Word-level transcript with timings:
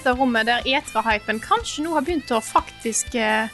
Dette 0.00 0.16
rommet 0.16 0.48
der 0.48 0.64
etra-hypen 0.64 1.42
kanskje 1.44 1.84
nå 1.84 1.92
har 1.92 2.04
begynt 2.06 2.30
å 2.32 2.40
faktisk 2.40 3.12
eh, 3.20 3.52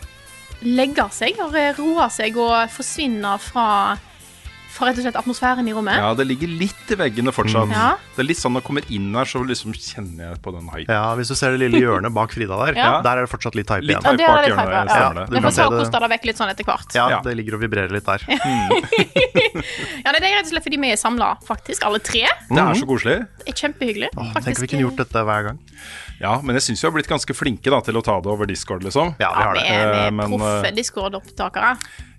legge 0.62 1.06
seg 1.10 1.40
og 1.42 1.56
roe 1.78 2.06
seg 2.12 2.38
og 2.38 2.70
forsvinne 2.70 3.32
fra, 3.42 3.96
fra 4.76 4.86
rett 4.90 4.98
og 5.00 5.06
slett 5.06 5.16
atmosfæren 5.18 5.66
i 5.68 5.72
rommet. 5.76 5.96
Ja, 5.96 6.10
det 6.18 6.26
ligger 6.28 6.48
litt 6.60 6.90
i 6.92 6.98
veggene 7.00 7.32
fortsatt. 7.32 7.70
Ja. 7.72 7.86
Det 8.16 8.22
er 8.22 8.28
litt 8.28 8.38
sånn 8.40 8.52
når 8.54 8.60
jeg 8.62 8.66
kommer 8.68 8.90
inn 8.92 9.08
her, 9.16 9.24
så 9.30 9.40
liksom 9.48 9.72
kjenner 9.72 10.30
jeg 10.34 10.42
på 10.44 10.52
den 10.52 10.68
hypen. 10.68 10.92
Ja, 10.92 11.14
Hvis 11.16 11.28
du 11.32 11.34
ser 11.38 11.56
det 11.56 11.60
lille 11.64 11.80
hjørnet 11.80 12.12
bak 12.14 12.30
Frida 12.36 12.56
der, 12.66 12.76
Ja. 12.76 13.00
der 13.02 13.16
er 13.18 13.26
det 13.26 13.30
fortsatt 13.32 13.54
litt 13.56 13.68
hype 13.72 13.82
Litt 13.88 13.96
igjen. 13.96 14.04
Ja, 14.04 14.12
det 14.12 14.22
er 14.22 14.28
bak 14.28 14.44
litt 14.44 14.52
hjørnet, 14.52 14.66
hype, 14.76 14.92
ja. 14.92 15.00
ja. 15.00 15.12
det. 15.16 15.26
Du 15.26 15.34
kan 15.36 15.42
får 15.48 15.56
se 15.56 15.62
ta 15.62 15.96
og 15.96 16.02
det- 16.06 16.10
vekk 16.16 16.24
litt 16.30 16.36
sånn 16.38 16.50
etter 16.52 16.64
hvert. 16.68 16.94
Ja, 16.94 17.08
Ja. 17.10 17.20
det 17.24 17.36
ligger 17.36 17.54
og 17.56 17.60
vibrerer 17.66 17.90
litt 17.90 18.04
der. 18.04 18.20
Ja, 20.04 20.12
Det 20.12 20.20
er 20.22 20.36
rett 20.36 20.46
og 20.46 20.52
slett 20.52 20.64
fordi 20.66 20.78
vi 20.80 20.90
er 20.92 20.98
samla, 21.00 21.30
faktisk, 21.46 21.84
alle 21.86 21.98
tre. 22.04 22.26
Det 22.50 22.58
er 22.60 22.74
så 22.78 22.86
koselig. 22.88 23.16
Det 23.40 23.48
er 23.52 23.56
kjempehyggelig. 23.56 24.10
Tenk 24.14 24.32
faktisk. 24.36 24.58
om 24.60 24.62
vi 24.66 24.68
kunne 24.72 24.84
gjort 24.86 25.00
dette 25.00 25.22
hver 25.28 25.42
gang. 25.48 25.58
Ja, 26.20 26.34
men 26.40 26.56
jeg 26.56 26.62
syns 26.68 26.82
vi 26.82 26.88
har 26.88 26.94
blitt 26.96 27.08
ganske 27.10 27.34
flinke 27.36 27.72
da, 27.72 27.80
til 27.84 27.96
å 27.98 28.02
ta 28.04 28.18
det 28.20 28.30
over 28.32 28.46
Discord, 28.48 28.84
liksom. 28.86 29.14
Ja, 29.20 29.32
vi 29.34 29.40
Ja, 29.40 29.46
har 29.46 29.54
vi 29.54 29.60
det. 29.60 29.68
er, 29.68 29.92
vi 29.92 29.98
Eh, 29.98 30.06
er 30.06 30.28
proffe 30.36 30.66
eh, 30.66 30.74
Discord-opptakere. 30.76 31.72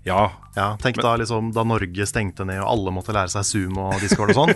Ja. 0.08 0.26
Ja, 0.58 0.72
tenk 0.82 0.96
da 0.98 1.12
liksom 1.20 1.52
da 1.54 1.62
Norge 1.66 2.06
stengte 2.08 2.42
ned 2.48 2.58
og 2.58 2.66
alle 2.72 2.92
måtte 2.96 3.14
lære 3.14 3.30
seg 3.30 3.44
Zoom 3.46 3.76
og 3.78 3.92
Discord 4.02 4.32
og 4.32 4.38
sånn. 4.40 4.50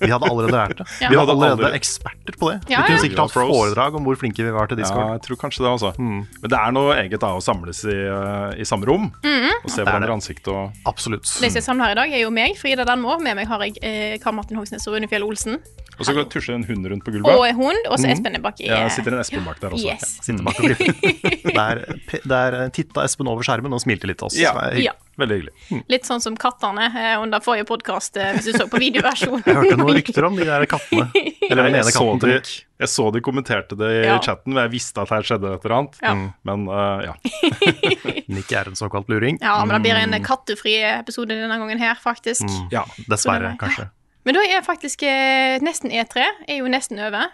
Vi 0.00 0.08
hadde 0.08 0.30
allerede 0.30 0.54
lært 0.54 0.78
det. 0.78 0.86
Ja. 1.02 1.10
Vi 1.12 1.18
hadde 1.18 1.34
allerede 1.34 1.72
eksperter 1.76 2.38
på 2.40 2.48
det. 2.48 2.54
Ja, 2.72 2.80
Vi 2.80 2.86
kunne 2.86 2.96
ja. 2.96 3.02
sikkert 3.02 3.22
hatt 3.26 3.34
foredrag 3.34 3.98
om 3.98 4.08
hvor 4.08 4.16
flinke 4.16 4.46
vi 4.46 4.54
var 4.54 4.70
til 4.70 4.80
discord. 4.80 5.02
ja, 5.04 5.18
jeg 5.18 5.24
tror 5.26 5.40
kanskje 5.42 5.66
det, 5.66 5.72
altså. 5.74 5.92
Men 5.98 6.24
det 6.54 6.56
er 6.56 6.72
noe 6.72 6.96
eget 7.02 7.20
da 7.20 7.34
å 7.36 7.42
samles 7.44 7.84
i, 7.84 7.98
eh, 7.98 8.62
i 8.64 8.68
samme 8.68 8.88
rom 8.88 9.10
og 9.12 9.68
se 9.68 9.82
Det 9.82 9.84
er 9.84 9.90
hverandre 9.90 10.14
i 10.14 10.16
ansiktet 10.16 10.48
og 10.54 10.88
Absolutt. 10.88 11.28
Mm. 11.28 11.44
Det 11.44 11.52
jeg 11.58 11.66
samler 11.66 11.90
her 11.90 11.98
i 11.98 12.00
dag, 12.00 12.16
er 12.16 12.24
jo 12.24 12.32
meg, 12.32 12.56
Frida 12.56 12.88
Danmo. 12.88 13.18
Med 13.20 13.36
meg 13.36 13.50
har 13.50 13.66
jeg 13.66 13.76
eh, 13.84 14.16
Karl 14.22 14.38
Martin 14.38 14.56
Hogsnes 14.56 14.88
og 14.88 14.96
Rune 14.96 15.10
Fjell 15.10 15.26
Olsen. 15.26 15.60
Og 15.98 16.08
så 16.08 16.16
tusjer 16.32 16.56
en 16.56 16.64
hund 16.64 16.88
rundt 16.88 17.04
på 17.04 17.12
gulvet. 17.12 17.36
Og 17.36 17.44
en 17.46 17.58
hund. 17.58 17.88
Og 17.90 18.00
så 18.00 18.08
Espen 18.14 18.38
er 18.38 18.42
baki. 18.42 18.64
Ja, 18.66 18.80
det 18.86 18.96
sitter 18.96 19.18
en 19.18 19.20
Espen 19.22 19.44
bak 19.44 19.60
der 19.60 19.76
også. 19.76 19.92
Yes. 19.92 20.16
Sitter 20.24 20.42
bak 20.46 20.58
og. 20.58 21.52
Der, 21.52 21.80
der 22.24 22.54
titta 22.72 23.04
Espen 23.04 23.28
over 23.28 23.44
skjermen 23.44 23.74
og 23.76 23.82
smilte 23.82 24.08
litt 24.08 24.18
til 24.22 24.30
oss. 24.30 24.38
Ja. 24.40 24.91
Ja. 24.92 24.98
Veldig 25.20 25.36
hyggelig. 25.36 25.82
Litt 25.92 26.06
sånn 26.08 26.22
som 26.24 26.36
kattene 26.40 26.86
eh, 26.88 27.14
under 27.20 27.42
forrige 27.44 27.66
podkast, 27.68 28.16
hvis 28.16 28.46
du 28.48 28.54
så 28.56 28.64
på 28.72 28.78
videoversjonen. 28.80 29.42
Jeg 29.48 29.58
hørte 29.58 29.76
noen 29.76 29.98
rykter 29.98 30.24
om 30.24 30.38
de 30.38 30.46
der 30.48 30.64
kattene. 30.70 31.04
Eller 31.50 31.68
den 31.68 31.76
ene 31.82 31.92
katten 31.92 32.22
de, 32.22 32.38
jeg 32.82 32.90
så 32.90 33.10
de 33.12 33.20
kommenterte 33.22 33.76
det 33.78 33.90
i 33.92 34.00
Ja. 34.06 34.16
chatten, 34.24 34.54
men 34.56 34.64
jeg 34.64 34.72
visste 34.72 35.04
at 35.04 35.12
her 35.12 35.22
skjedde 35.28 35.52
et 35.54 35.66
eller 35.68 35.74
annet. 35.76 35.98
Ja. 36.02 36.14
Men 36.48 36.64
uh, 36.66 37.04
ja. 37.04 37.12
Nick 38.32 38.50
er 38.56 38.70
en 38.72 38.78
såkalt 38.78 39.08
luring. 39.12 39.38
Ja, 39.42 39.58
men 39.64 39.76
det 39.76 39.84
blir 39.84 40.00
en 40.00 40.16
kattefri 40.24 40.78
episode 40.96 41.36
denne 41.36 41.58
gangen 41.60 41.78
her, 41.82 41.94
faktisk. 42.00 42.48
ja. 42.72 42.82
Dessverre, 43.06 43.52
kanskje. 43.60 43.90
Men 44.24 44.36
da 44.38 44.42
er 44.46 44.62
faktisk 44.62 45.02
eh, 45.02 45.58
nesten 45.66 45.90
E3 45.90 46.22
er 46.46 46.60
jo 46.60 46.68
nesten 46.70 47.00
over. 47.02 47.30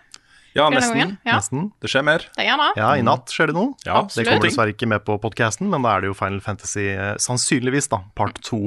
Ja, 0.58 0.66
nesten. 0.74 1.14
Ja, 1.24 1.36
Nesten. 1.38 1.68
Det 1.80 1.88
skjer 1.92 2.04
mer. 2.08 2.18
det 2.36 2.42
gjør 2.44 2.50
gjerne. 2.50 2.68
Ja, 2.80 2.90
i 2.98 3.04
natt 3.06 3.30
skjer 3.34 3.52
det 3.52 3.54
noe. 3.56 3.72
Ja, 3.86 4.02
Det 4.02 4.26
kommer 4.26 4.42
dessverre 4.44 4.74
ikke 4.74 4.88
med 4.90 5.04
på 5.06 5.16
podcasten, 5.22 5.70
men 5.70 5.82
da 5.86 5.94
er 5.96 6.02
det 6.04 6.10
jo 6.10 6.18
Final 6.18 6.40
Fantasy, 6.44 6.88
eh, 6.96 7.14
sannsynligvis, 7.22 7.88
da, 7.94 8.02
part 8.18 8.42
2 8.42 8.60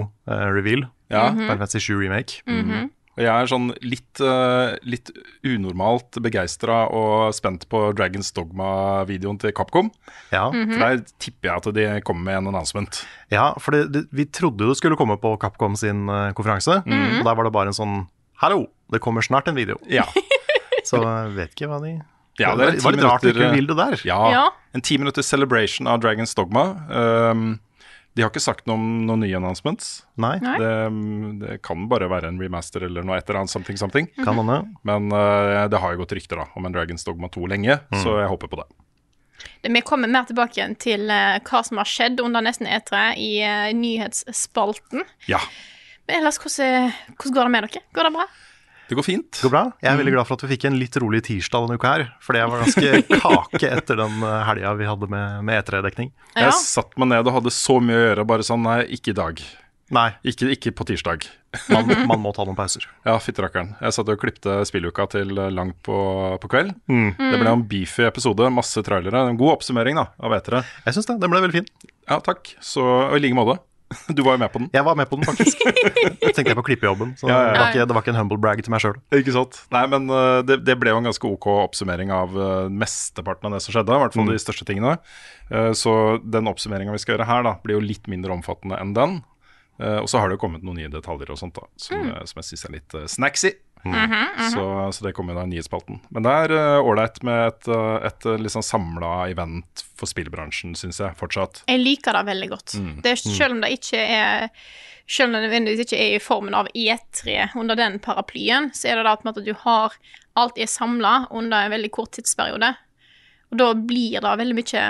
reveal. 0.55 0.87
Ja. 1.11 1.27
Mhm. 1.29 1.43
Final 1.45 1.57
Fantasy 1.59 1.79
7 1.91 1.99
remake. 1.99 2.41
Og 3.17 3.25
jeg 3.25 3.27
er 3.27 3.45
sånn 3.51 3.65
litt, 3.83 4.21
uh, 4.23 4.71
litt 4.87 5.09
unormalt 5.43 6.15
begeistra 6.23 6.85
og 6.95 7.33
spent 7.35 7.65
på 7.67 7.81
Dragons 7.93 8.31
Dogma-videoen 8.31 9.37
til 9.41 9.51
Capcom. 9.51 9.89
Ja. 10.31 10.45
Mhm. 10.49 10.71
For 10.71 10.79
der 10.79 11.03
tipper 11.19 11.49
jeg 11.49 11.57
at 11.57 11.73
de 11.75 12.01
kommer 12.07 12.23
med 12.23 12.37
en 12.37 12.47
announcement. 12.53 13.03
ja, 13.29 13.53
for 13.59 13.71
det, 13.75 13.91
det, 13.91 14.05
vi 14.15 14.25
trodde 14.25 14.63
jo 14.63 14.69
det 14.71 14.77
skulle 14.79 14.95
komme 14.95 15.17
på 15.19 15.37
Capcom 15.41 15.75
sin 15.75 16.07
uh, 16.09 16.31
konferanse, 16.31 16.83
Mhm. 16.85 17.19
og 17.19 17.25
der 17.25 17.35
var 17.35 17.43
det 17.43 17.53
bare 17.53 17.67
en 17.67 17.73
sånn 17.73 18.07
Hallo, 18.41 18.67
det 18.91 19.01
kommer 19.01 19.21
snart 19.21 19.47
en 19.47 19.55
video. 19.55 19.75
Ja, 19.87 20.03
Så 20.87 21.01
jeg 21.01 21.35
vet 21.37 21.55
ikke 21.55 21.69
hva 21.71 21.81
de 21.83 21.99
ja 22.39 22.53
Det 22.55 22.67
en 22.69 22.79
var 22.81 22.95
litt 22.95 23.03
rart 23.03 23.25
minutter, 23.25 23.43
ikke 23.43 23.55
vil 23.57 23.73
der. 23.77 24.01
Ja, 24.07 24.21
Ja. 24.31 24.45
En 24.73 24.81
ti 24.81 24.97
minutters 24.97 25.27
celebration 25.27 25.87
av 25.87 25.99
Dragons 25.99 26.33
Dogma. 26.35 26.63
Um, 26.89 27.59
de 28.15 28.23
har 28.23 28.31
ikke 28.31 28.43
sagt 28.43 28.65
noe 28.67 28.75
om 28.79 28.85
noen 29.07 29.21
nye 29.23 29.35
announcements. 29.35 30.05
Nei, 30.19 30.37
Nei. 30.43 30.57
Det, 30.59 30.71
det 31.41 31.57
kan 31.63 31.85
bare 31.91 32.09
være 32.11 32.31
en 32.31 32.39
remaster 32.41 32.83
eller 32.87 33.05
noe 33.07 33.17
et 33.19 33.27
eller 33.27 33.43
annet 33.43 33.53
something 33.53 33.79
something. 33.79 34.07
kan 34.19 34.39
hende. 34.39 34.61
Men 34.87 35.11
uh, 35.11 35.67
det 35.71 35.79
har 35.79 35.95
jo 35.95 36.01
gått 36.03 36.15
rykter 36.17 36.39
da 36.39 36.47
om 36.55 36.67
en 36.67 36.75
Dragons 36.75 37.03
Dogma 37.07 37.29
2 37.31 37.51
lenge, 37.51 37.77
så 38.03 38.17
jeg 38.19 38.31
håper 38.31 38.51
på 38.51 38.61
det. 38.63 38.67
Vi 39.67 39.81
kommer 39.87 40.11
mer 40.11 40.27
tilbake 40.29 40.59
igjen 40.59 40.75
til 40.79 41.07
uh, 41.11 41.39
hva 41.47 41.63
som 41.67 41.79
har 41.81 41.89
skjedd 41.89 42.19
under 42.23 42.43
nesten 42.45 42.67
E3 42.69 43.03
i 43.19 43.31
uh, 43.43 43.71
nyhetsspalten. 43.75 45.03
Ja, 45.31 45.39
Men 46.07 46.21
ellers, 46.21 46.39
hvordan, 46.41 46.91
hvordan 47.15 47.35
går 47.37 47.47
det 47.47 47.53
med 47.55 47.67
dere? 47.67 47.83
Går 47.95 48.09
det 48.09 48.13
bra? 48.17 48.27
Det 48.91 48.97
går 48.99 49.05
fint. 49.07 49.29
Det 49.31 49.45
går 49.47 49.53
bra. 49.53 49.63
Jeg 49.79 49.87
er 49.93 49.99
veldig 50.01 50.11
glad 50.17 50.27
for 50.27 50.35
at 50.35 50.41
vi 50.43 50.51
fikk 50.51 50.65
en 50.67 50.75
litt 50.75 50.97
rolig 50.99 51.21
tirsdag 51.23 51.63
denne 51.63 51.79
uka 51.79 51.93
her. 51.93 52.01
Fordi 52.19 52.41
jeg 52.41 52.51
var 52.51 52.63
ganske 52.65 52.89
kake 53.23 53.69
etter 53.71 54.01
den 54.01 54.17
eh, 54.27 54.41
helga 54.49 54.73
vi 54.81 54.89
hadde 54.89 55.07
med, 55.13 55.37
med 55.47 55.61
E3-dekning. 55.61 56.11
Ja. 56.35 56.49
Jeg 56.49 56.57
satt 56.59 56.97
meg 56.99 57.13
ned 57.13 57.23
og 57.31 57.37
hadde 57.39 57.53
så 57.55 57.77
mye 57.79 57.95
å 57.95 58.03
gjøre, 58.09 58.27
bare 58.27 58.43
sånn 58.47 58.65
nei, 58.67 58.81
ikke 58.99 59.13
i 59.13 59.19
dag. 59.21 59.39
Nei, 59.91 60.05
Ikke, 60.27 60.47
ikke 60.53 60.71
på 60.75 60.85
tirsdag. 60.87 61.25
man, 61.71 61.89
man 62.11 62.21
må 62.23 62.31
ta 62.35 62.43
noen 62.47 62.55
pauser. 62.59 62.85
Ja, 63.07 63.15
fytterakkeren. 63.23 63.73
Jeg 63.79 63.95
satt 63.95 64.11
og 64.11 64.19
klipte 64.21 64.59
spilluka 64.67 65.07
til 65.15 65.31
eh, 65.39 65.49
langt 65.55 65.79
på, 65.87 65.95
på 66.43 66.51
kveld. 66.51 66.75
Det 66.91 67.39
ble 67.41 67.55
en 67.55 67.63
beefy 67.71 68.05
episode, 68.11 68.51
masse 68.51 68.83
trailere. 68.87 69.23
En 69.31 69.39
god 69.39 69.57
oppsummering 69.57 69.99
da, 69.99 70.09
av 70.19 70.35
etere. 70.35 70.65
Jeg 70.83 70.99
syns 70.99 71.07
det. 71.11 71.19
Den 71.23 71.31
ble 71.31 71.43
veldig 71.47 71.61
fin. 71.61 71.71
Ja, 72.11 72.19
takk. 72.23 72.53
Så, 72.59 72.83
og 72.83 73.15
i 73.15 73.23
like 73.23 73.39
måte. 73.39 73.61
Du 74.17 74.23
var 74.23 74.35
jo 74.35 74.41
med 74.41 74.51
på 74.53 74.61
den. 74.61 74.69
Jeg 74.73 74.85
var 74.85 74.97
med 74.99 75.09
på 75.09 75.19
den, 75.19 75.25
faktisk. 75.27 75.61
Jeg 76.21 76.35
tenkte 76.35 76.51
jeg 76.51 76.57
på 76.59 76.65
klippejobben, 76.69 77.15
så 77.19 77.29
Ja, 77.29 77.37
ja, 77.37 77.39
ja. 77.41 77.51
Det, 77.51 77.59
var 77.59 77.71
ikke, 77.71 77.85
det 77.87 77.95
var 77.95 78.05
ikke 78.05 78.13
en 78.13 78.19
humble 78.19 78.39
brag 78.41 78.61
til 78.63 78.73
meg 78.73 78.83
sjøl. 78.83 78.99
Ikke 79.17 79.35
sant? 79.35 79.57
Nei, 79.73 79.83
men 79.91 80.07
uh, 80.11 80.41
det, 80.45 80.61
det 80.67 80.77
ble 80.79 80.93
jo 80.93 81.01
en 81.01 81.09
ganske 81.09 81.31
ok 81.31 81.47
oppsummering 81.53 82.13
av 82.15 82.37
uh, 82.37 82.69
mesteparten 82.71 83.49
av 83.49 83.57
det 83.57 83.63
som 83.65 83.75
skjedde. 83.75 83.97
I 83.97 84.05
hvert 84.05 84.17
fall 84.17 84.31
de 84.31 84.39
største 84.41 84.67
tingene. 84.67 84.95
Uh, 85.51 85.71
så 85.77 85.95
den 86.23 86.49
oppsummeringa 86.51 86.95
vi 86.95 87.01
skal 87.03 87.17
gjøre 87.17 87.29
her, 87.29 87.43
da, 87.47 87.57
blir 87.63 87.79
jo 87.79 87.83
litt 87.83 88.07
mindre 88.11 88.35
omfattende 88.37 88.79
enn 88.81 88.95
den. 88.97 89.21
Og 89.81 90.05
så 90.11 90.19
har 90.21 90.29
det 90.29 90.35
jo 90.35 90.41
kommet 90.43 90.61
noen 90.61 90.77
nye 90.77 90.91
detaljer 90.93 91.31
og 91.33 91.39
sånt 91.39 91.55
da, 91.57 91.63
som, 91.81 92.03
mm. 92.05 92.27
som 92.29 92.37
jeg 92.37 92.51
syns 92.51 92.65
er 92.67 92.73
litt 92.75 92.95
uh, 93.85 93.95
snacksy. 93.95 94.51
Så, 94.55 94.65
så 94.97 95.05
det 95.07 95.13
kommer 95.17 95.35
da 95.37 95.43
i 95.47 95.51
nyhetsspalten. 95.51 95.99
Men 96.13 96.23
det 96.27 96.35
er 96.45 96.53
uh, 96.57 96.85
ålreit 96.87 97.19
med 97.27 97.47
et, 97.47 97.67
uh, 97.71 97.97
et 98.07 98.25
uh, 98.29 98.35
litt 98.41 98.53
sånn 98.53 98.65
samla 98.67 99.11
event 99.31 99.83
for 99.97 100.09
spillbransjen, 100.09 100.75
syns 100.77 100.99
jeg 101.01 101.17
fortsatt. 101.19 101.63
Jeg 101.69 101.81
liker 101.81 102.13
det 102.17 102.23
veldig 102.29 102.49
godt. 102.53 102.77
Det, 103.03 103.11
er- 103.15 103.21
selv 103.21 103.57
om 103.57 103.61
det 103.65 103.73
ikke 103.79 104.01
er 104.05 104.49
selv 105.11 105.27
om 105.27 105.33
det 105.35 105.41
nødvendigvis 105.49 105.85
ikke 105.89 105.97
er 105.99 106.13
i 106.15 106.21
formen 106.23 106.53
av 106.55 106.69
E3 106.77 107.49
under 107.59 107.75
den 107.75 107.97
paraplyen, 107.99 108.69
så 108.77 108.87
er 108.93 109.01
det 109.01 109.07
da 109.09 109.15
på 109.17 109.25
en 109.25 109.31
måte 109.31 109.41
at 109.43 109.49
du 109.49 109.55
har 109.65 109.97
Alt 110.39 110.55
er 110.63 110.69
samla 110.71 111.25
under 111.35 111.65
en 111.65 111.73
veldig 111.73 111.89
kort 111.91 112.13
tidsperiode. 112.15 112.69
Og 113.51 113.57
da 113.59 113.73
blir 113.75 114.21
det 114.23 114.35
veldig 114.39 114.55
mye 114.55 114.83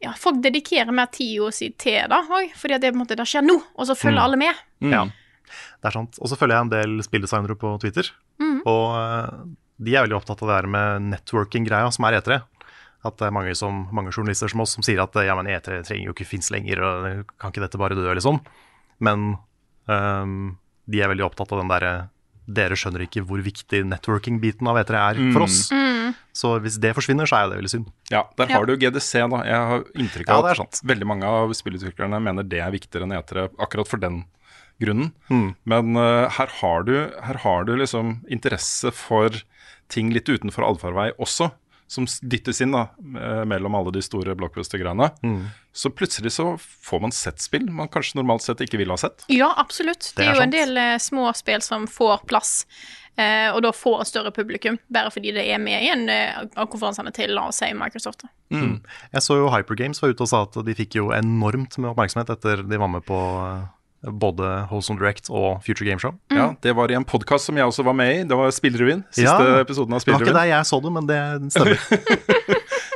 Ja, 0.00 0.14
folk 0.16 0.38
dedikerer 0.42 0.90
mer 0.96 1.10
tid 1.12 1.44
si 1.52 1.68
til 1.78 2.08
det 2.08 2.20
òg, 2.24 2.54
fordi 2.56 2.78
det, 2.82 2.94
måte, 2.96 3.14
det 3.18 3.26
skjer 3.28 3.44
nå, 3.44 3.58
og 3.76 3.86
så 3.86 3.94
følger 3.98 4.22
alle 4.24 4.38
med. 4.40 4.62
Ja, 4.88 5.04
det 5.82 5.90
er 5.90 5.96
sant. 5.96 6.18
Og 6.22 6.30
så 6.30 6.38
følger 6.38 6.56
jeg 6.56 6.66
en 6.68 6.72
del 6.72 7.02
spilldesignere 7.02 7.58
på 7.58 7.74
Twitter. 7.82 8.08
Og 8.70 8.84
eh, 8.94 9.44
de 9.82 9.96
er 9.96 10.04
veldig 10.06 10.18
opptatt 10.20 10.42
av 10.44 10.50
det 10.50 10.58
her 10.60 10.70
med 10.70 11.08
networking-greia 11.10 11.90
som 11.94 12.06
er 12.06 12.20
E3. 12.20 12.38
At 13.02 13.18
det 13.18 13.26
er 13.26 13.34
mange, 13.34 13.54
som, 13.58 13.84
mange 13.94 14.12
journalister 14.14 14.50
som 14.52 14.62
oss 14.62 14.76
som 14.76 14.86
sier 14.86 15.02
at 15.02 15.16
ja, 15.26 15.34
men 15.34 15.50
E3 15.50 15.80
trenger 15.88 16.06
jo 16.06 16.14
ikke 16.14 16.28
finnes 16.28 16.52
lenger, 16.54 16.82
og 16.86 17.32
kan 17.34 17.50
ikke 17.50 17.64
dette 17.64 17.80
bare 17.80 17.98
dø, 17.98 18.06
liksom. 18.14 18.38
Men 19.02 19.32
um, 19.90 20.52
de 20.86 21.02
er 21.02 21.10
veldig 21.10 21.26
opptatt 21.26 21.54
av 21.54 21.64
den 21.64 21.72
derre 21.72 21.94
Dere 22.52 22.74
skjønner 22.74 23.04
ikke 23.04 23.20
hvor 23.22 23.38
viktig 23.38 23.84
networking-biten 23.86 24.66
av 24.66 24.80
E3 24.80 24.98
er 24.98 25.18
for 25.34 25.44
oss. 25.44 25.60
Så 26.34 26.50
hvis 26.64 26.74
det 26.82 26.90
forsvinner, 26.96 27.28
så 27.30 27.38
er 27.38 27.50
det 27.50 27.58
veldig 27.60 27.70
synd. 27.70 27.92
Ja, 28.10 28.24
der 28.38 28.50
har 28.50 28.66
du 28.66 28.74
GDC, 28.74 29.12
da. 29.30 29.38
Jeg 29.46 29.68
har 29.70 29.84
inntrykk 29.94 30.32
av 30.34 30.48
er 30.50 30.62
at 30.64 30.80
veldig 30.90 31.06
mange 31.06 31.30
av 31.30 31.54
spillutviklerne 31.54 32.18
mener 32.22 32.46
det 32.46 32.58
er 32.64 32.74
viktigere 32.74 33.06
enn 33.06 33.14
E3 33.14 33.46
akkurat 33.62 33.90
for 33.90 34.02
den 34.02 34.24
grunnen. 34.82 35.12
Men 35.64 35.96
uh, 35.96 36.28
her, 36.32 36.52
har 36.60 36.86
du, 36.88 36.94
her 37.22 37.40
har 37.44 37.66
du 37.68 37.74
liksom 37.78 38.20
interesse 38.30 38.92
for 38.94 39.42
ting 39.92 40.12
litt 40.14 40.28
utenfor 40.28 40.64
allfarvei 40.66 41.10
også, 41.20 41.50
som 41.92 42.06
dyttes 42.24 42.62
inn 42.64 42.72
da, 42.72 42.86
eh, 42.96 43.42
mellom 43.44 43.74
alle 43.76 43.90
de 43.92 44.00
store 44.00 44.32
blockbuster-greiene. 44.40 45.10
Så 45.76 45.90
plutselig 45.92 46.30
så 46.38 46.46
får 46.56 47.02
man 47.04 47.12
sett 47.12 47.44
spill 47.44 47.66
man 47.68 47.90
kanskje 47.92 48.16
normalt 48.16 48.46
sett 48.46 48.62
ikke 48.64 48.80
ville 48.80 48.96
ha 48.96 49.02
sett. 49.02 49.26
Ja, 49.28 49.50
absolutt. 49.60 50.06
Det, 50.14 50.22
Det 50.22 50.30
er 50.30 50.38
jo 50.38 50.46
en 50.46 50.54
del 50.54 50.80
uh, 50.80 50.96
små 50.96 51.26
spill 51.36 51.60
som 51.60 51.84
får 51.84 52.24
plass, 52.30 52.62
Uh, 53.12 53.50
og 53.52 53.58
da 53.60 53.74
får 53.76 53.98
et 54.00 54.08
større 54.08 54.30
publikum, 54.32 54.78
bare 54.92 55.10
fordi 55.12 55.34
det 55.36 55.42
er 55.52 55.58
med 55.60 55.84
i 55.84 55.90
en 55.92 56.06
eh, 56.08 56.32
av 56.56 56.68
konferansene 56.72 57.10
til, 57.12 57.34
la 57.36 57.50
oss 57.50 57.58
si, 57.60 57.68
Microsoft. 57.76 58.24
Mm. 58.48 58.78
Jeg 59.12 59.24
så 59.26 59.36
jo 59.36 59.50
Hypergames 59.52 60.00
var 60.00 60.14
ute 60.14 60.24
og 60.24 60.30
sa 60.30 60.40
at 60.46 60.56
de 60.64 60.74
fikk 60.76 60.96
jo 60.96 61.10
enormt 61.12 61.76
med 61.76 61.90
oppmerksomhet 61.90 62.32
etter 62.32 62.64
de 62.64 62.80
var 62.80 62.88
med 62.88 63.04
på 63.04 63.18
eh, 63.42 63.66
både 64.02 64.66
Holson 64.70 64.96
Direct 64.98 65.28
og 65.30 65.62
Future 65.62 65.86
Game 65.88 66.00
Show. 66.02 66.16
Ja, 66.34 66.54
Det 66.62 66.74
var 66.76 66.90
i 66.90 66.94
en 66.98 67.04
podkast 67.04 67.46
som 67.46 67.56
jeg 67.56 67.64
også 67.66 67.84
var 67.86 67.92
med 67.94 68.10
i. 68.16 68.22
Det 68.28 68.36
var 68.36 68.50
Spillrevyen. 68.50 69.04
Siste 69.14 69.30
Ja, 69.30 69.60
episoden 69.62 69.94
av 69.94 70.00
Det 70.02 70.10
var 70.12 70.20
ikke 70.20 70.26
Spillrevyen. 70.26 70.34
der 70.34 70.50
jeg 70.56 70.66
så 70.66 70.80
det, 70.82 70.92
men 70.92 71.06
det 71.06 71.52
stemmer. 71.52 71.78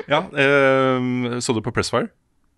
Ja, 0.07 0.21
eh, 0.39 1.39
så 1.43 1.53
du 1.53 1.61
på 1.61 1.73
Pressfire? 1.75 2.07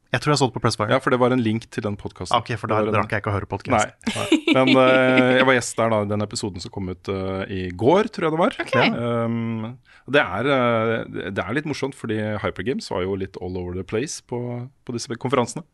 Jeg 0.08 0.22
tror 0.24 0.32
jeg 0.32 0.40
så 0.40 0.46
det 0.48 0.54
på 0.54 0.60
Pressfire. 0.64 0.94
Ja, 0.94 0.98
for 1.04 1.12
det 1.12 1.18
var 1.20 1.34
en 1.34 1.42
link 1.44 1.66
til 1.68 1.84
den 1.84 1.96
podkasten. 2.00 2.32
Ok, 2.38 2.54
for 2.56 2.70
da 2.72 2.80
rakk 2.80 3.10
jeg 3.12 3.20
ikke 3.20 3.28
å 3.28 3.34
høre 3.34 3.48
podkasten. 3.50 3.92
Nei. 4.14 4.38
Men 4.56 4.70
uh, 4.72 5.34
jeg 5.36 5.44
var 5.44 5.56
gjest 5.58 5.76
der 5.76 5.92
da 5.92 5.98
i 6.00 6.08
den 6.08 6.24
episoden 6.24 6.64
som 6.64 6.72
kom 6.72 6.88
ut 6.88 7.10
uh, 7.12 7.42
i 7.52 7.66
går, 7.76 8.08
tror 8.14 8.28
jeg 8.28 8.34
det 8.34 8.40
var. 8.40 8.56
Um, 8.96 9.74
det, 10.08 10.22
er, 10.22 10.48
uh, 10.48 11.28
det 11.28 11.44
er 11.44 11.56
litt 11.58 11.68
morsomt, 11.68 11.96
fordi 11.98 12.16
Hypergames 12.40 12.88
var 12.94 13.04
jo 13.04 13.18
litt 13.20 13.36
all 13.44 13.58
over 13.60 13.76
the 13.76 13.84
place 13.84 14.24
på, 14.24 14.40
på 14.88 14.96
disse 14.96 15.12
konferansene. 15.20 15.66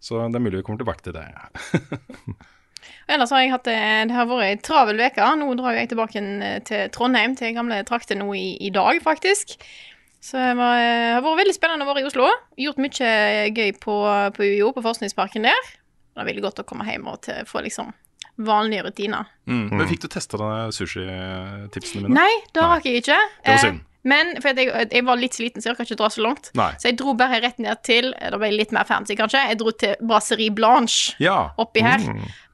Så 0.00 0.22
det 0.24 0.40
er 0.40 0.46
mulig 0.46 0.62
vi 0.62 0.68
kommer 0.70 0.80
tilbake 0.80 1.04
til 1.04 1.18
det. 1.18 1.28
Ellers 3.12 3.32
har 3.34 3.42
jeg 3.42 3.52
hatt 3.52 3.68
det, 3.68 3.76
det 4.08 4.16
har 4.16 4.30
vært 4.30 4.46
ei 4.46 4.56
travel 4.64 5.04
uke. 5.04 5.28
Nå 5.36 5.50
drar 5.60 5.76
jeg 5.76 5.92
tilbake 5.92 6.24
til 6.64 6.88
Trondheim, 6.96 7.36
til 7.36 7.52
gamle 7.58 7.82
trakter 7.86 8.16
nå 8.16 8.32
i, 8.38 8.54
i 8.56 8.72
dag, 8.72 9.04
faktisk. 9.04 9.58
Så 10.26 10.40
det 10.42 10.54
var, 10.58 10.80
eh, 10.82 11.12
har 11.14 11.22
vært 11.22 11.38
veldig 11.44 11.54
spennende 11.54 11.86
å 11.86 11.90
være 11.92 12.02
i 12.02 12.08
Oslo. 12.08 12.26
Gjort 12.58 12.80
mye 12.82 13.10
gøy 13.54 13.70
på, 13.78 13.94
på 14.34 14.42
UiO, 14.48 14.72
på 14.74 14.82
forskningsparken 14.82 15.46
der. 15.46 15.68
Det 16.16 16.24
er 16.24 16.28
veldig 16.32 16.42
godt 16.48 16.62
å 16.64 16.66
komme 16.66 16.86
hjem 16.88 17.06
og 17.12 17.20
til, 17.28 17.44
få 17.46 17.62
liksom 17.62 17.92
vanlige 18.42 18.82
rutiner. 18.88 19.28
Mm. 19.48 19.68
Men 19.72 19.86
fikk 19.88 20.02
du 20.02 20.08
testa 20.12 20.36
sushitipsene 20.74 22.08
mine? 22.08 22.16
Nei, 22.18 22.32
det 22.56 22.64
rakk 22.64 22.88
jeg 22.88 23.02
ikke. 23.04 23.20
Det 23.44 23.52
var 23.52 23.60
Eh, 23.60 23.62
synd. 23.68 23.84
Men 24.06 24.36
for 24.40 24.54
jeg, 24.54 24.70
jeg 24.92 25.02
var 25.04 25.18
litt 25.18 25.34
sliten, 25.34 25.58
så 25.62 25.66
jeg 25.66 25.74
orka 25.74 25.82
ikke 25.82 25.98
dra 25.98 26.08
så 26.14 26.22
langt. 26.22 26.50
Nei. 26.54 26.68
Så 26.78 26.86
jeg 26.92 26.98
dro 27.00 27.14
bare 27.18 27.40
rett 27.42 27.58
ned 27.58 27.80
til 27.82 28.12
Det 28.14 28.38
ble 28.38 28.52
litt 28.54 28.70
mer 28.72 28.84
fancy, 28.86 29.16
kanskje. 29.18 29.40
Jeg 29.50 29.58
dro 29.58 29.72
til 29.74 29.96
Brasserie 30.00 30.50
Blanche 30.54 31.16
Ja. 31.18 31.50
oppi 31.58 31.82
her. 31.82 31.98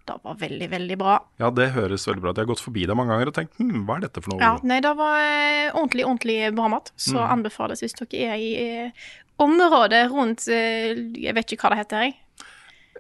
Det 0.07 0.17
var 0.25 0.35
veldig, 0.41 0.67
veldig 0.71 0.97
bra. 0.99 1.19
ja, 1.39 1.51
det 1.55 1.69
høres 1.77 2.07
veldig 2.09 2.23
bra 2.25 2.31
ut. 2.33 2.37
Jeg 2.41 2.47
har 2.47 2.51
gått 2.55 2.61
forbi 2.65 2.87
det 2.91 2.97
mange 2.99 3.15
ganger 3.15 3.29
og 3.31 3.35
tenkt 3.37 3.55
hm, 3.61 3.85
hva 3.87 3.97
er 3.97 4.07
dette 4.09 4.23
for 4.25 4.33
noe? 4.35 4.41
Ja, 4.43 4.57
nei, 4.67 4.81
det 4.83 4.91
var 4.99 5.19
eh, 5.23 5.69
ordentlig, 5.75 6.05
ordentlig 6.09 6.39
bra 6.57 6.69
mat. 6.73 6.91
Så 6.97 7.23
anbefales 7.23 7.85
hvis 7.85 7.95
dere 8.01 8.33
er 8.35 8.43
i 8.43 8.51
eh, 8.59 8.91
området 9.43 10.03
rundt 10.11 10.49
eh, 10.51 10.93
Jeg 11.23 11.35
vet 11.39 11.55
ikke 11.55 11.69
hva 11.69 11.77
det 11.77 11.85
heter, 11.85 12.09
jeg. 12.09 12.19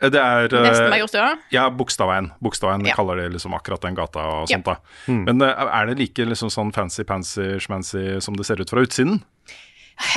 Det 0.02 0.19
er 0.19 0.49
Nesten 0.64 0.88
Majorstua. 0.90 1.26
Ja, 1.52 1.66
Bogstadveien. 1.70 2.31
Bogstadveien 2.43 2.87
Ja. 2.88 2.94
kaller 2.96 3.19
det 3.20 3.26
liksom 3.34 3.52
akkurat 3.55 3.82
den 3.84 3.94
gata 3.98 4.22
og 4.25 4.48
Ja. 4.50 4.56
sånt. 4.56 4.64
da. 4.64 4.76
Men 5.12 5.43
eh, 5.43 5.52
er 5.69 5.87
det 5.90 5.98
like 5.98 6.25
liksom 6.26 6.50
sånn 6.50 6.72
fancy-pansy 6.72 7.58
schmancy 7.60 8.20
som 8.25 8.34
det 8.34 8.46
ser 8.46 8.60
ut 8.62 8.70
fra 8.70 8.81
utsiden? 8.87 9.20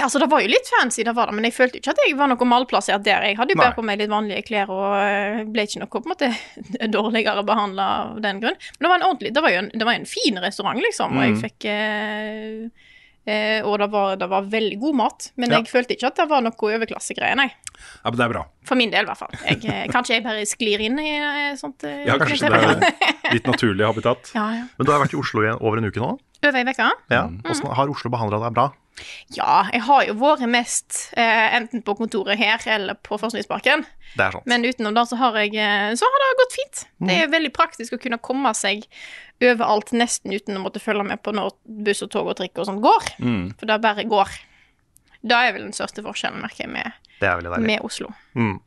Altså, 0.01 0.19
det 0.19 0.29
var 0.31 0.41
jo 0.41 0.47
litt 0.49 0.69
fancy, 0.71 1.03
det 1.05 1.13
var 1.15 1.27
det, 1.29 1.35
men 1.37 1.45
jeg 1.47 1.53
følte 1.55 1.77
ikke 1.79 1.91
at 1.93 1.99
jeg 2.05 2.15
var 2.17 2.27
noe 2.31 2.47
malplassert 2.49 3.03
der. 3.05 3.21
Jeg 3.27 3.37
hadde 3.37 3.53
jo 3.53 3.59
bare 3.59 3.75
på 3.75 3.83
meg 3.85 3.99
litt 4.01 4.09
vanlige 4.09 4.45
klær 4.47 4.71
og 4.73 4.95
eh, 4.97 5.43
ble 5.51 5.65
ikke 5.67 5.81
noe 5.83 5.91
på 5.91 6.01
en 6.01 6.09
måte 6.13 6.29
dårligere 6.95 7.43
behandla 7.45 7.85
av 8.05 8.17
den 8.23 8.39
grunn. 8.43 8.57
Men 8.79 8.87
det 8.87 8.91
var 8.91 8.97
en 9.01 9.07
ordentlig, 9.09 9.33
det 9.35 9.43
var 9.45 9.53
jo 9.53 9.61
en, 9.61 9.69
det 9.75 9.85
var 9.87 9.93
en 9.99 10.07
fin 10.09 10.41
restaurant, 10.43 10.81
liksom, 10.81 11.15
og 11.15 11.23
Mm. 11.25 11.27
jeg 11.27 11.41
fikk 11.43 11.67
eh, 11.69 12.91
eh, 13.25 13.59
Og 13.65 13.77
det 13.81 13.87
var, 13.93 14.15
det 14.21 14.27
var 14.29 14.47
veldig 14.51 14.79
god 14.79 14.95
mat, 14.99 15.27
men 15.35 15.49
Ja. 15.51 15.59
jeg 15.59 15.69
følte 15.71 15.95
ikke 15.95 16.07
at 16.11 16.15
det 16.23 16.27
var 16.29 16.41
noe 16.45 16.51
overklassegreier, 16.69 17.35
nei. 17.39 17.47
Ja, 17.75 18.09
men 18.11 18.17
det 18.19 18.25
er 18.25 18.33
bra. 18.33 18.45
For 18.65 18.75
min 18.79 18.91
del, 18.93 19.03
i 19.05 19.09
hvert 19.11 19.17
fall. 19.21 19.33
Jeg, 19.45 19.59
eh, 19.65 19.85
kanskje 19.91 20.15
jeg 20.17 20.23
bare 20.23 20.45
sklir 20.49 20.79
inn 20.87 20.97
i 21.01 21.11
eh, 21.19 21.55
sånt 21.59 21.83
Ja, 21.83 22.17
kanskje 22.21 22.49
det 22.49 22.63
er 22.63 23.33
ditt 23.33 23.45
naturlige 23.49 23.85
habitat. 23.91 24.31
Ja, 24.37 24.47
ja. 24.61 24.63
Men 24.77 24.85
du 24.87 24.91
har 24.93 25.03
vært 25.03 25.13
i 25.13 25.19
Oslo 25.19 25.43
i 25.45 25.51
over 25.59 25.77
en 25.81 25.89
uke 25.91 25.99
nå? 26.01 26.13
Over 26.45 26.57
ei 26.61 26.65
uke? 26.69 26.89
Ja. 27.11 27.25
Mm. 27.27 27.41
Hvordan 27.43 27.75
har 27.75 27.89
Oslo 27.89 28.09
behandla 28.13 28.39
deg 28.45 28.53
bra? 28.55 28.67
Ja, 29.35 29.65
jeg 29.73 29.81
har 29.83 30.05
jo 30.07 30.13
vært 30.21 30.45
mest 30.47 31.09
eh, 31.19 31.55
enten 31.57 31.81
på 31.83 31.95
kontoret 31.99 32.37
her 32.39 32.61
eller 32.77 32.95
på 33.03 33.17
Forskningsparken. 33.19 33.83
Det 34.15 34.23
er 34.23 34.31
sant. 34.37 34.45
Men 34.47 34.63
utenom 34.63 34.95
det 34.95 35.03
så 35.09 35.17
har, 35.19 35.35
jeg, 35.41 35.55
eh, 35.59 35.91
så 35.99 36.07
har 36.07 36.23
det 36.23 36.29
gått 36.39 36.55
fint. 36.55 36.83
Det 37.09 37.17
er 37.25 37.31
veldig 37.33 37.51
praktisk 37.53 37.93
å 37.97 38.01
kunne 38.01 38.21
komme 38.23 38.53
seg 38.55 38.85
overalt 39.43 39.91
nesten 39.91 40.31
uten 40.31 40.55
å 40.55 40.63
måtte 40.63 40.79
følge 40.79 41.03
med 41.03 41.19
på 41.25 41.33
når 41.35 41.51
buss 41.83 42.05
og 42.05 42.11
tog 42.13 42.29
og 42.31 42.37
trikk 42.39 42.57
og 42.63 42.69
sånn 42.69 42.79
går. 42.83 43.09
For 43.59 43.67
det 43.67 43.81
bare 43.83 44.07
går. 44.07 44.31
Det 45.25 45.35
er 45.35 45.51
vel 45.57 45.67
den 45.67 45.75
største 45.75 46.03
forskjellen, 46.05 46.39
merker 46.45 46.63
jeg, 46.67 46.71
med, 46.71 46.93
med 47.67 47.83
Oslo. 47.83 48.11
Mm. 48.37 48.59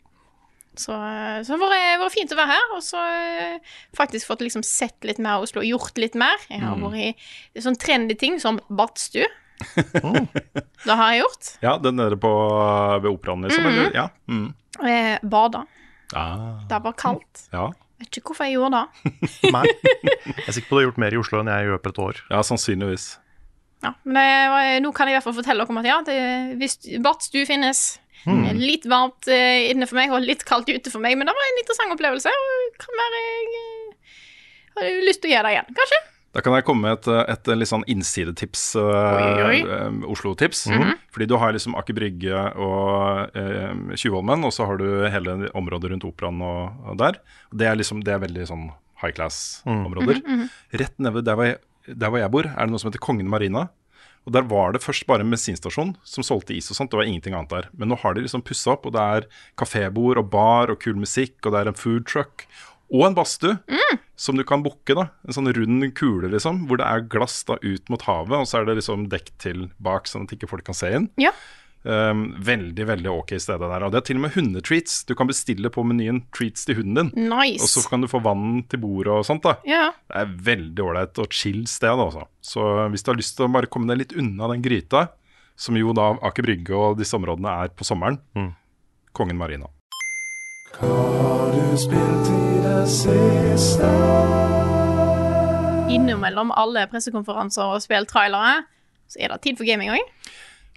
Så, 0.78 0.92
eh, 0.92 1.40
så 1.42 1.56
det 1.58 1.69
har 1.72 1.98
vært- 2.04 2.12
fint 2.14 2.30
å 2.32 2.36
være 2.38 2.52
her, 2.52 2.69
og 2.76 2.82
så 2.84 3.00
eh, 3.00 3.58
faktisk 3.96 4.26
fått 4.28 4.44
liksom 4.44 4.62
sett 4.62 5.02
litt 5.08 5.19
mer 5.19 5.38
av 5.38 5.42
Oslo, 5.48 5.62
gjort 5.62 5.96
litt 5.98 6.14
mer. 6.14 6.36
Jeg 6.50 6.60
har 6.60 6.76
vært 6.76 7.14
i 7.56 7.60
sånn 7.64 7.78
trendy 7.78 8.14
ting 8.19 8.38
som 8.38 8.60
badstue. 8.69 9.26
Det 9.58 10.94
har 10.94 11.12
jeg 11.12 11.22
gjort. 11.25 11.50
Ja, 11.66 11.75
den 11.82 11.96
nede 11.99 12.16
på, 12.20 12.31
ved 13.02 13.10
operaen, 13.10 13.44
liksom? 13.46 13.66
Eller? 13.66 13.90
Ja. 13.96 14.06
Mm. 14.31 14.49
Eh, 14.78 15.19
Bada. 15.28 15.64
Ah, 16.16 16.60
Det 16.70 16.78
var 16.84 16.94
kaldt. 16.99 17.46
ja. 17.52 17.69
Vet 17.99 18.14
ikke 18.20 18.31
hvorfor 18.31 18.46
jeg 18.46 18.55
gjorde 18.55 18.78
det. 18.78 19.14
Nei. 19.56 19.64
Jeg 19.66 20.44
er 20.46 20.55
sikker 20.55 20.69
på 20.70 20.76
du 20.76 20.78
har 20.78 20.84
gjort 20.87 21.00
mer 21.02 21.14
i 21.16 21.19
Oslo 21.19 21.40
enn 21.43 21.49
jeg 21.50 21.66
gjør 21.66 21.81
på 21.82 21.90
et 21.90 21.99
år. 22.05 22.20
ja, 22.31 22.43
sannsynligvis. 22.46 23.06
Ja, 23.82 23.90
men 24.06 24.14
det, 24.19 24.26
var- 24.52 24.76
nå 24.84 24.93
kan 24.94 25.06
jeg 25.10 25.14
i 25.14 25.16
hvert 25.19 25.26
fall 25.26 25.34
fortelle 25.38 25.64
dere 25.66 25.75
om 25.75 25.81
at 25.82 25.88
ja, 25.90 25.96
det, 26.06 26.19
hvis 26.62 26.78
badstue 27.04 27.46
finnes 27.49 27.87
Mm. 28.26 28.49
Litt 28.58 28.82
varmt 28.90 29.28
eh, 29.31 29.69
inne 29.70 29.87
for 29.87 29.94
meg 29.94 30.11
og 30.11 30.25
litt 30.26 30.40
kaldt 30.44 30.66
ute 30.69 30.90
for 30.90 30.99
meg, 31.00 31.14
men 31.16 31.28
det 31.28 31.32
var 31.37 31.44
en 31.46 31.61
interessant 31.62 31.93
opplevelse. 31.94 32.26
Og 32.34 32.72
kan 32.82 32.96
være 32.99 33.20
jeg 33.22 33.44
eh, 33.61 34.16
har 34.75 34.88
lyst 35.06 35.22
til 35.22 35.31
å 35.31 35.32
gjøre 35.37 35.46
det 35.46 35.52
igjen, 35.54 35.69
kanskje. 35.78 36.00
Da 36.36 36.42
kan 36.44 36.52
jeg 36.52 36.66
komme 36.69 36.84
med 36.84 36.98
et, 36.98 37.08
et, 37.32 37.48
litt 37.56 37.70
sånn 37.70 37.86
innsidetips, 37.88 38.64
uh, 38.76 38.84
Oi, 38.84 39.44
oi. 39.46 39.60
Mhm. 39.64 40.02
Oslo-tips. 40.12 40.66
Fordi 41.14 41.28
du 41.30 41.36
har 41.40 41.54
liksom 41.56 41.76
Aker 41.80 41.96
Brygge 41.96 42.42
og 42.60 43.32
uh, 43.32 43.94
Tjuvholmen, 43.96 44.44
og 44.44 44.52
så 44.54 44.69
har 44.69 44.80
du 44.80 44.86
hele 45.08 45.38
området 45.56 45.94
rundt 45.94 46.06
operaen 46.08 46.42
og, 46.44 46.84
og 46.92 47.00
der. 47.00 47.19
Det 47.50 47.70
er 47.70 47.80
liksom, 47.80 48.04
det 48.04 48.14
er 48.14 48.22
veldig 48.26 48.44
sånn 48.50 48.69
high 49.00 49.14
class-områder. 49.16 50.20
Mhm, 50.26 50.46
Rett 50.82 50.96
nede 51.00 51.25
der 51.25 51.38
hvor, 51.38 51.49
jeg, 51.49 51.61
der 51.88 52.12
hvor 52.12 52.20
jeg 52.20 52.35
bor, 52.35 52.49
er 52.52 52.66
det 52.66 52.75
noe 52.75 52.82
som 52.82 52.90
heter 52.92 53.02
Kongen 53.08 53.30
Marina. 53.30 53.68
Og 54.28 54.35
Der 54.35 54.44
var 54.44 54.75
det 54.75 54.82
først 54.85 55.06
bare 55.08 55.25
en 55.25 55.30
bensinstasjon 55.32 55.94
som 56.04 56.26
solgte 56.26 56.52
is 56.52 56.68
og 56.68 56.76
sånt. 56.76 56.90
Det 56.92 56.99
var 57.00 57.08
ingenting 57.08 57.32
annet 57.32 57.54
der. 57.54 57.68
Men 57.73 57.88
nå 57.88 57.97
har 58.02 58.12
de 58.12 58.26
liksom 58.26 58.42
pussa 58.44 58.75
opp, 58.75 58.85
og 58.85 58.92
det 58.92 59.00
er 59.00 59.28
kafébord 59.56 60.20
og 60.20 60.28
bar 60.35 60.68
og 60.75 60.82
kul 60.82 60.99
musikk, 61.00 61.38
og 61.47 61.54
det 61.54 61.62
er 61.62 61.70
en 61.70 61.78
food 61.78 62.04
truck. 62.11 62.44
Og 62.92 63.06
en 63.06 63.16
badstue 63.16 63.56
som 64.18 64.37
du 64.38 64.44
kan 64.46 64.64
booke. 64.64 64.96
da 64.96 65.08
En 65.26 65.37
sånn 65.37 65.52
rund 65.54 65.87
kule, 65.98 66.32
liksom, 66.32 66.66
hvor 66.66 66.80
det 66.80 66.88
er 66.88 67.06
glass 67.10 67.40
da 67.48 67.58
ut 67.62 67.88
mot 67.92 68.02
havet, 68.02 68.34
og 68.42 68.50
så 68.50 68.60
er 68.60 68.68
det 68.68 68.80
liksom 68.80 69.06
dekk 69.12 69.32
til 69.38 69.68
bak, 69.78 70.10
sånn 70.10 70.26
at 70.26 70.34
ikke 70.34 70.50
folk 70.50 70.66
kan 70.66 70.76
se 70.76 70.90
inn. 70.98 71.08
Ja. 71.22 71.32
Um, 71.88 72.32
veldig 72.42 72.84
veldig 72.88 73.10
ok 73.12 73.37
sted 73.38 73.62
der. 73.62 73.84
Og 73.87 73.92
det 73.94 74.00
er 74.00 74.06
til 74.08 74.18
og 74.18 74.25
med 74.26 74.34
hundetreats. 74.34 75.04
Du 75.06 75.14
kan 75.16 75.30
bestille 75.30 75.70
på 75.72 75.84
menyen 75.87 76.25
treats 76.34 76.66
til 76.66 76.80
hunden 76.80 77.12
din. 77.14 77.30
Nice. 77.30 77.62
Og 77.62 77.70
så 77.70 77.84
kan 77.88 78.02
du 78.02 78.10
få 78.10 78.20
vann 78.25 78.64
til 78.68 78.82
bordet 78.82 79.14
og 79.14 79.25
sånt. 79.28 79.46
da 79.46 79.54
ja. 79.68 79.92
Det 80.10 80.25
er 80.25 80.34
veldig 80.50 80.84
ålreit 80.84 81.22
og 81.22 81.32
chill 81.32 81.62
sted, 81.70 81.94
altså. 81.94 82.26
Så 82.42 82.66
hvis 82.90 83.06
du 83.06 83.12
har 83.12 83.20
lyst 83.20 83.38
til 83.38 83.46
å 83.46 83.52
bare 83.54 83.70
komme 83.70 83.88
deg 83.92 84.02
litt 84.02 84.16
unna 84.18 84.50
den 84.52 84.66
gryta, 84.66 85.06
som 85.58 85.78
jo 85.78 85.94
da 85.96 86.12
Aker 86.26 86.46
Brygge 86.46 86.75
og 86.76 86.98
disse 86.98 87.16
områdene 87.18 87.54
er 87.62 87.72
på 87.75 87.87
sommeren, 87.87 88.20
Kongen 89.16 89.38
Marina. 89.38 89.70
Innimellom 95.88 96.50
alle 96.52 96.84
pressekonferanser 96.90 97.64
og 97.75 97.80
spilltrailere, 97.82 98.62
så 99.08 99.22
er 99.25 99.32
det 99.32 99.40
tid 99.46 99.56
for 99.60 99.68
gaming 99.68 99.90
òg. 99.94 100.32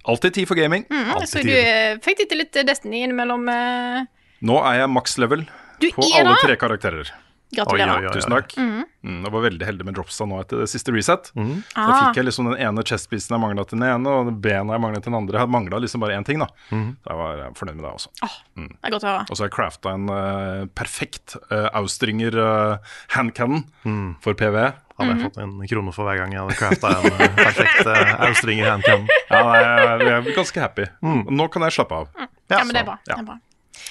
Alltid 0.10 0.33
tid 0.39 0.48
for 0.50 0.57
gaming. 0.57 0.86
Mm, 0.89 1.12
Alltid 1.13 1.29
så 1.29 1.41
du 1.43 1.51
tid. 1.51 2.00
fikk 2.05 2.21
tid 2.24 2.29
til 2.31 2.39
litt 2.41 2.57
Destiny 2.65 3.03
innimellom. 3.05 3.43
eh, 3.51 4.05
Nå 4.41 4.55
er 4.65 4.79
jeg 4.79 4.89
maks 4.89 5.17
level 5.21 5.43
Du 5.79 5.89
på 5.93 6.01
alle 6.15 6.31
det? 6.31 6.39
tre 6.41 6.55
karakterer. 6.57 7.12
Gratulerer. 7.55 7.89
Oi, 7.91 8.05
oi, 8.05 8.08
oi. 8.08 8.13
Tusen 8.15 8.31
takk. 8.36 8.53
Mm, 8.58 9.24
jeg 9.25 9.31
var 9.34 9.41
veldig 9.43 9.65
heldig 9.67 9.86
med 9.88 9.96
dropsa 9.98 10.25
nå 10.29 10.38
etter 10.43 10.62
det 10.63 10.67
siste 10.72 10.93
reset. 10.96 11.31
Mm. 11.36 11.48
Mhm. 11.50 11.63
Ah. 11.75 11.89
fikk 12.05 12.20
jeg 12.22 12.25
liksom 12.29 12.48
den 12.51 12.62
ene 12.63 12.84
chestpieces 12.88 13.27
jeg 13.34 13.41
mangla 13.41 13.65
til 13.67 13.79
den 13.79 13.88
ene, 13.89 14.08
og 14.22 14.29
bena 14.41 14.77
jeg 14.77 14.84
mangla 14.86 15.01
til 15.01 15.12
den 15.12 15.17
andre. 15.20 15.39
Jeg 15.41 15.51
mangla 15.51 15.79
liksom 15.84 16.00
bare 16.05 16.15
én 16.20 16.25
ting, 16.27 16.39
da. 16.39 16.48
Mhm. 16.72 16.91
Så 17.03 17.12
jeg 17.12 17.17
var 17.22 17.41
eh, 17.46 17.51
fornøyd 17.60 17.75
med 17.75 17.84
det 17.88 17.91
også. 17.91 18.10
Det 18.55 18.70
er 18.88 18.96
godt 18.96 19.03
å 19.03 19.12
høre. 19.12 19.25
Og 19.29 19.36
så 19.36 19.43
har 19.43 19.50
jeg 19.50 19.55
crafta 19.58 19.96
en 19.98 20.08
uh, 20.10 20.65
perfekt 20.77 21.36
uh, 21.51 21.67
Austringer 21.81 22.38
uh, 22.39 22.77
handcannon 23.17 23.65
Mm. 23.84 24.15
for 24.22 24.34
PV. 24.38 24.55
Hadde 25.01 25.13
jeg 25.15 25.22
fått 25.25 25.38
en 25.41 25.53
krone 25.67 25.91
for 25.96 26.05
hver 26.05 26.20
gang 26.22 26.31
jeg 26.36 26.41
hadde 26.43 26.58
crafta 26.60 26.91
en 26.93 27.36
perfekt 27.39 27.88
uh, 27.89 28.27
Austringer 28.27 28.70
handcannon. 28.70 29.08
Ja, 29.31 29.41
jeg, 29.58 30.01
jeg 30.05 30.12
er 30.20 30.36
ganske 30.36 30.62
happy. 30.62 30.86
Mm. 31.01 31.24
Nå 31.34 31.48
kan 31.51 31.65
jeg 31.65 31.74
slappe 31.79 32.03
av. 32.03 32.12
Ja, 32.51 32.62
men 32.63 32.70
det 32.75 32.84
er 32.84 32.91
bra. 32.91 33.00
ja. 33.10 33.15
Det 33.15 33.24
er 33.24 33.27
bra. 33.34 33.39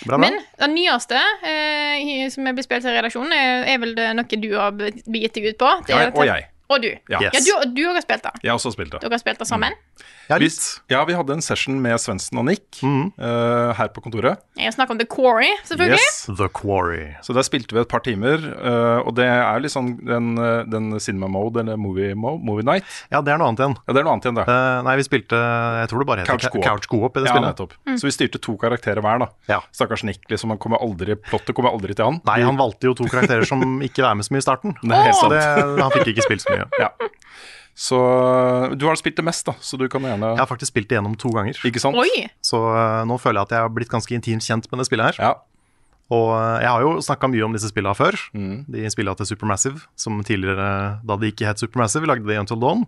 Bra, 0.07 0.17
bra. 0.17 0.19
Men 0.23 0.39
den 0.61 0.75
nyeste 0.77 1.19
eh, 1.45 2.29
som 2.33 2.47
er 2.47 2.55
blitt 2.57 2.69
spilt 2.69 2.85
i 2.89 2.95
redaksjonen, 2.95 3.33
er, 3.37 3.67
er 3.75 3.79
vel 3.83 3.95
det 3.99 4.09
noe 4.17 4.41
du 4.43 4.49
har 4.57 4.73
be- 4.77 4.93
begitt 5.07 5.35
deg 5.39 5.51
ut 5.53 5.59
på? 5.61 5.71
Det 5.87 5.95
Ja, 5.97 6.09
og 6.15 6.27
jeg. 6.29 6.49
Og 6.71 6.83
du. 6.85 6.91
Ja. 7.11 7.19
Ja, 7.27 7.31
du, 7.35 7.53
du 7.75 7.83
har 7.89 8.01
spilt 8.05 8.23
det. 8.27 8.33
Jeg 8.45 8.53
har 8.53 8.59
også 8.61 8.71
spilt 8.75 8.93
det. 8.95 9.03
Dere 9.03 9.17
har 9.17 9.23
spilt 9.23 9.41
det 9.43 9.49
sammen. 9.51 9.75
Ja, 10.31 10.37
Vi, 10.39 10.47
ja, 10.93 11.01
vi 11.05 11.15
hadde 11.19 11.35
en 11.35 11.43
session 11.43 11.81
med 11.83 11.99
Svendsen 11.99 12.39
og 12.39 12.45
Nick 12.47 12.79
eh, 12.87 13.71
her 13.75 13.89
på 13.91 14.03
kontoret. 14.05 14.39
Jeg 14.55 14.71
snakker 14.77 14.95
om 14.95 15.01
The 15.01 15.07
Quarry, 15.11 15.49
selvfølgelig. 15.67 15.99
Yes. 15.99 16.21
The 16.39 16.47
Quarry. 16.55 17.17
Så 17.27 17.35
der 17.35 17.43
spilte 17.47 17.75
vi 17.75 17.83
et 17.83 17.91
par 17.91 18.05
timer, 18.07 18.39
uh, 18.39 19.03
og 19.03 19.17
det 19.19 19.27
er 19.27 19.59
litt 19.65 19.75
sånn 19.75 19.97
den, 20.07 20.31
eh, 20.39 20.63
den 20.71 20.93
cinema 21.03 21.27
mode, 21.33 21.65
eller 21.65 21.81
movie, 21.81 22.15
mode, 22.15 22.39
movie 22.47 22.67
night. 22.69 22.87
Ja, 23.11 23.25
det 23.27 23.35
er 23.35 23.43
noe 23.43 23.51
annet 23.51 23.65
igjen. 23.65 23.75
Ja, 23.83 23.97
det 23.97 24.03
er 24.05 24.07
noe 24.07 24.15
annet 24.15 24.29
igjen, 24.29 24.39
det. 24.39 24.47
Uh, 24.47 24.79
nei, 24.87 24.95
vi 25.01 25.07
spilte 25.09 25.41
Jeg 25.81 25.91
tror 25.91 26.05
det 26.05 26.09
bare 26.13 26.23
heter 26.23 26.63
Couch 26.63 26.87
Co-op. 26.93 27.19
I 27.19 27.25
det 27.25 27.27
Ja, 27.27 27.35
spillet. 27.35 27.51
nettopp. 27.51 27.75
Så 27.99 28.07
vi 28.07 28.15
styrte 28.15 28.39
to 28.39 28.55
karakterer 28.63 29.03
hver, 29.03 29.25
da. 29.25 29.31
Ja. 29.51 29.61
Stakkars 29.75 30.07
Nick, 30.07 30.23
liksom. 30.31 30.55
Han 30.55 30.63
kommer 30.63 30.79
aldri, 30.79 31.19
plottet 31.27 31.57
kommer 31.59 31.75
aldri 31.75 31.99
til 31.99 32.07
han. 32.07 32.23
Nei, 32.31 32.39
han 32.47 32.61
valgte 32.61 32.87
jo 32.93 32.95
to 32.95 33.11
karakterer 33.11 33.49
som 33.51 33.83
ikke 33.83 34.07
var 34.07 34.15
med 34.15 34.29
så 34.29 34.37
mye 34.37 34.45
i 34.45 34.47
starten. 34.47 34.79
Nei, 34.87 35.03
oh. 35.11 35.19
Så 35.19 35.33
det, 35.35 35.43
han 35.83 35.91
fikk 35.99 36.15
ikke 36.15 36.29
spilt 36.29 36.47
så 36.47 36.55
mye. 36.55 36.60
Ja. 36.81 36.91
Så 37.81 37.97
eh, 37.97 38.75
du 38.77 38.85
har 38.89 38.99
spilt 39.01 39.17
det 39.17 39.25
mest, 39.25 39.47
da, 39.49 39.55
så 39.65 39.79
du 39.81 39.87
kan 39.89 40.05
gjerne 40.05 40.35
Jeg 40.35 40.43
har 40.43 40.49
faktisk 40.51 40.75
spilt 40.75 40.91
det 40.91 40.99
gjennom 40.99 41.15
to 41.21 41.31
ganger. 41.33 41.57
Ikke 41.65 41.81
sant? 41.81 41.97
Oi! 41.97 42.27
Så 42.45 42.61
uh, 42.61 43.01
nå 43.09 43.17
føler 43.23 43.41
jeg 43.41 43.49
at 43.49 43.55
jeg 43.57 43.65
har 43.65 43.73
blitt 43.73 43.93
ganske 43.93 44.17
intimt 44.17 44.45
kjent 44.45 44.69
med 44.69 44.83
det 44.83 44.89
spillet 44.91 45.13
her. 45.13 45.21
Ja. 45.23 45.33
Og 46.13 46.27
uh, 46.35 46.59
jeg 46.61 46.69
har 46.69 46.85
jo 46.85 46.97
snakka 47.07 47.31
mye 47.33 47.47
om 47.47 47.57
disse 47.57 47.71
spillene 47.73 47.97
før. 47.97 48.19
Mm. 48.37 48.67
De 48.75 48.91
spillene 48.93 49.17
til 49.23 49.31
Supermassive, 49.33 49.81
som 49.97 50.21
tidligere, 50.27 50.69
da 51.07 51.17
de 51.23 51.33
ikke 51.33 51.49
het 51.49 51.63
Supermassive, 51.63 52.11
lagde 52.11 52.29
de 52.29 52.41
Until 52.43 52.61
Dawn. 52.61 52.85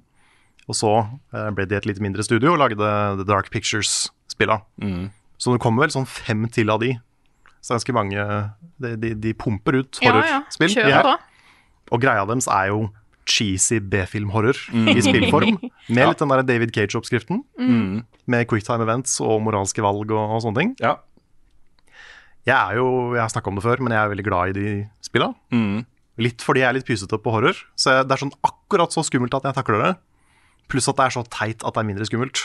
Og 0.68 0.78
så 0.78 0.92
uh, 1.06 1.48
ble 1.56 1.66
de 1.70 1.78
et 1.78 1.88
litt 1.88 2.02
mindre 2.02 2.26
studio 2.26 2.52
og 2.52 2.60
lagde 2.60 2.76
The 3.22 3.26
Dark 3.28 3.48
Pictures-spilla. 3.54 4.60
Mm. 4.82 5.08
Så 5.40 5.54
det 5.54 5.62
kommer 5.64 5.86
vel 5.86 5.94
sånn 5.94 6.06
fem 6.10 6.44
til 6.52 6.70
av 6.70 6.82
de. 6.84 6.92
Så 7.62 7.76
ganske 7.76 7.94
mange 7.94 8.22
De, 8.82 8.96
de, 8.98 9.12
de 9.14 9.32
pumper 9.38 9.78
ut 9.78 10.00
Ja, 10.02 10.10
ja. 10.10 10.14
horrorspill. 10.18 10.74
Kjør 10.74 11.06
på. 11.06 11.14
Og 11.94 12.02
greia 12.02 12.24
deres 12.26 12.48
er 12.50 12.72
jo 12.72 12.88
cheesy 13.28 13.78
B-film-horror 13.80 14.58
Mm. 14.72 14.88
i 14.92 15.00
spillform. 15.04 15.58
Med 15.94 16.08
litt 16.08 16.18
den 16.22 16.28
der 16.32 16.42
David 16.48 16.72
Cage-oppskriften. 16.74 17.42
Med 18.26 18.48
quicktime 18.50 18.82
events 18.86 19.18
og 19.22 19.40
moralske 19.46 19.82
valg 19.84 20.10
og, 20.10 20.36
og 20.36 20.42
sånne 20.44 20.58
ting. 20.62 20.74
ja. 20.82 20.96
Jeg 22.42 22.56
er 22.58 22.74
jo, 22.80 22.86
jeg 23.14 23.22
har 23.22 23.30
snakka 23.30 23.52
om 23.52 23.58
det 23.60 23.62
før, 23.62 23.78
men 23.86 23.92
jeg 23.94 24.02
er 24.02 24.08
veldig 24.10 24.24
glad 24.26 24.48
i 24.50 24.54
de 24.56 24.70
spilla. 25.06 25.28
Mm. 25.54 25.84
Litt 26.26 26.42
fordi 26.42 26.64
jeg 26.64 26.68
er 26.72 26.74
litt 26.74 26.88
pysete 26.88 27.18
på 27.22 27.30
horror. 27.30 27.54
Så 27.78 27.92
jeg, 27.94 28.08
det 28.10 28.16
er 28.16 28.22
sånn 28.24 28.32
akkurat 28.42 28.90
så 28.94 29.04
skummelt 29.06 29.36
at 29.38 29.46
jeg 29.46 29.54
takler 29.60 29.78
det. 29.84 29.90
Pluss 30.72 30.90
at 30.90 30.98
det 30.98 31.04
er 31.06 31.14
så 31.14 31.22
teit 31.30 31.62
at 31.62 31.76
det 31.76 31.84
er 31.84 31.86
mindre 31.86 32.08
skummelt. 32.08 32.42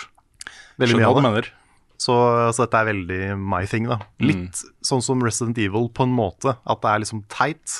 Veldig 0.77 0.93
Skjønner 0.99 1.17
mye 1.17 1.31
av 1.33 1.39
det. 1.41 1.49
Så, 1.97 2.13
så 2.53 2.67
dette 2.67 2.77
er 2.83 2.89
veldig 2.91 3.19
my 3.41 3.63
thing, 3.65 3.87
da. 3.89 3.97
Litt 4.21 4.61
sånn 4.85 5.01
som 5.01 5.23
Resident 5.25 5.57
Evil 5.65 5.89
på 5.89 6.05
en 6.05 6.13
måte. 6.13 6.53
At 6.69 6.83
det 6.85 6.91
er 6.93 7.01
liksom 7.01 7.23
teit 7.33 7.79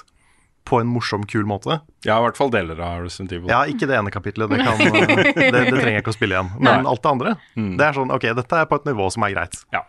på 0.67 0.81
en 0.83 0.89
morsom, 0.91 1.23
kul 1.29 1.45
måte. 1.47 1.79
Ja, 2.03 2.17
i 2.19 2.25
hvert 2.25 2.37
fall 2.39 2.51
deler 2.51 2.79
av 2.83 3.05
Resident 3.05 3.31
Evil. 3.37 3.47
Ja, 3.51 3.61
ikke 3.71 3.87
det 3.87 3.95
ene 3.95 4.11
kapitlet, 4.11 4.51
det, 4.51 4.59
kan, 4.67 4.81
det, 4.83 5.51
det 5.53 5.61
trenger 5.71 5.93
jeg 5.95 6.03
ikke 6.03 6.11
å 6.11 6.17
spille 6.17 6.35
igjen. 6.35 6.49
Men 6.59 6.89
alt 6.89 7.03
det 7.05 7.11
andre, 7.13 7.35
det 7.55 7.85
er 7.87 7.95
sånn 7.95 8.11
OK, 8.11 8.27
dette 8.41 8.59
er 8.59 8.67
på 8.67 8.79
et 8.81 8.89
nivå 8.89 9.07
som 9.15 9.23
er 9.27 9.35
greit. 9.37 9.61
Ja. 9.75 9.85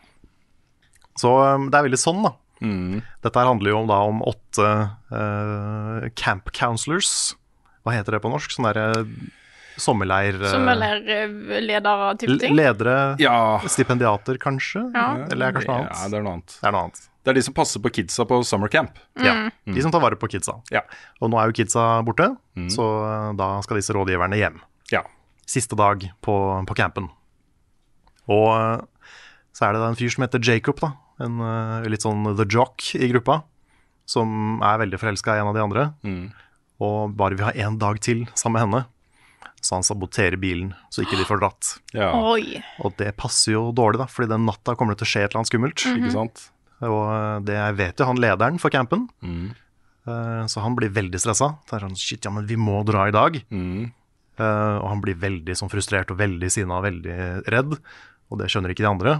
Så 1.19 1.33
um, 1.35 1.67
det 1.73 1.81
er 1.81 1.89
veldig 1.89 1.99
sånn, 1.99 2.23
da. 2.29 2.33
Mm. 2.63 3.01
Dette 3.27 3.39
her 3.43 3.51
handler 3.51 3.71
jo 3.73 3.81
om, 3.83 3.91
da, 3.91 3.99
om 4.07 4.23
åtte 4.27 4.69
uh, 5.15 6.07
camp 6.19 6.51
counselors. 6.55 7.11
Hva 7.87 7.95
heter 7.97 8.15
det 8.17 8.23
på 8.23 8.31
norsk? 8.31 8.55
Sånn 8.55 8.67
derre 8.71 8.87
sommerleir... 9.79 10.39
Sommerleirledere-type 10.51 12.39
ting. 12.43 12.55
Ledere, 12.59 13.17
Ja. 13.23 13.61
stipendiater 13.67 14.39
kanskje? 14.43 14.83
Ja. 14.95 15.27
Eller 15.31 15.49
er 15.49 15.53
det 15.53 15.61
kanskje 15.61 15.71
noe 15.71 15.79
annet? 15.85 15.99
Ja, 16.03 16.09
det 16.09 16.19
er 16.19 16.23
noe 16.27 16.33
annet. 16.39 16.57
Det 16.59 16.67
er 16.67 16.75
noe 16.75 16.83
annet. 16.89 17.05
Det 17.29 17.35
er 17.35 17.37
de 17.37 17.43
som 17.45 17.53
passer 17.53 17.83
på 17.85 17.91
kidsa 17.93 18.25
på 18.25 18.39
summer 18.49 18.71
camp. 18.73 18.97
Ja, 19.21 19.51
De 19.69 19.83
som 19.85 19.93
tar 19.93 20.01
vare 20.01 20.17
på 20.17 20.31
kidsa. 20.33 20.55
Ja. 20.73 20.81
Og 21.21 21.29
nå 21.29 21.37
er 21.37 21.51
jo 21.51 21.59
kidsa 21.61 21.83
borte, 22.07 22.31
så 22.73 22.87
eh, 23.05 23.27
da 23.37 23.49
skal 23.67 23.77
disse 23.77 23.93
rådgiverne 23.93 24.39
hjem. 24.41 24.57
Ja. 24.95 25.03
Siste 25.45 25.77
dag 25.77 26.07
på, 26.25 26.39
på 26.65 26.75
campen. 26.79 27.11
Og 28.33 28.49
eh, 28.57 29.13
så 29.53 29.67
er 29.69 29.77
det 29.77 29.83
da 29.85 29.91
en 29.93 29.99
fyr 30.01 30.09
som 30.15 30.25
heter 30.25 30.41
Jacob, 30.41 30.81
da. 30.81 30.95
En 31.21 31.37
eh, 31.45 31.89
litt 31.93 32.05
sånn 32.07 32.25
the 32.39 32.47
jock 32.49 32.95
i 32.97 33.11
gruppa. 33.13 33.43
Som 34.09 34.63
er 34.65 34.79
veldig 34.81 34.97
forelska 35.03 35.37
i 35.37 35.43
en 35.43 35.51
av 35.51 35.57
de 35.59 35.61
andre. 35.67 35.83
Og 36.81 37.13
bare 37.19 37.37
vil 37.37 37.45
ha 37.45 37.53
én 37.53 37.77
dag 37.77 37.99
til 38.01 38.25
sammen 38.39 38.57
med 38.57 38.65
henne. 38.65 38.85
Så 39.61 39.75
han 39.75 39.85
saboterer 39.85 40.39
bilen, 40.41 40.71
så 40.89 41.03
ikke 41.05 41.19
de 41.19 41.25
får 41.29 41.41
dratt. 41.43 41.75
ja. 41.93 42.09
Oi. 42.15 42.63
Og 42.81 42.95
det 42.97 43.11
passer 43.19 43.53
jo 43.57 43.67
dårlig, 43.75 43.99
da, 44.01 44.07
fordi 44.09 44.31
den 44.31 44.47
natta 44.47 44.77
kommer 44.79 44.95
det 44.95 45.03
til 45.03 45.09
å 45.09 45.13
skje 45.13 45.25
et 45.27 45.29
eller 45.33 45.41
annet 45.43 45.51
skummelt. 45.51 45.85
Ikke 45.99 46.13
sant? 46.15 46.45
Og 46.87 47.01
eh, 47.11 47.39
det 47.49 47.59
vet 47.79 47.99
jo 47.99 48.09
han 48.11 48.21
lederen 48.23 48.61
for 48.63 48.75
campen. 48.75 49.09
Mm. 49.23 49.49
Så 50.49 50.63
han 50.65 50.73
blir 50.73 50.89
veldig 50.89 51.19
stressa. 51.21 51.51
Sånn, 51.69 51.97
shit, 52.01 52.25
ja, 52.25 52.31
men 52.33 52.47
vi 52.49 52.57
må 52.57 52.79
dra 52.89 53.03
i 53.11 53.13
dag. 53.13 53.35
Mm. 53.53 53.91
Eh, 54.39 54.77
og 54.79 54.87
han 54.93 55.03
blir 55.03 55.19
veldig 55.19 55.57
sånn 55.59 55.71
frustrert 55.73 56.13
og 56.15 56.21
veldig 56.21 56.51
sinna 56.53 56.79
og 56.79 56.87
veldig 56.87 57.19
redd. 57.51 57.77
Og 58.31 58.41
det 58.41 58.51
skjønner 58.53 58.75
ikke 58.75 58.85
de 58.87 58.93
andre. 58.93 59.19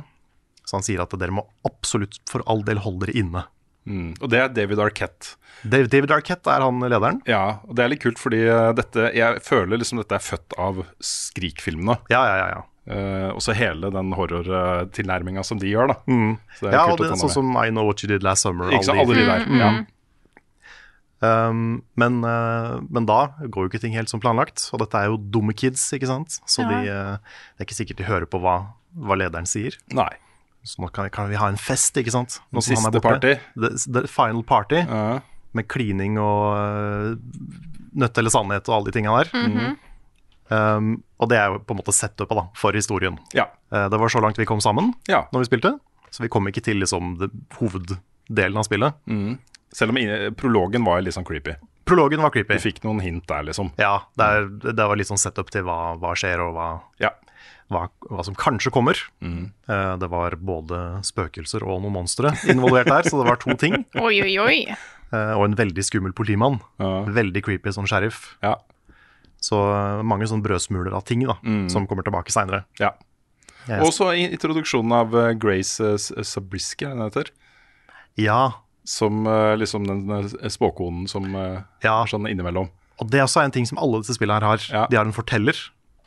Så 0.63 0.79
han 0.79 0.87
sier 0.87 1.03
at 1.03 1.15
dere 1.19 1.35
må 1.35 1.47
absolutt 1.67 2.21
for 2.29 2.45
all 2.51 2.63
del 2.67 2.83
holde 2.85 3.07
dere 3.07 3.19
inne. 3.19 3.45
Mm. 3.89 4.11
Og 4.21 4.31
det 4.31 4.41
er 4.43 4.51
David 4.53 4.83
Arquette. 4.85 5.37
David, 5.63 5.89
David 5.95 6.13
Arquette 6.19 6.53
er 6.53 6.65
han 6.65 6.83
lederen. 6.85 7.23
Ja, 7.29 7.61
og 7.67 7.79
det 7.79 7.85
er 7.85 7.93
litt 7.95 8.03
kult 8.05 8.21
fordi 8.21 8.43
eh, 8.47 8.73
dette 8.77 9.09
Jeg 9.17 9.41
føler 9.47 9.81
liksom 9.81 10.03
dette 10.03 10.19
er 10.19 10.25
født 10.25 10.59
av 10.61 10.83
Skrik-filmene. 11.03 11.99
Ja, 12.13 12.23
ja, 12.29 12.37
ja. 12.43 12.51
ja. 12.59 12.67
Uh, 12.89 13.35
også 13.37 13.53
hele 13.53 13.91
den 13.93 14.13
horrortilnærminga 14.17 15.43
som 15.45 15.59
de 15.61 15.69
gjør, 15.69 15.91
da. 15.91 15.95
Så 16.57 16.65
det 16.65 16.71
er 16.71 16.77
ja 16.79 16.85
kult 16.89 17.01
og 17.01 17.05
det, 17.05 17.11
er 17.13 17.21
sånn 17.21 17.35
som 17.35 17.51
I 17.61 17.69
Know 17.69 17.85
What 17.85 18.01
You 18.03 18.09
Did 18.09 18.23
Last 18.25 18.47
Summer. 18.47 18.71
Ikke 18.73 18.87
sant, 18.89 18.99
alle 19.03 19.15
de- 19.15 19.21
de 19.21 19.27
der. 19.29 19.45
Ja. 19.61 19.71
Um, 21.21 21.83
men, 21.99 22.21
uh, 22.25 22.79
men 22.95 23.07
da 23.09 23.33
går 23.43 23.65
jo 23.67 23.71
ikke 23.73 23.81
ting 23.83 23.93
helt 23.97 24.09
som 24.09 24.21
planlagt, 24.23 24.69
og 24.73 24.79
dette 24.85 24.95
er 25.01 25.09
jo 25.11 25.17
dumme 25.19 25.53
kids, 25.53 25.83
ikke 25.97 26.07
sant? 26.07 26.39
Så 26.47 26.63
Ja. 26.63 26.69
de, 26.71 26.77
uh, 26.89 27.17
det 27.59 27.61
er 27.61 27.67
ikke 27.67 27.79
sikkert 27.81 27.97
de 27.99 28.05
hører 28.07 28.27
på 28.31 28.39
hva, 28.41 28.55
hva 28.97 29.17
lederen 29.19 29.45
sier. 29.47 29.75
Nei. 29.93 30.13
Så 30.65 30.79
nå 30.81 30.93
kan, 30.93 31.11
kan 31.11 31.29
vi 31.29 31.35
ha 31.37 31.49
en 31.49 31.57
fest, 31.59 31.97
ikke 31.99 32.13
sant? 32.15 32.39
Nå 32.53 32.59
er 32.63 32.69
siste 32.71 32.91
borte. 32.93 33.03
party. 33.03 33.35
The, 33.57 33.71
the 34.01 34.07
final 34.09 34.43
party, 34.45 34.77
Ja. 34.87 35.21
med 35.55 35.67
klining 35.67 36.19
og 36.19 36.55
uh, 36.55 37.17
nødt 37.99 38.17
eller 38.17 38.31
sannhet 38.31 38.69
og 38.69 38.77
alle 38.79 38.85
de 38.93 38.93
tinga 39.01 39.19
der. 39.25 39.31
Mhm. 39.35 39.77
Um, 40.51 41.03
og 41.19 41.29
det 41.31 41.39
er 41.39 41.53
jo 41.53 41.59
på 41.65 41.75
en 41.75 41.81
måte 41.81 41.95
setupet 41.97 42.37
da, 42.39 42.47
for 42.57 42.73
historien. 42.77 43.19
ja. 43.35 43.49
Uh, 43.73 43.87
det 43.93 43.99
var 44.01 44.09
så 44.09 44.21
langt 44.25 44.39
vi 44.41 44.47
kom 44.49 44.61
sammen 44.65 44.95
ja. 45.11 45.27
når 45.33 45.43
vi 45.45 45.49
spilte, 45.51 45.75
så 46.11 46.23
vi 46.25 46.29
kom 46.33 46.47
ikke 46.49 46.63
til 46.65 46.79
liksom, 46.81 47.17
det, 47.21 47.29
hoveddelen 47.59 48.57
av 48.57 48.65
spillet. 48.65 48.95
Selv 49.77 49.93
om 49.93 49.99
i- 50.01 50.31
prologen 50.33 50.85
var 50.87 51.03
litt 51.05 51.13
sånn 51.15 51.27
creepy. 51.29 51.53
Prologen 51.85 52.21
var 52.25 52.31
creepy. 52.33 52.55
Vi 52.57 52.71
fikk 52.73 52.83
noen 52.85 53.01
hint 53.05 53.27
der, 53.29 53.43
liksom. 53.45 53.71
Ja, 53.81 53.99
det, 54.17 54.25
er, 54.25 54.49
det 54.73 54.87
var 54.89 54.97
litt 54.97 55.09
sånn 55.09 55.21
setup 55.21 55.51
til 55.53 55.65
hva, 55.69 55.97
hva 56.01 56.15
skjer, 56.17 56.41
og 56.45 56.55
hva, 56.57 56.69
Ja. 57.01 57.11
hva, 57.73 57.87
hva 58.09 58.25
som 58.25 58.37
kanskje 58.37 58.73
kommer. 58.73 58.97
Eh, 59.21 59.95
det 60.01 60.09
var 60.09 60.37
både 60.41 60.81
spøkelser 61.05 61.65
og 61.65 61.83
noen 61.85 61.93
monstre 62.01 62.33
involvert 62.49 62.89
der, 62.89 63.09
så 63.09 63.21
det 63.21 63.29
var 63.29 63.37
to 63.45 63.53
ting. 63.61 63.85
Oi, 64.01 64.17
oi, 64.25 64.35
oi. 64.41 64.59
Uh, 65.13 65.33
og 65.39 65.47
en 65.47 65.55
veldig 65.57 65.85
skummel 65.85 66.13
politimann. 66.13 66.59
Ja. 66.81 67.05
Veldig 67.09 67.41
creepy 67.45 67.73
som 67.73 67.87
sheriff. 67.89 68.35
Ja. 68.45 68.57
Så 69.41 69.55
eh, 69.71 70.03
mange 70.03 70.27
sånne 70.27 70.43
brødsmuler 70.43 70.95
av 70.99 71.05
ting 71.07 71.21
da, 71.27 71.37
som 71.71 71.87
kommer 71.87 72.03
tilbake 72.07 72.33
seinere. 72.35 72.65
ja. 72.81 72.93
Og 73.69 73.91
så 73.93 74.07
introduksjonen 74.17 74.93
av 74.97 75.13
eh, 75.15 75.35
Grace 75.37 75.77
Sabriski, 76.01 76.25
Sabrisky, 76.25 76.85
er 76.87 76.95
det 76.95 76.97
den 76.97 77.05
heter? 77.11 77.31
Ja, 78.17 78.39
Som 78.89 79.27
eh, 79.29 79.55
liksom 79.61 79.85
den 79.85 80.09
eh, 80.11 80.49
spåkonen 80.49 81.07
som 81.07 81.27
Ja. 81.35 82.01
er 82.03 82.09
sånn 82.09 82.25
innimellom. 82.31 82.71
og 82.99 83.11
det 83.11 83.21
er 83.21 83.27
også 83.27 83.45
en 83.45 83.51
ting 83.53 83.67
som 83.69 83.77
alle 83.79 84.01
disse 84.01 84.17
spillene 84.17 84.41
her 84.41 84.47
har. 84.49 84.59
Ja. 84.73 84.87
De 84.89 84.97
har 84.97 85.05
en 85.05 85.13
forteller, 85.13 85.55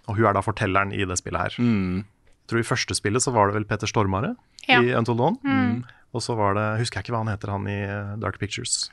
og 0.09 0.17
hun 0.17 0.25
er 0.25 0.33
da 0.33 0.41
fortelleren 0.41 0.91
i 0.91 1.05
det 1.05 1.17
spillet 1.21 1.39
her. 1.39 1.53
Jeg 1.61 2.03
tror 2.49 2.59
I 2.59 2.67
første 2.67 2.95
spillet 2.97 3.21
så 3.23 3.31
var 3.31 3.47
det 3.47 3.55
vel 3.61 3.63
Peter 3.69 3.87
Stormare 3.87 4.35
Ja. 4.67 4.81
i 4.81 4.91
Until 4.97 5.15
Dawn. 5.15 5.85
Og 6.13 6.19
så 6.25 6.35
var 6.35 6.55
det, 6.57 6.65
husker 6.81 6.97
jeg 6.99 7.05
ikke 7.05 7.13
hva 7.15 7.23
han 7.23 7.31
heter, 7.31 7.51
han 7.53 7.67
i 7.69 7.77
eh, 7.85 8.15
Dark 8.19 8.39
Pictures. 8.41 8.89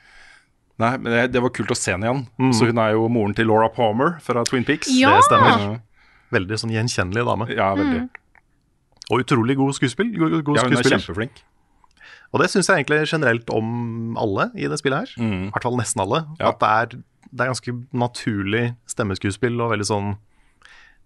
Nei, 0.79 0.93
men 0.97 1.11
det, 1.11 1.25
det 1.33 1.41
var 1.43 1.51
kult 1.51 1.73
å 1.73 1.77
se 1.77 1.91
henne 1.91 2.07
igjen. 2.07 2.53
Så 2.55 2.69
hun 2.69 2.79
er 2.79 2.93
jo 2.95 3.09
moren 3.11 3.33
til 3.35 3.49
Laura 3.51 3.67
Palmer 3.73 4.15
fra 4.23 4.45
Twin 4.47 4.63
Peaks. 4.67 4.87
Ja. 4.95 5.17
Det 5.17 5.27
stemmer. 5.27 5.81
Veldig 6.31 6.59
sånn 6.61 6.71
gjenkjennelig 6.71 7.25
dame. 7.27 7.49
ja 7.51 7.73
veldig. 7.75 8.05
Og 9.09 9.23
utrolig 9.23 9.55
god 9.57 9.73
skuespill. 9.75 10.11
God, 10.13 10.35
god 10.45 10.59
Ja, 10.59 10.67
hun 10.69 10.77
er 10.77 10.85
kjempeflink. 10.85 11.43
Og 12.29 12.43
det 12.43 12.51
syns 12.53 12.67
jeg 12.69 12.83
egentlig 12.83 13.07
generelt 13.09 13.49
om 13.49 14.15
alle 14.21 14.51
i 14.53 14.67
det 14.69 14.77
spillet 14.77 15.01
her. 15.01 15.13
I 15.25 15.49
hvert 15.49 15.65
fall 15.65 15.79
nesten 15.79 16.03
alle. 16.05 16.21
Mm. 16.27 16.35
Ja. 16.39 16.51
At 16.53 16.59
det 16.61 16.69
er, 16.69 16.99
det 17.31 17.41
er 17.45 17.49
ganske 17.55 17.73
naturlig 18.05 18.63
stemmeskuespill 18.91 19.57
og 19.65 19.73
veldig 19.73 19.87
sånn 19.89 20.11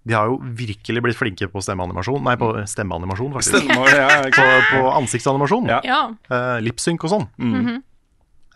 De 0.03 0.17
har 0.17 0.27
jo 0.27 0.35
virkelig 0.59 0.99
blitt 1.05 1.15
flinke 1.15 1.47
på 1.47 1.61
stemmeanimasjon. 1.63 2.19
Nei, 2.27 2.35
på 2.35 2.51
stemmeanimasjon, 2.67 3.31
faktisk. 3.37 3.63
Stemmer, 3.63 3.87
ja, 3.95 4.19
På, 4.35 4.47
på 4.73 4.91
ansiktsanimasjon. 4.99 5.71
Ja. 5.71 5.79
Ja. 5.87 6.01
Uh, 6.27 6.59
Lipsynk 6.59 7.07
og 7.07 7.13
sånn. 7.15 7.27
Mm. 7.39 7.79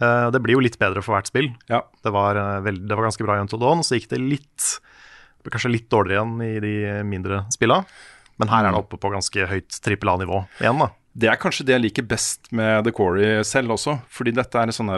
Eh, 0.01 0.27
det 0.31 0.41
blir 0.43 0.57
jo 0.57 0.63
litt 0.63 0.77
bedre 0.79 1.01
for 1.03 1.15
hvert 1.17 1.29
spill. 1.29 1.51
ja. 1.69 1.81
Det 2.03 2.11
var, 2.13 2.35
eh, 2.37 2.61
veld- 2.61 2.87
det 2.87 2.95
var 2.95 3.07
ganske 3.09 3.25
bra 3.25 3.35
i 3.37 3.41
Until 3.41 3.59
Dawn, 3.59 3.83
så 3.83 3.97
gikk 3.99 4.09
det 4.09 4.19
litt 4.21 4.79
Kanskje 5.47 5.71
litt 5.71 5.89
dårligere 5.89 6.25
igjen 6.25 6.41
i 6.43 6.59
de 6.59 7.03
mindre 7.07 7.45
spilla. 7.53 7.85
Men 8.37 8.49
her 8.49 8.65
er 8.65 8.71
det 8.73 8.81
oppe 8.81 8.97
på 8.99 9.09
ganske 9.13 9.45
høyt 9.47 9.77
trippel 9.79 10.09
A-nivå 10.11 10.41
igjen, 10.59 10.77
da. 10.81 10.89
Det 11.17 11.29
er 11.31 11.37
kanskje 11.39 11.63
det 11.65 11.73
jeg 11.73 11.81
liker 11.81 12.03
best 12.05 12.51
med 12.51 12.83
The 12.83 12.91
Quarry 12.91 13.41
selv 13.47 13.69
også. 13.73 13.95
Fordi 14.11 14.33
dette 14.35 14.59
er 14.59 14.67
et 14.67 14.75
sånn 14.75 14.91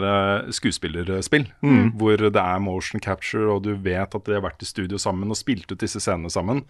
skuespillerspill 0.52 1.46
mm. 1.62 1.92
Hvor 1.96 2.16
det 2.20 2.36
er 2.42 2.60
motion 2.60 3.00
capture, 3.00 3.46
og 3.54 3.62
du 3.64 3.74
vet 3.76 4.14
at 4.14 4.24
de 4.26 4.34
har 4.36 4.42
vært 4.44 4.60
i 4.60 4.68
studio 4.68 4.98
sammen 5.00 5.30
og 5.32 5.38
spilt 5.38 5.70
ut 5.72 5.78
disse 5.80 6.00
scenene 6.02 6.28
sammen. 6.32 6.64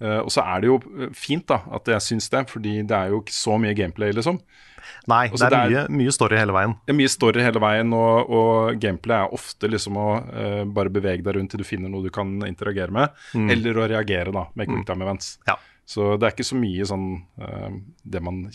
Eh, 0.00 0.20
og 0.22 0.30
så 0.32 0.44
er 0.46 0.60
det 0.62 0.70
jo 0.70 0.78
eh, 1.00 1.10
fint 1.12 1.46
da 1.50 1.60
at 1.74 1.90
jeg 1.90 2.00
syns 2.06 2.30
det, 2.32 2.46
fordi 2.54 2.78
det 2.86 2.96
er 2.96 3.10
jo 3.12 3.20
ikke 3.20 3.34
så 3.36 3.58
mye 3.60 3.74
gameplay, 3.76 4.12
liksom. 4.16 4.40
Nei, 5.10 5.28
Også 5.30 5.44
det 5.44 5.46
er, 5.48 5.54
det 5.70 5.78
er- 5.78 5.88
mye, 5.90 6.02
mye 6.04 6.14
story 6.14 6.38
hele 6.40 6.56
veien. 6.56 6.74
Det 6.86 6.94
er 6.94 6.98
mye 6.98 7.12
story 7.12 7.44
hele 7.44 7.62
veien, 7.64 7.92
og, 7.96 8.30
og 8.38 8.80
gameplay 8.82 9.24
er 9.24 9.34
ofte 9.36 9.70
liksom 9.70 9.96
å 10.00 10.08
uh, 10.20 10.64
bare 10.64 10.92
bevege 10.94 11.22
deg 11.24 11.36
rundt 11.38 11.50
til 11.54 11.62
du 11.64 11.68
finner 11.68 11.92
noe 11.92 12.04
du 12.04 12.10
kan 12.14 12.36
interagere 12.48 12.92
med, 12.94 13.14
eller 13.34 13.80
å 13.80 13.88
reagere 13.94 14.32
da 14.34 14.46
med 14.54 14.68
quicktime 14.70 15.04
events. 15.06 15.38
Ja. 15.48 15.56
Så 15.86 16.14
det 16.16 16.28
er 16.28 16.36
ikke 16.36 16.46
så 16.48 16.56
mye 16.56 16.86
sånn 16.88 17.08
uh, 17.42 17.68
det 18.04 18.22
man 18.24 18.46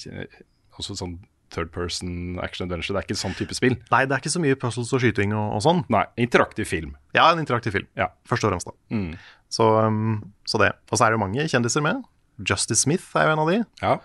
Også 0.79 0.95
sånn 0.98 1.19
third 1.53 1.71
person 1.74 2.38
action 2.43 2.67
adventure. 2.67 2.93
Det 2.95 3.01
er 3.01 3.07
ikke 3.09 3.17
sånn 3.19 3.36
type 3.38 3.55
spill. 3.57 3.75
Nei, 3.91 4.03
det 4.05 4.15
er 4.15 4.21
ikke 4.21 4.31
så 4.36 4.41
mye 4.43 4.57
puzzles 4.59 4.91
og 4.93 5.01
skyting 5.01 5.33
og, 5.33 5.55
og 5.57 5.63
sånn. 5.65 5.81
Nei, 5.91 6.03
interaktiv 6.21 6.69
film. 6.69 6.93
Ja, 7.17 7.25
en 7.33 7.41
interaktiv 7.41 7.74
film. 7.75 7.88
Ja. 7.98 8.12
Først 8.29 8.45
og 8.45 8.53
fremst, 8.53 8.69
da. 8.69 8.75
Mm. 8.95 9.12
Så, 9.50 9.65
um, 9.81 10.19
så 10.48 10.62
det. 10.62 10.71
Og 10.91 11.00
så 11.00 11.05
er 11.07 11.12
det 11.12 11.17
jo 11.17 11.24
mange 11.25 11.48
kjendiser 11.50 11.86
med. 11.86 12.03
Justice 12.45 12.83
Smith 12.86 13.09
er 13.17 13.27
jo 13.27 13.33
en 13.36 13.41
av 13.43 13.50
de. 13.51 13.57
Ja. 13.81 13.95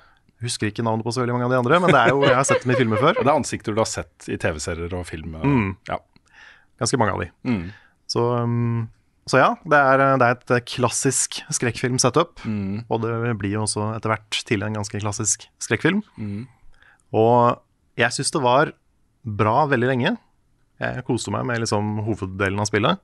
Husker 0.43 0.67
ikke 0.69 0.83
navnet 0.85 1.05
på 1.07 1.13
så 1.15 1.23
veldig 1.23 1.33
mange 1.37 1.47
av 1.47 1.53
de 1.55 1.59
andre, 1.63 1.79
men 1.81 1.93
det 1.95 2.01
er 2.01 2.11
jo, 2.11 2.25
jeg 2.27 2.35
har 2.37 2.45
sett 2.49 2.65
dem 2.65 2.73
i 2.75 2.79
filmer 2.81 2.99
før. 3.01 3.15
Det 3.23 3.29
er 3.31 3.37
ansikter 3.39 3.73
du 3.77 3.81
har 3.81 3.89
sett 3.89 4.27
i 4.29 4.37
TV-serier 4.37 4.93
og 4.99 5.07
film. 5.07 5.35
eh, 5.39 5.45
Mm. 5.47 5.71
Ja. 5.89 5.99
Ganske 6.83 6.99
mange 6.99 7.13
av 7.15 7.21
de. 7.23 7.29
Mm. 7.49 7.63
Så, 8.11 8.25
um, 8.43 8.89
så 9.31 9.39
ja, 9.41 9.51
det 9.65 9.79
er, 9.79 10.03
det 10.21 10.27
er 10.27 10.59
et 10.59 10.67
klassisk 10.69 11.39
skrekkfilm-setup. 11.55 12.43
Mm. 12.45 12.83
Og 12.91 13.01
det 13.07 13.15
blir 13.41 13.55
jo 13.57 13.63
også 13.65 13.93
etter 13.97 14.11
hvert 14.13 14.43
til 14.51 14.67
en 14.67 14.75
ganske 14.77 15.01
klassisk 15.01 15.47
skrekkfilm. 15.63 16.03
Mm. 16.19 16.43
Og 17.15 17.61
jeg 17.97 18.11
syns 18.17 18.35
det 18.35 18.43
var 18.45 18.73
bra 19.25 19.65
veldig 19.71 19.89
lenge. 19.89 20.17
Jeg 20.83 21.05
koste 21.07 21.31
meg 21.33 21.47
med 21.47 21.63
liksom 21.63 22.01
hoveddelen 22.05 22.61
av 22.61 22.67
spillet. 22.69 22.99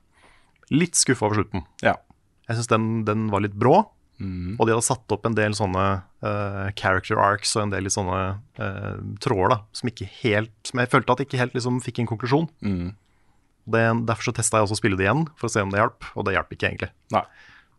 Litt 0.74 0.98
skuffa 0.98 1.28
over 1.30 1.40
slutten. 1.40 1.64
ja. 1.86 1.94
Jeg 2.50 2.58
syns 2.58 2.66
den, 2.72 2.86
den 3.06 3.28
var 3.30 3.44
litt 3.44 3.54
brå. 3.54 3.84
Mm. 4.20 4.56
Og 4.60 4.66
de 4.68 4.74
hadde 4.74 4.84
satt 4.84 5.12
opp 5.16 5.24
en 5.24 5.34
del 5.38 5.54
sånne 5.56 5.84
uh, 6.04 6.66
character 6.76 7.16
arcs 7.24 7.54
og 7.56 7.62
en 7.64 7.70
del 7.72 7.88
sånne 7.90 8.18
uh, 8.60 8.98
tråder 9.24 9.54
da, 9.54 9.58
som 9.72 9.88
ikke 9.88 10.04
helt 10.20 10.52
Som 10.68 10.82
jeg 10.82 10.90
følte 10.92 11.14
at 11.16 11.22
ikke 11.24 11.40
helt 11.40 11.56
liksom 11.56 11.78
fikk 11.80 12.02
en 12.02 12.10
konklusjon. 12.10 12.50
Mm. 12.60 12.90
Det, 13.70 13.84
derfor 14.08 14.28
så 14.28 14.34
testa 14.36 14.58
jeg 14.60 14.66
også 14.68 14.76
å 14.76 14.80
spille 14.82 14.98
det 15.00 15.06
igjen, 15.08 15.24
for 15.40 15.48
å 15.48 15.52
se 15.54 15.64
om 15.64 15.72
det 15.72 15.80
hjalp. 15.80 16.04
Og 16.18 16.26
det 16.28 16.36
hjalp 16.36 16.52
ikke 16.56 16.68
egentlig. 16.68 16.90
Nei. 17.16 17.24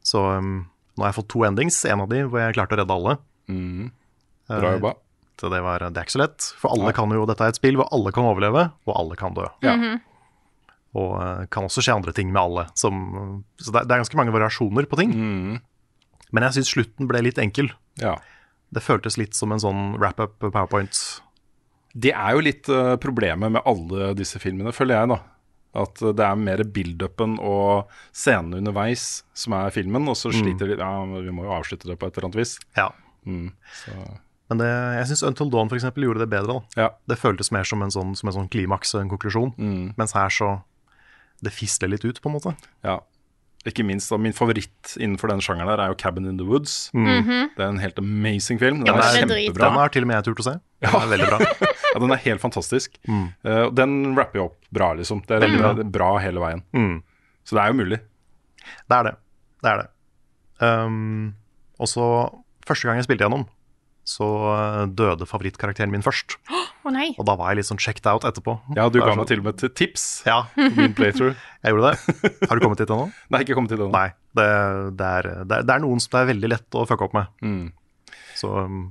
Så 0.01 0.21
um, 0.41 0.51
nå 0.98 1.05
har 1.05 1.12
jeg 1.13 1.19
fått 1.21 1.31
to 1.33 1.45
endings, 1.45 1.77
en 1.86 2.01
av 2.03 2.10
de 2.12 2.24
hvor 2.25 2.41
jeg 2.41 2.57
klarte 2.57 2.74
å 2.77 2.81
redde 2.81 2.95
alle. 2.98 3.17
Mm. 3.51 3.89
Bra 4.51 4.75
jobba. 4.79 4.95
Så 5.41 5.50
det, 5.50 5.60
var, 5.65 5.81
det 5.89 5.98
er 5.98 6.05
ikke 6.05 6.13
så 6.17 6.21
lett. 6.21 6.48
For 6.62 6.74
alle 6.74 6.89
Nei. 6.89 6.93
kan 6.98 7.13
jo, 7.15 7.24
dette 7.29 7.45
er 7.45 7.53
et 7.53 7.57
spill 7.57 7.77
hvor 7.79 7.88
alle 7.95 8.12
kan 8.13 8.27
overleve, 8.29 8.67
og 8.86 8.93
alle 8.98 9.15
kan 9.17 9.33
dø. 9.38 9.45
Ja. 9.65 9.74
Og 10.91 11.13
eh, 11.24 11.43
kan 11.53 11.65
også 11.65 11.81
skje 11.86 11.95
andre 11.95 12.13
ting 12.15 12.29
med 12.33 12.41
alle. 12.41 12.65
Som, 12.77 12.98
så 13.62 13.71
det, 13.71 13.79
er- 13.81 13.88
det 13.89 13.95
er 13.95 14.01
ganske 14.03 14.19
mange 14.19 14.33
variasjoner 14.36 14.86
på 14.91 15.00
ting. 15.00 15.13
Mm. 15.15 15.55
Men 16.31 16.47
jeg 16.47 16.59
syns 16.59 16.71
slutten 16.75 17.09
ble 17.11 17.23
litt 17.27 17.41
enkel. 17.41 17.73
ja. 18.01 18.17
Det 18.71 18.79
føltes 18.79 19.17
litt 19.19 19.35
som 19.35 19.51
en 19.51 19.59
sånn 19.59 19.97
wrap-up 20.00 20.38
powerpoint. 20.39 20.95
Det 21.91 22.13
er 22.15 22.38
jo 22.38 22.43
litt 22.45 22.69
uh, 22.71 22.95
problemet 23.03 23.51
med 23.51 23.65
alle 23.67 24.13
disse 24.15 24.39
filmene, 24.39 24.71
føler 24.71 24.95
jeg, 24.95 25.09
da. 25.11 25.17
At 25.81 26.00
eh, 26.00 26.13
det 26.15 26.23
er 26.23 26.39
mer 26.39 26.63
build-upen 26.63 27.33
og 27.43 27.91
scenene 28.15 28.61
underveis 28.61 29.25
som 29.35 29.57
er 29.59 29.75
filmen, 29.75 30.07
og 30.07 30.15
så 30.19 30.31
sliter 30.31 30.71
de 30.71 30.77
Ja, 30.79 31.03
vi 31.03 31.35
må 31.35 31.43
jo 31.50 31.51
avslutte 31.57 31.88
det 31.88 31.97
på 32.00 32.07
et 32.07 32.15
eller 32.15 32.29
annet 32.29 32.39
vis. 32.39 32.57
Ja. 32.79 32.88
Mm. 33.27 33.51
Så, 33.83 33.91
Men 34.51 34.63
det, 34.63 34.71
jeg 35.01 35.11
syns 35.11 35.23
Until 35.27 35.51
Dawn 35.51 35.67
for 35.67 35.75
eksempel, 35.75 36.07
gjorde 36.07 36.23
det 36.23 36.31
bedre. 36.31 36.55
Da. 36.55 36.83
ja. 36.85 36.89
Det 37.11 37.19
føltes 37.19 37.51
mer 37.51 37.67
som 37.67 37.83
en 37.83 37.91
sånn, 37.91 38.15
som 38.15 38.31
en 38.31 38.39
sånn 38.39 38.51
klimaks 38.51 38.95
og 38.95 39.03
en 39.03 39.11
konklusjon. 39.11 39.51
Mm. 39.59 39.93
Mens 40.00 40.15
her 40.15 40.31
så 40.31 40.61
Det 41.43 41.51
fisler 41.51 41.91
litt 41.91 42.07
ut, 42.07 42.23
på 42.23 42.31
en 42.31 42.39
måte. 42.39 42.55
ja. 42.88 43.01
Ikke 43.69 43.83
minst 43.85 44.09
da, 44.09 44.17
min 44.17 44.33
favoritt 44.33 44.95
innenfor 44.97 45.29
denne 45.29 45.43
sjangeren 45.45 45.69
der 45.69 45.81
er 45.83 45.91
jo 45.91 45.97
'Cabin 45.99 46.25
in 46.29 46.37
the 46.39 46.45
Woods'. 46.47 46.89
Mhm. 46.97 47.51
Det 47.55 47.61
er 47.61 47.69
en 47.69 47.77
helt 47.77 48.00
amazing 48.00 48.57
film. 48.59 48.79
Den 48.83 48.87
Ja, 48.87 48.93
er 48.95 49.03
er 49.03 49.27
kjempebra. 49.27 49.67
Den 49.69 49.77
har 49.77 49.89
til 49.89 50.01
og 50.01 50.07
med 50.07 50.15
jeg 50.17 50.24
turt 50.25 50.39
å 50.41 50.47
se. 50.50 50.55
Den 50.81 50.95
er 50.95 51.11
veldig 51.13 51.27
bra. 51.29 51.39
Ja, 51.91 52.00
den 52.00 52.11
er 52.11 52.15
helt 52.24 52.39
fantastisk. 52.41 52.93
Mm. 53.05 53.33
Uh, 53.43 53.69
den 53.75 54.15
rapper 54.15 54.39
jo 54.39 54.43
opp 54.45 54.57
bra, 54.71 54.93
liksom. 54.95 55.21
Det 55.27 55.35
er, 55.35 55.41
Veldig 55.43 55.59
bra. 55.59 55.74
det 55.75 55.83
er 55.85 55.89
bra 55.91 56.17
hele 56.24 56.39
veien. 56.39 56.61
Mm. 56.74 57.03
Så 57.43 57.55
det 57.57 57.61
er 57.65 57.67
jo 57.67 57.74
mulig. 57.83 58.00
Det 58.87 58.95
er 58.97 59.03
det. 59.03 59.15
Det 59.61 59.69
er 59.74 59.77
det. 59.81 59.87
Um, 60.63 61.33
og 61.77 61.87
så, 61.91 62.05
første 62.65 62.87
gang 62.87 62.95
jeg 62.95 63.03
spilte 63.09 63.25
gjennom, 63.27 63.43
så 64.07 64.24
uh, 64.24 64.85
døde 64.87 65.27
favorittkarakteren 65.27 65.91
min 65.91 66.01
først. 66.01 66.37
Nei. 66.89 67.11
Og 67.22 67.25
da 67.27 67.35
var 67.37 67.51
jeg 67.51 67.61
litt 67.61 67.67
sånn 67.70 67.79
checked 67.81 68.07
out 68.09 68.24
etterpå. 68.27 68.55
Ja, 68.75 68.87
du 68.89 69.00
ga 69.00 69.11
sånn- 69.11 69.22
meg 69.22 69.27
til 69.29 69.39
og 69.44 69.46
med 69.46 69.63
et 69.63 69.75
tips 69.77 70.05
Ja, 70.25 70.39
på 70.55 70.70
min 70.77 70.96
playthrough. 70.98 71.35
jeg 71.63 71.75
gjorde 71.75 71.91
det. 71.94 72.39
Har 72.50 72.57
du 72.57 72.63
kommet 72.65 72.81
hit 72.81 72.89
ennå? 72.89 73.11
Nei, 73.29 73.41
ikke 73.46 73.57
kommet 73.59 73.72
hit 73.75 73.79
ennå. 73.79 73.91
nå. 73.91 73.98
Nei. 74.00 74.09
Det, 74.33 74.48
det, 74.98 75.11
er, 75.20 75.29
det, 75.46 75.57
er, 75.59 75.67
det 75.67 75.75
er 75.75 75.83
noen 75.83 76.00
som 76.01 76.13
det 76.15 76.24
er 76.24 76.29
veldig 76.33 76.50
lett 76.55 76.77
å 76.79 76.85
fucke 76.89 77.05
opp 77.09 77.13
med. 77.17 77.27
Mm. 77.46 77.70
Så 78.39 78.50
um, 78.65 78.81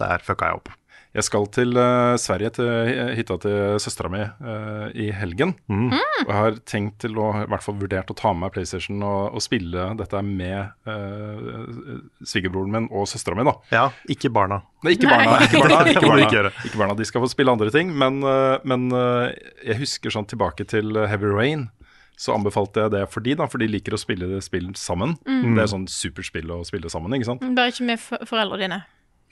der 0.00 0.24
fucka 0.26 0.50
jeg 0.50 0.60
opp. 0.62 0.72
Jeg 1.16 1.24
skal 1.24 1.46
til 1.54 1.72
uh, 1.80 2.14
Sverige, 2.20 2.52
til 2.58 2.68
hytta 3.16 3.38
til 3.40 3.80
søstera 3.80 4.10
mi 4.12 4.20
uh, 4.20 4.86
i 4.92 5.08
helgen. 5.16 5.54
Mm. 5.72 5.94
Og 5.96 6.28
jeg 6.28 6.36
har 6.36 6.60
tenkt 6.68 7.00
til 7.06 7.16
å, 7.20 7.30
i 7.42 7.48
hvert 7.50 7.64
fall 7.64 7.78
vurdert 7.80 8.12
å 8.12 8.16
ta 8.18 8.34
med 8.34 8.46
meg 8.46 8.54
PlayStation 8.56 9.00
og, 9.00 9.36
og 9.36 9.44
spille 9.44 9.90
dette 9.96 10.22
med 10.26 10.88
uh, 10.88 12.00
svigerbroren 12.20 12.74
min 12.74 12.88
og 12.92 13.08
søstera 13.10 13.38
mi, 13.38 13.46
da. 13.48 13.56
Ja, 13.72 13.86
ikke 14.12 14.30
barna. 14.34 14.60
Nei, 14.84 14.94
ikke 14.96 15.10
barna. 15.10 15.38
Ikke 15.46 15.62
barna, 15.62 15.78
ikke 15.90 16.04
barna, 16.04 16.26
ikke 16.26 16.66
ikke 16.68 16.80
barna. 16.80 16.96
De 16.98 17.06
skal 17.08 17.24
få 17.24 17.30
spille 17.32 17.52
andre 17.52 17.72
ting. 17.74 17.92
Men, 17.96 18.20
eh, 18.26 18.58
men 18.68 18.90
eh, 18.94 19.32
jeg 19.66 19.80
husker 19.82 20.14
sånn 20.14 20.28
tilbake 20.30 20.66
til 20.68 20.98
Heavy 21.08 21.30
Rain. 21.32 21.68
Så 22.16 22.32
anbefalte 22.32 22.86
jeg 22.86 22.94
det 22.94 23.02
for 23.12 23.24
de, 23.24 23.34
da, 23.36 23.48
for 23.50 23.60
de 23.60 23.68
liker 23.68 23.92
å 23.92 24.00
spille 24.00 24.38
spill 24.44 24.70
sammen. 24.80 25.18
Det 25.26 25.60
er 25.60 25.68
sånn 25.68 25.84
superspill 25.90 26.48
å 26.54 26.62
spille 26.64 26.88
sammen, 26.92 27.12
ikke 27.16 27.28
sant? 27.28 27.44
Bare 27.58 27.74
ikke 27.74 27.88
med 27.90 28.00
foreldrene 28.00 28.62
dine. 28.62 28.78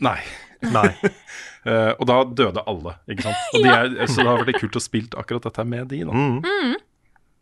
Nei. 0.03 0.19
Nei. 0.65 0.89
uh, 1.69 1.93
og 2.01 2.07
da 2.09 2.17
døde 2.25 2.63
alle, 2.67 2.97
ikke 3.11 3.27
sant. 3.29 3.43
Og 3.55 3.63
de 3.67 3.71
er, 3.71 4.07
så 4.09 4.23
det 4.23 4.31
har 4.31 4.41
vært 4.47 4.61
kult 4.63 4.79
å 4.79 4.83
spille 4.83 5.21
akkurat 5.21 5.45
dette 5.51 5.65
med 5.69 5.91
de, 5.93 6.01
da. 6.09 6.13
Mm. 6.15 6.79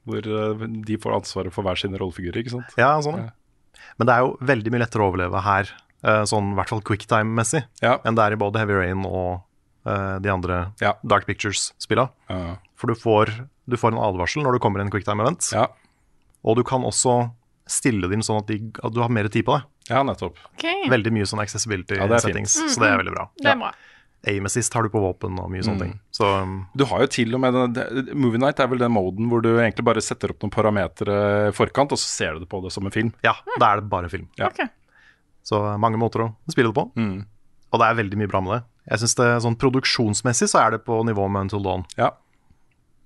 Hvor 0.08 0.26
uh, 0.26 0.66
de 0.88 0.98
får 0.98 1.14
ansvaret 1.20 1.54
for 1.54 1.62
hver 1.66 1.78
sine 1.78 2.00
rollefigurer, 2.00 2.42
ikke 2.42 2.56
sant. 2.56 2.74
Ja, 2.80 2.96
sånn. 3.04 3.22
ja. 3.28 3.86
Men 4.00 4.08
det 4.08 4.14
er 4.16 4.26
jo 4.26 4.34
veldig 4.52 4.72
mye 4.74 4.82
lettere 4.84 5.04
å 5.04 5.10
overleve 5.12 5.42
her, 5.46 5.70
uh, 6.06 6.22
sånn 6.28 6.52
i 6.52 6.58
hvert 6.58 6.72
fall 6.74 6.82
quicktime-messig, 6.90 7.64
Ja. 7.84 7.96
enn 8.04 8.18
det 8.18 8.24
er 8.26 8.36
i 8.36 8.40
både 8.40 8.62
Heavy 8.62 8.76
Rain 8.80 9.06
og 9.06 9.42
eh, 9.86 10.16
de 10.22 10.30
andre 10.30 10.58
Ja. 10.82 10.92
Dark 11.02 11.26
Pictures-spilla. 11.26 12.08
Ja. 12.30 12.56
For 12.78 12.90
du 12.92 12.98
får, 12.98 13.32
du 13.70 13.76
får 13.78 13.94
en 13.94 14.02
advarsel 14.02 14.42
når 14.46 14.56
du 14.56 14.62
kommer 14.62 14.82
i 14.82 14.86
en 14.86 14.90
quicktime-event, 14.94 15.52
ja. 15.54 15.68
og 16.42 16.58
du 16.58 16.62
kan 16.66 16.82
også 16.86 17.30
stille 17.70 18.08
din 18.10 18.22
sånn 18.26 18.40
at, 18.42 18.50
de, 18.50 18.58
at 18.82 18.94
du 18.94 19.00
har 19.02 19.10
mer 19.12 19.28
tid 19.32 19.46
på 19.46 19.54
det. 19.58 19.66
Ja, 19.88 20.02
nettopp. 20.06 20.38
Okay. 20.54 20.88
Veldig 20.92 21.12
mye 21.14 21.26
sånn 21.28 21.42
accessibility 21.42 21.98
Ja, 21.98 22.06
settings, 22.18 22.54
mm 22.58 22.66
-hmm. 22.66 22.74
så 22.74 22.80
det 22.84 22.90
er 22.90 23.00
veldig 23.00 23.14
bra. 23.16 23.30
det 23.38 23.50
er 23.50 23.56
bra. 23.56 23.72
Aim 24.26 24.46
assist 24.46 24.74
har 24.74 24.82
du 24.82 24.88
på 24.88 25.00
våpen 25.02 25.38
og 25.42 25.50
mye 25.50 25.64
sånne 25.66 25.82
ting. 25.82 25.94
Så 26.14 26.28
um, 26.42 26.66
Du 26.78 26.84
har 26.84 27.00
jo 27.02 27.06
til 27.10 27.34
og 27.34 27.40
med 27.42 27.56
den, 27.74 28.10
Movie 28.14 28.38
Night 28.38 28.60
er 28.60 28.68
vel 28.70 28.78
den 28.78 28.92
moden 28.94 29.26
hvor 29.28 29.42
du 29.42 29.50
egentlig 29.56 29.84
bare 29.84 30.00
setter 30.00 30.30
opp 30.30 30.44
noen 30.44 30.52
parametere 30.54 31.48
i 31.48 31.52
forkant, 31.56 31.90
og 31.90 31.98
så 31.98 32.06
ser 32.06 32.32
du 32.34 32.44
det 32.44 32.48
på 32.48 32.62
det 32.62 32.70
som 32.72 32.86
en 32.86 32.94
film. 32.94 33.12
ja, 33.26 33.34
da 33.58 33.72
er 33.72 33.80
det 33.80 33.90
bare 33.90 34.08
film. 34.08 34.28
Ja. 34.38 34.46
Okay. 34.46 34.68
Så 35.42 35.58
uh, 35.58 35.76
mange 35.76 35.98
måter 35.98 36.22
å 36.22 36.28
spille 36.48 36.70
det 36.70 36.78
på. 36.78 36.92
Mm. 36.94 37.26
Og 37.72 37.80
det 37.80 37.88
er 37.88 37.98
veldig 37.98 38.18
mye 38.20 38.30
bra 38.30 38.40
med 38.40 38.54
det. 38.54 38.62
Jeg 38.92 39.02
synes 39.02 39.14
det 39.18 39.28
sånn 39.42 39.58
Produksjonsmessig 39.58 40.48
så 40.50 40.60
er 40.62 40.70
det 40.76 40.84
på 40.86 41.02
nivå 41.02 41.26
med 41.28 41.48
Until 41.48 41.62
Dawn. 41.62 41.84
Ja. 41.98 42.12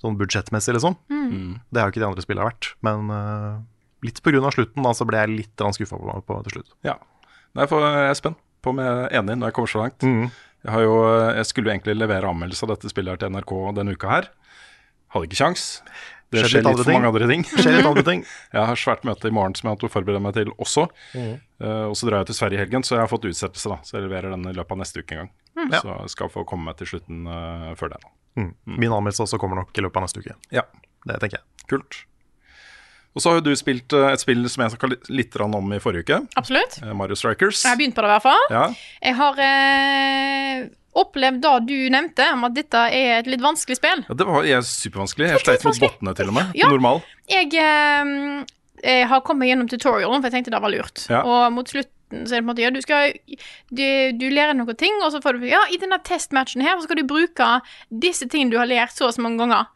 Sånn 0.02 0.18
budsjettmessig, 0.20 0.74
liksom. 0.76 0.98
Det 1.08 1.80
har 1.80 1.88
jo 1.88 1.94
ikke 1.94 2.02
de 2.02 2.08
andre 2.10 2.24
spillene 2.24 2.48
vært. 2.50 2.74
Men 2.84 3.08
uh, 3.08 3.64
litt 4.04 4.20
av 4.20 4.50
slutten 4.52 4.82
da, 4.85 4.92
så 4.94 5.06
ble 5.09 5.22
jeg 5.22 5.32
litt 5.32 5.62
skuffa 5.76 5.96
på, 5.96 6.16
på 6.26 6.40
til 6.48 6.59
slutt. 6.59 6.74
ja. 6.85 6.98
Nei, 7.56 7.64
for 7.70 7.80
jeg 7.80 8.11
er 8.11 8.18
spent 8.18 8.37
på 8.61 8.74
om 8.74 8.80
jeg 8.82 8.96
er 9.06 9.14
enig 9.16 9.38
når 9.38 9.48
jeg 9.48 9.54
kommer 9.56 9.70
så 9.72 9.78
langt. 9.80 10.02
Mm. 10.04 10.26
Jeg, 10.66 10.72
har 10.74 10.82
jo, 10.85 10.96
jeg 11.38 11.46
skulle 11.48 11.70
jo 11.70 11.72
egentlig 11.72 11.94
levere 11.96 12.28
anmeldelse 12.28 12.66
av 12.66 12.74
dette 12.74 12.90
spillet 12.92 13.14
her 13.14 13.22
til 13.22 13.32
NRK 13.32 13.52
denne 13.78 13.94
uka 13.96 14.11
her. 14.11 14.28
Hadde 15.14 15.28
ikke 15.30 15.38
kjangs. 15.40 15.62
Det 16.35 16.42
skjer, 16.42 16.50
skjer 16.50 16.64
litt 16.66 16.68
litt 16.68 16.80
for 16.82 16.90
ting. 16.90 16.98
mange 16.98 17.11
andre 17.12 17.28
ting. 17.30 17.44
Skjer 17.48 17.76
litt 17.78 17.88
andre 17.88 18.04
ting. 18.04 18.24
Jeg 18.56 18.68
har 18.68 18.80
svært 18.82 19.06
møte 19.09 19.30
i 19.30 19.35
morgen 19.38 19.54
som 19.56 19.70
jeg 19.70 19.78
har 19.78 19.92
forberede 19.94 20.20
meg 20.24 20.35
til 20.37 20.50
også. 20.59 20.88
Eh, 21.16 21.85
og 21.87 21.94
så 21.96 22.09
drar 22.11 22.24
jeg 22.24 22.32
til 22.32 22.38
Sverige 22.40 22.59
i 22.59 22.62
helgen, 22.64 22.85
så 22.85 22.96
jeg 22.96 23.04
har 23.04 23.12
fått 23.12 23.24
utsettelse. 23.30 23.70
da 23.72 23.78
Så 23.87 23.96
jeg 23.96 24.04
leverer 24.09 24.35
den 24.35 24.44
i 24.50 24.52
løpet 24.56 24.74
av 24.74 24.80
neste 24.82 25.00
uke 25.00 25.14
en 25.16 25.22
gang. 25.22 25.30
Mm. 25.56 25.70
Så 25.78 25.87
jeg 25.94 26.12
skal 26.16 26.32
få 26.35 26.44
komme 26.50 26.68
meg 26.68 26.76
til 26.82 26.90
slutten 26.90 27.24
uh, 27.30 27.70
før 27.78 27.94
det. 27.94 28.02
da. 28.02 28.12
Mm. 28.42 28.50
Min 28.74 28.92
anmeldelse 28.98 29.24
også 29.24 29.40
kommer 29.40 29.62
nok 29.62 29.72
i 29.78 29.87
løpet 29.87 30.02
av 30.02 30.09
neste 30.09 30.20
uke. 30.26 30.37
Ja, 30.52 30.66
Det 31.06 31.20
tenker 31.22 31.38
jeg. 31.38 31.46
kult. 31.70 32.02
Og 33.16 33.22
så 33.24 33.31
har 33.33 33.38
jo 33.40 33.46
du 33.48 33.55
spilt 33.57 33.94
eh, 33.96 34.11
et 34.12 34.20
spill 34.20 34.44
som 34.52 34.62
jeg 34.66 34.74
snakka 34.74 34.90
litt, 35.09 35.37
om 35.40 35.70
i 35.72 35.81
forrige 35.81 36.05
uke. 36.05 36.18
Absolutt. 36.37 36.76
eh, 36.85 36.92
Mario 36.92 37.16
Strikers. 37.16 37.62
Jeg 37.64 37.72
har 37.72 37.79
begynt 37.81 37.96
på 37.96 38.05
det, 38.05 38.11
i 38.11 38.12
hvert 38.12 38.26
fall. 38.26 38.44
Ja, 38.52 38.66
Jeg 39.07 39.16
har 39.16 39.40
eh, 39.46 40.66
opplevd 40.96 41.40
det 41.44 41.55
du 41.70 41.76
nevnte, 41.92 42.29
om 42.35 42.44
at 42.48 42.57
dette 42.57 42.83
er 42.92 43.18
et 43.22 43.31
litt 43.33 43.40
vanskelig 43.44 43.79
spill. 43.81 44.05
ja 44.05 44.18
Det 44.20 44.29
var 44.29 44.44
jeg, 44.48 44.68
supervanskelig. 44.68 45.31
Jeg 45.33 45.44
sleit 45.46 45.64
mot 45.64 45.81
bottene 45.87 46.14
til 46.20 46.33
og 46.33 46.37
med. 46.37 46.52
Ja. 46.61 46.68
Normal. 46.72 47.00
Jeg, 47.33 47.52
eh, 47.57 48.12
jeg 48.85 49.09
har 49.09 49.24
kommet 49.24 49.48
gjennom 49.48 49.68
tutorialen, 49.72 50.20
for 50.20 50.29
jeg 50.29 50.37
tenkte 50.37 50.52
det 50.52 50.62
var 50.62 50.74
lurt. 50.76 51.07
Ja. 51.09 51.24
Og 51.24 51.52
mot 51.57 51.72
slutt 51.72 51.88
så 52.07 52.37
er 52.37 52.38
det 52.38 52.44
på 52.44 52.44
en 52.44 52.50
måte 52.52 52.62
Ja, 52.62 52.68
du 52.70 52.79
skal 52.85 53.16
Du, 53.74 53.83
du 54.14 54.29
lærer 54.31 54.55
noen 54.55 54.76
ting, 54.79 54.94
og 55.02 55.11
så 55.11 55.18
får 55.24 55.40
du 55.40 55.48
Ja, 55.50 55.64
i 55.74 55.79
denne 55.83 55.98
testmatchen 56.07 56.62
her 56.62 56.76
så 56.79 56.87
skal 56.87 57.00
du 57.00 57.09
bruke 57.09 57.48
disse 57.90 58.29
tingene 58.31 58.52
du 58.55 58.61
har 58.61 58.68
lært 58.70 58.94
så 58.94 59.09
og 59.09 59.16
så 59.16 59.24
mange 59.24 59.40
ganger. 59.42 59.66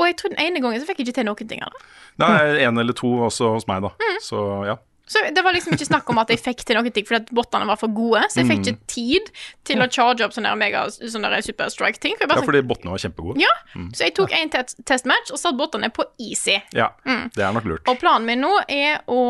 Og 0.00 0.06
jeg 0.08 0.16
tror 0.20 0.32
den 0.32 0.40
ene 0.42 0.62
gangen 0.64 0.80
så 0.80 0.88
fikk 0.88 1.02
jeg 1.02 1.10
ikke 1.10 1.20
til 1.20 1.28
noen 1.28 1.50
ting 1.50 1.64
av 1.64 1.74
det. 1.74 1.82
Nei, 2.22 2.36
en 2.66 2.80
eller 2.80 2.96
to 2.96 3.10
også 3.28 3.52
hos 3.58 3.68
meg, 3.68 3.84
da. 3.84 3.92
Mm. 4.00 4.22
Så 4.24 4.44
ja. 4.68 4.80
Så 5.10 5.18
det 5.34 5.42
var 5.42 5.50
liksom 5.50 5.74
ikke 5.74 5.88
snakk 5.88 6.10
om 6.12 6.20
at 6.22 6.28
jeg 6.30 6.38
fikk 6.38 6.60
til 6.62 6.76
noen 6.78 6.92
ting 6.94 7.06
fordi 7.08 7.24
at 7.24 7.30
bottene 7.34 7.66
var 7.66 7.78
for 7.80 7.90
gode. 7.90 8.20
Så 8.30 8.44
jeg 8.44 8.46
fikk 8.46 8.60
ikke 8.62 8.90
tid 8.92 9.30
til 9.66 9.82
å 9.82 9.88
charge 9.90 10.22
opp 10.22 10.36
sånne 10.36 10.52
mega 10.60 10.84
sånne 10.94 11.40
super 11.42 11.72
strike-ting. 11.74 12.14
For 12.20 12.30
ja, 12.30 12.44
fordi 12.46 12.60
bottene 12.70 12.94
var 12.94 13.02
kjempegode. 13.02 13.42
ja, 13.42 13.50
så 13.90 14.06
jeg 14.06 14.14
tok 14.20 14.36
en 14.38 14.52
test 14.54 14.78
testmatch 14.86 15.32
og 15.34 15.40
satte 15.42 15.58
bottene 15.58 15.90
på 15.90 16.06
easy. 16.22 16.60
Ja, 16.78 16.92
det 17.34 17.42
er 17.42 17.56
nok 17.56 17.66
lurt. 17.66 17.90
Og 17.90 17.98
planen 17.98 18.28
min 18.30 18.44
nå 18.44 18.52
er 18.70 19.02
å 19.10 19.24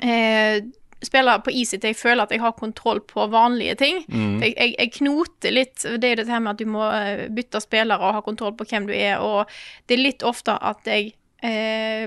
eh, 0.00 0.64
spille 1.02 1.34
på 1.44 1.50
easy 1.52 1.76
til 1.78 1.90
jeg 1.92 1.98
føler 1.98 2.22
at 2.24 2.30
jeg 2.34 2.40
har 2.40 2.52
kontroll 2.58 3.00
på 3.00 3.26
vanlige 3.32 3.74
ting. 3.80 4.02
Mm. 4.08 4.40
Jeg, 4.42 4.54
jeg, 4.56 4.74
jeg 4.78 4.92
knoter 4.98 5.50
litt. 5.54 5.76
Det 5.82 6.04
er 6.12 6.16
dette 6.22 6.30
her 6.32 6.40
med 6.44 6.54
at 6.54 6.58
du 6.62 6.66
må 6.70 6.84
eh, 6.94 7.28
bytte 7.34 7.60
spillere 7.64 8.00
og 8.00 8.14
ha 8.18 8.20
kontroll 8.26 8.54
på 8.58 8.64
hvem 8.70 8.86
du 8.90 8.94
er, 8.94 9.18
og 9.22 9.50
det 9.86 9.96
er 9.98 10.04
litt 10.06 10.22
ofte 10.22 10.54
at 10.58 10.86
jeg 10.86 11.12
eh, 11.42 12.06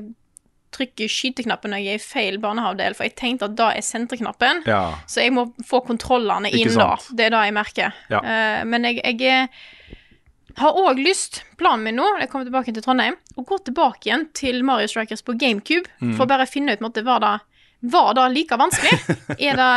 trykker 0.75 1.08
skyteknappen 1.08 1.71
når 1.71 1.84
jeg 1.86 1.93
er 1.95 2.01
i 2.01 2.03
feil 2.03 2.38
barnehavdel, 2.43 2.95
for 2.97 3.08
jeg 3.08 3.15
tenkte 3.15 3.47
at 3.47 3.53
da 3.55 3.69
er 3.77 3.86
senterknappen. 3.86 4.63
Ja. 4.67 4.81
Så 5.08 5.21
jeg 5.23 5.31
må 5.36 5.45
få 5.63 5.79
kontrollene 5.88 6.49
inn 6.51 6.73
da. 6.75 6.89
Det 7.15 7.29
er 7.29 7.36
det 7.38 7.43
jeg 7.47 7.55
merker. 7.55 7.95
Ja. 8.12 8.19
Eh, 8.19 8.63
men 8.67 8.84
jeg, 8.89 8.99
jeg 9.05 9.21
er- 9.31 9.93
har 10.55 10.71
òg 10.79 10.99
lyst, 11.03 11.41
planen 11.60 11.84
min 11.84 11.97
nå, 11.99 12.05
jeg 12.21 12.29
kommer 12.31 12.45
tilbake 12.47 12.71
til 12.71 12.84
Trondheim, 12.86 13.17
å 13.36 13.43
gå 13.43 13.58
tilbake 13.67 14.08
igjen 14.08 14.21
til 14.36 14.62
Mario 14.63 14.88
Strikers 14.88 15.23
på 15.27 15.34
GameCube, 15.39 15.89
Mm. 15.99 16.13
for 16.15 16.23
å 16.23 16.29
bare 16.31 16.45
finne 16.47 16.71
ut 16.71 16.79
måtte, 16.79 17.03
var 17.03 17.19
det, 17.19 17.34
var 17.91 18.13
det 18.17 18.30
like 18.36 18.58
vanskelig? 18.60 19.17
er 19.38 19.60
det, 19.60 19.71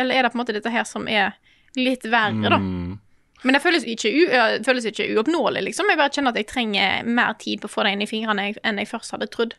eller 0.00 0.14
er 0.14 0.26
det 0.26 0.32
på 0.32 0.38
en 0.38 0.42
måte 0.42 0.56
dette 0.56 0.72
her 0.72 0.86
som 0.88 1.08
er 1.08 1.34
litt 1.78 2.04
verre, 2.10 2.52
da? 2.52 2.60
Mm. 2.60 3.00
Men 3.42 3.56
det 3.56 3.62
føles 3.64 3.86
ikke, 3.88 4.10
u, 4.14 4.22
føles 4.62 4.84
ikke 4.86 5.08
uoppnåelig, 5.16 5.64
liksom. 5.66 5.88
Jeg 5.90 5.98
bare 5.98 6.14
kjenner 6.14 6.34
at 6.34 6.38
jeg 6.38 6.48
trenger 6.50 7.06
mer 7.08 7.32
tid 7.42 7.62
på 7.62 7.70
å 7.70 7.72
få 7.72 7.86
det 7.86 7.96
inn 7.96 8.04
i 8.04 8.10
fingrene 8.10 8.52
enn 8.62 8.78
jeg 8.78 8.90
først 8.90 9.16
hadde 9.16 9.30
trodd. 9.34 9.56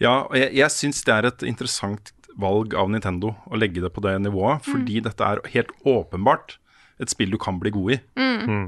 Ja, 0.00 0.22
og 0.24 0.36
jeg, 0.38 0.54
jeg 0.56 0.72
syns 0.72 1.02
det 1.04 1.12
er 1.12 1.28
et 1.28 1.44
interessant 1.44 2.14
valg 2.40 2.76
av 2.76 2.88
Nintendo 2.92 3.34
å 3.48 3.60
legge 3.60 3.82
det 3.84 3.92
på 3.92 4.04
det 4.04 4.14
nivået, 4.24 4.64
fordi 4.64 5.02
dette 5.04 5.28
er 5.28 5.42
helt 5.52 5.72
åpenbart 5.88 6.56
et 7.02 7.12
spill 7.12 7.32
du 7.32 7.38
kan 7.40 7.58
bli 7.60 7.72
god 7.74 7.92
i. 7.92 7.98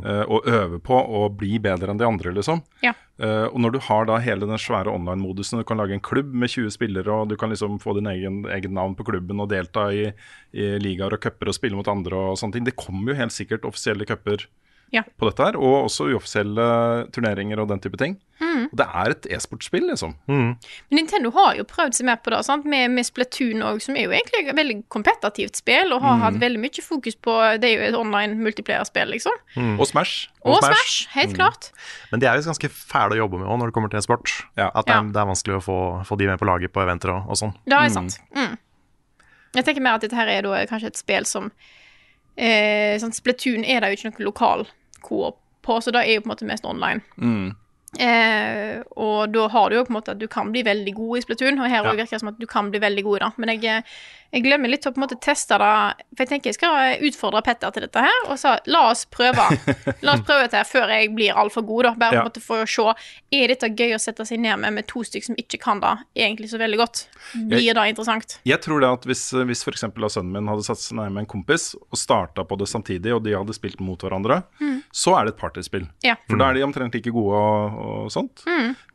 eh, 0.04 0.24
og 0.28 0.48
øve 0.48 0.80
på 0.84 0.96
og 0.96 1.38
bli 1.40 1.58
bedre 1.64 1.92
enn 1.92 2.00
de 2.00 2.06
andre, 2.06 2.32
liksom. 2.36 2.62
Ja. 2.84 2.94
Uh, 3.18 3.48
og 3.48 3.58
når 3.64 3.74
du 3.74 3.78
har 3.82 4.04
da 4.06 4.20
hele 4.22 4.46
den 4.46 4.60
svære 4.62 4.92
online-modusen, 4.92 5.58
du 5.58 5.66
kan 5.66 5.80
lage 5.80 5.96
en 5.96 6.04
klubb 6.04 6.30
med 6.30 6.52
20 6.52 6.70
spillere, 6.70 7.10
og 7.10 7.32
du 7.32 7.36
kan 7.40 7.50
liksom 7.50 7.80
få 7.82 7.96
din 7.96 8.06
egen, 8.12 8.44
egen 8.54 8.76
navn 8.76 8.94
på 8.94 9.08
klubben 9.08 9.42
og 9.42 9.50
delta 9.50 9.88
i, 9.90 10.04
i 10.54 10.68
ligaer 10.78 11.16
og 11.16 11.24
cuper 11.24 11.50
og 11.50 11.56
spille 11.56 11.78
mot 11.78 11.90
andre 11.90 12.20
og 12.30 12.38
sånne 12.38 12.58
ting. 12.58 12.68
Det 12.68 12.78
kommer 12.78 13.12
jo 13.12 13.20
helt 13.22 13.34
sikkert 13.34 13.66
offisielle 13.66 14.06
cuper 14.06 14.46
Ja. 14.90 15.02
på 15.20 15.26
dette 15.28 15.44
her, 15.44 15.56
og 15.60 15.84
også 15.90 16.06
uoffisielle 16.14 17.10
turneringer 17.12 17.60
og 17.60 17.68
den 17.68 17.80
type 17.84 17.98
ting. 18.00 18.16
Mm. 18.40 18.68
det 18.72 18.84
er 18.86 19.10
et 19.10 19.26
e-sportspill, 19.34 19.88
liksom. 19.90 20.12
Men 20.28 20.54
Nintendo 20.94 21.30
har 21.34 21.56
jo 21.58 21.64
prøvd 21.66 21.94
seg 21.98 22.06
mer 22.06 22.16
på 22.22 22.30
det, 22.30 22.38
sant? 22.46 22.64
Med, 22.70 22.90
med 22.94 23.04
Splatoon 23.06 23.64
òg, 23.66 23.80
som 23.82 23.96
er 23.98 24.06
jo 24.06 24.12
egentlig 24.14 24.48
et 24.48 24.56
veldig 24.56 24.76
kompetativt 24.94 25.56
spill, 25.58 25.92
og 25.92 26.00
har 26.02 26.16
Mm. 26.16 26.22
hatt 26.22 26.38
veldig 26.40 26.60
mye 26.62 26.82
fokus 26.82 27.16
på 27.16 27.34
Det 27.60 27.64
er 27.68 27.74
jo 27.76 27.88
et 27.88 27.94
online 27.98 28.36
multiplayer-spill, 28.38 29.10
liksom. 29.10 29.32
Og 29.78 29.86
Smash. 29.86 30.28
Og, 30.44 30.54
Og 30.54 30.62
Smash. 30.62 30.72
Smash, 30.72 31.08
helt 31.18 31.34
klart. 31.34 31.70
Men 32.12 32.20
de 32.20 32.26
er 32.26 32.36
jo 32.38 32.46
ganske 32.48 32.70
fæle 32.70 33.18
å 33.18 33.20
jobbe 33.26 33.38
med 33.42 33.48
òg, 33.48 33.58
når 33.58 33.66
det 33.66 33.74
kommer 33.74 33.90
til 33.90 33.98
e-sport. 33.98 34.30
Ja. 34.56 34.70
At 34.74 34.86
det 34.86 34.94
er, 34.94 35.02
Ja. 35.02 35.12
det 35.12 35.16
er 35.16 35.26
vanskelig 35.34 35.56
å 35.58 35.62
få, 35.64 35.78
få 36.06 36.16
de 36.18 36.26
med 36.26 36.38
på 36.38 36.46
laget 36.46 36.72
på 36.72 36.80
eventer 36.86 37.10
og, 37.16 37.28
og 37.28 37.36
sånn. 37.36 37.54
Det 37.66 37.74
er 37.76 37.88
sant. 37.90 38.18
Mm. 38.34 38.56
Jeg 39.56 39.64
tenker 39.64 39.80
mer 39.82 39.94
at 39.98 40.02
dette 40.02 40.14
her 40.14 40.28
er 40.28 40.42
da 40.42 40.66
kanskje 40.66 40.86
et 40.92 40.96
spill 40.96 41.24
som 41.24 41.50
eh, 42.38 42.94
sånn 43.02 43.12
Splatoon 43.16 43.64
er 43.66 43.82
det 43.82 43.90
jo 43.90 43.98
ikke 43.98 44.10
noe 44.12 44.26
lokal 44.30 44.66
coop 45.02 45.36
på, 45.66 45.80
så 45.82 45.92
det 45.92 46.04
er 46.06 46.14
jo 46.16 46.22
på 46.24 46.30
en 46.30 46.34
måte 46.36 46.46
mest 46.48 46.64
online. 46.64 47.02
Mm. 47.20 47.48
Eh, 47.98 48.82
og 49.00 49.32
da 49.32 49.46
har 49.48 49.70
du 49.72 49.76
jo 49.78 49.84
på 49.86 49.92
en 49.94 49.96
måte 49.96 50.12
at 50.12 50.18
du 50.20 50.26
kan 50.30 50.50
bli 50.52 50.62
veldig 50.66 50.92
god 50.96 51.18
i 51.18 51.22
Splatoon, 51.24 51.58
og 51.58 51.70
her 51.70 51.82
Ja. 51.82 51.90
virker 51.92 52.10
det 52.10 52.20
som 52.20 52.28
at 52.28 52.38
du 52.38 52.46
kan 52.46 52.70
bli 52.70 52.78
veldig 52.80 53.04
god 53.04 53.20
det. 53.20 53.30
Men 53.38 53.48
jeg, 53.60 53.84
jeg 54.32 54.42
glemmer 54.44 54.68
litt 54.68 54.84
å 54.86 54.92
på 54.92 55.00
en 55.00 55.04
måte 55.06 55.16
teste 55.24 55.56
det, 55.60 55.68
for 56.14 56.22
jeg 56.24 56.28
tenker 56.28 56.50
jeg 56.50 56.56
skal 56.58 57.04
utfordre 57.08 57.40
Petter 57.46 57.70
til 57.72 57.86
dette 57.86 58.02
her, 58.04 58.18
og 58.28 58.36
så 58.40 58.56
la 58.68 58.82
oss 58.90 59.06
prøve. 59.08 59.46
La 60.04 60.14
oss 60.14 60.24
prøve 60.26 60.44
dette 60.46 60.58
her 60.60 60.68
før 60.68 60.90
jeg 60.92 61.10
blir 61.16 61.36
altfor 61.38 61.64
god, 61.66 61.84
da. 61.88 61.92
Bare 62.02 62.18
Ja. 62.18 62.24
måte 62.26 62.40
for 62.44 62.64
å 62.64 62.68
se 62.68 62.84
er 63.32 63.48
dette 63.52 63.68
gøy 63.72 63.94
å 63.96 64.00
sette 64.00 64.24
seg 64.28 64.40
ned 64.40 64.58
med 64.60 64.74
med 64.78 64.86
to 64.90 65.00
stykker 65.06 65.30
som 65.30 65.38
ikke 65.40 65.58
kan 65.62 65.80
det 65.80 65.94
egentlig 66.16 66.50
så 66.52 66.58
veldig 66.60 66.78
godt. 66.80 67.06
Blir 67.48 67.72
det 67.74 67.86
interessant? 67.92 68.38
Jeg 68.44 68.60
tror 68.64 68.80
det 68.84 68.90
at 68.98 69.04
hvis, 69.08 69.22
hvis 69.48 69.62
f.eks. 69.64 69.86
sønnen 70.12 70.32
min 70.32 70.48
hadde 70.52 70.64
satt 70.66 70.80
seg 70.82 70.98
ned 71.00 71.12
med 71.14 71.24
en 71.24 71.30
kompis 71.30 71.72
og 71.78 71.96
starta 71.98 72.44
på 72.44 72.58
det 72.60 72.68
samtidig, 72.68 73.14
og 73.16 73.22
de 73.24 73.32
hadde 73.36 73.56
spilt 73.56 73.80
mot 73.80 73.98
hverandre, 74.04 74.42
så 74.92 75.16
er 75.18 75.24
det 75.28 75.34
et 75.36 75.40
partyspill. 75.40 75.88
Ja. 76.04 76.16
For 76.28 76.36
da 76.40 76.50
er 76.50 76.58
de 76.60 76.66
omtrent 76.66 76.94
like 76.96 77.12
gode 77.14 77.36
og, 77.38 77.80
og 78.04 78.12
sånt. 78.12 78.44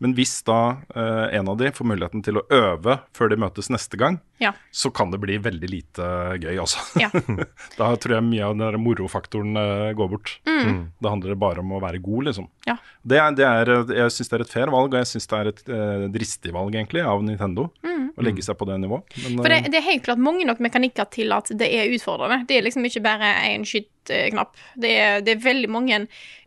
Men 0.03 0.13
hvis 0.17 0.37
da 0.45 0.59
eh, 0.95 1.37
en 1.39 1.49
av 1.49 1.57
de 1.59 1.71
får 1.73 1.89
muligheten 1.89 2.23
til 2.25 2.37
å 2.41 2.45
øve 2.53 2.99
før 3.17 3.29
de 3.33 3.41
møtes 3.43 3.69
neste 3.73 3.97
gang, 3.99 4.19
Ja. 4.41 4.51
så 4.75 4.89
kan 4.91 5.11
det 5.13 5.21
bli 5.23 5.39
veldig 5.43 5.69
lite 5.71 6.09
gøy, 6.41 6.57
altså. 6.61 6.83
Ja. 7.01 7.09
da 7.79 7.89
tror 7.97 8.17
jeg 8.17 8.27
mye 8.27 8.45
av 8.47 8.57
den 8.59 8.79
morofaktoren 8.83 9.57
eh, 9.59 9.89
går 9.97 10.11
bort. 10.11 10.35
Da 10.43 11.13
handler 11.13 11.33
det 11.33 11.39
bare 11.41 11.63
om 11.63 11.73
å 11.75 11.81
være 11.83 12.01
god, 12.03 12.29
liksom. 12.29 12.49
Ja. 12.67 12.77
Det 13.03 13.19
er, 13.19 13.35
det 13.37 13.47
er, 13.47 13.73
jeg 14.03 14.15
syns 14.15 14.31
det 14.31 14.39
er 14.39 14.45
et 14.45 14.53
fair 14.53 14.73
valg, 14.73 14.93
og 14.93 15.01
jeg 15.01 15.11
syns 15.15 15.29
det 15.31 15.39
er 15.39 15.51
et 15.51 15.65
eh, 15.79 16.05
dristig 16.13 16.55
valg, 16.55 16.75
egentlig, 16.75 17.03
av 17.07 17.23
Nintendo. 17.25 17.69
Å 18.13 18.21
legge 18.21 18.43
seg 18.45 18.57
på 18.59 18.67
det 18.69 18.77
nivået. 18.83 19.09
Men, 19.23 19.39
For 19.41 19.49
det, 19.49 19.57
eh, 19.63 19.71
det 19.73 19.79
er 19.79 19.87
helt 19.87 20.05
klart 20.05 20.21
mange 20.21 20.45
nok 20.45 20.61
mekanikker 20.61 21.09
til 21.13 21.33
at 21.33 21.49
det 21.57 21.69
er 21.73 21.91
utfordrende. 21.95 22.43
Det 22.49 22.59
er 22.59 22.67
liksom 22.67 22.85
ikke 22.85 23.01
bare 23.05 23.33
én 23.49 23.65
skyteknapp. 23.65 24.53
Det 24.77 24.91
er, 25.01 25.23
det 25.25 25.33
er 25.33 25.45
veldig 25.47 25.71
mange 25.73 26.03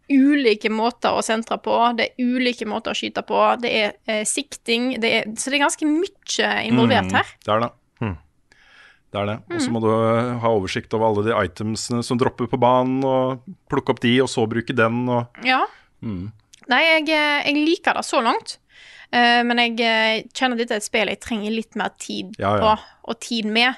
ulike 0.06 0.70
måter 0.70 1.16
å 1.16 1.24
sentre 1.26 1.58
på. 1.62 1.74
Det 1.98 2.12
er 2.12 2.22
ulike 2.22 2.68
måter 2.70 2.94
å 2.94 2.98
skyte 2.98 3.24
på. 3.26 3.40
Det 3.62 3.72
er 3.80 3.96
eh, 4.06 4.22
sikting. 4.28 4.94
Det 5.02 5.12
er, 5.18 5.26
så 5.34 5.50
det 5.50 5.58
er 5.58 5.66
ganske 5.66 5.90
mye 5.90 6.52
involvert 6.68 7.18
her. 7.18 7.34
Det 7.42 7.54
er 7.56 7.66
det. 7.66 7.72
Det 9.16 9.22
er 9.22 9.30
det. 9.32 9.36
Og 9.56 9.62
så 9.64 9.72
må 9.72 9.80
du 9.80 9.88
eh, 9.88 10.34
ha 10.42 10.50
oversikt 10.52 10.92
over 10.98 11.08
alle 11.08 11.24
de 11.30 11.32
itemsene 11.48 12.04
som 12.04 12.18
dropper 12.20 12.50
på 12.52 12.58
banen, 12.60 13.00
og 13.08 13.40
plukke 13.72 13.94
opp 13.96 14.02
de, 14.04 14.12
og 14.20 14.28
så 14.28 14.44
bruke 14.50 14.76
den, 14.76 15.06
og 15.08 15.40
Ja. 15.46 15.62
Nei, 16.04 16.82
jeg, 16.82 17.08
eh, 17.14 17.46
jeg 17.48 17.62
liker 17.64 17.96
det 17.96 18.04
så 18.04 18.20
langt. 18.22 18.58
Uh, 19.14 19.40
men 19.46 19.56
jeg 19.62 20.26
kjenner 20.34 20.56
at 20.58 20.64
dette 20.64 20.74
er 20.74 20.80
et 20.82 20.84
spill 20.84 21.08
jeg 21.12 21.20
trenger 21.22 21.52
litt 21.54 21.76
mer 21.78 21.92
tid 22.02 22.32
Ja, 22.42 22.56
ja. 22.58 22.62
på, 22.74 23.12
og 23.12 23.20
tid 23.22 23.46
med, 23.54 23.76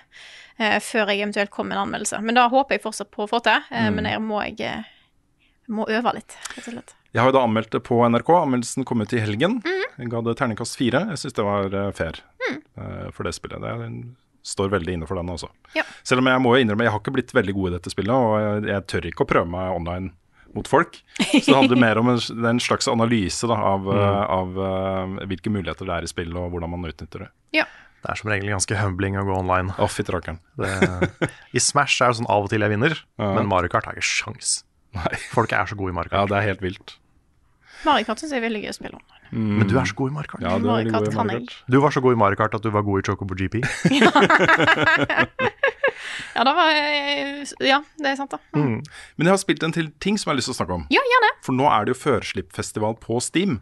uh, 0.58 0.78
før 0.80 1.12
jeg 1.12 1.20
eventuelt 1.20 1.50
kommer 1.52 1.74
med 1.74 1.76
en 1.76 1.82
anmeldelse. 1.84 2.20
Men 2.24 2.38
da 2.38 2.46
håper 2.48 2.78
jeg 2.78 2.82
fortsatt 2.86 3.10
på 3.12 3.26
å 3.26 3.28
få 3.28 3.42
til. 3.44 3.60
eh, 3.70 3.90
Men 3.92 4.08
jeg 4.08 4.22
må, 4.24 4.40
jeg 4.48 4.86
må 5.68 5.84
øve 5.84 6.14
litt, 6.16 6.32
rett 6.56 6.64
og 6.70 6.72
slett. 6.78 6.94
Jeg 7.12 7.20
har 7.22 7.28
jo 7.28 7.36
da 7.36 7.44
anmeldt 7.44 7.70
det 7.76 7.82
på 7.84 8.00
NRK. 8.08 8.30
Anmeldelsen 8.40 8.84
kom 8.88 9.04
ut 9.04 9.12
i 9.12 9.20
helgen. 9.20 9.60
Mm. 9.64 9.84
Jeg 10.00 10.10
ga 10.16 10.20
det 10.24 10.34
terningkast 10.40 10.76
fire. 10.80 11.04
Jeg 11.12 11.20
syns 11.20 11.36
det 11.36 11.44
var 11.44 11.76
fair 11.92 12.18
eh, 12.48 13.10
for 13.12 13.28
det 13.28 13.34
spillet. 13.36 13.60
Det 13.60 13.68
er- 13.68 14.16
står 14.46 14.70
veldig 14.72 14.98
inne 14.98 15.08
for 15.08 15.18
den 15.18 15.32
også. 15.32 15.50
Ja. 15.76 15.84
Selv 16.06 16.22
om 16.22 16.30
jeg 16.30 16.42
må 16.44 16.54
jo 16.54 16.62
innrømme 16.62 16.86
jeg 16.86 16.94
har 16.94 17.02
ikke 17.02 17.14
blitt 17.18 17.34
veldig 17.36 17.54
god 17.56 17.70
i 17.70 17.74
dette 17.76 17.92
spillet, 17.92 18.14
og 18.14 18.38
jeg, 18.42 18.64
jeg 18.70 18.86
tør 18.92 19.10
ikke 19.10 19.26
å 19.26 19.30
prøve 19.34 19.50
meg 19.52 19.74
online 19.74 20.12
mot 20.56 20.68
folk. 20.68 20.96
Så 21.18 21.42
det 21.44 21.56
handler 21.56 21.80
mer 21.80 22.00
om 22.00 22.08
en, 22.14 22.22
en 22.52 22.60
slags 22.62 22.88
analyse 22.88 23.48
da, 23.50 23.58
av, 23.74 23.84
mm. 23.84 24.14
av 24.38 24.62
eh, 24.68 25.26
hvilke 25.32 25.52
muligheter 25.52 25.88
det 25.88 25.98
er 25.98 26.06
i 26.06 26.10
spillet, 26.10 26.38
og 26.40 26.54
hvordan 26.54 26.72
man 26.72 26.88
utnytter 26.88 27.26
det. 27.26 27.30
Ja. 27.60 27.66
Det 27.98 28.12
er 28.12 28.20
som 28.20 28.30
regel 28.30 28.52
ganske 28.54 28.78
humbling 28.78 29.18
å 29.18 29.26
gå 29.26 29.34
online. 29.34 29.74
Å, 29.74 29.88
fitt 29.90 30.10
rakkeren. 30.14 30.38
Det, 30.60 30.70
I 31.56 31.62
Smash 31.62 31.98
er 32.04 32.12
det 32.12 32.20
sånn 32.20 32.30
av 32.30 32.46
og 32.46 32.52
til 32.52 32.62
jeg 32.64 32.72
vinner, 32.72 32.94
Ja. 33.18 33.32
men 33.36 33.50
Mario 33.50 33.70
Kart 33.72 33.90
har 33.90 33.98
ikke 33.98 34.06
sjans. 34.06 34.60
Nei. 34.96 35.10
Folk 35.34 35.52
er 35.52 35.68
så 35.68 35.76
gode 35.78 35.92
i 35.92 35.98
Mario 35.98 36.14
Kart. 36.14 36.22
Ja, 36.22 36.30
det 36.30 36.38
er 36.38 36.48
helt 36.52 36.64
vilt. 36.64 36.94
Mario 37.86 38.08
Kart 38.08 38.22
syns 38.22 38.32
jeg 38.34 38.40
er 38.40 38.46
veldig 38.48 38.62
gøy 38.64 38.72
å 38.72 38.76
spille 38.76 38.98
online. 38.98 39.22
Men 39.60 39.68
du 39.70 39.74
er 39.78 39.86
så 39.88 39.94
god 39.98 40.10
i 40.10 40.14
Mario 40.16 40.32
Kart. 40.32 40.42
Ja, 40.42 40.56
du 40.58 40.66
Mario 40.66 40.92
Kart 40.94 41.14
Mario. 41.14 41.42
Kart. 41.44 41.58
Du 41.70 41.78
var 41.84 41.94
så 41.94 42.02
god 42.04 42.16
i 42.16 42.20
Mario 42.24 42.40
Kart 42.40 42.56
at 42.58 42.64
du 42.64 42.70
var 42.74 42.86
god 42.86 43.02
i 43.02 43.06
Chocobo 43.10 43.38
GP. 43.38 43.60
Ja, 46.34 46.44
da 46.46 46.52
var 46.54 46.68
ja, 47.66 47.78
det 47.98 48.12
er 48.12 48.18
sant, 48.18 48.30
da. 48.30 48.38
Men 48.54 49.26
jeg 49.26 49.32
har 49.32 49.40
spilt 49.40 49.64
en 49.66 49.74
til 49.74 49.88
ting 50.02 50.18
som 50.18 50.28
jeg 50.30 50.36
har 50.36 50.38
lyst 50.38 50.50
til 50.50 50.54
å 50.54 50.58
snakke 50.60 50.76
om. 50.76 50.84
Ja, 50.94 51.02
gjerne. 51.12 51.30
For 51.46 51.56
nå 51.56 51.66
er 51.70 51.86
det 51.86 51.94
jo 51.96 51.98
førslippfestival 52.04 52.94
på 53.02 53.18
Steam. 53.24 53.58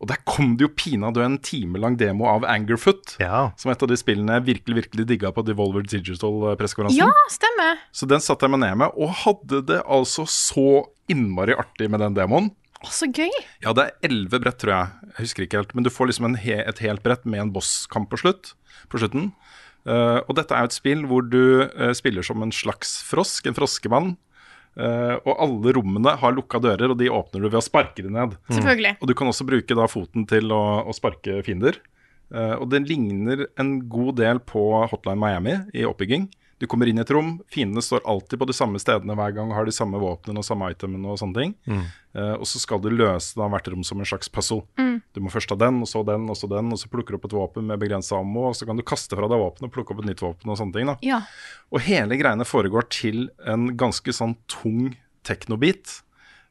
Og 0.00 0.08
der 0.08 0.16
kom 0.24 0.54
det 0.56 0.64
jo 0.64 0.70
pinadø 0.72 1.20
en 1.22 1.36
time 1.44 1.78
lang 1.80 1.98
demo 2.00 2.24
av 2.30 2.46
Angerfoot. 2.48 3.18
Ja. 3.20 3.50
Som 3.60 3.72
et 3.72 3.82
av 3.84 3.90
de 3.90 3.98
spillene 4.00 4.38
jeg 4.38 4.46
virkelig 4.46 4.78
virkelig 4.80 5.06
digga 5.10 5.32
på 5.36 5.44
Devolver 5.44 5.84
Digital-pressekonferansen. 5.84 7.02
Ja, 7.02 7.10
stemmer. 7.30 7.82
Så 7.92 8.08
den 8.08 8.24
satte 8.24 8.48
jeg 8.48 8.54
meg 8.56 8.62
ned 8.64 8.80
med, 8.80 8.96
og 8.96 9.12
hadde 9.26 9.60
det 9.68 9.82
altså 9.84 10.24
så 10.24 10.66
innmari 11.12 11.54
artig 11.58 11.90
med 11.92 12.00
den 12.02 12.16
demoen. 12.16 12.48
Å, 12.80 12.88
så 12.94 13.08
gøy. 13.12 13.28
Ja, 13.60 13.74
det 13.76 13.84
er 13.84 14.08
elleve 14.08 14.40
brett, 14.40 14.56
tror 14.62 14.72
jeg. 14.72 15.10
Jeg 15.10 15.18
husker 15.26 15.44
ikke 15.44 15.60
helt. 15.60 15.74
Men 15.76 15.84
du 15.84 15.92
får 15.92 16.10
liksom 16.10 16.30
en 16.30 16.38
he 16.40 16.56
et 16.62 16.80
helt 16.80 17.04
brett 17.04 17.26
med 17.28 17.42
en 17.42 17.52
bosskamp 17.52 18.08
på, 18.12 18.20
slutt, 18.22 18.54
på 18.92 19.02
slutten. 19.02 19.30
Uh, 19.88 20.20
og 20.26 20.34
dette 20.36 20.52
er 20.52 20.64
jo 20.64 20.70
et 20.70 20.76
spill 20.76 21.04
hvor 21.08 21.24
du 21.24 21.64
uh, 21.64 21.92
spiller 21.96 22.24
som 22.24 22.42
en 22.44 22.52
slags 22.52 22.98
frosk, 23.08 23.48
en 23.48 23.56
froskemann. 23.56 24.14
Uh, 24.78 25.16
og 25.26 25.32
alle 25.34 25.74
rommene 25.76 26.16
har 26.22 26.36
lukka 26.36 26.60
dører, 26.62 26.92
og 26.92 27.00
de 27.00 27.12
åpner 27.12 27.44
du 27.44 27.50
ved 27.50 27.60
å 27.60 27.64
sparke 27.64 28.04
dem 28.06 28.16
ned. 28.16 28.36
Selvfølgelig. 28.48 28.96
Og 29.00 29.12
du 29.12 29.16
kan 29.18 29.32
også 29.32 29.48
bruke 29.48 29.76
da 29.76 29.88
foten 29.90 30.24
til 30.30 30.52
å, 30.56 30.64
å 30.88 30.96
sparke 30.96 31.42
fiender. 31.46 31.82
Og 32.30 32.68
det 32.70 32.84
ligner 32.86 33.40
en 33.58 33.72
god 33.90 34.20
del 34.20 34.38
på 34.46 34.60
Hotline 34.86 35.18
Miami 35.18 35.56
i 35.74 35.82
oppbygging. 35.82 36.28
Du 36.60 36.66
kommer 36.68 36.90
inn 36.90 37.00
i 37.00 37.00
et 37.00 37.10
rom, 37.14 37.38
fiendene 37.48 37.80
står 37.80 38.02
alltid 38.04 38.36
på 38.40 38.46
de 38.50 38.54
samme 38.56 38.80
stedene 38.82 39.14
hver 39.16 39.32
gang, 39.32 39.52
har 39.56 39.64
de 39.64 39.72
samme 39.72 39.96
våpnene 40.00 40.42
og 40.42 40.44
samme 40.44 40.68
itemene 40.74 41.08
og 41.08 41.16
sånne 41.20 41.38
ting. 41.38 41.54
Eh, 42.12 42.34
og 42.34 42.44
så 42.48 42.60
skal 42.60 42.82
du 42.84 42.90
løse 42.92 43.38
da 43.38 43.48
hvert 43.48 43.70
rom 43.72 43.86
som 43.86 44.02
en 44.02 44.08
slags 44.08 44.28
puzzle. 44.28 44.66
Du 45.16 45.22
må 45.24 45.32
først 45.32 45.50
ha 45.54 45.56
den, 45.58 45.80
og 45.80 45.88
så 45.88 46.02
den, 46.06 46.28
og 46.30 46.36
så 46.36 46.50
den, 46.50 46.68
og 46.74 46.78
så 46.78 46.90
plukker 46.92 47.16
du 47.16 47.18
opp 47.18 47.30
et 47.30 47.36
våpen 47.38 47.70
med 47.70 47.80
begrensa 47.80 48.18
ammo, 48.20 48.50
og 48.50 48.58
så 48.58 48.68
kan 48.68 48.78
du 48.78 48.84
kaste 48.86 49.16
fra 49.16 49.30
deg 49.30 49.40
våpenet 49.40 49.70
og 49.70 49.74
plukke 49.74 49.94
opp 49.94 50.04
et 50.04 50.10
nytt 50.10 50.22
våpen 50.22 50.52
og 50.52 50.60
sånne 50.60 50.76
ting. 50.76 50.92
da. 50.92 50.98
Ja. 51.06 51.22
Og 51.72 51.82
hele 51.86 52.20
greiene 52.20 52.46
foregår 52.46 52.86
til 52.92 53.24
en 53.48 53.70
ganske 53.80 54.14
sånn 54.14 54.36
tung 54.50 54.92
teknobit. 55.26 56.02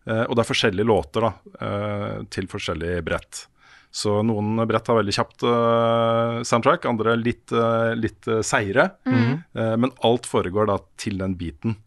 Uh, 0.10 0.26
og 0.26 0.36
det 0.36 0.42
er 0.42 0.50
forskjellige 0.50 0.90
låter 0.90 1.28
da, 1.28 1.32
uh, 1.62 2.20
til 2.34 2.50
forskjellig 2.50 2.98
brett. 3.06 3.46
Så 3.90 4.20
noen 4.22 4.60
brett 4.70 4.88
har 4.90 5.00
veldig 5.00 5.14
kjapt 5.16 5.44
uh, 5.50 6.40
soundtrack, 6.46 6.86
andre 6.90 7.16
litt, 7.18 7.48
uh, 7.56 7.96
litt 7.98 8.28
uh, 8.30 8.44
seigere. 8.46 8.92
Eh, 9.10 9.76
men 9.82 9.94
alt 10.06 10.30
foregår 10.30 10.70
da 10.70 10.78
til 11.00 11.18
den 11.22 11.34
biten. 11.40 11.80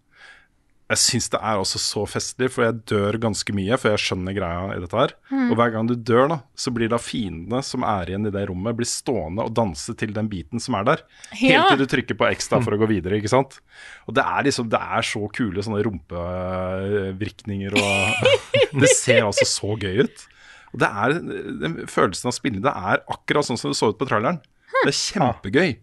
Jeg 0.93 1.01
syns 1.01 1.31
det 1.33 1.39
er 1.41 1.57
også 1.57 1.79
så 1.81 2.03
festlig, 2.11 2.51
for 2.53 2.67
jeg 2.67 2.83
dør 2.91 3.17
ganske 3.23 3.55
mye, 3.57 3.79
for 3.81 3.95
jeg 3.95 4.03
skjønner 4.03 4.35
greia 4.37 4.75
i 4.75 4.81
dette 4.83 4.99
her. 4.99 5.15
Og 5.47 5.55
hver 5.57 5.71
gang 5.73 5.87
du 5.89 5.95
dør, 5.95 6.27
da, 6.29 6.37
så 6.59 6.73
blir 6.75 6.91
da 6.93 6.99
fiendene 7.01 7.63
som 7.65 7.87
er 7.89 8.11
igjen 8.13 8.29
i 8.29 8.33
det 8.35 8.43
rommet, 8.51 8.77
blir 8.77 8.91
stående 8.91 9.47
og 9.47 9.55
danse 9.57 9.95
til 9.97 10.13
den 10.13 10.29
biten 10.29 10.61
som 10.61 10.77
er 10.77 10.91
der. 10.91 11.05
Helt 11.39 11.71
til 11.71 11.81
du 11.81 11.87
trykker 11.95 12.19
på 12.19 12.29
X 12.35 12.53
da 12.53 12.61
for 12.61 12.77
å 12.77 12.81
gå 12.83 12.91
videre, 12.91 13.23
ikke 13.23 13.33
sant. 13.33 13.57
Og 14.05 14.19
det 14.19 14.27
er 14.27 14.45
liksom, 14.51 14.69
det 14.75 14.83
er 14.99 15.09
så 15.15 15.23
kule 15.33 15.65
sånne 15.65 15.81
rumpevrikninger 15.87 17.79
og 17.81 18.29
Det 18.83 18.93
ser 18.93 19.25
altså 19.31 19.49
så 19.49 19.73
gøy 19.81 20.05
ut. 20.05 20.27
Og 20.73 20.81
det 20.81 20.89
er, 20.89 21.15
den 21.63 21.77
følelsen 21.91 22.31
av 22.31 22.37
spillet, 22.37 22.63
det 22.65 22.73
er 22.73 23.03
akkurat 23.13 23.49
sånn 23.49 23.61
som 23.61 23.73
det 23.73 23.79
så 23.79 23.91
ut 23.93 23.99
på 24.01 24.09
traileren. 24.09 24.41
Det 24.83 24.93
er 24.93 24.99
kjempegøy. 24.99 25.75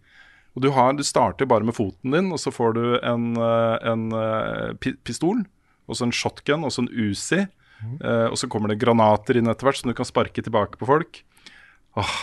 Og 0.57 0.63
du, 0.65 0.71
har, 0.73 0.95
du 0.97 1.05
starter 1.05 1.47
bare 1.49 1.67
med 1.67 1.77
foten 1.77 2.15
din, 2.15 2.31
og 2.33 2.41
så 2.41 2.51
får 2.51 2.73
du 2.75 2.83
en, 3.05 3.29
eh, 3.37 3.75
en 3.91 4.09
eh, 4.17 4.89
pistol, 5.05 5.45
og 5.85 5.97
så 5.97 6.07
en 6.07 6.15
shotgun, 6.15 6.65
og 6.65 6.73
så 6.73 6.83
en 6.83 6.91
Uzi. 6.91 7.45
eh, 8.01 8.25
og 8.27 8.35
så 8.41 8.49
kommer 8.51 8.73
det 8.73 8.81
granater 8.81 9.39
inn 9.39 9.47
etter 9.47 9.69
hvert, 9.69 9.79
som 9.79 9.93
du 9.93 9.95
kan 9.95 10.09
sparke 10.09 10.43
tilbake 10.43 10.81
på 10.81 10.89
folk. 10.89 11.21
Åh. 12.01 12.17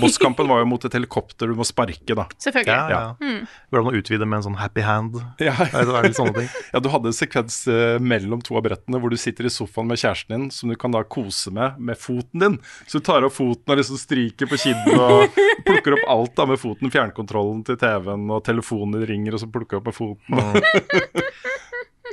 Bosskampen 0.00 0.48
var 0.48 0.62
jo 0.62 0.68
mot 0.70 0.84
et 0.84 0.94
helikopter 0.96 1.50
du 1.50 1.56
må 1.58 1.66
sparke, 1.68 2.14
da. 2.16 2.24
Selvfølgelig. 2.40 2.72
Ja, 2.72 3.00
ja. 3.20 3.42
Går 3.70 3.78
det 3.78 3.82
an 3.82 3.90
å 3.90 3.94
utvide 3.98 4.28
med 4.28 4.40
en 4.40 4.46
sånn 4.48 4.58
happy 4.60 4.84
hand? 4.86 5.18
Ja, 5.42 5.54
det, 5.60 5.84
litt 6.08 6.18
sånne 6.18 6.34
ting? 6.40 6.50
Ja, 6.72 6.80
du 6.80 6.88
hadde 6.92 7.10
en 7.10 7.16
sekvens 7.16 7.58
eh, 7.68 7.98
mellom 8.00 8.40
to 8.44 8.56
av 8.56 8.64
brettene 8.64 9.00
hvor 9.02 9.12
du 9.12 9.18
sitter 9.20 9.48
i 9.48 9.52
sofaen 9.52 9.90
med 9.90 10.00
kjæresten 10.00 10.34
din, 10.34 10.48
som 10.54 10.72
du 10.72 10.76
kan 10.80 10.94
da 10.94 11.02
kose 11.04 11.52
med 11.52 11.78
med 11.82 12.00
foten 12.00 12.42
din. 12.42 12.58
Så 12.86 13.00
du 13.00 13.06
tar 13.06 13.26
opp 13.26 13.36
foten 13.36 13.74
og 13.74 13.80
liksom 13.80 14.00
stryker 14.00 14.48
på 14.50 14.60
kinnet 14.62 14.92
og 14.96 15.36
plukker 15.68 15.98
opp 15.98 16.08
alt 16.16 16.36
da 16.38 16.48
med 16.48 16.60
foten. 16.62 16.92
Fjernkontrollen 16.92 17.64
til 17.68 17.78
TV-en 17.80 18.28
og 18.32 18.44
telefonen 18.46 19.00
din 19.00 19.08
ringer, 19.10 19.36
og 19.36 19.44
så 19.44 19.50
plukker 19.52 19.78
du 19.78 19.82
opp 19.82 19.90
med 19.90 19.98
foten. 20.00 21.42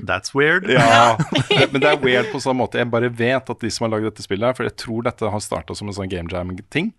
That's 0.07 0.33
weird. 0.35 0.69
Ja, 0.69 1.17
det- 1.49 1.67
Men 1.73 1.81
det 1.83 1.89
er 1.91 1.99
weird 2.03 2.31
på 2.31 2.39
sånn 2.43 2.57
måte. 2.59 2.79
Jeg 2.81 2.89
bare 2.91 3.09
vet 3.09 3.49
at 3.49 3.59
de 3.59 3.69
som 3.71 3.85
har 3.87 3.95
lagd 3.97 4.09
dette 4.11 4.23
spillet, 4.25 4.47
her, 4.51 4.53
for 4.57 4.67
jeg 4.69 4.75
tror 4.79 5.03
dette 5.09 5.29
har 5.33 5.39
starta 5.43 5.75
som 5.75 5.87
en 5.91 5.95
sånn 5.97 6.09
game 6.11 6.29
jam-ting. 6.31 6.93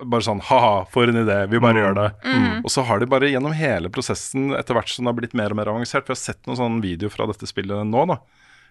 Bare 0.00 0.24
sånn 0.24 0.40
ha-ha, 0.48 0.86
for 0.88 1.10
en 1.12 1.18
idé, 1.20 1.42
vi 1.52 1.58
bare 1.60 1.82
gjør 1.82 1.96
det. 1.98 2.06
Og 2.64 2.70
så 2.72 2.84
har 2.88 3.00
de 3.02 3.06
bare 3.12 3.28
gjennom 3.28 3.52
hele 3.52 3.90
prosessen, 3.92 4.54
etter 4.56 4.72
hvert 4.78 4.88
som 4.88 5.04
det 5.04 5.12
har 5.12 5.18
blitt 5.18 5.34
mer 5.36 5.52
og 5.52 5.58
mer 5.60 5.68
avansert 5.68 6.06
For 6.06 6.14
jeg 6.14 6.20
har 6.22 6.24
sett 6.30 6.46
noen 6.48 6.56
sånne 6.56 6.80
videoer 6.84 7.12
fra 7.12 7.26
dette 7.28 7.44
spillet 7.50 7.84
nå, 7.90 8.06
da. 8.08 8.16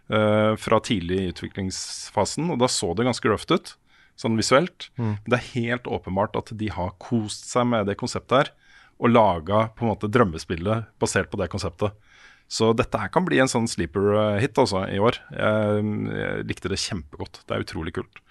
Uh, 0.09 0.55
fra 0.57 0.79
tidlig 0.81 1.19
i 1.21 1.27
utviklingsfasen, 1.29 2.47
og 2.49 2.57
da 2.63 2.65
så 2.71 2.95
det 2.97 3.05
ganske 3.05 3.29
røft 3.29 3.51
ut, 3.53 3.75
sånn 4.17 4.39
visuelt. 4.39 4.87
Men 4.97 5.19
det 5.29 5.37
er 5.37 5.51
helt 5.53 5.85
åpenbart 5.85 6.33
at 6.39 6.49
de 6.57 6.71
har 6.73 6.95
kost 6.97 7.45
seg 7.51 7.67
med 7.69 7.85
det 7.85 7.93
konseptet 8.01 8.37
her, 8.39 8.49
og 8.99 9.13
laga 9.13 9.67
på 9.77 9.85
en 9.85 9.91
måte 9.93 10.09
drømmespillet 10.11 10.89
basert 10.99 11.29
på 11.31 11.37
det 11.39 11.47
konseptet. 11.53 11.93
Så 12.49 12.71
dette 12.73 12.97
her 12.97 13.11
kan 13.13 13.27
bli 13.27 13.37
en 13.41 13.51
sånn 13.51 13.69
sleeper-hit 13.69 14.57
altså, 14.57 14.83
i 14.89 14.97
år. 14.97 15.21
Jeg, 15.35 15.95
jeg 16.17 16.45
likte 16.49 16.71
det 16.71 16.81
kjempegodt. 16.81 17.43
Det 17.45 17.55
er 17.55 17.65
utrolig 17.65 17.93
kult. 17.99 18.23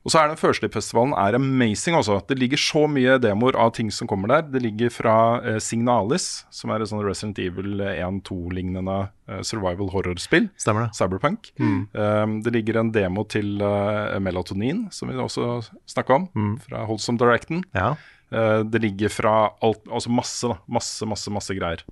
Og 0.00 0.12
så 0.12 0.22
er 0.22 0.30
den 0.30 0.38
Førslippfestivalen 0.40 1.12
er 1.20 1.36
amazing 1.36 1.96
også. 1.98 2.22
Det 2.28 2.38
ligger 2.40 2.60
så 2.60 2.86
mye 2.88 3.18
demoer 3.20 3.56
av 3.60 3.74
ting 3.76 3.90
som 3.92 4.08
kommer 4.08 4.32
der. 4.32 4.46
Det 4.48 4.62
ligger 4.64 4.92
fra 4.94 5.14
eh, 5.44 5.58
Signalis, 5.60 6.46
som 6.54 6.72
er 6.72 6.80
et 6.80 6.88
sånn 6.88 7.02
Resident 7.04 7.40
Evil 7.42 7.82
1-2-lignende 7.84 8.96
eh, 9.28 9.42
survival 9.44 9.92
horror-spill. 9.92 10.48
Stemmer 10.60 10.86
det. 10.86 10.96
Cyberpunk. 10.96 11.52
Um, 11.60 12.38
det 12.46 12.54
ligger 12.56 12.80
en 12.80 12.94
demo 12.94 13.26
til 13.28 13.60
uh, 13.60 14.16
Melatonin, 14.24 14.86
som 14.94 15.12
vi 15.12 15.20
også 15.20 15.60
snakka 15.90 16.22
om, 16.22 16.56
fra 16.64 16.86
Holdsome 16.88 17.20
Directen. 17.20 17.66
Ja. 17.76 17.92
Uh, 18.32 18.62
det 18.64 18.80
ligger 18.86 19.12
fra 19.12 19.34
alt, 19.60 19.84
altså 19.90 20.16
masse, 20.16 20.48
da. 20.48 20.56
Masse, 20.80 21.12
masse, 21.12 21.34
masse 21.34 21.60
greier. 21.60 21.84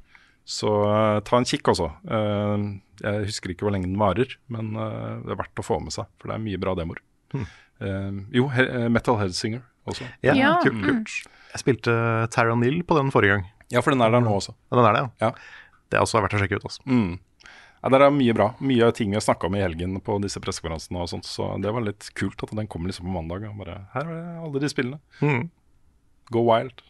Så 0.49 0.71
uh, 0.89 1.19
ta 1.29 1.37
en 1.37 1.45
kikk, 1.49 1.69
altså. 1.75 1.91
Uh, 2.09 2.79
jeg 3.03 3.27
husker 3.29 3.53
ikke 3.53 3.67
hvor 3.67 3.75
lenge 3.75 3.89
den 3.91 3.99
varer, 4.01 4.33
men 4.49 4.73
uh, 4.79 5.19
det 5.27 5.35
er 5.35 5.41
verdt 5.43 5.61
å 5.61 5.67
få 5.67 5.77
med 5.85 5.93
seg, 5.95 6.09
for 6.19 6.31
det 6.33 6.39
er 6.39 6.45
mye 6.47 6.61
bra 6.63 6.73
demoer. 6.79 7.03
Eh, 7.79 8.15
jo, 8.35 8.49
he 8.51 8.65
Metal 8.91 9.15
Headsinger 9.21 9.61
også. 9.87 10.03
Ja, 10.25 10.33
Ja. 10.35 10.55
Kult, 10.65 10.81
kult. 10.83 11.13
Jeg 11.53 11.61
spilte 11.63 11.93
Terra 12.35 12.57
Nil 12.59 12.81
på 12.83 12.97
den 12.99 13.13
forrige 13.15 13.37
gang. 13.37 13.45
Ja, 13.71 13.83
for 13.85 13.95
den 13.95 14.03
er 14.03 14.11
der 14.11 14.25
nå 14.25 14.33
også. 14.35 14.55
Ja, 14.73 14.81
den 14.81 14.89
er 14.89 14.97
det, 14.97 15.03
ja. 15.05 15.29
Ja. 15.29 15.31
Det 15.89 15.99
er 16.01 16.03
også 16.03 16.19
verdt 16.25 16.35
å 16.35 16.41
sjekke 16.43 16.59
ut. 16.59 16.67
Altså. 16.67 16.83
Mm. 16.91 17.19
Ja, 17.79 17.89
Der 17.95 18.05
er 18.09 18.11
mye 18.11 18.35
bra. 18.35 18.49
Mye 18.59 18.91
ting 18.97 19.13
vi 19.13 19.17
har 19.21 19.23
snakka 19.25 19.47
om 19.47 19.55
i 19.55 19.63
helgen 19.63 20.01
på 20.03 20.19
disse 20.25 20.43
pressekonferansene 20.43 21.05
og 21.05 21.13
sånt, 21.13 21.29
så 21.29 21.53
det 21.63 21.71
var 21.73 21.87
litt 21.87 22.11
kult 22.19 22.43
at 22.43 22.51
den 22.57 22.67
kom 22.67 22.89
liksom 22.89 23.07
på 23.07 23.15
mandag. 23.15 23.47
Og 23.49 23.61
bare, 23.63 23.85
her 23.95 24.11
er 24.11 24.41
alle 24.43 24.65
de 24.65 24.73
spillene. 24.73 24.99
Mm. 25.23 25.47
Go 26.35 26.43
wild. 26.51 26.83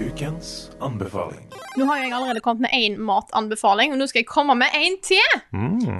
Ukens 0.00 0.70
anbefaling. 0.80 1.42
Nå 1.76 1.86
har 1.88 2.00
jeg 2.02 2.12
allerede 2.12 2.40
kommet 2.44 2.66
med 2.66 2.74
én 2.76 2.96
matanbefaling, 3.00 3.92
og 3.92 4.00
nå 4.00 4.06
skal 4.10 4.22
jeg 4.22 4.28
komme 4.28 4.54
med 4.58 4.72
én 4.76 4.96
til. 5.04 5.36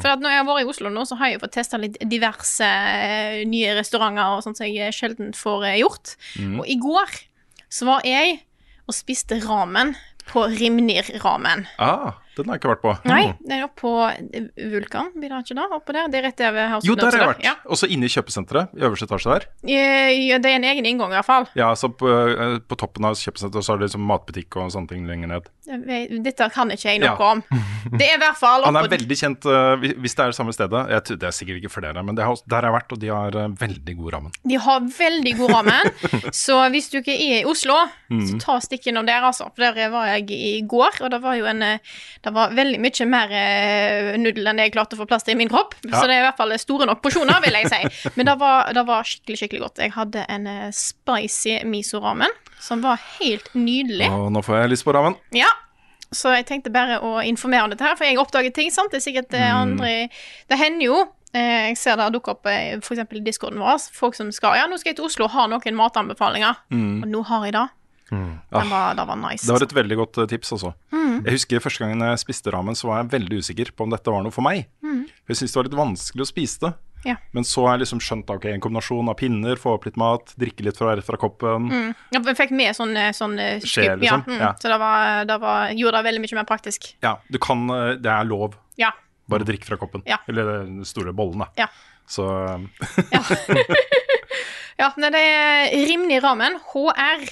For 0.02 0.12
at 0.12 0.22
når 0.22 0.35
jeg 0.35 0.40
har 0.40 0.48
vært 0.48 0.64
i 0.64 0.70
Oslo 0.72 0.92
nå, 0.92 1.05
så 1.09 1.16
har 1.20 1.33
jeg 1.33 1.42
fått 1.42 1.55
testa 1.57 1.81
litt 1.81 1.98
diverse 2.11 2.66
eh, 2.66 3.42
nye 3.48 3.74
restauranter 3.78 4.37
og 4.37 4.44
sånt 4.44 4.61
som 4.61 4.68
jeg 4.68 4.94
sjelden 4.96 5.33
får 5.37 5.68
eh, 5.70 5.78
gjort. 5.83 6.16
Og 6.61 6.64
i 6.68 6.78
går 6.81 7.20
så 7.72 7.88
var 7.88 8.07
jeg 8.09 8.40
og 8.88 8.96
spiste 8.96 9.38
ramen 9.44 9.94
på 10.28 10.44
Rimnir 10.59 11.09
Ramen. 11.22 11.66
Ah, 11.83 12.18
den 12.37 12.49
har 12.49 12.57
jeg 12.57 12.62
ikke 12.62 12.71
vært 12.73 12.83
på. 12.83 12.92
Nei, 13.11 13.23
den 13.42 13.53
er 13.59 13.64
oppe 13.66 13.81
på 13.83 13.92
Vulkan, 14.73 15.11
blir 15.16 15.29
det 15.33 15.40
ikke 15.45 15.57
da? 15.59 15.66
Oppe 15.77 15.92
der? 15.97 16.09
Det 16.12 16.18
er 16.21 16.27
rett 16.29 16.38
der 16.40 16.51
over 16.53 16.68
her. 16.75 16.87
Jo, 16.87 16.95
der 16.99 17.11
har 17.11 17.18
jeg 17.18 17.31
vært. 17.33 17.42
Ja. 17.45 17.55
Også 17.77 17.88
inne 17.92 18.09
i 18.09 18.12
kjøpesenteret, 18.12 18.73
i 18.79 18.85
øverste 18.87 19.07
etasje 19.09 19.35
der. 19.35 19.47
Ja, 19.68 20.38
det 20.42 20.51
er 20.53 20.57
en 20.61 20.64
egen 20.71 20.88
inngang, 20.88 21.12
i 21.12 21.18
hvert 21.18 21.29
fall. 21.29 21.47
Ja, 21.59 21.73
så 21.79 21.90
på, 21.92 22.09
eh, 22.09 22.59
på 22.66 22.79
toppen 22.81 23.05
av 23.09 23.14
kjøpesenteret 23.21 23.66
så 23.66 23.75
er 23.75 23.83
det 23.83 23.88
liksom 23.90 24.07
matbutikk 24.09 24.57
og 24.62 24.71
sånne 24.75 24.88
ting 24.88 25.07
lenger 25.09 25.29
ned. 25.35 25.51
Dette 26.25 26.49
kan 26.55 26.71
ikke 26.75 26.88
jeg 26.95 27.01
noe 27.03 27.12
Ja. 27.12 27.31
om. 27.33 27.42
Det 27.99 28.07
er 28.07 28.14
i 28.16 28.21
hvert 28.23 28.38
fall 28.38 28.62
oppe 28.62 28.71
Han 28.71 28.77
er 28.79 28.88
veldig 28.92 29.16
kjent, 29.18 29.45
eh, 29.47 29.77
hvis- 29.99 30.14
det 30.14 30.23
er 30.23 30.31
det 30.33 30.37
samme 30.38 30.53
stedet. 30.55 30.88
Jeg, 30.88 31.03
tror- 31.05 31.18
det 31.18 31.27
er 31.29 31.35
sikkert 31.35 31.59
ikke 31.62 31.71
flere, 31.73 32.03
men 32.05 32.14
det 32.14 32.25
har, 32.25 32.37
der 32.47 32.62
har 32.62 32.71
jeg 32.71 32.77
vært, 32.81 32.92
og 32.92 32.99
de 33.03 33.09
har 33.09 33.37
eh, 33.37 33.49
veldig 33.49 33.97
god 33.99 34.12
ramen. 34.14 34.33
De 34.47 34.55
har 34.57 34.81
veldig 34.81 35.37
god 35.38 35.51
ramen. 35.51 35.90
så 36.33 36.71
hvis 36.71 36.88
du 36.90 36.99
ikke 37.01 37.14
er 37.16 37.42
i 37.42 37.45
Oslo, 37.45 37.75
så 38.12 38.38
ta 38.40 38.59
stikk 38.61 38.87
innom 38.90 39.07
der, 39.07 39.23
altså. 39.25 39.49
For 39.57 39.73
der 39.73 39.88
var 39.90 40.07
jeg 40.07 40.31
i 40.31 40.62
går, 40.68 41.01
og 41.03 41.11
det 41.11 41.21
var 41.23 41.35
jo 41.38 41.47
en 41.47 41.62
Det 42.22 42.30
var 42.30 42.52
veldig 42.54 42.78
mye 42.78 43.06
mer 43.11 43.32
eh, 43.35 44.12
nudel 44.20 44.46
enn 44.52 44.61
jeg 44.62 44.72
klarte 44.74 44.94
å 44.94 45.00
få 45.00 45.08
plass 45.11 45.26
til 45.26 45.35
i 45.35 45.40
min 45.40 45.50
kropp. 45.50 45.74
Så 45.82 46.04
det 46.06 46.14
er 46.14 46.20
i 46.20 46.26
hvert 46.28 46.38
fall 46.38 46.54
store 46.61 46.87
nok 46.87 47.00
porsjoner, 47.02 47.40
vil 47.42 47.58
jeg 47.58 47.70
si. 47.72 48.11
Men 48.14 48.30
det 48.30 48.37
var, 48.38 48.70
det 48.76 48.85
var 48.87 49.08
skikkelig, 49.08 49.40
skikkelig 49.40 49.62
godt. 49.64 49.82
Jeg 49.82 49.94
hadde 49.96 50.22
en 50.30 50.46
eh, 50.50 50.68
spicy 50.76 51.58
miso-ramen 51.66 52.30
som 52.62 52.85
var 52.85 53.02
helt 53.18 53.50
nydelig. 53.58 54.06
Og 54.14 54.30
nå 54.35 54.44
får 54.46 54.61
jeg 54.61 54.72
lyst 54.76 54.87
på 54.87 54.94
ramen. 54.94 55.18
Ja. 55.35 55.50
Så 56.12 56.30
jeg 56.37 56.46
tenkte 56.46 56.70
bare 56.70 57.00
å 57.02 57.16
informere 57.24 57.66
om 57.66 57.72
dette 57.72 57.87
her, 57.87 57.96
for 57.98 58.06
jeg 58.06 58.20
oppdager 58.20 58.54
ting, 58.54 58.70
sant. 58.70 58.92
Det 58.92 59.00
er 59.00 59.06
sikkert 59.06 59.35
eh, 59.35 59.48
andre 59.56 59.92
Det 60.50 60.58
hender 60.61 60.85
jo 60.85 60.96
eh, 61.32 61.70
Jeg 61.72 61.78
ser 61.80 61.96
det 61.96 62.11
dukker 62.12 62.37
opp 62.37 62.46
f.eks. 62.46 62.85
for 62.85 62.94
eksempel 62.94 63.22
i 63.22 63.24
discorden 63.24 63.62
vår, 63.64 63.80
folk 63.96 64.18
som 64.18 64.28
skal 64.35 64.61
Ja, 64.61 64.66
nå 64.68 64.78
skal 64.78 64.92
jeg 64.92 65.00
til 65.00 65.08
Oslo 65.08 65.26
og 65.26 65.35
ha 65.35 65.48
noen 65.50 65.78
matanbefalinger. 65.78 66.66
Og 66.70 67.08
nå 67.08 67.24
har 67.32 67.48
jeg 67.48 67.56
det. 67.56 67.66
Den 68.12 68.70
var, 68.70 68.94
det 68.94 69.05
var 69.09 69.16
nice. 69.16 69.46
Det 69.46 69.55
var 69.57 69.64
et 69.64 69.75
veldig 69.77 69.98
godt 70.03 70.22
eh, 70.22 70.31
tips, 70.31 70.53
altså. 70.59 70.72
Jeg 71.22 71.37
husker 71.37 71.62
første 71.62 71.85
gangen 71.85 72.03
jeg 72.05 72.20
spiste 72.22 72.53
ramen, 72.53 72.77
så 72.79 72.88
var 72.88 73.03
jeg 73.03 73.12
veldig 73.12 73.42
usikker 73.42 73.72
på 73.77 73.87
om 73.87 73.92
dette 73.92 74.12
var 74.12 74.25
noe 74.25 74.35
for 74.35 74.44
meg. 74.44 74.66
Mm. 74.85 75.05
Jeg 75.31 75.38
syntes 75.38 75.55
det 75.55 75.61
var 75.61 75.68
litt 75.68 75.79
vanskelig 75.79 76.25
å 76.25 76.29
spise 76.29 76.64
det. 76.64 76.72
Ja. 77.03 77.16
Men 77.35 77.46
så 77.46 77.64
har 77.66 77.77
jeg 77.77 77.83
liksom 77.83 78.01
skjønt 78.03 78.31
ok, 78.31 78.44
en 78.53 78.62
kombinasjon 78.62 79.11
av 79.11 79.16
pinner, 79.18 79.59
få 79.59 79.75
opp 79.77 79.88
litt 79.88 79.98
mat, 79.98 80.35
drikke 80.38 80.66
litt 80.66 80.79
fra, 80.79 80.94
fra 81.03 81.18
koppen. 81.18 81.70
Ja, 82.14 82.20
for 82.20 82.31
jeg 82.31 82.38
fikk 82.44 82.55
med 82.59 82.77
sånn, 82.79 82.92
eh, 82.98 83.11
sånn 83.16 83.38
eh, 83.42 83.62
Skje, 83.62 83.88
liksom. 84.03 84.27
Ja, 84.27 84.35
mm, 84.35 84.42
Ja. 84.42 84.51
Så 84.59 84.70
det, 84.70 84.79
var, 84.83 85.25
det 85.31 85.38
var, 85.42 85.72
gjorde 85.79 85.98
det 85.98 86.09
veldig 86.11 86.25
mye 86.27 86.40
mer 86.40 86.51
praktisk. 86.51 86.92
Ja, 87.03 87.16
du 87.29 87.40
kan 87.42 87.66
Det 88.03 88.12
er 88.12 88.29
lov. 88.29 88.59
Ja. 88.81 88.92
Bare 89.31 89.46
drikk 89.48 89.66
fra 89.66 89.79
koppen. 89.81 90.05
Ja. 90.07 90.20
Eller 90.31 90.62
den 90.62 90.85
store 90.87 91.14
bollen, 91.16 91.46
da. 91.46 91.51
Ja. 91.64 91.70
Så 92.11 92.27
Ja. 93.11 93.22
ja 94.83 94.92
det 94.98 95.14
er 95.18 95.72
Rimnir 95.90 96.22
Ramen. 96.22 96.59
HR 96.72 97.27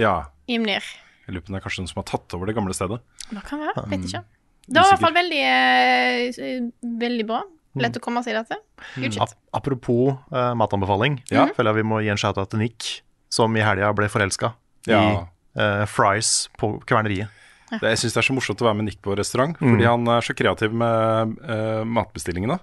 ja. 0.00 0.16
Imnir. 0.50 0.82
Jeg 1.26 1.34
lurer 1.36 1.44
på 1.46 1.52
om 1.52 1.54
det 1.54 1.60
er 1.60 1.66
kanskje 1.68 1.82
noen 1.84 1.90
som 1.92 2.00
har 2.02 2.08
tatt 2.10 2.34
over 2.34 2.48
det 2.50 2.56
gamle 2.56 2.74
stedet. 2.74 2.98
Det 3.30 3.42
kan 3.46 3.60
være. 3.62 3.84
Vet 3.92 4.06
ikke. 4.08 4.22
Det 4.70 4.80
var 4.80 4.86
i 4.88 4.90
hvert 4.94 5.02
fall 5.04 5.14
veldig, 5.14 5.40
eh, 5.46 6.70
veldig 7.04 7.26
bra. 7.28 7.42
Lett 7.80 7.96
å 8.00 8.02
komme 8.02 8.22
seg 8.26 8.34
dette. 8.34 8.56
Good 8.96 9.14
shit. 9.14 9.22
Ap 9.22 9.34
apropos 9.60 10.16
eh, 10.34 10.54
matanbefaling, 10.58 11.20
Ja. 11.30 11.46
føler 11.54 11.70
jeg 11.74 11.84
vi 11.84 11.88
må 11.92 12.00
gi 12.02 12.10
en 12.10 12.18
shout-out 12.18 12.50
til 12.50 12.58
Nick, 12.64 13.02
som 13.30 13.54
i 13.56 13.60
helga 13.62 13.92
ble 13.94 14.08
forelska 14.10 14.54
Ja. 14.90 15.00
i 15.00 15.60
eh, 15.60 15.84
fries 15.86 16.48
på 16.58 16.80
kverneriet. 16.84 17.28
Det, 17.70 17.80
jeg 17.86 17.98
syns 18.02 18.14
det 18.16 18.18
er 18.24 18.26
så 18.26 18.34
morsomt 18.34 18.58
å 18.64 18.66
være 18.66 18.76
med 18.80 18.84
Nick 18.88 19.00
på 19.02 19.14
restaurant, 19.16 19.54
Mm. 19.60 19.70
fordi 19.76 19.84
han 19.86 20.08
er 20.08 20.20
så 20.26 20.34
kreativ 20.34 20.72
med 20.74 21.36
eh, 21.46 21.84
matbestillingene. 21.86 22.58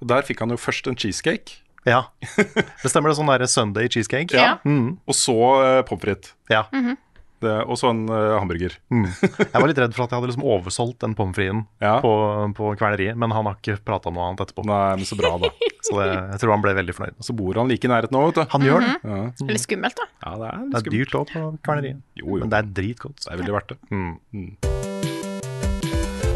Og 0.00 0.06
Der 0.06 0.22
fikk 0.22 0.38
han 0.38 0.50
jo 0.50 0.56
først 0.56 0.86
en 0.86 0.94
cheesecake, 0.94 1.58
Ja, 1.86 2.02
det 2.36 2.90
stemmer. 2.90 3.12
det 3.12 3.16
Sånn 3.20 3.30
der 3.30 3.46
Sunday 3.46 3.88
cheesecake. 3.88 4.34
Ja. 4.34 4.56
Mm, 4.66 4.96
og 5.06 5.14
så 5.14 5.36
uh, 5.38 5.82
pommes 5.86 6.02
frites. 6.02 6.32
ja. 6.50 6.64
Det- 6.72 7.66
Og 7.68 7.76
så 7.76 7.90
en 7.92 8.06
uh, 8.08 8.38
hamburger. 8.40 8.72
Jeg 8.90 9.52
var 9.52 9.66
litt 9.68 9.76
redd 9.78 9.92
for 9.94 10.06
at 10.06 10.10
jeg 10.10 10.16
hadde 10.18 10.30
liksom 10.30 10.46
oversolgt 10.48 10.98
den 11.04 11.12
pommes 11.14 11.36
fritesen 11.36 11.66
Ja. 11.84 11.98
på, 12.00 12.10
på 12.56 12.70
kverneriet, 12.80 13.14
men 13.20 13.30
han 13.30 13.44
har 13.44 13.58
ikke 13.60 13.76
prata 13.84 14.08
noe 14.10 14.24
annet 14.30 14.40
etterpå. 14.46 14.64
Nei, 14.66 14.96
men 14.96 15.04
så 15.06 15.18
bra, 15.20 15.34
da. 15.44 15.50
Så 15.86 16.00
det, 16.00 16.06
jeg 16.32 16.40
tror 16.42 16.50
han 16.56 16.62
ble 16.64 16.72
veldig 16.74 16.94
fornøyd. 16.96 17.18
Så 17.22 17.36
bor 17.36 17.54
han 17.60 17.68
like 17.70 17.84
i 17.86 17.90
nærheten 17.92 18.16
nå, 18.16 18.24
vet 18.32 18.40
du. 18.40 18.46
Han 18.56 18.64
gjør 18.66 18.80
det. 18.82 18.94
Ja, 19.04 19.20
Litt 19.52 19.62
skummelt, 19.62 20.00
da. 20.00 20.08
ja 20.24 20.32
det 20.40 20.48
er 20.48 20.64
Det 20.72 20.80
er 20.80 20.90
dyrt 20.96 21.14
òg 21.20 21.30
på 21.30 21.44
kverneriet, 21.68 22.00
Jo, 22.18 22.26
jo. 22.32 22.40
men 22.42 22.50
det 22.50 22.58
er 22.64 22.72
dritgodt. 22.80 23.20
Det 23.22 23.30
er 23.36 23.38
veldig 23.44 23.54
verdt 23.60 23.76
det. 23.76 23.78
Mm. 23.92 24.16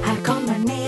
Her 0.05 0.21
kommer 0.29 0.61
nyheter 0.61 0.80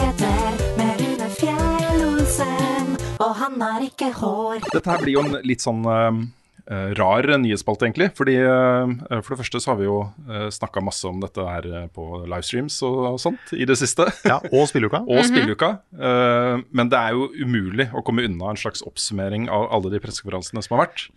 han 3.53 3.67
har 3.67 3.89
ikke 3.89 4.13
hår. 4.19 4.63
Dette 4.73 4.89
her 4.89 5.03
blir 5.03 5.19
jo 5.19 5.27
en 5.27 5.37
litt 5.47 5.65
sånn 5.65 5.85
eh, 5.87 6.93
rar 6.99 7.27
nyhetsspalte, 7.43 7.89
egentlig. 7.89 8.11
Fordi 8.17 8.37
uh, 8.41 8.93
For 9.21 9.35
det 9.35 9.41
første 9.43 9.63
så 9.63 9.73
har 9.73 9.81
vi 9.81 9.89
jo 9.89 9.99
uh, 10.29 10.49
snakka 10.55 10.83
masse 10.85 11.09
om 11.09 11.21
dette 11.23 11.47
her 11.47 11.69
på 11.95 12.07
livestreams 12.25 12.79
og, 12.89 12.99
og 13.13 13.19
sånt 13.23 13.55
i 13.57 13.67
det 13.69 13.77
siste. 13.81 14.09
Ja, 14.29 14.39
og 14.53 14.69
spilleuka. 14.71 15.03
og 15.13 15.25
spilleuka. 15.29 15.75
Uh, 15.97 16.63
men 16.71 16.93
det 16.93 17.01
er 17.01 17.19
jo 17.19 17.29
umulig 17.37 17.91
å 17.93 18.05
komme 18.07 18.25
unna 18.29 18.53
en 18.53 18.61
slags 18.61 18.85
oppsummering 18.87 19.51
av 19.53 19.69
alle 19.75 19.93
de 19.93 20.03
pressekonferansene 20.03 20.65
som 20.65 20.77
har 20.77 20.87
vært. 20.87 21.09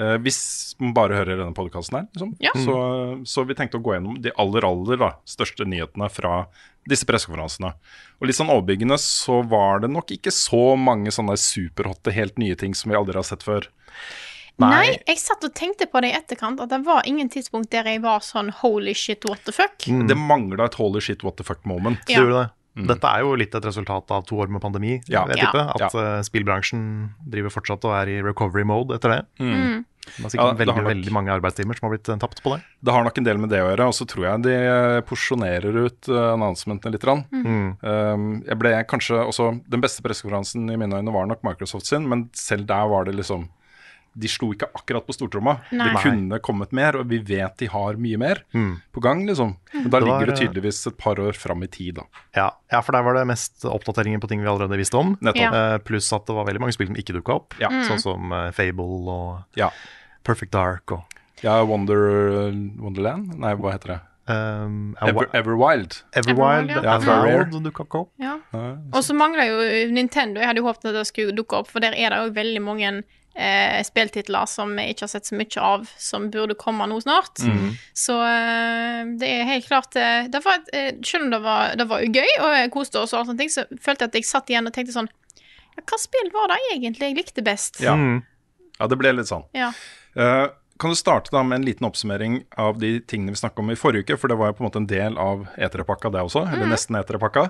Eh, 0.00 0.16
hvis 0.24 0.40
man 0.80 0.94
bare 0.96 1.18
hører 1.18 1.36
denne 1.36 1.54
podkasten 1.56 1.98
her. 1.98 2.06
Liksom. 2.14 2.34
Ja. 2.42 2.52
Så, 2.56 2.76
så 3.28 3.44
vi 3.48 3.56
tenkte 3.58 3.80
å 3.80 3.84
gå 3.84 3.96
gjennom 3.96 4.16
de 4.24 4.32
aller, 4.40 4.64
aller 4.64 5.00
da, 5.00 5.10
største 5.28 5.66
nyhetene 5.68 6.08
fra 6.12 6.46
disse 6.88 7.06
pressekonferansene. 7.06 7.72
Og 8.20 8.26
litt 8.28 8.38
sånn 8.38 8.50
overbyggende 8.52 8.98
så 9.00 9.40
var 9.46 9.82
det 9.84 9.90
nok 9.92 10.10
ikke 10.16 10.32
så 10.34 10.74
mange 10.78 11.12
sånne 11.14 11.36
superhotte, 11.38 12.14
helt 12.14 12.38
nye 12.42 12.56
ting 12.58 12.74
som 12.74 12.90
vi 12.92 12.98
aldri 12.98 13.18
har 13.20 13.26
sett 13.28 13.42
før. 13.46 13.68
Nei. 14.62 14.98
jeg 15.08 15.18
satt 15.18 15.42
og 15.46 15.54
tenkte 15.56 15.88
på 15.90 16.02
det 16.04 16.12
i 16.12 16.16
etterkant, 16.18 16.60
at 16.60 16.70
det 16.70 16.82
var 16.86 17.06
ingen 17.08 17.30
tidspunkt 17.32 17.70
der 17.72 17.88
jeg 17.88 18.02
var 18.04 18.20
sånn 18.22 18.50
holy 18.60 18.92
shit, 18.94 19.24
what 19.26 19.40
the 19.48 19.54
fuck. 19.54 19.78
Det 19.86 20.16
mangla 20.18 20.68
et 20.68 20.76
holy 20.78 21.00
shit 21.02 21.24
what 21.26 21.38
the 21.40 21.46
fuck 21.46 21.64
moment. 21.66 22.02
Ja. 22.10 22.20
Det 22.22 22.34
det. 22.36 22.48
Dette 22.88 23.04
er 23.04 23.20
jo 23.20 23.34
litt 23.36 23.52
et 23.54 23.64
resultat 23.68 24.08
av 24.14 24.22
to 24.24 24.38
år 24.40 24.48
med 24.48 24.62
pandemi, 24.64 24.94
Ja. 25.08 25.26
jeg 25.28 25.42
tippe. 25.42 25.60
Ja. 25.60 25.72
At 25.88 25.92
ja. 25.92 26.22
spillbransjen 26.24 27.10
driver 27.28 27.52
fortsatt 27.52 27.84
og 27.84 27.92
er 27.98 28.08
i 28.08 28.22
recovery 28.24 28.64
mode 28.64 28.96
etter 28.96 29.12
det. 29.12 29.84
Det 30.02 30.18
er 30.18 30.22
Ja, 30.24 30.28
sikkert 30.32 30.50
det 30.58 30.58
veldig, 30.66 30.74
nok- 30.76 30.88
veldig 30.90 31.12
mange 31.14 31.30
arbeidstimer 31.30 31.78
som 31.78 31.86
har 31.88 31.92
blitt 31.96 32.08
eh, 32.10 32.18
tapt 32.18 32.42
på 32.42 32.52
det. 32.56 32.60
Det 32.82 32.92
har 32.92 33.04
nok 33.06 33.18
en 33.18 33.24
del 33.28 33.38
med 33.38 33.50
det 33.54 33.60
å 33.62 33.68
gjøre, 33.70 33.86
og 33.86 33.94
så 33.94 34.06
tror 34.10 34.24
jeg 34.26 34.42
de 34.48 34.54
eh, 34.58 35.00
porsjonerer 35.06 35.78
ut 35.86 36.08
uh, 36.10 36.32
announcementene 36.34 36.92
litt. 36.92 37.02
grann. 37.06 37.22
Mm. 37.30 37.68
Um, 37.86 38.26
jeg 38.46 38.58
ble 38.58 38.72
kanskje 38.90 39.20
også 39.22 39.46
Den 39.70 39.80
beste 39.80 40.02
pressekonferansen 40.02 40.66
i 40.70 40.76
mine 40.76 40.98
øyne 40.98 41.14
var 41.14 41.26
nok 41.30 41.42
Microsoft 41.46 41.86
sin, 41.86 42.08
men 42.10 42.28
selv 42.34 42.66
der 42.66 42.88
var 42.90 43.04
det 43.06 43.14
liksom 43.14 43.46
De 44.14 44.28
slo 44.28 44.50
ikke 44.52 44.66
akkurat 44.76 45.06
på 45.08 45.14
stortromma. 45.16 45.54
Nei. 45.72 45.86
Det 45.94 46.02
kunne 46.04 46.38
kommet 46.44 46.72
mer, 46.76 46.98
og 47.00 47.06
vi 47.08 47.18
vet 47.24 47.56
de 47.62 47.66
har 47.72 47.96
mye 47.96 48.18
mer 48.20 48.42
på 48.52 49.00
gang, 49.00 49.22
liksom. 49.26 49.54
Men 49.72 49.88
da 49.88 49.88
Mm. 49.88 49.90
Det 49.90 49.92
var, 49.92 50.00
ligger 50.06 50.26
det 50.26 50.34
eh, 50.34 50.40
tydeligvis 50.46 50.86
et 50.86 50.98
par 50.98 51.16
år 51.20 51.32
fram 51.32 51.62
i 51.64 51.66
tid, 51.72 51.94
da. 51.96 52.02
Ja, 52.36 52.50
ja, 52.70 52.80
for 52.82 52.92
der 52.92 53.02
var 53.02 53.14
det 53.16 53.26
mest 53.26 53.64
oppdateringer 53.64 54.20
på 54.20 54.28
ting 54.28 54.42
vi 54.42 54.48
allerede 54.52 54.76
visste 54.76 54.98
om. 55.00 55.14
Nettopp. 55.20 55.40
Ja. 55.40 55.74
Eh, 55.74 55.78
pluss 55.78 56.12
at 56.12 56.26
det 56.28 56.34
var 56.36 56.44
veldig 56.44 56.60
mange 56.60 56.72
spill 56.76 56.90
som 56.92 56.96
ikke 57.00 57.16
dukka 57.16 57.38
opp. 57.40 57.54
Ja. 57.62 57.70
Sånn 57.88 58.00
som 58.02 58.32
eh, 58.32 58.50
Fable 58.52 59.08
og 59.08 59.58
Ja. 59.60 59.70
Perfect 60.24 60.52
Dark 60.52 60.92
og 60.92 61.02
ja 61.42 61.56
Wonder, 61.66 62.52
Wonderland? 62.78 63.32
Nei, 63.40 63.54
hva 63.58 63.72
heter 63.74 63.96
det? 63.96 64.00
um, 64.30 64.94
Ever, 65.02 65.26
Everwild. 65.34 65.96
Everwild. 66.14 66.70
Everwild, 66.70 67.54
ja. 67.56 67.60
Dukka 67.64 67.82
ikke 67.88 68.02
opp. 68.04 68.12
Ja. 68.22 68.36
Og 68.92 69.02
så 69.02 69.16
mangler 69.18 69.48
jo 69.50 69.90
Nintendo. 69.96 70.38
Jeg 70.40 70.52
hadde 70.52 70.62
jo 70.62 70.68
håpet 70.68 70.86
at 70.92 71.00
det 71.00 71.06
skulle 71.08 71.34
dukke 71.34 71.58
opp, 71.58 71.66
for 71.72 71.82
der 71.82 71.96
er 71.98 72.14
det 72.14 72.20
jo 72.22 72.30
veldig 72.36 72.62
mange 72.62 72.92
eh, 73.34 73.80
spilltitler 73.84 74.46
som 74.46 74.74
vi 74.76 74.88
ikke 74.92 75.06
har 75.06 75.12
sett 75.12 75.28
så 75.28 75.38
mye 75.38 75.64
av, 75.64 75.86
som 76.00 76.28
burde 76.32 76.56
komme 76.58 76.86
nå 76.90 77.00
snart. 77.04 77.42
Så 77.96 78.18
eh, 78.26 79.02
det 79.20 79.30
er 79.30 79.48
helt 79.48 79.68
klart 79.68 79.96
eh, 79.96 80.28
det 80.32 80.42
var, 80.44 80.62
eh, 80.72 80.92
Selv 81.04 81.26
om 81.26 81.34
det 81.34 81.42
var, 81.44 81.76
det 81.78 81.88
var 81.90 82.04
gøy, 82.04 82.30
og 82.40 82.56
jeg 82.56 82.72
koste 82.74 83.02
oss, 83.02 83.14
og 83.16 83.26
sånne 83.26 83.40
ting, 83.40 83.52
så 83.52 83.66
følte 83.80 84.06
jeg 84.06 84.12
at 84.12 84.18
jeg 84.20 84.28
satt 84.28 84.52
igjen 84.52 84.68
og 84.68 84.74
tenkte 84.76 84.96
sånn 84.96 85.10
ja, 85.10 85.84
Hva 85.84 86.00
spill 86.00 86.32
var 86.34 86.52
det 86.52 86.58
egentlig 86.74 87.12
jeg 87.12 87.20
likte 87.20 87.44
best? 87.46 87.80
Ja. 87.82 87.96
Mm. 87.96 88.22
ja, 88.78 88.90
det 88.90 88.98
ble 89.00 89.14
litt 89.16 89.30
sånn. 89.30 89.46
Ja. 89.56 89.72
Uh, 90.12 90.50
kan 90.82 90.92
du 90.92 90.98
starte 90.98 91.30
da 91.32 91.40
med 91.46 91.60
en 91.60 91.64
liten 91.64 91.86
oppsummering 91.86 92.42
av 92.60 92.80
de 92.82 92.96
tingene 93.06 93.32
vi 93.32 93.40
snakka 93.40 93.62
om 93.62 93.70
i 93.70 93.78
forrige 93.78 94.02
uke? 94.02 94.18
For 94.18 94.32
det 94.32 94.36
var 94.40 94.50
jo 94.50 94.56
på 94.58 94.64
en 94.64 94.66
måte 94.66 94.80
en 94.82 94.88
del 94.90 95.16
av 95.20 95.46
E3-pakka, 95.54 96.10
det 96.10 96.24
også. 96.26 96.42
Eller 96.50 96.68
nesten 96.68 96.98
E3-pakka. 96.98 97.44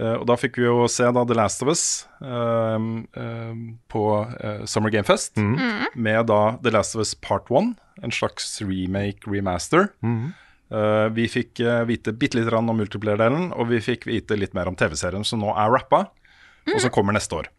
Eh, 0.00 0.16
og 0.16 0.26
da 0.30 0.36
fikk 0.40 0.56
vi 0.60 0.64
jo 0.64 0.86
se 0.88 1.06
da 1.12 1.24
The 1.28 1.36
Last 1.36 1.64
of 1.64 1.72
Us 1.72 1.84
eh, 2.24 2.86
eh, 3.20 3.64
på 3.92 4.04
eh, 4.40 4.62
Summer 4.70 4.92
Game 4.94 5.06
Fest. 5.08 5.36
Med 5.94 6.30
da 6.30 6.42
The 6.62 6.72
Last 6.72 6.96
of 6.96 7.04
Us 7.04 7.14
Part 7.14 7.50
1, 7.52 7.74
en 8.00 8.14
slags 8.14 8.54
remake, 8.64 9.28
remaster. 9.28 9.90
Eh, 10.70 11.06
vi 11.16 11.26
fikk 11.26 11.60
uh, 11.66 11.82
vite 11.82 12.12
bitte 12.14 12.38
litt 12.38 12.46
grann 12.46 12.68
om 12.70 12.78
multiplier-delen, 12.78 13.48
og 13.58 13.72
vi 13.72 13.80
fikk 13.82 14.06
vite 14.06 14.38
litt 14.38 14.54
mer 14.54 14.70
om 14.70 14.76
TV-serien 14.78 15.26
som 15.26 15.42
nå 15.42 15.50
er 15.58 15.72
rappa, 15.74 16.04
og 16.70 16.78
som 16.78 16.92
kommer 16.94 17.16
neste 17.16 17.40
år. 17.40 17.50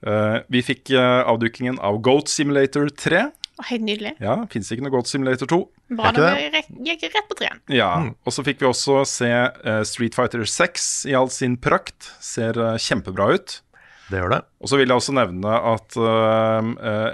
Uh, 0.00 0.40
vi 0.48 0.62
fikk 0.64 0.94
avdukingen 0.96 1.76
av 1.84 2.00
Goat 2.00 2.32
Simulator 2.32 2.88
3. 2.88 3.26
Helt 3.68 3.84
nydelig. 3.86 4.14
Ja, 4.22 4.36
Fins 4.52 4.70
ikke 4.72 4.84
noe 4.86 4.94
godt 4.94 5.10
Simulator 5.10 5.50
2. 5.50 5.60
Bra. 5.98 6.12
Da 6.16 6.30
gikk 6.38 7.08
rett 7.08 7.28
på 7.28 7.36
treen. 7.38 7.60
Ja, 7.72 7.90
Og 8.24 8.34
så 8.34 8.44
fikk 8.46 8.62
vi 8.62 8.68
også 8.70 9.02
se 9.08 9.30
uh, 9.30 9.80
Street 9.88 10.16
Fighter 10.16 10.44
6 10.46 10.90
i 11.10 11.16
all 11.18 11.30
sin 11.34 11.58
prakt. 11.60 12.12
Ser 12.24 12.58
uh, 12.60 12.76
kjempebra 12.80 13.32
ut. 13.36 13.60
Det 14.10 14.18
gjør 14.18 14.32
det. 14.34 14.40
Og 14.58 14.70
så 14.70 14.78
vil 14.80 14.90
jeg 14.90 14.98
også 14.98 15.14
nevne 15.14 15.52
at 15.70 15.96
eh, 16.02 16.70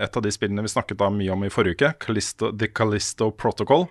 et 0.06 0.16
av 0.16 0.24
de 0.24 0.32
spillene 0.32 0.64
vi 0.64 0.72
snakket 0.72 1.00
da 1.02 1.10
mye 1.12 1.34
om 1.34 1.44
i 1.44 1.52
forrige 1.52 1.76
uke, 1.76 1.90
Callisto, 2.06 2.48
The 2.56 2.70
Callisto 2.72 3.28
Protocol, 3.36 3.84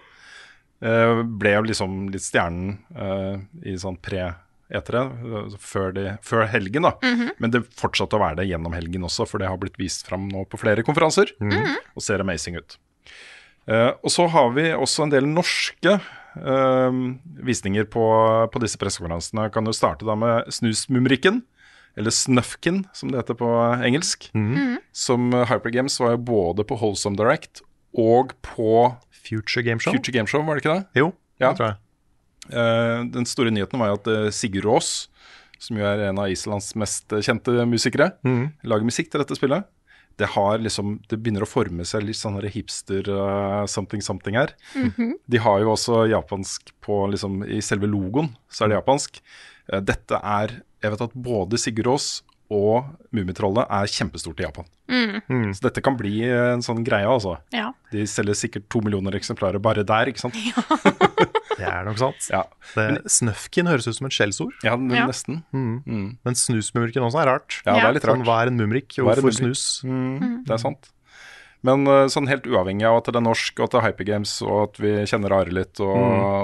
eh, 0.82 1.22
ble 1.22 1.54
jo 1.54 1.68
liksom 1.70 2.00
litt 2.14 2.26
stjernen 2.26 2.80
eh, 2.98 3.36
i 3.70 3.78
sånn 3.82 4.00
pre-etere 4.02 4.42
eh, 4.72 5.56
før, 5.60 5.94
de- 5.94 6.18
før 6.26 6.48
helgen, 6.52 6.84
da. 6.88 6.94
Men 7.40 7.52
det 7.52 7.64
fortsatte 7.78 8.16
å 8.18 8.22
være 8.24 8.38
det 8.42 8.48
gjennom 8.50 8.74
helgen 8.74 9.04
også, 9.08 9.28
for 9.28 9.38
det 9.40 9.48
har 9.48 9.58
blitt 9.62 9.78
vist 9.78 10.08
fram 10.08 10.28
nå 10.32 10.46
på 10.50 10.58
flere 10.62 10.84
konferanser, 10.84 11.32
og 11.96 12.02
ser 12.02 12.20
amazing 12.24 12.58
ut. 12.58 12.78
Uh, 13.68 13.94
og 14.06 14.12
så 14.14 14.28
har 14.30 14.52
vi 14.54 14.68
også 14.78 15.04
en 15.08 15.10
del 15.10 15.26
norske 15.26 15.96
uh, 15.98 16.92
visninger 17.42 17.88
på, 17.90 18.04
på 18.54 18.62
disse 18.62 18.78
pressekonferansene. 18.78 19.48
Kan 19.54 19.66
jo 19.66 19.74
starte 19.74 20.06
da 20.06 20.14
med 20.14 20.52
Snusmumrikken, 20.54 21.40
eller 21.98 22.12
Snufkin 22.14 22.84
som 22.94 23.10
det 23.10 23.24
heter 23.24 23.38
på 23.40 23.48
engelsk. 23.88 24.28
Som 24.94 25.30
eh, 25.34 25.46
Hypergames 25.50 25.96
var 26.04 26.12
jo 26.14 26.22
både 26.28 26.66
på 26.68 26.76
Holsome 26.82 27.16
Direct 27.18 27.62
og 27.96 28.34
på 28.44 28.92
Future 29.26 29.64
Game 29.64 29.80
Show. 29.80 29.96
Future 29.96 30.12
Game 30.14 30.28
Show, 30.28 30.44
var 30.46 30.60
det 30.60 30.66
ikke 30.66 30.76
det? 30.76 30.86
Jo, 31.02 31.14
Ja. 31.40 31.54
det 31.54 31.58
tror 31.62 31.70
jeg. 31.72 31.78
Eh, 32.50 33.00
den 33.14 33.26
store 33.30 33.54
nyheten 33.54 33.82
var 33.82 33.92
jo 33.92 34.00
at 34.00 34.10
eh, 34.12 34.28
Sigurd 34.36 34.68
Aas, 34.76 34.92
som 35.62 35.80
jo 35.80 35.88
er 35.88 36.04
en 36.10 36.20
av 36.22 36.30
Islands 36.32 36.74
mest 36.78 37.16
eh, 37.16 37.24
kjente 37.26 37.66
musikere, 37.70 38.12
lager 38.68 38.88
musikk 38.88 39.12
til 39.12 39.24
dette 39.24 39.38
spillet. 39.40 39.66
Det 40.16 40.30
har 40.32 40.62
liksom, 40.64 41.00
det 41.12 41.18
begynner 41.20 41.44
å 41.44 41.50
forme 41.50 41.84
seg 41.88 42.06
litt 42.06 42.20
sånn 42.20 42.38
hipster-something-something 42.40 44.04
something 44.06 44.38
her. 44.40 44.54
De 45.28 45.42
har 45.44 45.60
jo 45.60 45.74
også 45.74 46.06
japansk 46.08 46.72
på 46.86 47.02
liksom, 47.12 47.42
I 47.44 47.60
selve 47.66 47.90
logoen 47.92 48.32
så 48.48 48.64
er 48.64 48.72
det 48.72 48.78
japansk. 48.80 49.20
Uh, 49.68 49.82
dette 49.84 50.22
er 50.22 50.62
Jeg 50.86 50.94
vet 50.94 51.04
at 51.04 51.18
både 51.26 51.60
Sigurd 51.60 51.92
Aas 51.92 52.08
og 52.54 52.94
Mummitrollet 53.12 53.68
er 53.74 53.92
kjempestort 53.92 54.40
i 54.40 54.46
Japan. 54.46 54.68
Så 55.58 55.66
dette 55.66 55.82
kan 55.82 55.98
bli 55.98 56.20
en 56.30 56.62
sånn 56.64 56.84
greie, 56.86 57.10
altså. 57.10 57.40
Ja. 57.52 57.72
De 57.92 58.06
selger 58.08 58.38
sikkert 58.38 58.70
to 58.70 58.84
millioner 58.86 59.18
eksemplarer 59.18 59.58
bare 59.60 59.84
der, 59.88 60.14
ikke 60.14 60.28
sant? 60.28 60.38
Det 61.58 61.68
er 61.68 61.86
nok 61.88 61.98
sant. 62.02 62.28
Ja, 62.32 62.44
Det, 62.76 63.04
Snøfkin 63.12 63.68
høres 63.72 63.88
ut 63.88 63.96
som 63.96 64.08
et 64.08 64.16
skjellsord, 64.16 64.54
ja, 64.64 64.76
men 64.76 64.92
Mm. 64.98 65.08
nesten. 65.08 65.44
men 66.26 66.36
snusmumrikken 66.36 67.04
også 67.06 67.22
er 67.22 67.28
rart. 67.32 67.62
Ja, 67.66 67.74
det 67.80 67.84
er 67.84 67.94
litt 67.94 68.04
Sånn, 68.04 68.20
rart. 68.24 68.28
hva 68.28 68.42
er 68.44 68.48
en 68.52 68.58
mumrik, 68.58 68.92
og 69.00 69.08
hvorfor 69.08 69.30
mumrik? 69.32 69.40
snus? 69.56 69.84
Mm, 69.84 70.44
Det 70.46 70.54
er 70.54 70.58
sant. 70.58 70.92
Men 71.66 71.88
uh, 71.88 72.06
sånn 72.06 72.28
helt 72.30 72.44
uavhengig 72.46 72.84
av 72.86 72.98
at 73.00 73.06
det 73.06 73.16
er 73.16 73.26
norsk, 73.26 73.58
og 73.60 73.64
at 73.66 73.72
det 73.72 73.80
er 73.82 73.86
Hypergames, 73.88 74.42
og 74.46 74.70
at 74.70 74.78
vi 74.84 74.92
kjenner 75.10 75.32
Are 75.34 75.50
litt, 75.50 75.80
og, 75.80 75.98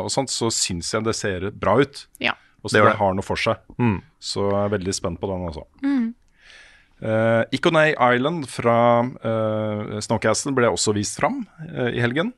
og 0.06 0.10
sånt, 0.10 0.30
så 0.34 0.50
syns 0.50 0.90
jeg 0.96 1.04
det 1.04 1.14
ser 1.16 1.52
bra 1.52 1.76
ut. 1.78 2.08
Ja. 2.20 2.34
Og 2.64 2.72
så 2.72 2.78
det 2.80 2.86
det. 2.90 2.96
har 2.98 3.14
noe 3.14 3.22
for 3.26 3.36
seg. 3.38 3.58
Mm. 3.78 4.02
Så 4.20 4.48
jeg 4.50 4.66
er 4.66 4.74
veldig 4.78 4.94
spent 4.94 5.20
på 5.22 5.28
den 5.30 5.46
også. 5.50 5.66
Uh, 7.02 7.44
Iconay 7.52 7.96
Island 7.98 8.46
fra 8.46 9.02
uh, 9.02 9.98
Snowcastle 10.06 10.54
ble 10.54 10.70
også 10.70 10.94
vist 10.94 11.18
fram 11.18 11.40
uh, 11.74 11.90
i 11.90 11.98
helgen. 12.04 12.30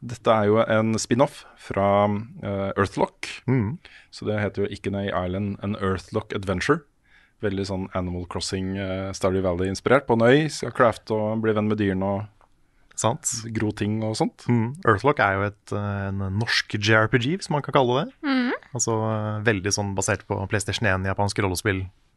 Dette 0.00 0.32
er 0.32 0.48
jo 0.48 0.60
en 0.64 0.94
spin-off 1.00 1.42
fra 1.60 1.86
uh, 2.08 2.70
Earthlock. 2.72 3.28
Mm. 3.50 3.76
Så 4.10 4.24
det 4.28 4.40
heter 4.40 4.64
jo 4.64 4.72
Iconay 4.72 5.10
Island 5.12 5.58
An 5.64 5.76
Earthlock 5.76 6.32
Adventure. 6.36 6.82
Veldig 7.44 7.66
sånn 7.68 7.86
Animal 7.96 8.26
Crossing, 8.32 8.74
uh, 8.80 9.10
Stardew 9.16 9.44
Valley-inspirert. 9.44 10.08
På 10.08 10.16
en 10.16 10.24
øy, 10.24 10.48
skal 10.52 10.72
crafte 10.76 11.16
og 11.16 11.44
bli 11.44 11.56
venn 11.56 11.68
med 11.68 11.80
dyrene 11.80 12.14
og 12.16 12.28
Sant? 13.00 13.30
gro 13.56 13.70
ting 13.72 14.02
og 14.04 14.12
sånt. 14.18 14.44
Mm. 14.44 14.74
Earthlock 14.84 15.22
er 15.24 15.38
jo 15.38 15.44
et, 15.46 15.72
eh, 15.72 16.08
en 16.10 16.18
norsk 16.36 16.74
JRPG, 16.76 17.30
hvis 17.38 17.48
man 17.48 17.62
kan 17.64 17.72
kalle 17.72 17.94
det 17.96 18.10
det. 18.10 18.58
Altså 18.76 18.92
veldig 19.46 19.72
sånn 19.74 19.94
basert 19.96 20.26
på 20.28 20.36
PlayStation 20.50 20.86
1, 20.86 21.08
japansk 21.08 21.40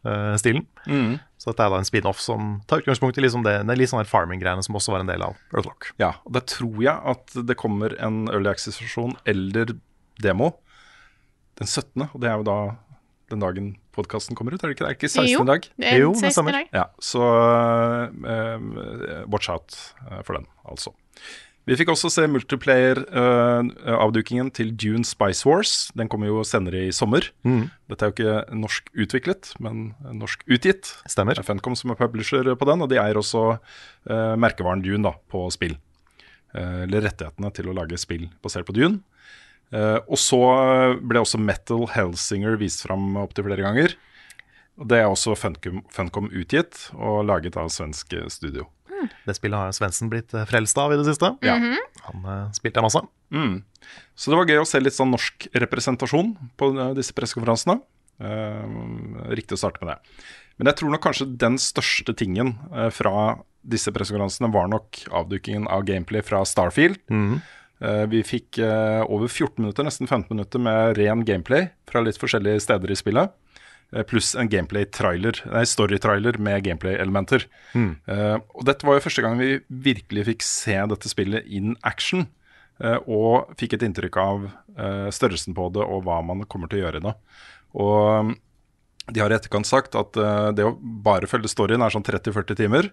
rollespill-stilen. 0.03 0.65
Mm. 0.87 1.19
Så 1.37 1.51
dette 1.51 1.65
er 1.65 1.73
da 1.73 1.79
en 1.81 1.87
spin-off 1.87 2.19
som 2.23 2.61
tar 2.67 2.83
utgangspunkt 2.83 3.17
i 3.17 3.23
liksom 3.25 3.43
det, 3.43 3.55
det 3.67 3.73
er 3.73 3.79
litt 3.79 3.91
sånn 3.91 4.05
farming-greiene 4.07 4.63
som 4.63 4.75
også 4.75 4.93
var 4.95 5.03
en 5.03 5.11
del 5.11 5.23
av 5.25 5.35
Earthlock. 5.53 5.91
Ja, 5.99 6.13
og 6.25 6.33
der 6.37 6.45
tror 6.47 6.79
jeg 6.83 6.95
at 7.13 7.35
det 7.47 7.57
kommer 7.59 7.95
en 7.99 8.27
early 8.31 8.51
access-versjon 8.51 9.15
eller 9.25 9.75
demo 10.23 10.53
den 11.59 11.67
17., 11.69 12.07
og 12.13 12.19
det 12.21 12.29
er 12.31 12.39
jo 12.41 12.47
da 12.47 12.57
den 13.29 13.41
dagen 13.43 13.67
podkasten 13.93 14.35
kommer 14.37 14.53
ut, 14.55 14.61
er 14.63 14.71
det 14.71 14.75
ikke? 14.75 14.85
Det 14.85 14.91
er 14.91 14.97
ikke 14.97 15.09
16. 15.11 15.31
Jo, 15.31 15.43
dag? 15.47 15.67
det 15.77 15.89
er 15.89 15.99
Jo, 16.01 16.11
det 16.13 16.31
16. 16.31 16.33
stemmer. 16.33 16.57
dag. 16.57 16.69
Ja, 16.73 16.85
så 17.01 17.23
eh, 18.33 19.23
watch 19.29 19.49
out 19.53 19.77
eh, 20.09 20.21
for 20.25 20.37
den, 20.37 20.47
altså. 20.65 20.93
Vi 21.63 21.77
fikk 21.79 21.93
også 21.93 22.09
se 22.11 22.25
multiplayer-avdukingen 22.27 24.49
til 24.51 24.73
Dune 24.75 25.07
Spice 25.07 25.47
Wars. 25.47 25.87
Den 25.95 26.09
kommer 26.11 26.27
jo 26.27 26.43
senere 26.43 26.89
i 26.89 26.95
sommer. 26.95 27.23
Dette 27.87 28.03
er 28.03 28.09
jo 28.11 28.15
ikke 28.17 28.57
norsk 28.59 28.89
utviklet, 29.05 29.53
men 29.63 29.95
norsk 30.19 30.43
utgitt. 30.51 30.91
Stemmer. 31.07 31.39
Det 31.39 31.45
er 31.45 31.47
Funcom 31.47 31.75
som 31.79 31.93
er 31.93 32.01
publisher 32.01 32.43
på 32.59 32.67
den, 32.67 32.83
og 32.83 32.91
de 32.91 32.99
eier 32.99 33.19
også 33.19 33.41
uh, 33.55 34.35
merkevaren 34.35 34.83
Dune 34.83 35.07
da, 35.07 35.13
på 35.31 35.47
spill. 35.55 35.75
Uh, 36.51 36.83
eller 36.83 37.07
rettighetene 37.07 37.49
til 37.55 37.71
å 37.71 37.77
lage 37.79 37.95
spill 38.01 38.27
basert 38.43 38.67
på 38.67 38.75
Dune. 38.75 38.99
Uh, 39.71 40.03
og 40.03 40.19
så 40.19 40.43
ble 40.99 41.23
også 41.23 41.39
Metal 41.39 41.87
Hellsinger 41.95 42.59
vist 42.59 42.83
fram 42.83 43.15
opptil 43.23 43.47
flere 43.47 43.63
ganger. 43.63 43.95
Det 44.73 44.99
er 44.99 45.09
også 45.09 45.35
Funcom, 45.37 45.83
Funcom 45.93 46.31
utgitt 46.33 46.87
og 46.97 47.23
laget 47.29 47.57
av 47.59 47.69
svensk 47.73 48.15
studio. 48.33 48.67
Det 49.27 49.35
spillet 49.35 49.59
har 49.59 49.73
Svendsen 49.75 50.09
blitt 50.11 50.33
eh, 50.35 50.45
frelst 50.49 50.77
av 50.79 50.93
i 50.93 50.99
det 50.99 51.05
siste. 51.07 51.33
Ja. 51.43 51.57
Han 52.07 52.27
uh, 52.27 52.51
spilte 52.55 52.83
masse. 52.83 53.01
Mm. 53.35 53.63
Så 54.15 54.31
det 54.31 54.39
var 54.39 54.51
gøy 54.51 54.61
å 54.61 54.67
se 54.67 54.79
litt 54.81 54.95
sånn 54.95 55.11
norsk 55.13 55.49
representasjon 55.63 56.33
på 56.59 56.69
eh, 56.73 56.93
disse 56.97 57.15
pressekonferansene. 57.17 57.79
Uh, 58.23 59.27
riktig 59.33 59.57
å 59.57 59.63
starte 59.63 59.83
med 59.83 59.93
det. 59.93 60.23
Men 60.59 60.69
jeg 60.69 60.79
tror 60.79 60.93
nok 60.93 61.03
kanskje 61.03 61.31
den 61.41 61.57
største 61.59 62.15
tingen 62.15 62.55
uh, 62.71 62.87
fra 62.93 63.41
disse 63.63 63.91
pressekonferansene 63.95 64.51
var 64.53 64.69
nok 64.71 65.03
avdukingen 65.15 65.67
av 65.71 65.85
gameplay 65.87 66.23
fra 66.25 66.43
Starfield. 66.47 66.99
Eh, 67.83 68.05
vi 68.07 68.21
fikk 68.23 68.61
eh, 68.63 69.03
over 69.11 69.27
14 69.27 69.59
minutter, 69.59 69.83
nesten 69.83 70.07
15 70.07 70.31
minutter 70.31 70.61
med 70.61 70.97
ren 70.97 71.23
gameplay 71.27 71.67
fra 71.89 72.03
litt 72.03 72.19
forskjellige 72.21 72.61
steder 72.63 72.93
i 72.93 72.97
spillet. 72.99 73.33
Eh, 73.93 74.05
Pluss 74.09 74.33
en 74.39 74.49
gameplay-trailer, 74.51 75.43
nei, 75.53 75.63
story-trailer 75.69 76.39
med 76.41 76.65
gameplay-elementer. 76.67 77.47
Eh, 78.09 78.37
og 78.37 78.65
dette 78.69 78.87
var 78.87 78.97
jo 78.97 79.05
første 79.05 79.25
gang 79.25 79.37
vi 79.39 79.57
virkelig 79.89 80.27
fikk 80.31 80.47
se 80.47 80.77
dette 80.93 81.11
spillet 81.11 81.49
in 81.49 81.77
action. 81.83 82.27
Uh, 82.81 82.97
og 83.05 83.51
fikk 83.59 83.75
et 83.77 83.83
inntrykk 83.85 84.15
av 84.17 84.45
uh, 84.49 85.09
størrelsen 85.13 85.53
på 85.53 85.67
det 85.75 85.83
og 85.85 86.07
hva 86.07 86.15
man 86.25 86.41
kommer 86.49 86.67
til 86.67 86.81
å 86.81 86.87
gjøre 86.87 87.03
nå. 87.05 87.11
Og 87.79 87.99
mm, 88.25 88.31
de 89.13 89.21
har 89.21 89.29
i 89.29 89.35
etterkant 89.37 89.69
sagt 89.69 89.93
at 89.99 90.17
det 90.57 90.65
å 90.65 90.73
bare 90.81 91.29
følge 91.29 91.51
storyen 91.51 91.85
er 91.85 91.93
sånn 91.93 92.05
30-40 92.07 92.57
timer. 92.57 92.89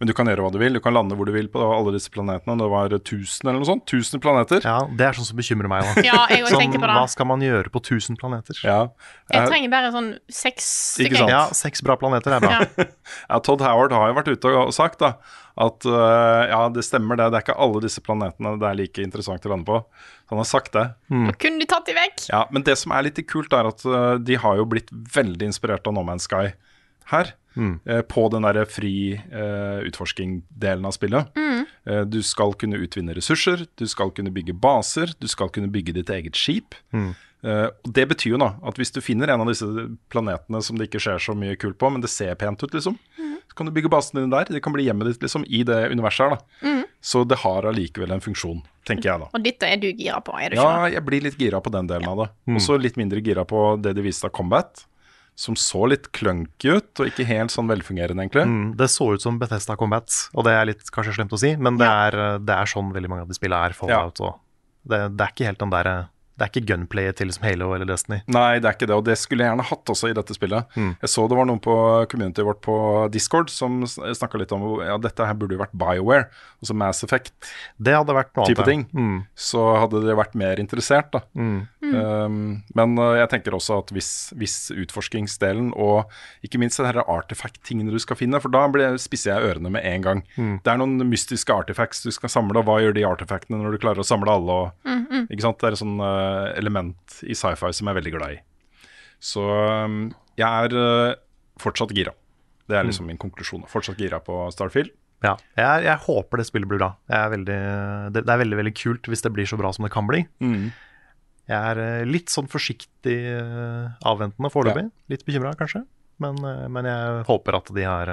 Men 0.00 0.08
du 0.08 0.12
kan 0.18 0.26
gjøre 0.26 0.42
hva 0.42 0.50
du 0.50 0.58
vil. 0.58 0.72
Du 0.74 0.80
kan 0.82 0.94
lande 0.96 1.14
hvor 1.14 1.28
du 1.28 1.32
vil 1.34 1.46
på 1.52 1.60
alle 1.62 1.92
disse 1.94 2.10
planetene. 2.10 2.56
Det 2.58 2.66
var 2.72 2.90
1000 2.96 3.46
eller 3.46 3.60
noe 3.60 3.68
sånt. 3.68 3.84
1000 3.86 4.22
planeter. 4.24 4.64
Ja, 4.66 4.80
Det 4.90 5.04
er 5.06 5.12
sånn 5.18 5.28
som 5.28 5.36
bekymrer 5.38 5.68
meg. 5.70 5.84
Da. 5.86 6.02
Ja, 6.08 6.24
jeg 6.32 6.42
også 6.46 6.56
Sånn, 6.58 6.72
på 6.74 6.80
det. 6.82 6.96
hva 6.96 7.04
skal 7.12 7.28
man 7.30 7.44
gjøre 7.44 7.70
på 7.70 7.82
1000 7.84 8.18
planeter? 8.18 8.58
Ja. 8.66 8.80
Jeg 9.30 9.42
Eh, 9.44 9.46
trenger 9.52 9.70
bare 9.70 9.92
sånn 9.94 10.10
seks 10.28 10.66
Ikke 10.98 11.14
stykker. 11.14 11.20
sant? 11.22 11.30
Ja, 11.30 11.42
seks 11.54 11.84
bra 11.86 11.94
planeter 12.00 12.34
er 12.34 12.40
bra. 12.42 12.50
Ja. 12.58 12.88
Ja, 13.32 13.38
Todd 13.44 13.60
Howard 13.62 13.92
har 13.94 14.08
jo 14.10 14.14
vært 14.18 14.28
ute 14.32 14.50
og 14.58 14.72
sagt 14.74 14.98
da, 15.02 15.12
at 15.60 15.84
uh, 15.86 16.42
ja, 16.48 16.60
det 16.72 16.82
stemmer 16.86 17.16
det. 17.18 17.26
Det 17.32 17.38
er 17.38 17.44
ikke 17.46 17.56
alle 17.60 17.80
disse 17.84 18.00
planetene 18.04 18.54
det 18.60 18.68
er 18.68 18.76
like 18.78 19.02
interessant 19.04 19.44
å 19.46 19.52
lande 19.52 19.66
på. 19.68 19.78
Han 20.32 20.40
har 20.40 20.48
sagt 20.48 20.72
det. 20.74 20.84
Da 21.12 21.34
kunne 21.36 21.60
de 21.62 21.66
tatt 21.68 21.86
de 21.86 21.94
vekk. 21.96 22.26
Ja, 22.32 22.44
Men 22.50 22.64
det 22.66 22.78
som 22.80 22.92
er 22.96 23.04
litt 23.06 23.20
kult, 23.28 23.52
er 23.52 23.68
at 23.68 23.84
uh, 23.86 24.16
de 24.18 24.38
har 24.40 24.56
jo 24.58 24.64
blitt 24.70 24.88
veldig 24.90 25.50
inspirert 25.52 25.86
av 25.86 25.94
No 25.96 26.02
Man's 26.06 26.26
Sky 26.30 26.54
her. 27.12 27.34
Eh, 27.56 28.02
på 28.02 28.28
den 28.32 28.42
derre 28.46 28.64
fri 28.66 28.94
uh, 29.32 29.80
utforsking-delen 29.88 30.86
av 30.88 30.94
spillet. 30.96 31.32
Eh, 31.86 32.00
du 32.06 32.20
skal 32.22 32.54
kunne 32.58 32.78
utvinne 32.82 33.14
ressurser, 33.16 33.66
du 33.78 33.86
skal 33.90 34.12
kunne 34.14 34.30
bygge 34.34 34.54
baser, 34.54 35.12
du 35.18 35.28
skal 35.30 35.50
kunne 35.50 35.70
bygge 35.72 35.94
ditt 35.98 36.10
eget 36.14 36.38
skip. 36.38 36.76
Eh, 37.42 37.66
og 37.66 37.92
Det 37.92 38.04
betyr 38.12 38.36
jo 38.36 38.38
da 38.38 38.52
at 38.62 38.78
hvis 38.78 38.92
du 38.94 39.00
finner 39.02 39.32
en 39.32 39.42
av 39.42 39.50
disse 39.50 39.66
planetene 40.12 40.62
som 40.62 40.78
det 40.78 40.88
ikke 40.90 41.02
skjer 41.02 41.18
så 41.18 41.34
mye 41.34 41.56
kult 41.58 41.78
på, 41.78 41.90
men 41.90 42.00
det 42.04 42.10
ser 42.10 42.34
pent 42.38 42.62
ut, 42.62 42.70
liksom, 42.72 42.98
så 43.48 43.56
kan 43.58 43.66
du 43.66 43.72
bygge 43.74 43.90
basen 43.90 44.20
din 44.20 44.30
der. 44.30 44.46
Det 44.46 44.62
kan 44.62 44.72
bli 44.72 44.86
hjemmet 44.86 45.10
ditt 45.10 45.22
liksom 45.26 45.44
i 45.48 45.64
det 45.66 45.90
universet 45.90 46.30
her. 46.30 46.36
da. 46.38 46.68
Så 47.02 47.24
det 47.26 47.40
har 47.42 47.66
allikevel 47.66 48.12
en 48.14 48.22
funksjon, 48.22 48.60
tenker 48.86 49.08
jeg 49.10 49.18
da. 49.24 49.26
Og 49.34 49.42
dette 49.42 49.66
er 49.66 49.76
du 49.82 49.88
gira 49.90 50.20
på, 50.22 50.36
er 50.38 50.52
du 50.52 50.54
ikke? 50.54 50.62
Ja, 50.70 50.86
jeg 50.94 51.02
blir 51.08 51.24
litt 51.26 51.34
gira 51.40 51.58
på 51.60 51.72
den 51.74 51.88
delen 51.90 52.06
av 52.06 52.20
det. 52.22 52.28
Og 52.54 52.62
så 52.62 52.78
litt 52.78 52.94
mindre 52.96 53.18
gira 53.20 53.42
på 53.44 53.64
det 53.82 53.96
de 53.98 54.04
viste 54.06 54.28
av 54.30 54.30
Combat, 54.30 54.84
som 55.38 55.56
så 55.58 55.86
litt 55.88 56.10
clunky 56.14 56.76
ut, 56.76 56.90
og 57.00 57.08
ikke 57.08 57.26
helt 57.26 57.52
sånn 57.54 57.70
velfungerende, 57.70 58.22
egentlig. 58.24 58.44
Mm, 58.48 58.66
det 58.78 58.88
så 58.92 59.08
ut 59.14 59.24
som 59.24 59.38
Bethesda 59.40 59.76
Combat, 59.80 60.12
og 60.36 60.46
det 60.46 60.54
er 60.54 60.68
litt 60.68 60.92
kanskje 60.92 61.16
slemt 61.16 61.32
å 61.34 61.40
si, 61.40 61.54
men 61.56 61.80
det, 61.80 61.88
er, 61.88 62.18
det 62.42 62.56
er 62.56 62.70
sånn 62.70 62.92
veldig 62.94 63.10
mange 63.10 63.26
av 63.26 63.32
de 63.32 63.38
spillene 63.38 63.70
er. 63.70 63.76
Fallout, 63.76 64.20
og 64.20 64.38
det, 64.88 65.00
det 65.16 65.24
er 65.24 65.34
ikke 65.34 65.48
helt 65.48 65.62
den 65.62 65.72
der 65.72 65.90
Det 66.32 66.46
er 66.46 66.50
ikke 66.50 66.64
gunplayet 66.72 67.16
til 67.20 67.30
som 67.34 67.44
Halo 67.44 67.66
eller 67.76 67.86
Destiny. 67.86 68.22
Nei, 68.32 68.58
det 68.58 68.68
er 68.70 68.76
ikke 68.76 68.86
det, 68.88 68.96
og 68.96 69.04
det 69.04 69.18
skulle 69.20 69.44
jeg 69.44 69.52
gjerne 69.52 69.66
hatt 69.68 69.90
også 69.92 70.08
i 70.10 70.14
dette 70.16 70.34
spillet. 70.34 70.76
Jeg 70.80 71.10
så 71.12 71.26
det 71.28 71.36
var 71.38 71.46
noen 71.48 71.60
på 71.62 71.74
communityet 72.10 72.46
vårt 72.48 72.62
på 72.64 72.76
Discord 73.12 73.50
som 73.52 73.82
snakka 73.86 74.40
litt 74.40 74.54
om 74.56 74.64
ja, 74.80 74.96
dette 75.02 75.26
her 75.28 75.36
burde 75.38 75.54
jo 75.58 75.60
vært 75.60 75.76
BioWare, 75.76 76.30
altså 76.62 76.74
Mass 76.80 77.04
Effect. 77.04 77.34
Det 77.76 77.94
hadde 77.98 78.16
vært 78.16 78.32
noe 78.38 78.48
type 78.48 78.64
annet. 78.64 78.88
ting, 78.92 79.02
Mm. 79.02 79.18
så 79.36 79.66
hadde 79.82 80.00
dere 80.06 80.16
vært 80.22 80.34
mer 80.40 80.56
interessert. 80.62 81.12
da. 81.12 81.20
Um, 81.82 82.62
men 82.78 82.94
uh, 82.98 83.12
jeg 83.18 83.28
tenker 83.32 83.54
også 83.56 83.80
at 83.82 83.90
hvis, 83.92 84.10
hvis 84.38 84.56
utforskingsdelen 84.84 85.72
og 85.76 86.08
ikke 86.46 86.60
minst 86.62 86.78
de 86.80 86.86
her 86.88 87.00
artifact-tingene 87.02 87.92
du 87.92 87.98
skal 88.02 88.16
finne, 88.18 88.40
for 88.42 88.52
da 88.54 88.64
blir, 88.72 88.96
spisser 89.02 89.34
jeg 89.34 89.50
ørene 89.52 89.72
med 89.74 89.84
en 89.88 90.04
gang. 90.06 90.22
Det 90.36 90.72
er 90.72 90.80
noen 90.80 90.96
mystiske 91.10 91.52
artifacts 91.52 92.02
du 92.06 92.10
skal 92.14 92.32
samle, 92.32 92.56
og 92.62 92.68
hva 92.68 92.78
gjør 92.84 92.96
de 92.96 93.04
artifactene 93.08 93.60
når 93.60 93.76
du 93.76 93.82
klarer 93.82 94.00
å 94.04 94.06
samle 94.06 94.32
alle? 94.38 94.58
Og, 94.62 95.28
ikke 95.28 95.44
sant? 95.44 95.60
Det 95.62 95.72
er 95.72 95.78
sånn 95.82 95.98
uh, 96.00 96.21
element 96.58 97.20
i 97.22 97.36
sci-fi 97.36 97.70
som 97.74 97.88
jeg 97.88 97.94
er 97.94 98.00
veldig 98.00 98.14
glad 98.16 98.36
i. 98.36 98.40
Så 99.22 99.44
um, 99.44 100.00
jeg 100.38 100.48
er 100.48 100.74
uh, 100.74 101.14
fortsatt 101.62 101.94
gira. 101.94 102.14
Det 102.70 102.78
er 102.78 102.86
liksom 102.86 103.08
min 103.10 103.20
konklusjon. 103.20 103.66
Fortsatt 103.70 104.00
gira 104.00 104.20
på 104.24 104.44
Starfield. 104.54 104.94
Ja, 105.22 105.36
jeg, 105.58 105.84
jeg 105.86 106.02
håper 106.06 106.40
det 106.40 106.46
spillet 106.48 106.70
blir 106.70 106.80
bra. 106.80 106.88
Er 107.12 107.28
veldig, 107.30 107.58
det, 108.14 108.24
det 108.26 108.32
er 108.32 108.40
veldig 108.40 108.58
veldig 108.58 108.72
kult 108.74 109.10
hvis 109.10 109.22
det 109.22 109.30
blir 109.34 109.46
så 109.46 109.58
bra 109.60 109.70
som 109.74 109.86
det 109.86 109.92
kan 109.94 110.08
bli. 110.08 110.24
Jeg 111.50 111.58
er 111.58 111.80
eh, 111.82 112.06
litt 112.08 112.32
sånn 112.32 112.48
forsiktig 112.50 113.18
eh, 113.30 113.92
avventende 114.08 114.50
foreløpig. 114.50 114.88
Litt 115.12 115.26
bekymra, 115.28 115.52
kanskje. 115.58 115.84
Men, 116.22 116.38
men 116.42 116.86
jeg 116.86 117.22
håper 117.28 117.58
at 117.58 117.70
de 117.74 117.86
har 117.86 118.10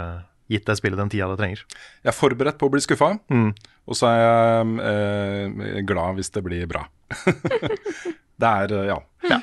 gitt 0.50 0.66
det 0.68 0.76
spillet 0.80 0.98
den 1.00 1.12
tida 1.14 1.28
det 1.32 1.38
trenger. 1.42 1.62
Jeg 2.04 2.12
er 2.12 2.18
forberedt 2.18 2.58
på 2.62 2.70
å 2.70 2.74
bli 2.74 2.82
skuffa, 2.84 3.12
Mm. 3.30 3.52
og 3.90 3.98
så 4.00 4.10
er 4.10 4.20
jeg 4.24 4.82
eh, 4.90 5.80
glad 5.88 6.18
hvis 6.20 6.32
det 6.36 6.44
blir 6.46 6.66
bra. 6.70 6.88
det 8.42 8.50
er 8.50 8.74
ja. 8.90 9.00
ja. 9.30 9.40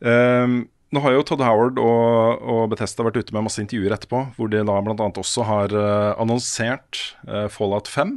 Um, 0.00 0.60
nå 0.94 1.02
har 1.04 1.12
jo 1.12 1.24
Todd 1.26 1.42
Howard 1.44 1.76
og, 1.82 2.44
og 2.48 2.62
Bethesda 2.72 3.04
vært 3.04 3.18
ute 3.20 3.34
med 3.36 3.44
masse 3.44 3.60
intervjuer 3.60 3.92
etterpå, 3.92 4.22
hvor 4.38 4.48
de 4.52 4.62
da 4.64 4.78
bl.a. 4.80 5.08
også 5.20 5.44
har 5.44 5.74
eh, 5.76 6.12
annonsert 6.22 7.02
eh, 7.28 7.48
Fallout 7.52 7.90
5. 7.92 8.14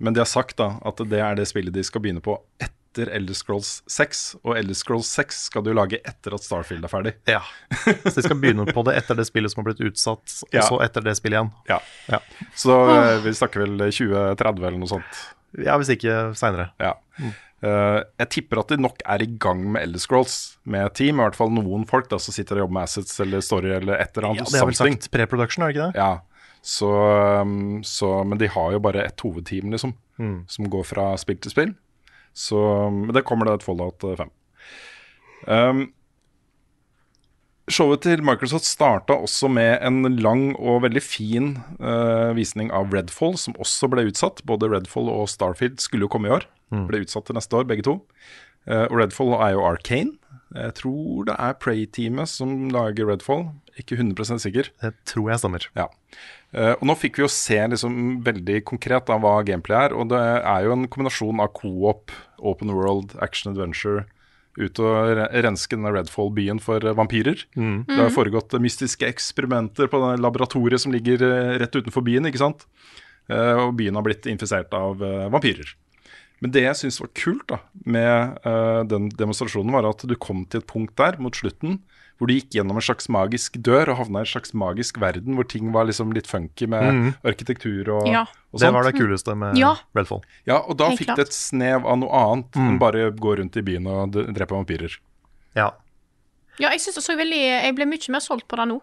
Men 0.00 0.16
de 0.16 0.20
har 0.22 0.28
sagt 0.30 0.56
da 0.60 0.74
at 0.88 1.00
det 1.10 1.20
er 1.20 1.36
det 1.36 1.48
spillet 1.48 1.74
de 1.76 1.84
skal 1.84 2.00
begynne 2.04 2.24
på 2.24 2.38
etter 2.60 2.72
Elder 3.04 3.36
Scrolls 3.36 3.82
6. 3.92 4.22
Og 4.42 4.56
Elder 4.56 4.74
Scrolls 4.74 5.10
6 5.12 5.42
skal 5.50 5.62
du 5.66 5.72
lage 5.76 5.98
etter 6.00 6.34
at 6.34 6.42
Starfield 6.44 6.84
er 6.88 6.92
ferdig. 6.92 7.12
Ja. 7.28 7.42
Så 8.08 8.14
de 8.16 8.24
skal 8.24 8.40
begynne 8.40 8.64
på 8.72 8.84
det 8.88 8.96
etter 8.96 9.18
det 9.20 9.26
spillet 9.28 9.52
som 9.52 9.60
har 9.62 9.68
blitt 9.68 9.84
utsatt, 9.90 10.24
og 10.48 10.56
Ja. 10.56 10.64
så 10.64 10.80
etter 10.84 11.04
det 11.04 11.14
spillet 11.18 11.36
igjen. 11.38 11.52
Ja. 11.68 11.78
Ja, 12.08 12.20
Så 12.56 12.74
eh, 12.96 13.18
vi 13.26 13.34
snakker 13.36 13.66
vel 13.66 13.76
2030 13.92 14.64
eller 14.64 14.78
noe 14.80 14.88
sånt. 14.96 15.20
ja 15.60 15.76
hvis 15.78 15.92
ikke 15.92 16.16
seinere. 16.36 16.70
Ja. 16.80 16.94
Uh, 17.64 18.00
jeg 18.20 18.28
tipper 18.34 18.60
at 18.60 18.68
de 18.72 18.76
nok 18.80 18.98
er 19.08 19.22
i 19.24 19.28
gang 19.40 19.62
med 19.72 19.82
Elder 19.86 20.00
Scrolls 20.02 20.56
med 20.64 20.92
team. 20.96 21.20
I 21.20 21.24
hvert 21.28 21.38
fall 21.38 21.52
noen 21.52 21.86
folk 21.88 22.08
da 22.10 22.18
som 22.20 22.34
sitter 22.36 22.58
og 22.58 22.66
jobber 22.66 22.76
med 22.80 22.88
assets 22.88 23.20
eller 23.24 23.44
story 23.44 23.72
eller 23.78 24.00
et 24.00 24.16
eller 24.16 24.40
Ja, 24.40 24.44
det 24.48 24.60
har 24.60 24.68
vel 24.68 24.76
sagt 24.80 25.08
pre-production, 25.12 25.64
er 25.64 25.72
det 25.72 25.76
ikke 25.78 25.86
det? 25.92 26.00
Ja, 26.02 26.10
så, 26.66 26.90
um, 27.42 27.82
så, 27.86 28.24
men 28.26 28.38
de 28.42 28.48
har 28.50 28.72
jo 28.74 28.80
bare 28.82 29.04
ett 29.06 29.20
hovedteam, 29.22 29.70
liksom, 29.70 29.92
som 30.50 30.68
går 30.72 30.82
fra 30.88 31.04
spill 31.20 31.36
til 31.38 31.52
spill. 31.54 31.74
Så 32.36 32.60
men 32.92 33.14
det 33.16 33.24
kommer 33.24 33.48
det 33.48 33.58
et 33.58 33.66
Fallout 33.66 34.02
5. 34.04 34.32
Um, 35.46 35.86
showet 37.72 38.02
til 38.04 38.22
Microsoft 38.26 38.66
starta 38.68 39.16
også 39.16 39.48
med 39.52 39.78
en 39.86 40.18
lang 40.20 40.50
og 40.56 40.82
veldig 40.84 41.02
fin 41.02 41.54
uh, 41.80 42.34
visning 42.36 42.70
av 42.74 42.92
Redfall, 42.94 43.38
som 43.40 43.56
også 43.62 43.88
ble 43.92 44.08
utsatt. 44.10 44.44
Både 44.48 44.70
Redfall 44.72 45.08
og 45.12 45.30
Starfield 45.32 45.80
skulle 45.82 46.06
jo 46.06 46.12
komme 46.12 46.30
i 46.30 46.36
år. 46.36 46.48
Ble 46.90 47.04
utsatt 47.04 47.28
til 47.28 47.38
neste 47.38 47.56
år, 47.56 47.66
begge 47.70 47.86
to. 47.86 48.00
Uh, 48.68 48.84
og 48.90 48.98
Redfall 49.00 49.32
er 49.38 49.54
jo 49.54 49.64
Arcane, 49.66 50.16
Jeg 50.54 50.74
tror 50.78 51.26
det 51.26 51.34
er 51.42 51.56
Prey-teamet 51.58 52.30
som 52.30 52.68
lager 52.72 53.08
Redfall. 53.10 53.48
Ikke 53.80 53.98
100 53.98 54.38
sikker. 54.40 54.70
Det 54.82 54.92
tror 55.08 55.30
jeg 55.32 55.42
stemmer. 55.42 55.66
Ja. 55.76 55.88
Eh, 56.54 56.74
og 56.78 56.84
nå 56.88 56.94
fikk 56.96 57.18
vi 57.18 57.24
jo 57.26 57.30
se 57.32 57.58
liksom 57.72 58.20
veldig 58.24 58.60
konkret 58.68 59.10
av 59.12 59.24
hva 59.24 59.40
gameplay 59.46 59.88
er. 59.88 59.96
Og 59.96 60.08
det 60.12 60.20
er 60.22 60.66
jo 60.66 60.76
en 60.76 60.86
kombinasjon 60.88 61.42
av 61.42 61.50
co-op, 61.58 62.14
open 62.38 62.72
world, 62.72 63.16
action 63.20 63.52
adventure. 63.52 64.06
Ut 64.56 64.78
og 64.80 65.18
renske 65.44 65.76
denne 65.76 65.92
Redfall-byen 65.92 66.62
for 66.64 66.80
vampyrer. 66.80 67.42
vampyrer. 67.52 67.82
Det 67.90 67.98
har 68.00 68.14
foregått 68.14 68.54
eh, 68.56 68.62
mystiske 68.62 69.08
eksperimenter 69.08 69.90
på 69.92 70.00
det 70.00 70.14
laboratoriet 70.24 70.80
som 70.80 70.94
ligger 70.94 71.26
eh, 71.26 71.56
rett 71.60 71.76
utenfor 71.76 72.06
byen. 72.06 72.30
ikke 72.30 72.40
sant? 72.40 72.64
Eh, 73.28 73.58
og 73.66 73.74
byen 73.76 73.98
har 73.98 74.06
blitt 74.06 74.28
infisert 74.30 74.72
av 74.78 75.02
eh, 75.02 75.26
vampyrer. 75.34 75.74
Men 76.42 76.50
det 76.52 76.62
jeg 76.66 76.76
syns 76.76 77.00
var 77.00 77.08
kult 77.16 77.46
da, 77.48 77.58
med 77.88 78.38
uh, 78.44 78.82
den 78.84 79.08
demonstrasjonen, 79.08 79.72
var 79.72 79.86
at 79.88 80.02
du 80.06 80.14
kom 80.20 80.44
til 80.46 80.60
et 80.60 80.66
punkt 80.68 80.96
der 81.00 81.16
mot 81.18 81.34
slutten 81.34 81.78
hvor 82.16 82.28
du 82.30 82.32
gikk 82.32 82.54
gjennom 82.56 82.78
en 82.78 82.84
slags 82.84 83.10
magisk 83.12 83.58
dør 83.60 83.90
og 83.92 83.98
havna 83.98 84.22
i 84.22 84.24
en 84.24 84.28
slags 84.30 84.54
magisk 84.56 84.96
verden 85.02 85.34
hvor 85.36 85.44
ting 85.48 85.68
var 85.74 85.84
liksom 85.84 86.14
litt 86.16 86.24
funky 86.28 86.64
med 86.72 87.10
arkitektur 87.28 87.90
og, 87.92 88.06
Ja. 88.08 88.22
og 88.52 88.60
Det 88.62 88.70
var 88.72 88.84
det 88.88 88.94
kuleste 88.96 89.34
med 89.36 89.58
Ja. 89.60 89.74
Redfall. 89.94 90.22
Ja, 90.48 90.62
og 90.64 90.78
da 90.78 90.88
Helt 90.88 90.98
fikk 91.00 91.10
klart. 91.10 91.16
det 91.20 91.26
et 91.28 91.36
snev 91.36 91.84
av 91.84 91.98
noe 92.00 92.08
annet 92.08 92.56
enn 92.56 92.78
bare 92.80 93.10
gå 93.12 93.36
rundt 93.36 93.56
i 93.60 93.64
byen 93.68 93.86
og 93.86 94.12
drepe 94.32 94.56
vampyrer. 94.56 94.96
Ja. 95.54 95.72
Ja, 96.58 96.70
jeg 96.72 96.80
synes 96.80 96.94
det 96.96 97.04
så 97.04 97.16
veldig 97.18 97.36
Jeg 97.36 97.74
ble 97.76 97.84
mye 97.84 98.08
mer 98.16 98.20
solgt 98.24 98.48
på 98.48 98.56
det 98.56 98.68
nå. 98.68 98.80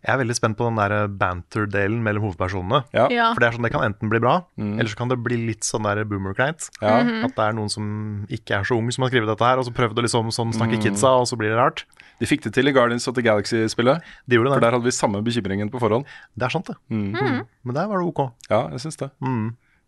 Jeg 0.00 0.14
er 0.14 0.18
veldig 0.22 0.34
spent 0.38 0.56
på 0.56 0.64
den 0.64 0.78
der 0.80 1.08
banter-delen 1.20 2.00
mellom 2.02 2.22
hovedpersonene. 2.28 2.82
Ja. 2.96 3.06
Ja. 3.12 3.26
For 3.34 3.42
det 3.42 3.48
er 3.50 3.56
sånn, 3.58 3.66
det 3.66 3.72
kan 3.74 3.84
enten 3.84 4.08
bli 4.12 4.20
bra, 4.22 4.38
eller 4.56 4.88
så 4.88 4.96
kan 4.96 5.10
det 5.12 5.18
bli 5.20 5.36
litt 5.50 5.66
sånn 5.66 5.84
der 5.84 6.00
boomer-kleint. 6.08 6.70
Ja. 6.80 7.00
At 7.26 7.34
det 7.36 7.44
er 7.50 7.56
noen 7.58 7.68
som 7.72 7.86
ikke 8.32 8.60
er 8.60 8.64
så 8.64 8.78
ung 8.80 8.88
som 8.94 9.04
har 9.04 9.12
skrevet 9.12 9.28
dette 9.28 9.44
her, 9.44 9.60
og 9.60 9.68
så 9.68 9.74
prøvde 9.76 10.00
å 10.00 10.06
liksom 10.06 10.32
sånn 10.32 10.54
snakke 10.56 10.80
kidsa, 10.80 11.12
og 11.20 11.28
så 11.28 11.36
blir 11.40 11.52
det 11.52 11.58
rart. 11.60 11.84
De 12.20 12.28
fikk 12.28 12.42
det 12.48 12.54
til 12.56 12.68
i 12.68 12.72
Guardians 12.76 13.06
of 13.08 13.14
the 13.16 13.22
Galaxy-spillet. 13.24 14.00
De 14.28 14.36
gjorde 14.36 14.50
det. 14.50 14.56
For 14.58 14.64
der 14.66 14.76
hadde 14.78 14.88
vi 14.88 14.96
samme 14.96 15.20
bekymringen 15.24 15.70
på 15.72 15.80
forhånd. 15.80 16.08
Det 16.36 16.48
er 16.48 16.54
sant, 16.56 16.68
det. 16.72 16.76
Men 16.90 17.74
der 17.76 17.88
var 17.88 18.00
det 18.00 18.08
ok. 18.08 18.24
Ja, 18.50 18.66
jeg 18.72 18.80
syns 18.86 18.96
det. 19.00 19.10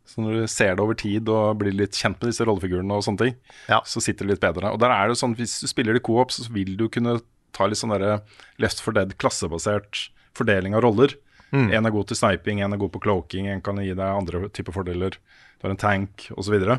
Så 0.04 0.18
når 0.18 0.40
du 0.42 0.46
ser 0.50 0.74
det 0.74 0.82
over 0.82 0.96
tid 0.98 1.28
og 1.30 1.60
blir 1.60 1.72
litt 1.76 1.94
kjent 1.94 2.18
med 2.20 2.32
disse 2.32 2.44
rollefigurene, 2.44 2.90
og 2.96 3.04
sånne 3.06 3.20
ting, 3.22 3.36
Ja. 3.68 3.80
så 3.86 4.00
sitter 4.02 4.26
det 4.26 4.34
litt 4.34 4.40
bedre. 4.42 4.72
Og 4.74 4.80
der 4.82 4.90
er 4.90 5.08
det 5.08 5.16
sånn, 5.16 5.36
Hvis 5.36 5.60
du 5.62 5.68
spiller 5.70 5.92
det 5.94 6.02
co-op, 6.02 6.32
så 6.34 6.50
vil 6.50 6.76
du 6.76 6.88
kunne 6.88 7.20
ta 7.56 7.68
litt 7.68 7.80
sånn 7.80 7.94
derre 7.94 8.20
Left 8.62 8.82
for 8.82 8.96
Dead 8.96 9.14
klassebasert 9.20 10.08
fordeling 10.36 10.76
av 10.76 10.84
roller. 10.86 11.14
En 11.52 11.84
er 11.84 11.92
god 11.92 12.08
til 12.08 12.16
sniping, 12.16 12.62
en 12.64 12.72
er 12.72 12.80
god 12.80 12.94
på 12.94 13.02
cloaking, 13.04 13.50
en 13.52 13.60
kan 13.64 13.76
gi 13.82 13.92
deg 13.92 14.00
andre 14.00 14.48
typer 14.56 14.72
fordeler. 14.72 15.18
Du 15.60 15.66
har 15.66 15.74
en 15.74 15.80
tank 15.80 16.30
osv. 16.32 16.46
Så, 16.46 16.54
videre. 16.54 16.78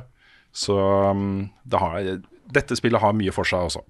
så 0.52 0.78
um, 1.14 1.50
det 1.64 1.82
har, 1.82 2.08
dette 2.58 2.78
spillet 2.80 3.02
har 3.04 3.14
mye 3.14 3.34
for 3.36 3.46
seg 3.48 3.70
også. 3.70 3.84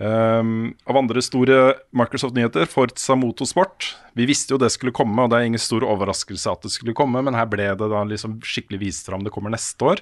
Um, 0.00 0.70
av 0.88 0.96
andre 0.96 1.20
store 1.20 1.58
Microsoft-nyheter, 1.96 2.64
Forza 2.72 3.16
Motorsport. 3.20 3.90
Vi 4.16 4.24
visste 4.28 4.54
jo 4.54 4.60
det 4.60 4.72
skulle 4.72 4.94
komme, 4.96 5.20
og 5.20 5.32
det 5.32 5.40
er 5.40 5.50
ingen 5.50 5.60
stor 5.60 5.84
overraskelse 5.84 6.56
at 6.56 6.64
det 6.64 6.72
skulle 6.72 6.96
komme, 6.96 7.20
men 7.24 7.36
her 7.36 7.48
ble 7.52 7.68
det 7.76 7.90
da 7.92 8.00
liksom 8.08 8.38
skikkelig 8.40 8.80
vist 8.80 9.12
fram. 9.12 9.26
Det 9.26 9.32
kommer 9.34 9.52
neste 9.52 9.92
år. 9.92 10.00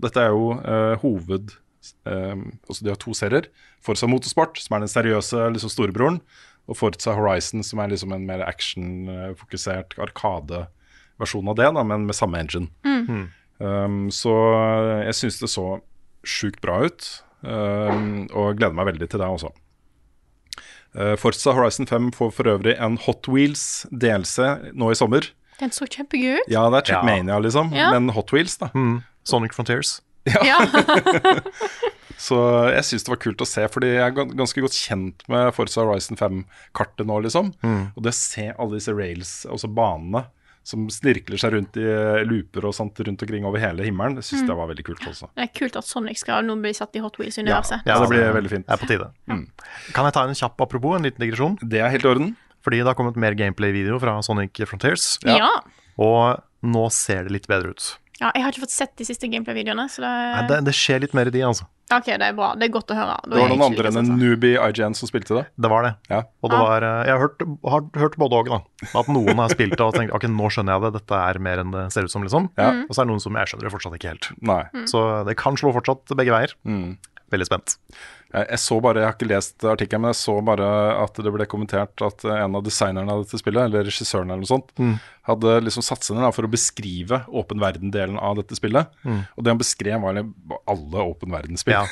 Dette 0.00 0.24
er 0.24 0.32
jo 0.32 0.56
uh, 0.62 0.96
hoved... 1.04 1.58
Um, 2.08 2.58
de 2.80 2.88
har 2.92 2.96
to 3.00 3.12
serier. 3.16 3.48
Forza 3.84 4.06
Motorsport, 4.08 4.58
som 4.62 4.76
er 4.76 4.84
den 4.84 4.92
seriøse 4.92 5.48
liksom 5.54 5.72
storebroren, 5.72 6.20
og 6.68 6.78
Forza 6.80 7.12
Horizon, 7.16 7.62
som 7.66 7.82
er 7.84 7.90
liksom 7.92 8.12
en 8.16 8.24
mer 8.26 8.40
actionfokusert 8.46 9.96
Arkade-versjon 10.00 11.50
av 11.52 11.58
det, 11.60 11.68
da, 11.76 11.82
men 11.84 12.06
med 12.08 12.16
samme 12.16 12.40
engine. 12.40 12.70
Um, 13.60 14.08
så 14.10 14.32
jeg 15.06 15.14
syns 15.20 15.38
det 15.42 15.50
så 15.52 15.66
sjukt 16.26 16.60
bra 16.64 16.80
ut, 16.88 17.10
um, 17.44 18.24
og 18.32 18.56
gleder 18.58 18.74
meg 18.76 18.88
veldig 18.94 19.10
til 19.12 19.20
det 19.22 19.28
også. 19.28 19.52
Uh, 20.94 21.14
Forza 21.18 21.52
Horizon 21.56 21.86
5 21.90 22.12
får 22.14 22.32
for 22.36 22.48
øvrig 22.54 22.76
en 22.80 22.96
Hot 23.04 23.28
Wheels 23.28 23.84
DLC 23.90 24.38
nå 24.72 24.92
i 24.92 24.98
sommer. 24.98 25.26
Den 25.60 25.70
så 25.74 25.86
kjempegøy 25.86 26.40
ut. 26.40 26.48
Ja, 26.50 26.64
det 26.72 26.80
er 26.80 26.88
Checkmania, 26.94 27.38
liksom, 27.42 27.72
Ja. 27.76 27.90
men 27.94 28.08
Hot 28.16 28.32
Wheels, 28.34 28.56
da. 28.58 28.70
Sonic 29.24 29.54
Frontiers. 29.54 30.00
Ja. 30.24 30.58
Så 32.24 32.36
jeg 32.70 32.84
syns 32.86 33.04
det 33.04 33.10
var 33.10 33.18
kult 33.20 33.42
å 33.42 33.46
se, 33.48 33.64
fordi 33.68 33.88
jeg 33.96 34.04
er 34.06 34.14
ganske 34.38 34.62
godt 34.62 34.76
kjent 34.78 35.24
med 35.28 35.50
Forza 35.56 35.82
Horizon 35.82 36.16
5-kartet 36.20 37.08
nå, 37.10 37.18
liksom. 37.26 37.50
Og 37.66 38.00
det 38.06 38.12
å 38.14 38.16
se 38.16 38.46
alle 38.54 38.78
disse 38.78 38.94
rails, 38.94 39.32
altså 39.50 39.68
banene, 39.74 40.22
som 40.64 40.86
snirkler 40.88 41.36
seg 41.42 41.52
rundt 41.52 41.76
i 41.76 41.82
looper 42.24 42.64
og 42.70 42.72
sånt 42.72 42.96
rundt 43.04 43.20
omkring 43.26 43.44
over 43.44 43.60
hele 43.60 43.84
himmelen, 43.84 44.14
det 44.16 44.24
syns 44.24 44.46
jeg 44.46 44.56
var 44.56 44.70
veldig 44.70 44.86
kult 44.86 45.02
også. 45.10 45.28
Det 45.36 45.44
er 45.44 45.50
kult 45.58 45.76
at 45.76 45.84
Sonic 45.90 46.22
skal 46.22 46.46
nå 46.46 46.56
bli 46.62 46.72
satt 46.78 46.96
i 46.96 47.02
Hot 47.04 47.18
Wheels-universet. 47.20 47.84
Ja, 47.90 47.98
det 48.00 48.08
blir 48.14 48.30
veldig 48.38 48.52
fint. 48.54 48.64
Det 48.70 48.72
er 48.78 48.80
på 48.80 48.88
tide. 48.88 49.10
Kan 49.92 50.08
jeg 50.08 50.16
ta 50.16 50.24
en 50.24 50.38
kjapp 50.38 50.64
apropos, 50.64 50.96
en 50.96 51.04
liten 51.04 51.20
digresjon? 51.26 51.58
Det 51.60 51.82
er 51.84 51.92
helt 51.92 52.06
i 52.08 52.12
orden. 52.14 52.32
Fordi 52.64 52.78
det 52.80 52.88
har 52.88 52.96
kommet 52.96 53.18
mer 53.20 53.34
gameplay-video 53.36 53.98
fra 54.00 54.14
Sonic 54.24 54.56
Frontiers, 54.70 55.18
Ja. 55.28 55.50
og 56.00 56.40
nå 56.64 56.86
ser 56.94 57.26
det 57.28 57.34
litt 57.36 57.50
bedre 57.50 57.74
ut. 57.76 57.90
Ja. 58.20 58.30
Jeg 58.34 58.42
har 58.44 58.52
ikke 58.52 58.64
fått 58.66 58.74
sett 58.74 58.92
de 59.00 59.04
siste 59.08 59.28
gameplay-videoene, 59.30 59.88
det, 59.90 60.10
Nei, 60.10 60.42
det, 60.50 60.58
det 60.68 60.74
skjer 60.76 61.00
litt 61.04 61.14
mer 61.16 61.26
i 61.30 61.34
de, 61.34 61.42
altså. 61.46 61.66
Ok, 61.92 62.06
det 62.08 62.24
er 62.24 62.32
bra. 62.32 62.54
Det 62.56 62.64
er 62.64 62.72
godt 62.72 62.90
å 62.90 62.96
høre. 62.96 63.14
Da 63.26 63.28
Det 63.34 63.40
var 63.42 63.50
noen 63.52 63.64
andre 63.66 63.90
enn 63.90 63.98
en 64.00 64.06
sånn. 64.08 64.16
newbie 64.22 64.56
IGN 64.56 64.94
som 64.96 65.06
spilte 65.10 65.34
det. 65.36 65.42
Det 65.60 65.68
var 65.68 65.84
det. 65.84 65.90
Ja. 66.08 66.22
Og 66.42 66.50
det 66.50 66.56
Ja. 66.56 66.62
var 66.64 66.82
eh, 66.88 67.04
Jeg 67.04 67.12
har 67.12 67.20
hørt, 67.26 67.42
har 67.74 67.82
hørt 68.00 68.16
både 68.16 68.38
òg, 68.40 68.48
da. 68.48 68.60
At 68.98 69.10
noen 69.12 69.36
har 69.36 69.52
spilt 69.52 69.76
det 69.76 69.84
og 69.84 69.92
tenkt 69.94 70.14
ok, 70.16 70.24
nå 70.32 70.48
skjønner 70.48 70.78
jeg 70.78 70.86
det, 70.86 70.92
dette 71.02 71.18
er 71.20 71.38
mer 71.44 71.58
enn 71.60 71.70
det 71.76 71.84
ser 71.92 72.08
ut 72.08 72.10
som, 72.14 72.22
liksom. 72.24 72.48
Ja. 72.56 72.70
Mm. 72.72 72.84
Og 72.88 72.94
så 72.96 73.02
er 73.02 73.04
det 73.04 73.12
noen 73.12 73.20
som 73.26 73.36
jeg 73.36 73.46
skjønner 73.52 73.68
det 73.68 73.74
fortsatt 73.76 73.98
ikke 74.00 74.12
helt. 74.14 74.30
Nei. 74.40 74.62
Så 74.88 75.04
det 75.28 75.36
kan 75.36 75.60
slå 75.60 75.74
fortsatt 75.76 76.16
begge 76.16 76.32
veier. 76.32 76.54
Mm. 76.64 76.96
Veldig 77.34 77.46
spent. 77.50 77.76
Jeg, 78.34 78.48
jeg 78.50 78.58
så 78.64 78.80
bare, 78.82 78.98
jeg 79.04 79.08
har 79.08 79.14
ikke 79.16 79.30
lest 79.30 79.64
artikkelen, 79.70 80.02
men 80.04 80.10
jeg 80.14 80.20
så 80.24 80.36
bare 80.44 80.68
at 81.04 81.20
det 81.22 81.32
ble 81.34 81.46
kommentert 81.50 82.02
at 82.02 82.24
en 82.26 82.58
av 82.58 82.64
designerne 82.66 83.12
av 83.14 83.22
dette 83.24 83.38
spillet, 83.40 83.68
eller 83.70 83.86
regissøren 83.86 84.30
eller 84.34 84.42
noe 84.42 84.50
sånt, 84.50 84.72
Mm. 84.80 84.96
hadde 85.24 85.52
liksom 85.64 85.80
satt 85.86 86.02
seg 86.04 86.18
ned 86.18 86.34
for 86.36 86.44
å 86.44 86.50
beskrive 86.52 87.22
åpen 87.32 87.62
verden-delen 87.62 88.18
av 88.20 88.34
dette 88.36 88.58
spillet. 88.58 88.90
Og 89.06 89.40
det 89.46 89.54
han 89.54 89.60
beskrev, 89.62 90.02
var 90.02 90.18
liksom 90.18 90.58
alle 90.68 91.06
åpen 91.14 91.32
verden-spill. 91.32 91.78
Mm. 91.78 91.86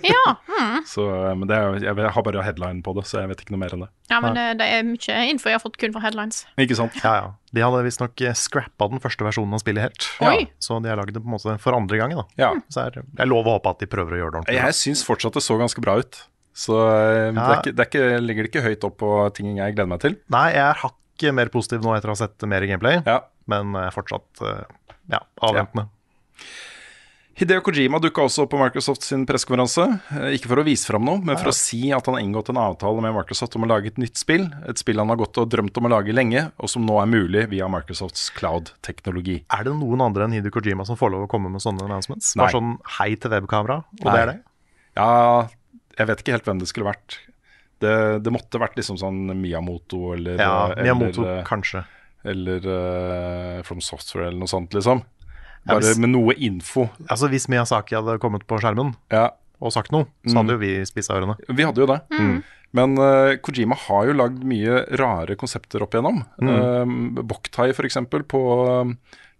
Ja. 0.00 0.06
Ja, 0.14 0.36
mm. 0.48 0.84
Så, 0.86 1.04
men 1.36 1.48
det 1.48 1.56
er, 1.56 1.74
jeg, 1.82 1.96
jeg 1.96 2.12
har 2.14 2.22
bare 2.24 2.42
headline 2.46 2.82
på 2.86 2.94
det, 2.96 3.04
så 3.08 3.20
jeg 3.22 3.30
vet 3.32 3.42
ikke 3.44 3.52
noe 3.56 3.60
mer 3.64 3.74
enn 3.76 3.84
det. 3.84 3.90
ja, 4.12 4.18
men 4.22 4.34
det, 4.36 4.46
det 4.60 4.66
er 4.76 4.82
mye 4.86 5.18
info 5.30 5.48
jeg 5.50 5.56
har 5.58 5.62
fått 5.62 5.76
kun 5.80 5.92
fra 5.94 6.02
headlines. 6.06 6.44
Ikke 6.60 6.76
sant? 6.78 6.96
ja, 7.04 7.12
ja. 7.24 7.28
De 7.50 7.58
hadde 7.64 7.80
visstnok 7.82 8.20
scrappa 8.38 8.86
den 8.92 9.00
første 9.02 9.24
versjonen 9.26 9.56
av 9.56 9.58
spillet 9.58 9.82
helt. 9.88 10.04
Oi. 10.22 10.44
Så 10.62 10.76
de 10.84 10.86
har 10.92 11.00
lagd 11.00 11.16
det 11.16 11.18
på 11.24 11.26
en 11.26 11.34
måte 11.34 11.56
for 11.58 11.74
andre 11.74 11.98
gang. 11.98 12.12
da. 12.14 12.22
Ja. 12.38 12.50
Så 12.70 12.84
er, 12.84 13.00
jeg 13.02 13.26
lover 13.26 13.50
å 13.50 13.54
håpe 13.56 13.72
at 13.74 13.80
de 13.82 13.88
prøver 13.90 14.14
å 14.14 14.20
gjøre 14.20 14.30
det 14.36 14.38
ordentlig. 14.44 14.58
Jeg 14.60 14.76
syns 14.78 15.02
fortsatt 15.08 15.34
det 15.34 15.42
så 15.42 15.56
ganske 15.58 15.79
bra 15.82 15.98
ut. 16.02 16.20
Så 16.60 16.76
ja. 16.76 17.30
det, 17.32 17.58
ikke, 17.60 17.72
det 17.78 17.86
ikke, 17.88 18.06
ligger 18.20 18.46
det 18.46 18.50
ikke 18.52 18.64
høyt 18.66 18.84
opp 18.88 18.96
på 19.00 19.10
ting 19.36 19.54
jeg 19.56 19.76
gleder 19.76 19.88
meg 19.94 20.02
til. 20.02 20.18
Nei, 20.34 20.48
jeg 20.52 20.64
er 20.66 20.80
hakket 20.82 21.36
mer 21.36 21.48
positiv 21.52 21.84
nå 21.84 21.94
etter 21.96 22.10
å 22.12 22.16
ha 22.16 22.20
sett 22.24 22.48
mer 22.50 22.64
gameplay, 22.68 23.00
Ja. 23.08 23.20
men 23.48 23.72
eh, 23.80 23.88
fortsatt 23.94 24.42
eh, 24.44 24.64
ja, 25.14 25.22
avventende. 25.40 25.86
Hideo 27.40 27.62
Kojima 27.64 27.96
dukka 28.02 28.26
også 28.26 28.42
opp 28.44 28.50
på 28.52 28.58
Microsoft 28.60 29.04
sin 29.06 29.22
pressekonferanse. 29.24 29.84
eh, 30.18 30.34
Ikke 30.36 30.50
for 30.50 30.60
å 30.60 30.64
vise 30.66 30.84
fram 30.90 31.06
noe, 31.08 31.22
men 31.24 31.38
for 31.40 31.48
å 31.48 31.54
si 31.56 31.88
at 31.96 32.04
han 32.04 32.18
har 32.18 32.24
inngått 32.26 32.50
en 32.52 32.58
avtale 32.60 33.00
med 33.00 33.14
Microsoft 33.16 33.56
om 33.56 33.64
å 33.64 33.70
lage 33.70 33.88
et 33.94 34.00
nytt 34.02 34.20
spill. 34.20 34.44
Et 34.68 34.76
spill 34.82 35.00
han 35.00 35.08
har 35.08 35.16
gått 35.22 35.38
og 35.40 35.48
drømt 35.48 35.78
om 35.80 35.88
å 35.88 35.92
lage 35.94 36.12
lenge, 36.12 36.50
og 36.60 36.68
som 36.68 36.84
nå 36.84 36.98
er 37.00 37.08
mulig 37.08 37.46
via 37.54 37.68
Microsofts 37.72 38.26
cloud-teknologi. 38.36 39.38
Er 39.56 39.64
det 39.64 39.72
noen 39.78 40.04
andre 40.04 40.26
enn 40.28 40.36
Hideo 40.36 40.52
Kojima 40.52 40.84
som 40.84 40.98
får 41.00 41.14
lov 41.16 41.24
å 41.24 41.30
komme 41.32 41.48
med 41.48 41.64
sånne 41.64 41.86
announcements? 41.88 42.34
Nei. 42.36 42.44
Bare 42.44 42.58
sånn 42.58 42.76
hei 42.98 43.14
til 43.16 43.32
webkamera, 43.32 43.78
og 43.88 44.04
Nei. 44.04 44.12
det 44.12 44.20
er 44.26 44.32
det? 44.34 44.36
Ja, 45.00 45.08
jeg 46.00 46.08
vet 46.10 46.22
ikke 46.24 46.34
helt 46.38 46.48
hvem 46.48 46.60
det 46.62 46.68
skulle 46.70 46.88
vært. 46.90 47.18
Det, 47.80 47.92
det 48.24 48.32
måtte 48.34 48.60
vært 48.60 48.76
liksom 48.76 48.98
sånn 49.00 49.22
Miyamoto 49.40 50.10
eller 50.16 50.40
Ja, 50.40 50.52
Miyamoto, 50.76 51.22
eller, 51.22 51.38
eh, 51.40 51.44
kanskje. 51.48 51.84
eller 52.28 52.66
uh, 52.68 53.62
From 53.64 53.80
Software 53.84 54.26
eller 54.28 54.40
noe 54.42 54.50
sånt, 54.52 54.74
liksom. 54.76 55.00
Ja, 55.64 55.74
Bare 55.76 55.84
hvis- 55.84 55.98
med 56.00 56.10
noe 56.12 56.34
info. 56.36 56.88
Altså 57.08 57.28
Hvis 57.32 57.46
Miyazaki 57.52 57.96
hadde 57.96 58.18
kommet 58.20 58.46
på 58.48 58.58
skjermen 58.60 58.94
Ja, 59.12 59.30
og 59.60 59.72
sagt 59.72 59.92
noe, 59.92 60.06
så 60.26 60.40
hadde 60.40 60.56
jo 60.56 60.60
vi 60.60 60.72
spissa 60.88 61.16
ørene. 61.16 61.36
Vi 61.48 61.64
hadde 61.68 61.80
jo 61.84 61.88
det. 61.88 62.00
Men 62.72 62.94
uh, 63.00 63.34
Kojima 63.42 63.74
har 63.88 64.06
jo 64.06 64.12
lagd 64.14 64.44
mye 64.46 64.84
rare 65.00 65.34
konsepter 65.36 65.82
opp 65.82 65.96
igjennom. 65.96 66.20
Mm. 66.40 67.18
Boktai, 67.26 67.72
for 67.74 67.82
eksempel, 67.88 68.22
på 68.22 68.40
uh, 68.86 68.92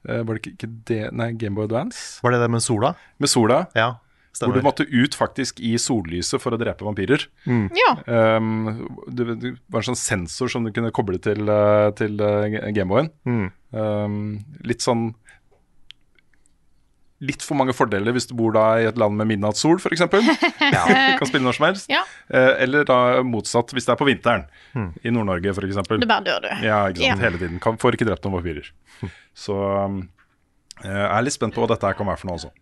Var 0.02 0.24
det 0.34 0.40
ikke- 0.42 0.56
ikke 0.56 0.70
det 0.88 1.12
Nei, 1.12 1.30
Gameboy 1.36 1.64
Advance? 1.68 2.20
Var 2.24 2.32
det 2.32 2.40
det 2.40 2.50
med 2.50 2.62
sola? 2.64 2.94
Med 3.20 3.28
sola. 3.28 3.66
Ja, 3.76 3.92
Hvor 4.38 4.54
du 4.54 4.62
måtte 4.62 4.86
ut 4.86 5.16
faktisk 5.18 5.58
i 5.60 5.74
sollyset 5.80 6.40
for 6.40 6.54
å 6.54 6.58
drepe 6.60 6.86
vampyrer. 6.86 7.26
Ja. 7.46 7.90
Um, 8.06 8.86
det, 9.10 9.26
det 9.42 9.50
var 9.68 9.82
en 9.82 9.90
sånn 9.90 9.98
sensor 9.98 10.52
som 10.52 10.64
du 10.64 10.70
kunne 10.74 10.92
koble 10.94 11.18
til, 11.22 11.42
eh, 11.50 11.88
til 11.98 12.20
eh, 12.24 12.60
Gameboyen. 12.76 13.10
Mm. 13.26 13.48
Um, 13.74 14.20
litt 14.66 14.86
sånn 14.86 15.10
Litt 17.20 17.42
for 17.44 17.52
mange 17.52 17.74
fordeler 17.76 18.14
hvis 18.16 18.30
du 18.30 18.32
bor 18.32 18.54
da 18.54 18.62
i 18.80 18.86
et 18.88 18.96
land 18.96 19.12
med 19.18 19.28
midnattssol, 19.28 19.76
f.eks. 19.76 20.06
Ja. 20.72 20.86
kan 21.20 21.28
spille 21.28 21.44
når 21.44 21.58
som 21.58 21.66
helst. 21.66 21.90
Ja. 21.92 22.00
Eh, 22.32 22.62
eller 22.64 22.86
da 22.88 23.20
motsatt, 23.26 23.74
hvis 23.76 23.84
det 23.84 23.92
er 23.92 23.98
på 24.00 24.06
vinteren. 24.08 24.46
I 25.04 25.12
Nord-Norge, 25.12 25.52
f.eks. 25.52 25.82
Du 25.90 26.06
bare 26.08 26.24
dør, 26.24 26.46
du. 26.46 26.64
Ja, 26.64 26.78
ikke 26.88 27.02
sant. 27.02 27.10
Ja. 27.10 27.18
Hele 27.26 27.42
tiden. 27.42 27.60
Kan, 27.60 27.76
får 27.82 27.98
ikke 27.98 28.08
drept 28.08 28.24
noen 28.24 28.38
vampyrer. 28.38 28.72
Så 29.36 29.52
um, 29.52 30.00
jeg 30.80 31.04
er 31.10 31.26
litt 31.26 31.36
spent 31.36 31.52
på 31.52 31.60
hva 31.60 31.68
dette 31.74 31.90
her 31.92 31.98
kan 32.00 32.08
være 32.08 32.22
for 32.22 32.32
noe 32.32 32.40
også. 32.40 32.54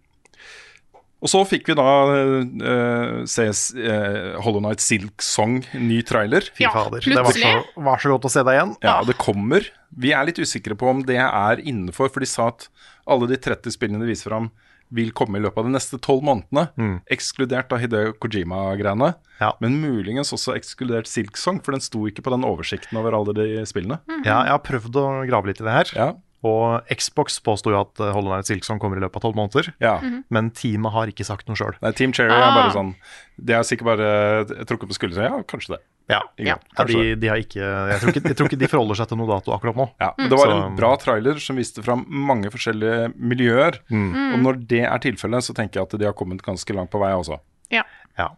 Og 1.18 1.30
så 1.32 1.40
fikk 1.48 1.66
vi 1.70 1.74
da 1.78 1.86
uh, 2.14 3.24
se 3.26 3.48
uh, 3.50 4.38
Hollow 4.44 4.62
Night 4.62 4.82
Silk 4.84 5.24
Song, 5.24 5.58
ny 5.74 5.98
trailer. 6.06 6.46
Fy 6.54 6.66
Ja, 6.66 6.70
fader. 6.74 7.02
Det 7.02 7.24
var 7.26 7.34
så, 7.34 7.52
var 7.88 8.02
så 8.02 8.12
godt 8.14 8.28
å 8.28 8.32
se 8.32 8.44
deg 8.46 8.58
igjen. 8.58 8.76
Ja, 8.86 9.00
det 9.06 9.18
kommer. 9.18 9.66
Vi 9.98 10.14
er 10.14 10.28
litt 10.28 10.38
usikre 10.38 10.78
på 10.78 10.90
om 10.92 11.02
det 11.08 11.18
er 11.18 11.62
innenfor, 11.64 12.12
for 12.14 12.22
de 12.22 12.30
sa 12.30 12.52
at 12.52 12.68
alle 13.08 13.26
de 13.30 13.38
30 13.40 13.74
spillene 13.74 14.04
de 14.04 14.12
viser 14.12 14.30
fram, 14.30 14.52
vil 14.94 15.10
komme 15.12 15.36
i 15.36 15.42
løpet 15.44 15.60
av 15.60 15.66
de 15.68 15.74
neste 15.74 15.98
tolv 16.00 16.22
månedene. 16.24 17.00
Ekskludert 17.12 17.72
av 17.74 17.82
Hideo 17.82 18.14
Kojima-greiene. 18.22 19.10
Ja. 19.42 19.50
Men 19.60 19.76
muligens 19.82 20.32
også 20.32 20.54
ekskludert 20.56 21.10
Silk 21.10 21.36
Song, 21.40 21.58
for 21.64 21.76
den 21.76 21.84
sto 21.84 22.06
ikke 22.08 22.24
på 22.24 22.32
den 22.32 22.46
oversikten 22.48 22.96
over 23.00 23.16
alle 23.18 23.34
de 23.36 23.66
spillene. 23.68 23.98
Ja, 24.22 24.44
jeg 24.46 24.54
har 24.54 24.62
prøvd 24.64 24.96
å 25.02 25.06
grave 25.28 25.50
litt 25.50 25.60
i 25.60 25.66
det 25.66 25.76
her. 25.76 25.92
Ja, 25.98 26.08
Og 26.47 26.86
Xbox 26.95 27.41
påsto 27.43 27.72
jo 27.72 27.80
at 27.80 27.99
eh, 27.99 28.12
Hollow 28.14 28.30
Night 28.30 28.47
Silkson 28.47 28.78
kommer 28.78 28.97
i 28.97 29.01
løpet 29.03 29.16
av 29.18 29.22
tolv 29.26 29.34
måneder. 29.36 29.72
ja. 29.82 29.97
Men 30.30 30.51
teamet 30.55 30.93
har 30.95 31.07
ikke 31.11 31.24
sagt 31.26 31.49
noe 31.49 31.57
sjøl. 31.59 31.74
Nei, 31.82 31.91
Team 31.99 32.12
Cherry 32.12 32.30
er 32.30 32.43
Ah. 32.47 32.55
bare 32.55 32.70
sånn 32.76 32.95
De 33.43 33.53
har 33.55 33.62
sikkert 33.66 33.84
bare 33.91 34.45
trukket 34.66 34.89
på 34.89 34.95
skuldrene. 34.99 35.24
Ja, 35.30 35.43
kanskje 35.43 35.74
det. 35.76 35.80
Ja. 36.09 36.20
Ja? 36.39 36.55
Kanskje 36.76 36.95
de, 36.95 37.09
det. 37.14 37.20
de 37.20 37.28
har 37.28 37.36
ikke, 37.43 37.61
jeg, 37.61 38.01
tror 38.01 38.11
ikke, 38.14 38.22
jeg 38.28 38.36
tror 38.39 38.47
ikke 38.49 38.59
de 38.62 38.68
forholder 38.70 38.97
seg 38.97 39.09
til 39.11 39.18
noe 39.18 39.28
dato 39.28 39.53
akkurat 39.53 39.76
nå. 39.76 39.86
Ja, 40.01 40.12
mm. 40.16 40.28
Det 40.30 40.39
var 40.39 40.47
Så- 40.47 40.62
en 40.66 40.76
bra 40.78 40.91
trailer 40.97 41.39
som 41.43 41.57
viste 41.57 41.82
fram 41.84 42.07
mange 42.09 42.51
forskjellige 42.55 43.12
miljøer. 43.18 43.80
Og 43.91 44.39
når 44.41 44.62
det 44.66 44.84
er 44.86 44.99
tilfellet, 44.99 45.43
så 45.45 45.55
tenker 45.55 45.80
jeg 45.80 45.82
at 45.91 45.99
de 45.99 46.05
har 46.07 46.14
kommet 46.14 46.41
ganske 46.43 46.74
langt 46.74 46.91
på 46.91 46.99
vei 47.03 47.11
også. 47.12 47.39
Ja. 47.70 47.82
Ja. 48.16 48.30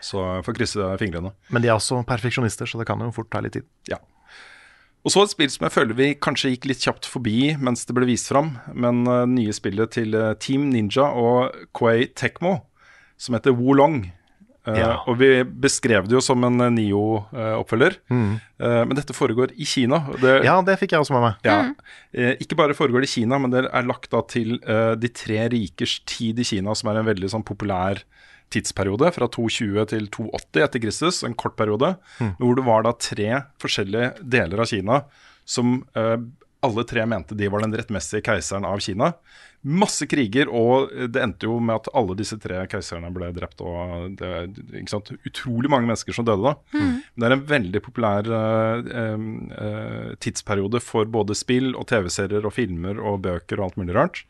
Så 0.00 0.18
får 0.42 0.54
krysse 0.56 0.86
fingrene. 0.98 1.30
Men 1.50 1.62
de 1.62 1.68
er 1.68 1.76
også 1.76 2.00
perfeksjonister, 2.06 2.66
så 2.66 2.78
det 2.80 2.86
kan 2.88 2.98
jo 2.98 3.10
fort 3.14 3.28
ta 3.30 3.40
litt 3.44 3.52
tid. 3.52 3.66
Ja. 3.90 3.98
Og 5.02 5.10
så 5.10 5.24
et 5.24 5.32
spill 5.32 5.50
som 5.50 5.64
jeg 5.66 5.74
føler 5.74 5.96
vi 5.98 6.08
kanskje 6.14 6.52
gikk 6.54 6.68
litt 6.70 6.84
kjapt 6.84 7.08
forbi 7.10 7.56
mens 7.58 7.82
det 7.88 7.94
ble 7.96 8.06
vist 8.06 8.28
fram, 8.30 8.52
men 8.70 9.02
uh, 9.10 9.24
nye 9.26 9.50
spillet 9.54 9.90
til 9.98 10.14
uh, 10.14 10.32
Team 10.38 10.68
Ninja 10.70 11.08
og 11.18 11.56
Koei 11.74 12.06
Tekmo, 12.14 12.60
som 13.18 13.34
heter 13.34 13.56
Wolong. 13.58 14.04
Uh, 14.62 14.76
Ja. 14.78 14.90
Og 15.10 15.16
vi 15.18 15.42
beskrev 15.42 16.06
det 16.06 16.14
jo 16.14 16.20
som 16.22 16.44
en 16.46 16.62
uh, 16.62 16.68
Nio-oppfølger, 16.70 17.96
Uh, 18.62 18.84
men 18.86 18.94
dette 18.94 19.10
foregår 19.10 19.50
i 19.58 19.66
Kina. 19.66 20.04
og 20.12 20.20
Det, 20.22 20.36
Ja, 20.46 20.60
det 20.62 20.78
fikk 20.78 20.92
jeg 20.94 21.02
også 21.02 21.16
med 21.16 21.24
meg. 21.24 21.34
ja. 21.42 21.74
Eh, 22.14 22.36
ikke 22.38 22.54
bare 22.54 22.76
foregår 22.78 23.02
det 23.02 23.08
i 23.10 23.14
Kina, 23.16 23.40
men 23.42 23.50
det 23.50 23.64
er 23.66 23.82
lagt 23.88 24.06
da 24.12 24.20
til 24.22 24.60
de 24.62 25.08
tre 25.10 25.48
rikers 25.50 25.98
tid 26.06 26.38
i 26.38 26.44
Kina, 26.46 26.76
som 26.78 26.92
er 26.92 27.00
en 27.00 27.10
veldig 27.10 27.32
sånn 27.32 27.42
populær 27.42 28.04
tidsperiode, 28.52 29.10
fra 29.16 29.28
220 29.32 29.88
til 29.94 30.08
280 30.14 30.66
etter 30.66 30.84
Kristus, 30.84 31.22
en 31.26 31.36
kort 31.38 31.56
periode, 31.58 31.94
hvor 32.38 32.58
det 32.58 32.66
var 32.68 32.86
da 32.86 32.94
tre 32.98 33.42
forskjellige 33.62 34.14
deler 34.22 34.62
av 34.62 34.70
Kina 34.70 35.02
som 35.44 35.80
eh, 35.98 36.18
alle 36.62 36.84
tre 36.84 37.06
mente 37.06 37.34
de 37.34 37.48
var 37.50 37.64
den 37.64 37.74
rettmessige 37.74 38.22
keiseren 38.22 38.66
av 38.68 38.78
Kina. 38.84 39.12
Masse 39.62 40.06
kriger, 40.10 40.48
og 40.50 40.90
det 41.14 41.20
endte 41.22 41.46
jo 41.46 41.56
med 41.62 41.80
at 41.80 41.90
alle 41.98 42.14
disse 42.18 42.38
tre 42.42 42.60
keiserne 42.70 43.10
ble 43.14 43.28
drept. 43.34 43.62
og 43.62 44.14
det? 44.18 44.30
Utrolig 45.26 45.70
mange 45.70 45.90
mennesker 45.90 46.14
som 46.14 46.26
døde 46.26 46.46
da. 46.46 46.54
Det 47.14 47.28
er 47.28 47.36
en 47.36 47.44
veldig 47.50 47.82
populær 47.82 48.30
eh, 48.38 48.94
eh, 49.02 50.08
tidsperiode 50.22 50.82
for 50.82 51.10
både 51.10 51.38
spill 51.38 51.74
og 51.74 51.88
TV-serier 51.90 52.46
og 52.46 52.54
filmer 52.58 52.98
og 52.98 53.22
bøker 53.26 53.58
og 53.58 53.70
alt 53.70 53.82
mulig 53.82 53.98
rart. 53.98 54.24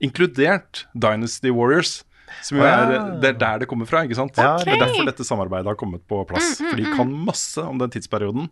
Inkludert 0.00 0.86
Dynasty 0.92 1.52
Warriors. 1.52 2.00
Som 2.46 2.60
jo 2.60 2.66
er, 2.66 2.92
det 3.22 3.32
er 3.34 3.38
der 3.40 3.62
det 3.62 3.68
kommer 3.70 3.88
fra, 3.90 4.02
ikke 4.06 4.18
sant? 4.18 4.34
Okay. 4.38 4.64
Det 4.66 4.74
er 4.76 4.84
derfor 4.86 5.08
dette 5.10 5.26
samarbeidet 5.26 5.70
har 5.72 5.78
kommet 5.80 6.04
på 6.10 6.22
plass. 6.30 6.56
For 6.62 6.78
de 6.80 6.88
kan 6.96 7.12
masse 7.30 7.62
om 7.62 7.80
den 7.80 7.92
tidsperioden, 7.94 8.50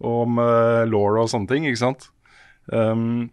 og 0.00 0.22
om 0.26 0.38
uh, 0.42 0.84
law 0.88 1.18
og 1.22 1.32
sånne 1.32 1.50
ting, 1.50 1.66
ikke 1.68 1.82
sant? 1.84 2.08
Um, 2.72 3.28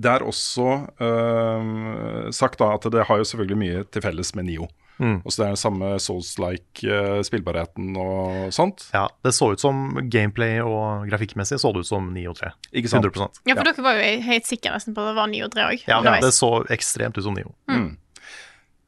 det 0.00 0.10
er 0.10 0.24
også 0.26 0.68
uh, 0.98 2.30
sagt 2.34 2.58
da 2.62 2.72
at 2.74 2.86
det 2.90 3.04
har 3.06 3.20
jo 3.20 3.26
selvfølgelig 3.28 3.60
mye 3.60 3.84
til 3.94 4.02
felles 4.02 4.34
med 4.34 4.48
Nio. 4.50 4.70
Og 4.98 5.32
så 5.32 5.40
det 5.40 5.44
er 5.44 5.54
den 5.56 5.58
samme 5.58 5.88
Souls-like 6.02 6.86
uh, 6.86 7.20
spillbarheten 7.26 7.96
og 7.98 8.52
sånt. 8.54 8.86
Ja, 8.94 9.08
Det 9.26 9.34
så 9.34 9.50
ut 9.52 9.62
som 9.62 9.88
gameplay 10.10 10.60
og 10.62 11.08
grafikkmessig 11.10 11.58
så 11.58 11.72
det 11.74 11.82
ut 11.82 11.90
som 11.90 12.12
9 12.14 12.22
og 12.30 12.38
3. 12.38 12.52
Ikke 12.78 12.92
sant? 12.92 13.08
100 13.10 13.42
Ja, 13.50 13.56
for 13.58 13.66
dere 13.66 13.86
var 13.86 13.98
jo 13.98 14.06
helt 14.28 14.46
sikre 14.46 14.74
nesten 14.76 14.94
på 14.94 15.02
at 15.02 15.10
det 15.10 15.18
var 15.18 15.32
9 15.32 15.42
og 15.48 15.52
3 15.56 15.66
òg. 15.72 15.84
Ja, 15.90 16.00
det 16.22 16.32
så 16.36 16.52
ekstremt 16.74 17.18
ut 17.18 17.26
som 17.26 17.34
9. 17.34 17.42
Eh, 17.74 17.84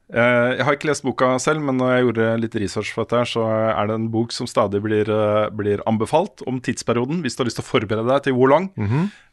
jeg 0.07 0.63
har 0.63 0.75
ikke 0.77 0.87
lest 0.87 1.03
boka 1.03 1.33
selv, 1.43 1.59
men 1.67 1.75
når 1.81 1.89
jeg 1.91 2.03
gjorde 2.05 2.27
litt 2.39 2.55
research 2.55 2.93
for 2.95 3.03
dette, 3.03 3.25
så 3.33 3.43
er 3.75 3.87
det 3.89 3.95
en 3.97 4.09
bok 4.13 4.31
som 4.31 4.47
stadig 4.47 4.79
blir, 4.81 5.09
eh, 5.11 5.49
blir 5.51 5.83
anbefalt 5.85 6.43
om 6.47 6.61
tidsperioden, 6.63 7.19
hvis 7.21 7.35
du 7.35 7.43
har 7.43 7.49
lyst 7.49 7.59
til 7.59 7.65
å 7.65 7.71
forberede 7.71 8.07
deg 8.07 8.23
til 8.23 8.33
hvor 8.33 8.49
lang. 8.49 8.69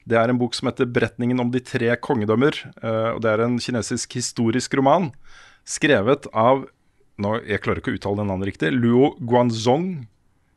Det 0.05 0.19
er 0.19 0.29
en 0.29 0.39
bok 0.39 0.53
som 0.55 0.69
heter 0.69 0.87
'Beretningen 0.87 1.41
om 1.41 1.51
de 1.51 1.61
tre 1.61 1.95
kongedømmer'. 1.97 2.59
eh, 2.83 3.15
og 3.15 3.23
Det 3.23 3.31
er 3.31 3.45
en 3.45 3.59
kinesisk 3.59 4.13
historisk 4.15 4.75
roman 4.75 5.13
skrevet 5.65 6.27
av 6.35 6.67
nå, 7.17 7.47
Jeg 7.47 7.61
klarer 7.63 7.79
ikke 7.79 7.95
å 7.95 7.99
uttale 7.99 8.17
den 8.17 8.27
navnet 8.27 8.49
riktig. 8.51 8.73
Luo 8.73 9.15
Guanzong 9.21 10.09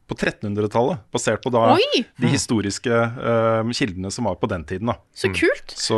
på 0.07 0.15
1300-tallet. 0.15 1.01
Basert 1.11 1.41
på 1.43 1.51
da 1.51 1.65
Oi! 1.75 2.03
de 2.19 2.29
historiske 2.31 2.89
uh, 2.91 3.71
kildene 3.75 4.11
som 4.13 4.29
var 4.29 4.37
på 4.39 4.47
den 4.51 4.63
tiden. 4.67 4.87
da 4.91 4.95
Så 5.11 5.29
kult. 5.35 5.73
så, 5.75 5.97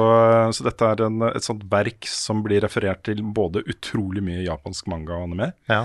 så 0.55 0.66
dette 0.66 0.89
er 0.89 1.03
en, 1.05 1.22
et 1.30 1.45
sånt 1.45 1.62
verk 1.70 2.10
som 2.10 2.41
blir 2.45 2.64
referert 2.66 3.03
til 3.05 3.22
både 3.22 3.62
utrolig 3.70 4.24
mye 4.26 4.41
japansk 4.47 4.89
manga 4.89 5.14
og 5.20 5.28
anime. 5.30 5.51
Ja. 5.70 5.84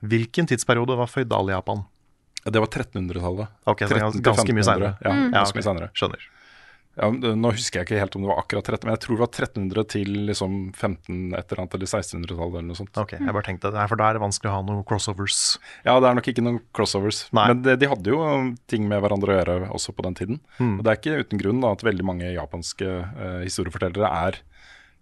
Hvilken 0.00 0.48
tidsperiode 0.48 0.96
var 0.98 1.10
føydal-Japan? 1.12 1.84
Ja, 2.44 2.50
Det 2.54 2.60
var 2.64 2.68
1300-tallet. 2.72 3.54
Ok, 3.68 3.84
13 3.84 4.22
ganske 4.24 4.54
mye 4.56 4.64
1500. 4.64 4.64
senere. 4.72 4.92
Ja, 5.04 5.12
Ja, 5.12 5.30
ganske 5.42 5.58
mye 5.60 5.68
senere. 5.68 5.90
Skjønner. 5.98 6.26
Ja, 6.98 7.08
nå 7.12 7.50
husker 7.54 7.78
jeg 7.78 7.86
ikke 7.86 8.00
helt 8.00 8.16
om 8.18 8.24
det 8.24 8.30
var 8.32 8.40
akkurat 8.42 8.66
13, 8.66 8.86
men 8.88 8.94
jeg 8.96 9.02
tror 9.04 9.14
det 9.14 9.22
var 9.22 9.28
1300 9.30 9.84
til 9.92 10.08
liksom 10.26 10.56
15 10.72 11.36
et 11.38 11.52
eller 11.52 11.60
annet, 11.62 11.76
eller 11.76 11.90
1600-tallet 11.90 12.56
eller 12.56 12.66
noe 12.66 12.78
sånt. 12.80 12.98
Ok, 12.98 13.14
jeg 13.20 13.34
bare 13.36 13.46
tenkte 13.46 13.70
for 13.76 14.00
da 14.00 14.08
er 14.08 14.18
det 14.18 14.22
vanskelig 14.24 14.50
å 14.50 14.56
ha 14.56 14.64
noen 14.66 14.82
crossovers. 14.88 15.38
Ja, 15.86 15.94
det 16.02 16.10
er 16.10 16.18
nok 16.18 16.30
ikke 16.32 16.42
noen 16.42 16.58
crossovers. 16.74 17.20
Nei. 17.36 17.46
Men 17.52 17.62
det, 17.62 17.76
de 17.84 17.90
hadde 17.92 18.14
jo 18.16 18.18
ting 18.72 18.90
med 18.90 19.04
hverandre 19.04 19.30
å 19.30 19.38
gjøre 19.38 19.56
også 19.78 19.94
på 19.94 20.08
den 20.08 20.18
tiden. 20.18 20.42
Og 20.58 20.82
det 20.82 20.90
er 20.90 20.98
ikke 20.98 21.22
uten 21.22 21.44
grunn 21.44 21.62
da, 21.62 21.72
at 21.76 21.86
veldig 21.86 22.08
mange 22.08 22.34
japanske 22.34 22.90
eh, 22.90 23.40
historiefortellere 23.46 24.10
er 24.26 24.42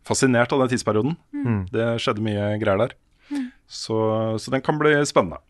fascinert 0.07 0.53
av 0.53 0.62
den 0.62 0.74
tidsperioden. 0.74 1.16
Det 1.72 1.91
skjedde 2.05 2.28
mye 2.28 2.53
greier 2.61 2.84
der. 2.84 2.97
Så, 3.66 3.97
så 4.39 4.53
den 4.53 4.62
kan 4.62 4.78
bli 4.78 4.93
spennende. 5.09 5.41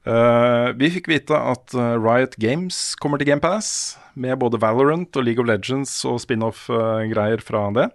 Uh, 0.00 0.72
vi 0.80 0.88
fikk 0.94 1.10
vite 1.12 1.36
at 1.36 1.74
eh, 1.76 1.96
Riot 2.00 2.32
Games 2.40 2.94
kommer 2.96 3.20
til 3.20 3.28
GamePass 3.28 3.98
med 4.20 4.36
både 4.40 4.58
Valorant 4.60 5.16
og 5.16 5.24
League 5.24 5.40
of 5.42 5.48
Legends 5.48 5.92
og 6.08 6.18
spin-off-greier 6.22 7.40
fra 7.44 7.62
det. 7.76 7.86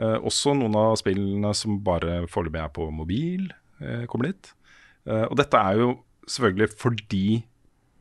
Eh, 0.00 0.16
også 0.24 0.54
noen 0.56 0.76
av 0.80 0.96
spillene 1.00 1.52
som 1.56 1.78
bare 1.84 2.22
foreløpig 2.32 2.62
er 2.62 2.72
på 2.76 2.88
mobil, 2.94 3.50
eh, 3.82 4.06
kommer 4.10 4.30
dit. 4.32 4.52
Eh, 5.06 5.26
og 5.26 5.36
dette 5.40 5.60
er 5.60 5.80
jo 5.82 5.90
selvfølgelig 6.30 6.70
fordi 6.80 7.24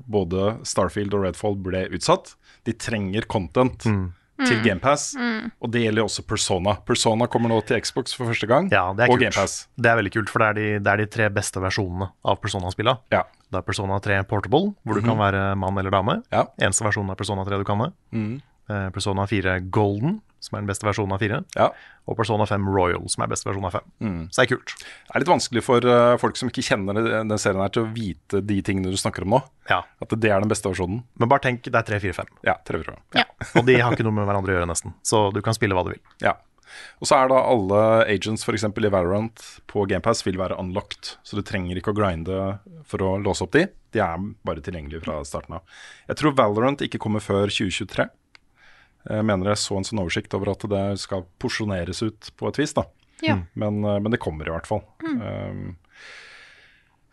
både 0.10 0.54
Starfield 0.66 1.14
og 1.18 1.26
Redfall 1.28 1.58
ble 1.60 1.88
utsatt. 1.96 2.36
De 2.66 2.74
trenger 2.74 3.28
content 3.28 3.84
til 3.84 4.62
GamePass, 4.64 5.10
og 5.60 5.72
det 5.74 5.82
gjelder 5.84 6.06
også 6.06 6.24
Persona. 6.26 6.78
Persona 6.88 7.28
kommer 7.28 7.52
nå 7.52 7.58
til 7.68 7.82
Xbox 7.84 8.14
for 8.16 8.32
første 8.32 8.48
gang, 8.48 8.70
Ja, 8.72 8.86
og. 8.94 9.20
GamePass. 9.20 9.68
Det 9.76 9.92
er 9.92 9.98
veldig 10.00 10.14
kult, 10.16 10.30
for 10.32 10.40
det 10.40 10.48
er 10.48 10.54
de, 10.54 10.68
det 10.86 10.94
er 10.94 10.98
de 11.04 11.08
tre 11.12 11.28
beste 11.30 11.60
versjonene 11.60 12.08
av 12.24 12.40
Persona-spillene. 12.40 13.02
Ja. 13.12 13.26
Det 13.50 13.58
er 13.60 13.66
Persona 13.66 13.98
3 14.04 14.22
Portable, 14.30 14.74
hvor 14.86 15.00
du 15.00 15.02
kan 15.06 15.18
være 15.18 15.56
mann 15.58 15.78
eller 15.82 15.94
dame. 15.94 16.20
Ja. 16.32 16.46
Eneste 16.62 16.86
versjonen 16.86 17.10
av 17.14 17.18
Persona 17.18 17.46
3 17.48 17.58
du 17.58 17.66
kan 17.66 17.82
det. 17.82 17.92
Mm. 18.14 18.36
Persona 18.94 19.24
4 19.26 19.56
Golden, 19.74 20.20
som 20.40 20.56
er 20.56 20.62
den 20.62 20.68
beste 20.70 20.86
versjonen 20.86 21.16
av 21.16 21.24
4. 21.24 21.40
ja. 21.58 21.72
Og 22.10 22.16
Persona 22.18 22.46
5 22.50 22.64
Royal, 22.74 23.04
som 23.10 23.22
er 23.22 23.30
beste 23.30 23.46
versjonen 23.50 23.68
av 23.70 23.76
5. 23.76 23.84
Så 24.34 24.40
det 24.40 24.46
er 24.46 24.50
kult. 24.56 24.72
Det 24.82 25.14
er 25.14 25.22
litt 25.22 25.30
vanskelig 25.30 25.62
for 25.62 25.86
eh, 25.86 26.14
folk 26.22 26.38
som 26.40 26.50
ikke 26.50 26.64
kjenner 26.66 26.98
den 26.98 27.34
serien 27.42 27.62
her 27.62 27.70
til 27.74 27.84
å 27.86 27.90
vite 27.94 28.42
de 28.42 28.58
tingene 28.66 28.90
du 28.94 28.98
snakker 28.98 29.26
om 29.28 29.36
nå. 29.36 29.42
Ja. 29.70 29.84
At 30.02 30.14
det 30.18 30.32
er 30.34 30.42
den 30.42 30.50
beste 30.50 30.70
versjonen. 30.72 31.04
Men 31.22 31.30
bare 31.30 31.44
tenk, 31.44 31.62
det 31.66 31.74
er 31.78 31.86
3, 31.86 32.00
4, 32.08 32.16
5. 32.18 32.32
Ja, 32.50 32.56
trevlig. 32.66 32.96
Ja. 33.18 33.26
Og 33.60 33.66
de 33.68 33.76
har 33.78 33.94
ikke 33.94 34.06
noe 34.08 34.18
med 34.18 34.26
hverandre 34.30 34.54
å 34.54 34.58
gjøre, 34.58 34.70
nesten. 34.70 34.94
Så 35.06 35.28
du 35.36 35.42
kan 35.46 35.58
spille 35.58 35.78
hva 35.78 35.86
du 35.86 35.92
vil. 35.94 36.02
Ja. 36.26 36.34
Og 37.02 37.08
så 37.10 37.18
er 37.20 37.32
da 37.32 37.40
alle 37.52 37.82
agents 38.12 38.44
f.eks. 38.46 38.64
i 38.70 38.92
Valorant 38.94 39.46
på 39.72 39.86
GamePass 39.90 40.26
vil 40.28 40.38
være 40.40 40.58
unlocked. 40.62 41.16
Så 41.24 41.40
du 41.40 41.44
trenger 41.46 41.80
ikke 41.80 41.94
å 41.94 41.98
grinde 41.98 42.60
for 42.90 43.04
å 43.06 43.16
låse 43.22 43.44
opp 43.46 43.54
de. 43.56 43.66
De 43.96 44.00
er 44.04 44.22
bare 44.46 44.62
tilgjengelige 44.66 45.04
fra 45.08 45.20
starten 45.26 45.58
av. 45.58 45.64
Jeg 46.12 46.20
tror 46.22 46.36
Valorant 46.38 46.82
ikke 46.86 47.02
kommer 47.02 47.24
før 47.26 47.48
2023. 47.50 48.08
Jeg 49.10 49.26
mener 49.26 49.54
jeg 49.54 49.62
så 49.64 49.78
en 49.80 49.86
sånn 49.88 50.02
oversikt 50.04 50.34
over 50.36 50.52
at 50.52 50.66
det 50.70 50.86
skal 51.02 51.24
porsjoneres 51.42 52.04
ut 52.04 52.32
på 52.38 52.50
et 52.52 52.60
vis. 52.62 52.74
da. 52.78 52.84
Ja. 53.26 53.40
Men, 53.56 53.82
eh, 53.84 54.00
men 54.00 54.12
det 54.12 54.20
kommer 54.22 54.48
i 54.48 54.52
hvert 54.54 54.68
fall. 54.68 54.84
Um, 55.04 55.76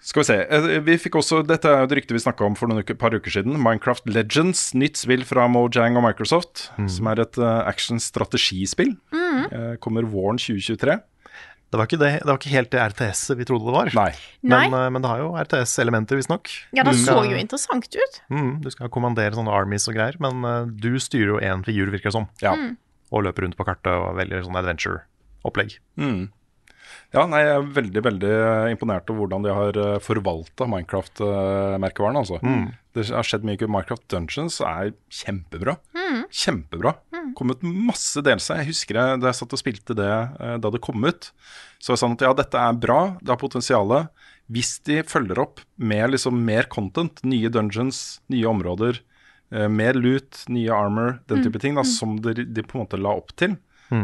skal 0.07 0.23
vi 0.23 0.27
se. 0.29 0.37
eh, 0.47 0.81
Vi 0.87 0.95
fikk 1.03 1.17
også, 1.19 1.41
Dette 1.47 1.67
er 1.67 1.81
jo 1.81 1.87
et 1.89 1.95
rykte 1.99 2.15
vi 2.15 2.21
snakka 2.23 2.45
om 2.47 2.55
for 2.55 2.69
noen 2.71 2.83
uker, 2.85 2.95
par 2.95 3.11
uker 3.15 3.31
siden. 3.33 3.57
Minecraft 3.59 4.07
Legends, 4.07 4.73
nytt 4.75 4.97
spill 5.01 5.25
fra 5.27 5.49
Mojang 5.51 5.97
og 5.99 6.05
Microsoft. 6.07 6.69
Som 6.91 7.07
er 7.11 7.23
et 7.25 7.39
uh, 7.39 7.63
action-strategispill. 7.67 8.97
Eh, 9.51 9.75
kommer 9.83 10.07
våren 10.09 10.39
2023. 10.41 10.97
Det 11.67 11.81
var 11.81 11.89
ikke, 11.89 11.99
det, 11.99 12.11
det 12.23 12.31
var 12.31 12.39
ikke 12.39 12.53
helt 12.53 12.71
det 12.71 12.83
RTS-et 12.93 13.39
vi 13.41 13.45
trodde 13.49 13.67
det 13.67 13.75
var. 13.75 13.89
Nei. 13.99 14.13
Men, 14.47 14.71
Nei. 14.71 14.85
men 14.95 15.03
det 15.03 15.11
har 15.11 15.19
jo 15.25 15.33
RTS-elementer, 15.41 16.17
visstnok. 16.21 16.53
Ja, 16.77 16.85
det 16.87 16.95
Du 16.95 17.01
så 17.03 17.17
jo 17.27 17.35
interessant 17.37 17.89
ut. 17.91 18.21
Mm, 18.31 18.53
du 18.63 18.71
skal 18.71 18.93
kommandere 18.95 19.35
sånne 19.35 19.51
armies 19.53 19.89
og 19.91 19.99
greier, 19.99 20.17
men 20.23 20.47
eh, 20.47 20.71
du 20.71 20.95
styrer 21.03 21.35
jo 21.35 21.43
én 21.43 21.67
figur, 21.67 21.91
virker 21.91 22.13
det 22.13 22.17
som. 22.17 22.29
Ja. 22.45 22.55
Og 23.11 23.27
løper 23.27 23.47
rundt 23.47 23.59
på 23.59 23.67
kartet 23.67 23.91
og 23.93 24.15
velger 24.19 24.47
sånn 24.47 24.59
adventure-opplegg. 24.63 25.77
Mm. 25.99 26.29
Ja, 27.15 27.27
nei, 27.31 27.43
jeg 27.43 27.55
er 27.59 27.69
veldig 27.77 28.03
veldig 28.03 28.33
imponert 28.71 29.11
over 29.11 29.25
hvordan 29.25 29.45
de 29.47 29.53
har 29.55 29.77
forvalta 30.03 30.67
Minecraft-merkevaren. 30.71 32.19
altså. 32.23 32.39
Det 32.97 33.11
har 33.13 33.27
skjedd 33.27 33.45
mye. 33.45 33.59
Minecraft 33.69 34.07
Dungeons 34.13 34.59
er 34.65 34.95
kjempebra. 35.13 35.77
Kjempebra. 36.33 36.95
Kommet 37.37 37.65
masse 37.65 38.23
delelser. 38.25 38.63
Jeg 38.63 38.71
husker 38.73 38.99
jeg, 38.99 39.19
da 39.21 39.29
jeg 39.29 39.39
satt 39.41 39.53
og 39.53 39.61
spilte 39.61 39.97
det 39.99 40.09
eh, 40.09 40.55
da 40.63 40.71
det 40.73 40.81
kom 40.85 41.05
ut, 41.05 41.29
så 41.79 41.93
var 41.93 41.99
det 41.99 42.03
sånn 42.05 42.17
at 42.17 42.25
ja, 42.25 42.33
dette 42.39 42.63
er 42.63 42.79
bra, 42.81 43.01
det 43.21 43.35
har 43.35 43.41
potensial. 43.43 43.93
Hvis 44.53 44.79
de 44.89 45.03
følger 45.05 45.43
opp 45.43 45.61
med 45.77 46.15
liksom 46.15 46.39
mer 46.47 46.71
content, 46.73 47.21
nye 47.27 47.51
dungeons, 47.53 48.23
nye 48.33 48.49
områder, 48.49 49.03
eh, 49.53 49.69
mer 49.69 49.99
loot, 49.99 50.47
nye 50.49 50.73
armor, 50.73 51.19
den 51.29 51.45
type 51.45 51.61
ting, 51.63 51.77
da, 51.77 51.85
som 51.87 52.17
de, 52.25 52.47
de 52.47 52.65
på 52.65 52.79
en 52.79 52.87
måte 52.87 53.01
la 53.01 53.13
opp 53.21 53.35
til, 53.37 53.59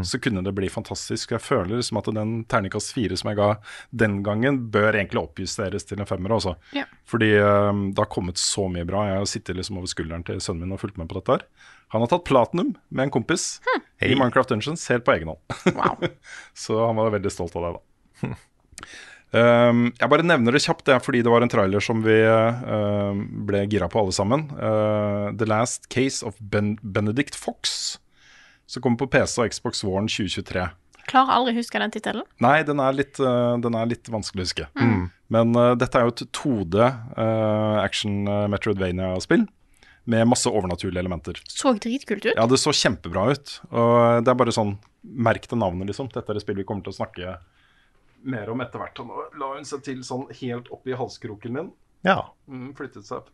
så 0.05 0.21
kunne 0.23 0.43
det 0.47 0.55
bli 0.57 0.69
fantastisk. 0.71 1.35
Jeg 1.35 1.43
føler 1.43 1.83
som 1.83 1.99
at 2.01 2.11
den 2.15 2.35
terningkast 2.51 2.95
fire 2.95 3.17
som 3.19 3.33
jeg 3.33 3.41
ga 3.41 3.49
den 3.91 4.21
gangen, 4.27 4.61
bør 4.73 4.93
egentlig 4.95 5.23
oppjusteres 5.23 5.87
til 5.89 6.03
en 6.03 6.09
femmer. 6.09 6.37
Også. 6.39 6.55
Ja. 6.77 6.87
Fordi 7.09 7.33
um, 7.41 7.89
det 7.93 8.05
har 8.05 8.11
kommet 8.13 8.41
så 8.41 8.69
mye 8.73 8.87
bra. 8.89 9.07
Jeg 9.09 9.21
har 9.21 9.31
sittet 9.31 9.59
liksom 9.59 9.81
over 9.81 9.91
skulderen 9.91 10.25
til 10.27 10.41
sønnen 10.43 10.67
min 10.67 10.77
og 10.77 10.83
fulgt 10.83 11.01
med 11.01 11.11
på 11.11 11.19
dette. 11.19 11.39
her. 11.39 11.71
Han 11.93 12.05
har 12.05 12.09
tatt 12.09 12.25
platinum 12.25 12.73
med 12.89 13.09
en 13.09 13.13
kompis 13.13 13.61
i 14.01 14.15
Minecraft 14.15 14.55
Dungeons 14.55 14.87
helt 14.89 15.05
på 15.05 15.17
egen 15.17 15.35
hånd. 15.35 15.77
Wow. 15.77 16.09
så 16.65 16.79
han 16.87 16.97
var 16.97 17.13
veldig 17.19 17.33
stolt 17.35 17.57
av 17.59 17.67
det, 17.67 17.75
da. 17.77 18.35
Um, 19.33 19.87
jeg 19.97 20.13
bare 20.13 20.25
nevner 20.25 20.53
det 20.53 20.61
kjapt, 20.61 20.85
det 20.85 20.93
er 20.93 21.01
fordi 21.01 21.23
det 21.25 21.31
var 21.33 21.45
en 21.45 21.53
trailer 21.53 21.81
som 21.85 22.03
vi 22.05 22.19
uh, 22.21 23.17
ble 23.49 23.63
gira 23.73 23.89
på 23.93 24.03
alle 24.03 24.13
sammen. 24.13 24.45
Uh, 24.57 25.33
The 25.37 25.49
Last 25.49 25.89
Case 25.93 26.21
of 26.25 26.37
ben 26.41 26.75
Benedict 26.83 27.37
Fox. 27.39 27.97
Som 28.67 28.85
kommer 28.85 29.03
på 29.03 29.11
PC 29.13 29.43
og 29.43 29.53
Xbox 29.53 29.83
våren 29.85 30.09
2023. 30.11 30.69
Klarer 31.11 31.35
aldri 31.35 31.55
å 31.55 31.59
huske 31.59 31.81
den 31.83 31.93
tittelen. 31.93 32.27
Nei, 32.43 32.61
den 32.67 32.81
er 32.81 32.95
litt, 32.95 33.19
uh, 33.21 33.59
den 33.61 33.75
er 33.77 33.89
litt 33.91 34.11
vanskelig 34.13 34.45
å 34.45 34.47
huske. 34.47 34.69
Men 35.33 35.57
uh, 35.59 35.73
dette 35.79 35.99
er 35.99 36.07
jo 36.07 36.15
et 36.15 36.23
2D 36.39 36.79
uh, 36.79 37.81
action 37.83 38.23
uh, 38.29 38.47
Metroidvania-spill 38.53 39.49
med 40.05 40.27
masse 40.27 40.51
overnaturlige 40.51 41.03
elementer. 41.03 41.39
Så 41.51 41.75
dritkult 41.79 42.27
ut. 42.27 42.35
Ja, 42.35 42.47
det 42.51 42.59
så 42.59 42.75
kjempebra 42.75 43.29
ut. 43.35 43.57
Og 43.71 44.25
det 44.25 44.33
er 44.33 44.39
bare 44.39 44.55
sånn 44.55 44.77
Merk 45.03 45.49
det 45.51 45.59
navnet, 45.59 45.89
liksom. 45.91 46.07
Dette 46.15 46.31
er 46.31 46.39
et 46.39 46.45
spill 46.45 46.61
vi 46.61 46.67
kommer 46.67 46.85
til 46.87 46.93
å 46.93 46.99
snakke 47.01 47.33
mer 48.23 48.51
om 48.53 48.61
etter 48.63 48.79
hvert. 48.79 49.01
Nå 49.03 49.25
la 49.41 49.49
hun 49.57 49.67
seg 49.67 49.83
til 49.87 50.03
sånn 50.07 50.29
helt 50.39 50.71
oppi 50.75 50.95
halskroken 50.95 51.57
min. 51.57 51.71
Ja. 52.07 52.21
Mm, 52.51 52.71
flyttet, 52.79 53.07
seg, 53.09 53.27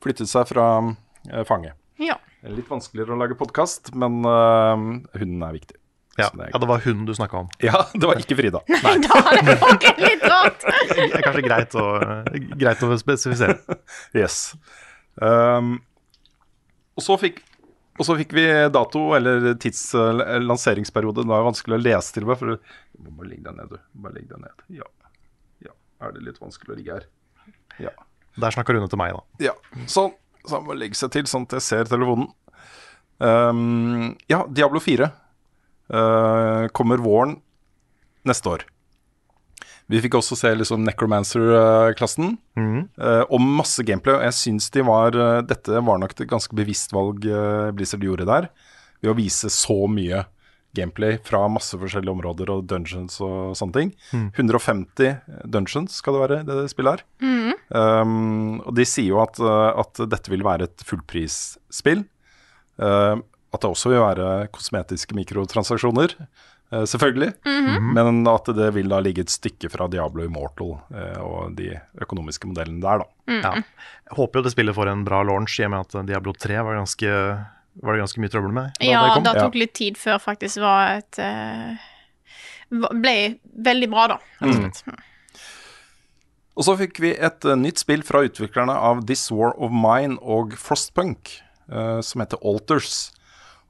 flyttet 0.00 0.30
seg 0.30 0.48
fra 0.48 0.66
eh, 0.80 1.44
fanget. 1.48 1.76
Ja. 2.00 2.16
Litt 2.48 2.70
vanskeligere 2.70 3.12
å 3.12 3.20
lage 3.20 3.36
podkast, 3.36 3.90
men 3.98 4.22
uh, 4.24 4.72
hunden 5.20 5.42
er 5.44 5.52
viktig. 5.58 5.76
Ja. 6.18 6.28
Det 6.32 6.46
er- 6.46 6.50
ja, 6.54 6.58
det 6.62 6.68
var 6.68 6.80
hunden 6.84 7.04
du 7.08 7.12
snakka 7.16 7.42
om. 7.44 7.50
Ja, 7.68 7.82
det 7.92 8.08
var 8.08 8.18
ikke 8.20 8.36
Frida. 8.38 8.62
Nei, 8.86 8.94
da 9.04 9.20
er 9.34 9.42
det 9.46 9.56
faktisk 9.60 10.00
litt 10.06 10.24
rart. 10.28 10.64
Det 10.90 11.04
er 11.06 11.22
kanskje 11.26 11.44
greit 11.46 11.76
å, 11.78 11.84
greit 12.60 12.82
å 12.84 12.96
spesifisere. 13.00 13.58
Yes. 14.16 14.38
Um, 15.20 15.76
og, 16.96 17.04
så 17.04 17.16
fikk, 17.20 17.38
og 18.00 18.08
så 18.08 18.16
fikk 18.18 18.32
vi 18.36 18.46
dato, 18.74 19.04
eller 19.16 19.52
tidslanseringsperiode. 19.62 21.24
Det 21.28 21.36
er 21.36 21.46
vanskelig 21.46 21.78
å 21.78 21.82
lese 21.84 22.16
til 22.16 22.26
meg. 22.28 22.40
For 22.40 22.56
du 22.56 23.12
må 23.12 23.28
legge 23.28 23.44
deg 23.46 23.60
ned, 23.60 23.76
du. 23.76 23.78
Bare 24.02 24.16
ligge 24.18 24.34
deg 24.34 24.42
ned. 24.48 24.64
Ja. 24.80 24.88
ja. 25.68 25.76
Er 26.04 26.16
det 26.16 26.24
litt 26.26 26.40
vanskelig 26.42 26.74
å 26.74 26.80
ligge 26.80 26.98
her? 26.98 27.06
Ja. 27.80 27.94
Der 28.40 28.56
snakka 28.56 28.74
Rune 28.76 28.88
til 28.90 29.00
meg, 29.00 29.14
da. 29.16 29.50
ja. 29.50 29.56
Sånn. 29.90 30.12
Så 30.46 30.56
han 30.56 30.66
må 30.66 30.76
legge 30.78 30.98
seg 30.98 31.12
til, 31.14 31.28
sånn 31.30 31.46
at 31.48 31.58
jeg 31.58 31.66
ser 31.66 31.90
telefonen. 31.90 32.30
Um, 33.20 34.14
ja, 34.32 34.46
Diablo 34.48 34.80
4 34.80 35.10
uh, 35.92 36.66
kommer 36.76 37.02
våren 37.04 37.36
neste 38.28 38.54
år. 38.54 38.64
Vi 39.90 39.98
fikk 40.04 40.20
også 40.20 40.36
se 40.38 40.52
liksom 40.54 40.84
Necromancer-klassen. 40.86 42.36
eh, 42.94 43.22
og 43.26 43.42
masse 43.42 43.82
gameplay. 43.82 44.20
Jeg 44.28 44.36
syns 44.38 44.70
de 44.70 44.84
var 44.86 45.16
uh, 45.18 45.40
Dette 45.42 45.82
var 45.82 45.98
nok 45.98 46.14
et 46.14 46.28
ganske 46.30 46.54
bevisst 46.54 46.94
valg 46.94 47.26
eh, 47.26 47.72
Blizzard 47.74 48.04
gjorde 48.06 48.28
der. 48.28 48.46
Ved 49.02 49.10
å 49.10 49.16
vise 49.18 49.50
så 49.50 49.80
mye 49.90 50.22
gameplay 50.76 51.18
fra 51.26 51.42
masse 51.50 51.78
forskjellige 51.78 52.12
områder 52.12 52.52
og 52.54 52.66
dungeons 52.70 53.18
og 53.24 53.56
sånne 53.58 53.76
ting. 53.76 53.94
150 54.14 55.48
dungeons 55.50 55.96
skal 55.98 56.16
det 56.16 56.22
være, 56.24 56.42
det 56.46 56.70
spillet 56.72 57.00
her. 57.00 57.06
Um, 57.70 58.58
og 58.64 58.74
de 58.74 58.86
sier 58.88 59.12
jo 59.12 59.20
at, 59.22 59.38
eh, 59.38 59.80
at 59.82 60.00
dette 60.10 60.32
vil 60.32 60.42
være 60.46 60.66
et 60.66 60.86
fullprisspill. 60.86 62.04
Uh, 62.80 63.20
at 63.50 63.62
det 63.62 63.70
også 63.70 63.92
vil 63.92 64.02
være 64.02 64.48
kosmetiske 64.54 65.14
mikrotransaksjoner, 65.18 66.14
uh, 66.72 66.84
selvfølgelig. 66.88 67.32
Men 67.94 68.22
at 68.30 68.50
det 68.56 68.72
vil 68.74 68.90
da 68.90 69.00
ligge 69.02 69.26
et 69.26 69.32
stykke 69.32 69.70
fra 69.72 69.86
Diablo 69.90 70.26
Immortal 70.26 70.76
uh, 70.78 71.20
og 71.22 71.56
de 71.58 71.72
økonomiske 72.02 72.50
modellene 72.50 72.82
der, 72.82 73.04
da. 73.04 73.38
Ja. 73.40 73.54
Jeg 74.10 74.18
håper 74.18 74.40
jo 74.40 74.46
det 74.46 74.54
spillet 74.56 74.74
får 74.74 74.90
en 74.90 75.06
bra 75.06 75.22
launch, 75.26 75.60
i 75.60 75.66
og 75.68 75.74
med 75.74 75.86
at 75.86 76.10
Diablo 76.10 76.34
3 76.34 76.62
var, 76.66 76.80
ganske, 76.80 77.14
var 77.82 77.96
det 77.96 78.02
ganske 78.04 78.20
mye 78.22 78.32
trøbbel 78.32 78.52
med. 78.56 78.72
da 78.78 78.86
Ja, 78.86 79.02
det 79.06 79.14
kom. 79.14 79.24
det 79.28 79.34
tok 79.40 79.54
litt 79.60 79.74
tid 79.78 79.96
før 80.00 80.18
faktisk 80.22 80.60
var 80.64 80.98
et 81.00 81.18
eh, 81.22 81.86
Ble 82.70 83.14
veldig 83.66 83.88
bra, 83.90 84.04
da. 84.12 84.18
rett 84.44 84.68
og 84.68 84.76
slett. 84.78 85.06
Og 86.60 86.66
så 86.66 86.74
fikk 86.78 87.00
vi 87.02 87.12
et 87.16 87.46
eh, 87.48 87.56
nytt 87.58 87.80
spill 87.82 88.02
fra 88.06 88.20
utviklerne 88.26 88.74
av 88.76 89.04
This 89.08 89.24
War 89.32 89.54
of 89.58 89.72
Mine 89.74 90.18
og 90.20 90.52
Frostpunk, 90.60 91.32
eh, 91.70 91.98
som 92.04 92.22
heter 92.22 92.38
Alters. 92.46 93.08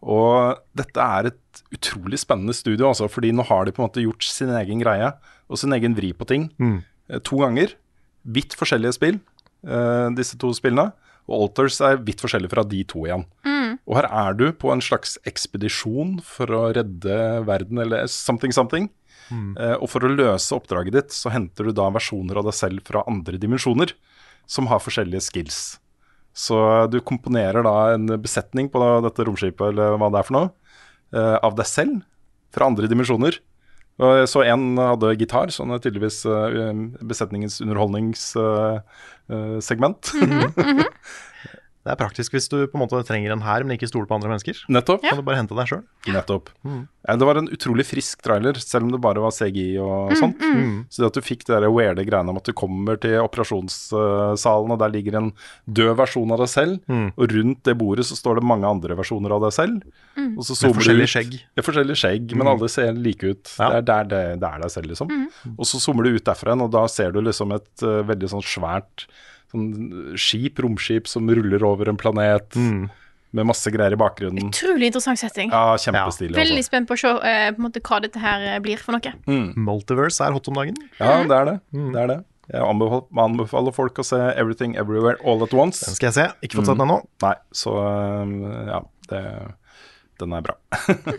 Og 0.01 0.59
dette 0.77 1.01
er 1.01 1.29
et 1.31 1.63
utrolig 1.77 2.19
spennende 2.23 2.55
studio, 2.57 2.89
altså, 2.89 3.09
fordi 3.13 3.33
nå 3.37 3.45
har 3.49 3.67
de 3.69 3.73
på 3.77 3.83
en 3.83 3.89
måte 3.89 4.03
gjort 4.05 4.25
sin 4.27 4.51
egen 4.57 4.81
greie 4.83 5.13
og 5.51 5.61
sin 5.61 5.73
egen 5.77 5.95
vri 5.97 6.13
på 6.17 6.27
ting 6.29 6.49
eh, 6.61 7.21
to 7.27 7.41
ganger. 7.43 7.77
Vidt 8.25 8.57
forskjellige 8.59 8.97
spill, 8.99 9.21
eh, 9.65 10.09
disse 10.17 10.37
to 10.41 10.53
spillene. 10.57 10.91
Og 11.31 11.45
Alters 11.47 11.79
er 11.87 12.01
vidt 12.03 12.21
forskjellig 12.25 12.51
fra 12.51 12.65
de 12.67 12.83
to 12.91 13.05
igjen. 13.07 13.25
Og 13.87 13.99
her 13.99 14.09
er 14.09 14.39
du 14.39 14.47
på 14.57 14.73
en 14.73 14.83
slags 14.85 15.17
ekspedisjon 15.29 16.19
for 16.27 16.57
å 16.57 16.63
redde 16.77 17.19
verden, 17.49 17.83
eller 17.85 18.09
something 18.11 18.55
something. 18.55 18.89
Eh, 19.31 19.77
og 19.79 19.87
for 19.93 20.01
å 20.05 20.11
løse 20.11 20.57
oppdraget 20.57 20.93
ditt, 20.97 21.13
så 21.15 21.31
henter 21.35 21.65
du 21.69 21.73
da 21.77 21.87
versjoner 21.95 22.37
av 22.41 22.45
deg 22.49 22.57
selv 22.57 22.79
fra 22.87 23.01
andre 23.11 23.37
dimensjoner, 23.41 23.89
som 24.51 24.65
har 24.71 24.83
forskjellige 24.83 25.23
skills. 25.29 25.59
Så 26.35 26.57
du 26.91 26.99
komponerer 27.03 27.63
da 27.67 27.77
en 27.95 28.07
besetning 28.23 28.67
på 28.71 28.79
dette 29.05 29.25
romskipet, 29.27 29.67
eller 29.73 29.89
hva 29.99 30.09
det 30.11 30.19
er 30.21 30.27
for 30.27 30.35
noe, 30.39 30.49
eh, 31.15 31.39
av 31.43 31.53
deg 31.59 31.67
selv, 31.71 31.95
fra 32.55 32.67
andre 32.71 32.87
dimensjoner. 32.91 33.35
Så 34.01 34.39
en 34.49 34.65
hadde 34.81 35.19
gitar, 35.21 35.49
sånn 35.53 35.73
er 35.75 35.81
tydeligvis 35.85 36.19
eh, 36.25 36.73
besetningens 37.05 37.61
underholdningssegment. 37.61 40.01
Det 41.81 41.95
er 41.95 41.97
praktisk 41.97 42.35
hvis 42.37 42.45
du 42.53 42.59
på 42.69 42.77
en 42.77 42.83
måte 42.83 42.99
trenger 43.09 43.33
en 43.33 43.41
hær, 43.41 43.65
men 43.65 43.79
ikke 43.79 43.89
stoler 43.89 44.05
på 44.11 44.17
andre 44.19 44.29
mennesker. 44.29 44.59
Nettopp. 44.69 45.01
Kan 45.07 45.17
du 45.17 45.25
bare 45.25 45.39
hente 45.41 45.57
deg 45.57 45.71
sjøl. 45.71 45.85
Nettopp. 46.13 46.51
Ja, 47.09 47.15
det 47.17 47.25
var 47.25 47.39
en 47.41 47.49
utrolig 47.49 47.87
frisk 47.89 48.21
trailer, 48.27 48.59
selv 48.61 48.85
om 48.85 48.91
det 48.93 49.01
bare 49.01 49.23
var 49.25 49.33
CGI 49.33 49.79
og 49.81 50.13
sånt. 50.21 50.43
Så 50.93 51.01
det 51.01 51.09
at 51.09 51.17
du 51.17 51.25
fikk 51.25 51.47
det 51.49 51.57
der 51.57 51.73
weirde 51.73 52.05
greiene 52.05 52.35
om 52.35 52.37
at 52.37 52.45
du 52.45 52.53
kommer 52.53 52.99
til 53.01 53.17
operasjonssalen, 53.25 54.75
og 54.75 54.79
der 54.83 54.93
ligger 54.93 55.17
en 55.21 55.31
død 55.67 55.95
versjon 56.01 56.35
av 56.37 56.43
deg 56.45 56.51
selv, 56.53 56.93
og 57.17 57.33
rundt 57.35 57.63
det 57.67 57.77
bordet 57.81 58.07
så 58.11 58.19
står 58.19 58.41
det 58.41 58.47
mange 58.51 58.69
andre 58.69 58.97
versjoner 59.01 59.33
av 59.37 59.45
deg 59.47 59.57
selv. 59.57 59.81
Og 60.37 60.45
så 60.47 60.57
zoomer 60.59 60.77
du 60.77 60.83
forskjellig 60.83 61.09
ut- 61.09 61.15
skjegg. 61.15 61.35
Ja, 61.57 61.65
forskjellig 61.67 61.97
skjegg, 62.03 62.37
men 62.37 62.51
alle 62.53 62.69
ser 62.73 62.93
like 62.93 63.25
ut. 63.33 63.55
Ja. 63.57 63.71
Det, 63.71 63.81
er 63.81 63.89
der, 63.91 64.05
det, 64.13 64.23
det 64.45 64.53
er 64.53 64.63
deg 64.67 64.75
selv, 64.77 64.93
liksom. 64.93 65.17
Og 65.57 65.65
så 65.69 65.81
zoomer 65.83 66.05
du 66.07 66.17
ut 66.19 66.25
derfra 66.29 66.53
igjen, 66.53 66.67
og 66.69 66.73
da 66.77 66.85
ser 66.93 67.13
du 67.17 67.21
liksom 67.25 67.57
et 67.57 67.87
uh, 67.87 68.01
veldig 68.09 68.31
sånn 68.37 68.45
svært 68.47 69.09
sånn 69.51 70.17
skip, 70.19 70.61
romskip, 70.63 71.11
som 71.11 71.29
ruller 71.31 71.65
over 71.67 71.91
en 71.93 72.01
planet. 72.01 72.59
Med 73.31 73.47
masse 73.47 73.71
greier 73.71 73.95
i 73.95 73.99
bakgrunnen. 73.99 74.49
Utrolig 74.51 74.89
interessant 74.91 75.21
setting. 75.21 75.53
Ja, 75.55 75.77
kjempestilig. 75.79 76.35
Veldig 76.35 76.57
altså. 76.57 76.71
spent 76.73 76.89
på 76.91 76.97
å 76.97 76.99
se 76.99 77.13
uh, 77.15 77.21
på 77.55 77.61
en 77.61 77.67
måte 77.69 77.83
hva 77.87 78.01
dette 78.03 78.19
her 78.19 78.43
eh, 78.43 78.59
blir 78.65 78.81
for 78.83 78.97
noe. 78.97 79.13
Multiverse 79.55 80.27
er 80.27 80.35
hot 80.35 80.51
om 80.51 80.59
dagen. 80.59 80.81
Ja, 80.99 81.21
det 81.23 81.37
er 81.37 81.47
det. 81.47 81.55
det, 81.71 82.01
er 82.03 82.11
det. 82.11 82.17
Jeg 82.51 82.67
anbefaler, 82.67 83.07
anbefaler 83.23 83.75
folk 83.77 84.03
å 84.03 84.07
se 84.07 84.19
Everything 84.33 84.75
Everywhere 84.81 85.21
All 85.23 85.47
At 85.47 85.55
Once. 85.55 85.85
Den 85.87 85.95
skal 85.95 86.11
jeg 86.11 86.17
se. 86.17 86.27
Ikke 86.43 86.59
fått 86.59 86.73
sett 86.73 86.81
den 86.81 86.89
ennå. 86.89 86.99
Nei, 87.23 87.35
så 87.55 87.77
uh, 87.79 88.35
ja, 88.67 88.83
det, 89.13 89.23
den 90.23 90.35
er 90.35 90.47
bra. 90.51 90.59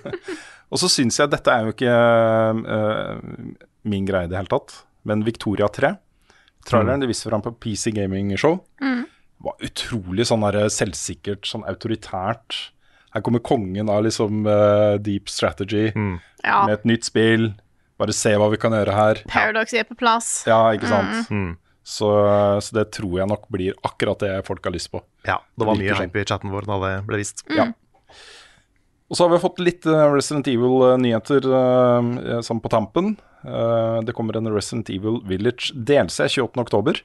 og 0.71 0.83
så 0.83 0.91
syns 0.91 1.21
jeg 1.21 1.31
dette 1.31 1.55
er 1.55 1.69
jo 1.69 1.75
ikke 1.77 1.95
uh, 2.59 3.15
min 3.87 4.07
greie 4.09 4.27
i 4.27 4.31
det 4.31 4.41
hele 4.41 4.51
tatt, 4.51 4.81
men 5.07 5.23
Victoria 5.23 5.71
3, 5.71 5.95
traileren 6.67 7.01
de 7.03 7.07
viste 7.09 7.29
fram 7.29 7.41
på 7.45 7.53
PC 7.59 7.91
Gaming 7.95 8.33
Show, 8.37 8.59
var 9.41 9.55
utrolig 9.65 10.27
sånn 10.29 10.43
der 10.45 10.67
selvsikkert, 10.69 11.47
sånn 11.49 11.63
autoritært. 11.65 12.69
Her 13.15 13.21
kommer 13.25 13.41
kongen 13.43 13.89
av 13.89 14.03
liksom 14.05 14.45
uh, 14.47 14.97
deep 15.01 15.27
strategy 15.29 15.89
Ja. 16.43 16.61
med 16.67 16.73
et 16.79 16.85
nytt 16.85 17.03
spill. 17.09 17.49
Bare 17.99 18.13
se 18.13 18.31
hva 18.37 18.47
vi 18.53 18.57
kan 18.61 18.71
gjøre 18.73 18.93
her. 18.95 19.19
Paradox 19.29 19.73
er 19.77 19.83
på 19.89 19.97
plass. 19.99 20.43
Ja, 20.47 20.61
ikke 20.73 20.87
sant? 20.89 21.57
Så, 21.83 22.07
så 22.61 22.75
det 22.77 22.91
tror 22.93 23.17
jeg 23.19 23.27
nok 23.27 23.47
blir 23.49 23.73
akkurat 23.83 24.21
det 24.21 24.31
folk 24.45 24.63
har 24.63 24.71
lyst 24.73 24.91
på. 24.93 25.01
Ja, 25.25 25.39
det 25.57 25.65
var 25.67 25.75
mye 25.77 25.95
sånn. 25.97 26.05
hype 26.09 26.21
i 26.21 26.25
chatten 26.29 26.53
vår 26.53 26.65
da 26.69 26.77
det 26.85 26.91
ble 27.09 27.17
vist. 27.21 27.41
Ja. 27.49 27.67
Og 29.11 29.17
så 29.19 29.25
har 29.25 29.33
vi 29.33 29.41
fått 29.43 29.59
litt 29.59 29.85
eh, 29.91 30.05
Resident 30.07 30.47
Evil-nyheter 30.47 31.43
sånn 32.47 32.61
på 32.63 32.71
tampen. 32.71 33.17
Eh, 33.43 34.01
det 34.05 34.13
kommer 34.13 34.37
en 34.37 34.49
Resident 34.53 34.89
Evil 34.89 35.21
Village 35.25 35.73
DLC 35.73 36.27
28.10, 36.37 37.01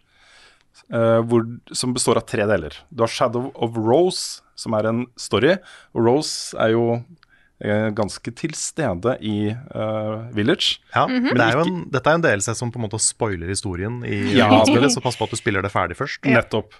uh, 0.92 1.36
som 1.72 1.94
består 1.96 2.20
av 2.20 2.26
tre 2.28 2.46
deler. 2.48 2.76
Du 2.90 3.04
har 3.04 3.12
Shadow 3.12 3.50
of 3.54 3.76
Rose, 3.76 4.42
som 4.56 4.76
er 4.76 4.88
en 4.90 5.06
story. 5.20 5.56
Og 5.96 6.04
Rose 6.08 6.56
er 6.60 6.74
jo 6.74 6.84
eh, 6.96 7.88
ganske 7.96 8.32
til 8.36 8.52
stede 8.56 9.16
i 9.24 9.38
uh, 9.52 10.28
Village. 10.36 10.82
Ja, 10.94 11.06
men 11.08 11.32
det 11.32 11.46
er 11.46 11.60
jo 11.60 11.64
en, 11.66 11.80
dette 11.92 12.12
er 12.12 12.20
en 12.20 12.26
DLC 12.26 12.52
som 12.58 12.72
på 12.72 12.80
en 12.80 12.86
måte 12.88 13.00
spoiler 13.02 13.48
historien 13.52 14.02
i 14.04 14.36
Ja, 14.36 14.50
spillet, 14.64 14.92
så 14.92 15.04
pass 15.04 15.18
på 15.18 15.28
at 15.28 15.32
du 15.32 15.40
spiller 15.40 15.64
det 15.64 15.72
ferdig 15.72 15.98
først. 15.98 16.24
Nettopp. 16.28 16.76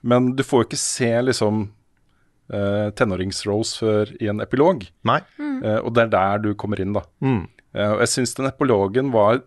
Men 0.00 0.32
du 0.38 0.46
får 0.46 0.62
jo 0.62 0.70
ikke 0.70 0.80
se 0.80 1.12
liksom 1.26 1.66
uh, 2.54 2.90
tenårings-Rose 2.98 3.80
før 3.80 4.12
i 4.20 4.28
en 4.32 4.42
epilog. 4.44 4.84
Nei. 5.08 5.20
Eh, 5.40 5.78
og 5.78 5.92
det 5.96 6.06
er 6.06 6.12
der 6.14 6.44
du 6.44 6.50
kommer 6.58 6.80
inn, 6.82 6.94
da. 6.96 7.04
Mm. 7.24 7.44
Uh, 7.76 7.92
og 7.94 8.04
jeg 8.04 8.12
syns 8.14 8.36
den 8.38 8.50
epilogen 8.50 9.12
var 9.14 9.42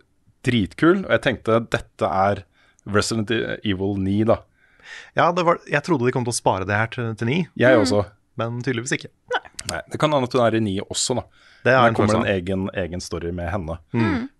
dritkul, 0.46 1.04
og 1.04 1.12
jeg 1.16 1.24
tenkte 1.24 1.62
dette 1.72 2.10
er 2.10 2.44
Resident 2.84 3.32
Evil 3.64 3.96
9, 4.00 4.18
da. 4.28 4.40
Ja, 5.16 5.30
det 5.32 5.46
var, 5.46 5.62
jeg 5.70 5.80
trodde 5.86 6.06
de 6.06 6.12
kom 6.12 6.26
til 6.26 6.34
å 6.34 6.36
spare 6.36 6.68
det 6.68 6.76
her 6.76 6.90
til, 6.92 7.14
til 7.18 7.30
9. 7.30 7.38
Jeg 7.60 7.80
også. 7.80 8.04
men 8.40 8.60
tydeligvis 8.64 8.98
ikke. 8.98 9.10
Nei, 9.70 9.80
det 9.88 10.00
kan 10.00 10.12
hende 10.12 10.28
at 10.28 10.36
hun 10.36 10.44
er 10.44 10.58
i 10.58 10.62
9 10.64 10.76
også, 10.84 11.16
da. 11.20 11.24
Det 11.64 11.72
er 11.72 11.80
Der 11.80 11.96
kommer 11.96 12.12
det 12.12 12.20
en 12.20 12.32
egen, 12.34 12.64
egen 12.76 13.00
story 13.00 13.30
med 13.32 13.48
henne. 13.48 13.78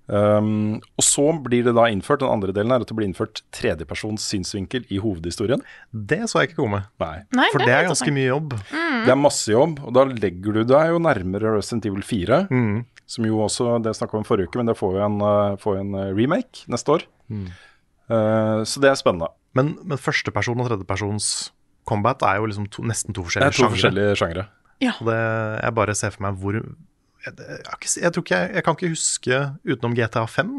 Um, 0.04 0.82
og 1.00 1.04
så 1.04 1.24
blir 1.40 1.64
det 1.64 1.72
da 1.78 1.86
innført, 1.88 2.20
den 2.20 2.28
andre 2.28 2.52
delen 2.52 2.74
er 2.74 2.82
at 2.84 2.90
det 2.90 2.96
blir 2.96 3.08
innført 3.08 3.40
tredjepersons 3.56 4.26
synsvinkel 4.28 4.84
i 4.92 5.00
hovedhistorien. 5.00 5.62
Det 5.92 6.20
så 6.28 6.42
jeg 6.42 6.52
ikke 6.52 6.60
komme. 6.60 6.82
Nei. 7.00 7.16
Nei, 7.32 7.46
For 7.54 7.64
det 7.64 7.72
er 7.72 7.86
interessant. 7.86 8.10
ganske 8.10 8.16
mye 8.18 8.28
jobb. 8.28 8.56
Det 9.04 9.14
er 9.14 9.20
masse 9.20 9.54
jobb, 9.54 9.78
og 9.84 9.94
da 9.96 10.04
legger 10.10 10.58
du 10.58 10.64
deg 10.74 10.92
jo 10.92 11.00
nærmere 11.06 11.54
Resident 11.56 11.88
Evil 11.88 12.04
4. 12.04 12.42
Mm. 12.52 12.82
Som 13.14 13.28
jo 13.28 13.40
også, 13.44 13.78
det 13.84 13.96
snakka 13.96 14.16
vi 14.16 14.22
om 14.22 14.28
forrige 14.28 14.50
uke, 14.50 14.60
men 14.60 14.72
det 14.72 14.76
får 14.80 14.98
jo 14.98 15.06
en, 15.06 15.18
uh, 15.24 15.56
får 15.60 15.80
en 15.80 15.96
uh, 15.96 16.10
remake 16.16 16.68
neste 16.72 16.98
år. 16.98 17.08
Uh, 17.32 18.60
så 18.68 18.84
det 18.84 18.92
er 18.92 19.00
spennende. 19.00 19.32
Men, 19.56 19.76
men 19.86 20.00
førsteperson 20.00 20.60
og 20.60 20.68
tredjepersons 20.68 21.30
combat 21.88 22.20
er 22.26 22.40
jo 22.40 22.48
liksom 22.50 22.68
to, 22.72 22.84
nesten 22.88 23.16
to 23.16 23.24
er 23.28 23.52
forskjellige 23.52 24.14
to 24.14 24.20
sjangre. 24.20 24.48
det, 25.06 25.20
jeg 25.62 25.76
bare 25.76 25.94
ser 25.96 26.12
for 26.12 26.24
meg 26.26 26.40
hvor 26.40 26.58
jeg, 27.24 27.34
jeg, 27.38 27.90
jeg, 28.02 28.12
tror 28.14 28.24
ikke 28.24 28.38
jeg, 28.40 28.54
jeg 28.58 28.64
kan 28.66 28.76
ikke 28.78 28.92
huske 28.92 29.40
utenom 29.64 29.96
GTA 29.96 30.24
5 30.28 30.54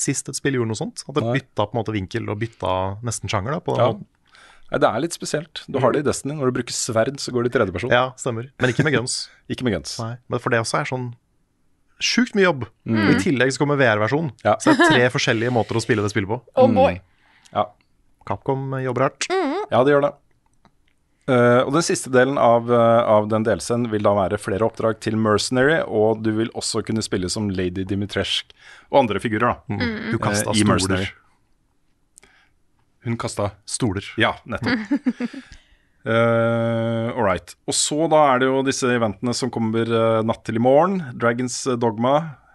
sist 0.00 0.30
et 0.32 0.38
spill 0.38 0.56
gjorde 0.56 0.72
noe 0.72 0.78
sånt. 0.80 1.02
At 1.08 1.18
det 1.18 1.24
Nei. 1.26 1.34
bytta 1.38 1.66
på 1.68 1.76
en 1.76 1.80
måte 1.82 1.92
vinkel 1.92 2.30
og 2.32 2.38
bytta 2.40 2.72
nesten 3.04 3.28
sjanger. 3.32 3.58
da 3.58 3.60
på 3.60 3.76
den 3.76 3.84
Ja. 3.84 3.92
måten. 3.92 4.06
Nei, 4.70 4.78
det 4.78 4.86
er 4.88 5.00
litt 5.02 5.12
spesielt. 5.16 5.64
Du 5.68 5.80
har 5.82 5.92
det 5.92 6.00
i 6.04 6.06
Destiny. 6.06 6.36
Når 6.38 6.52
du 6.52 6.60
bruker 6.60 6.72
sverd, 6.72 7.18
så 7.18 7.32
går 7.34 7.44
det 7.44 7.50
i 7.50 7.58
tredjeperson. 7.58 7.90
Ja, 7.90 8.12
stemmer. 8.16 8.50
Men 8.62 8.70
ikke 8.70 8.84
med 8.86 8.94
guns. 8.94 9.28
Ikke 9.50 9.66
med 9.66 9.74
guns. 9.74 9.98
Nei, 9.98 10.14
men 10.30 10.38
For 10.38 10.48
det 10.54 10.60
også 10.62 10.78
er 10.80 10.86
sånn 10.86 11.08
sjukt 12.00 12.36
mye 12.38 12.46
jobb. 12.46 12.64
Og 12.88 13.10
I 13.12 13.18
tillegg 13.20 13.50
så 13.52 13.60
kommer 13.60 13.76
VR-versjon. 13.76 14.30
Ja. 14.46 14.54
Så 14.62 14.72
det 14.72 14.86
er 14.86 14.94
tre 14.94 15.10
forskjellige 15.12 15.52
måter 15.52 15.76
å 15.76 15.82
spille 15.82 16.00
det 16.06 16.12
spillet 16.14 16.30
på. 16.30 16.38
Oh 16.56 16.70
boy. 16.70 17.00
Ja. 17.52 17.66
Capcom 18.30 18.70
jobber 18.80 19.08
hardt. 19.08 19.26
Ja, 19.28 19.82
det 19.84 19.92
gjør 19.92 20.06
det. 20.06 20.12
Eh, 21.28 21.60
og 21.62 21.74
den 21.76 21.84
siste 21.84 22.10
delen 22.10 22.38
av, 22.40 22.70
uh, 22.72 23.04
av 23.06 23.28
den 23.30 23.44
delscenen 23.46 23.90
vil 23.92 24.02
da 24.02 24.14
være 24.16 24.38
flere 24.40 24.66
oppdrag 24.66 24.98
til 25.04 25.18
Mercenary, 25.20 25.82
og 25.84 26.24
du 26.24 26.32
vil 26.38 26.50
også 26.58 26.82
kunne 26.86 27.04
spille 27.04 27.30
som 27.30 27.50
Lady 27.52 27.84
Dimitrescu 27.86 28.54
og 28.90 29.04
andre 29.04 29.22
figurer, 29.22 29.60
da. 29.60 29.90
Du 30.10 30.18
kasta 30.18 30.50
uh, 30.50 30.62
Mercenary. 30.66 31.10
stoler. 31.10 31.16
Hun 33.04 33.16
kasta 33.20 33.50
Stoler. 33.68 34.04
Ja, 34.20 34.34
nettopp. 34.44 34.92
Uh, 36.04 37.12
All 37.16 37.24
right. 37.24 37.54
Og 37.68 37.76
så 37.76 38.08
da 38.12 38.24
er 38.32 38.42
det 38.42 38.50
jo 38.50 38.60
disse 38.66 38.90
eventene 38.92 39.32
som 39.36 39.52
kommer 39.52 39.88
eh, 39.88 40.20
natt 40.24 40.42
til 40.48 40.58
i 40.60 40.62
morgen. 40.62 41.00
Dragons 41.20 41.62
Dogma, 41.80 42.14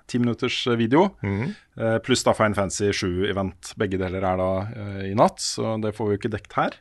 ti 0.09 0.19
minutters 0.21 0.67
eh, 0.67 0.77
video. 0.79 1.09
Eh, 1.23 1.97
pluss 2.05 2.23
da 2.25 2.33
Fine 2.37 2.57
Fancy 2.57 2.91
7-event. 2.93 3.73
Begge 3.79 3.99
deler 4.01 4.25
er 4.25 4.41
da 4.41 4.49
eh, 4.69 5.03
i 5.11 5.15
natt, 5.17 5.41
så 5.41 5.75
det 5.81 5.95
får 5.97 6.09
vi 6.09 6.15
jo 6.15 6.21
ikke 6.21 6.33
dekt 6.37 6.57
her. 6.57 6.77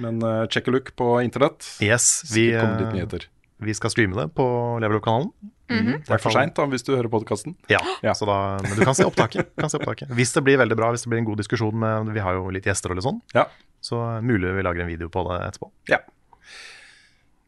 Men 0.00 0.20
uh, 0.24 0.46
check 0.50 0.68
a 0.68 0.74
look 0.74 0.94
på 0.98 1.12
internett. 1.24 1.66
Yes, 1.84 2.24
vi, 2.34 2.48
eh, 2.56 2.64
nyheter. 2.92 3.26
vi 3.60 3.74
skal 3.76 3.92
streame 3.92 4.16
det 4.16 4.30
på 4.34 4.44
Level 4.80 5.00
Up-kanalen. 5.00 5.30
Det 5.70 6.10
er 6.10 6.18
for 6.18 6.34
seint 6.34 6.56
hvis 6.72 6.82
du 6.82 6.94
hører 6.96 7.10
podkasten. 7.12 7.54
Ja, 7.70 7.78
Ja. 8.06 8.14
Så 8.18 8.26
da, 8.26 8.58
men 8.64 8.74
du 8.74 8.82
kan 8.82 8.96
se 8.98 9.06
opptaket. 9.06 9.52
Kan 9.60 9.70
se 9.70 9.78
opptaket. 9.78 10.10
Hvis 10.18 10.32
det 10.34 10.42
blir 10.46 10.58
veldig 10.58 10.78
bra, 10.78 10.90
hvis 10.90 11.04
det 11.06 11.12
blir 11.12 11.22
en 11.22 11.28
god 11.28 11.38
diskusjon 11.42 11.76
med 11.78 12.10
Vi 12.16 12.24
har 12.24 12.34
jo 12.38 12.48
litt 12.50 12.66
gjester 12.66 12.90
og 12.90 12.98
litt 12.98 13.06
sånn, 13.06 13.20
Ja. 13.36 13.46
så 13.80 14.00
mulig 14.24 14.56
vi 14.56 14.64
lager 14.66 14.82
en 14.82 14.90
video 14.90 15.08
på 15.12 15.22
det 15.28 15.38
etterpå. 15.52 15.70
Ja. 15.92 16.00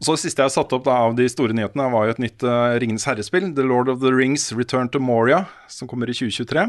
Så 0.02 0.16
Det 0.16 0.22
siste 0.24 0.42
jeg 0.42 0.50
satte 0.50 0.66
satt 0.66 0.72
opp 0.74 0.86
da, 0.88 0.94
av 1.06 1.14
de 1.14 1.28
store 1.30 1.54
nyhetene, 1.54 1.84
var 1.92 2.08
jo 2.08 2.14
et 2.16 2.22
nytt 2.22 2.42
uh, 2.42 2.74
Ringenes 2.82 3.06
herrespill. 3.06 3.52
The 3.54 3.62
Lord 3.62 3.88
of 3.88 4.00
the 4.02 4.10
Rings 4.10 4.48
Return 4.52 4.88
to 4.90 4.98
Moria, 4.98 5.44
som 5.70 5.86
kommer 5.90 6.10
i 6.10 6.16
2023. 6.16 6.64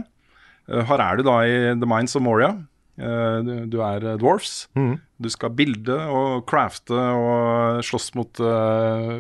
Uh, 0.70 0.84
her 0.86 1.02
er 1.02 1.18
du 1.18 1.24
da 1.26 1.40
i 1.42 1.56
The 1.74 1.90
Minds 1.90 2.14
of 2.16 2.22
Moria. 2.22 2.52
Uh, 2.94 3.42
du, 3.42 3.54
du 3.74 3.80
er 3.82 4.06
dwarfs. 4.22 4.68
dwarfs. 4.76 5.02
Du 5.24 5.30
skal 5.32 5.54
bilde 5.56 5.96
og 6.12 6.44
crafte 6.50 6.98
og 6.98 7.82
slåss 7.86 8.12
mot 8.18 8.44
uh, 8.44 9.18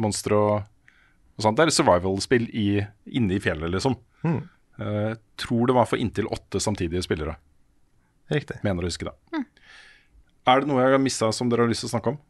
monstre 0.00 0.38
og, 0.38 0.54
og 1.36 1.44
sånt. 1.44 1.58
Det 1.58 1.66
er 1.66 1.74
survival-spill 1.74 2.48
inne 2.54 3.36
i 3.36 3.42
fjellet, 3.42 3.72
liksom. 3.74 3.98
Eh, 4.80 5.12
tror 5.36 5.66
det 5.66 5.76
var 5.76 5.88
for 5.88 6.00
inntil 6.00 6.28
åtte 6.32 6.60
samtidige 6.60 7.02
spillere. 7.04 7.36
Riktig. 8.32 8.60
Mener 8.64 8.86
å 8.86 8.88
huske 8.88 9.08
det. 9.08 9.44
Er 10.48 10.62
det 10.62 10.70
noe 10.70 10.80
jeg 10.80 10.94
har 10.94 11.02
mista 11.02 11.28
som 11.36 11.50
dere 11.50 11.66
har 11.66 11.70
lyst 11.72 11.84
til 11.84 11.90
å 11.90 11.94
snakke 11.94 12.14
om? 12.14 12.20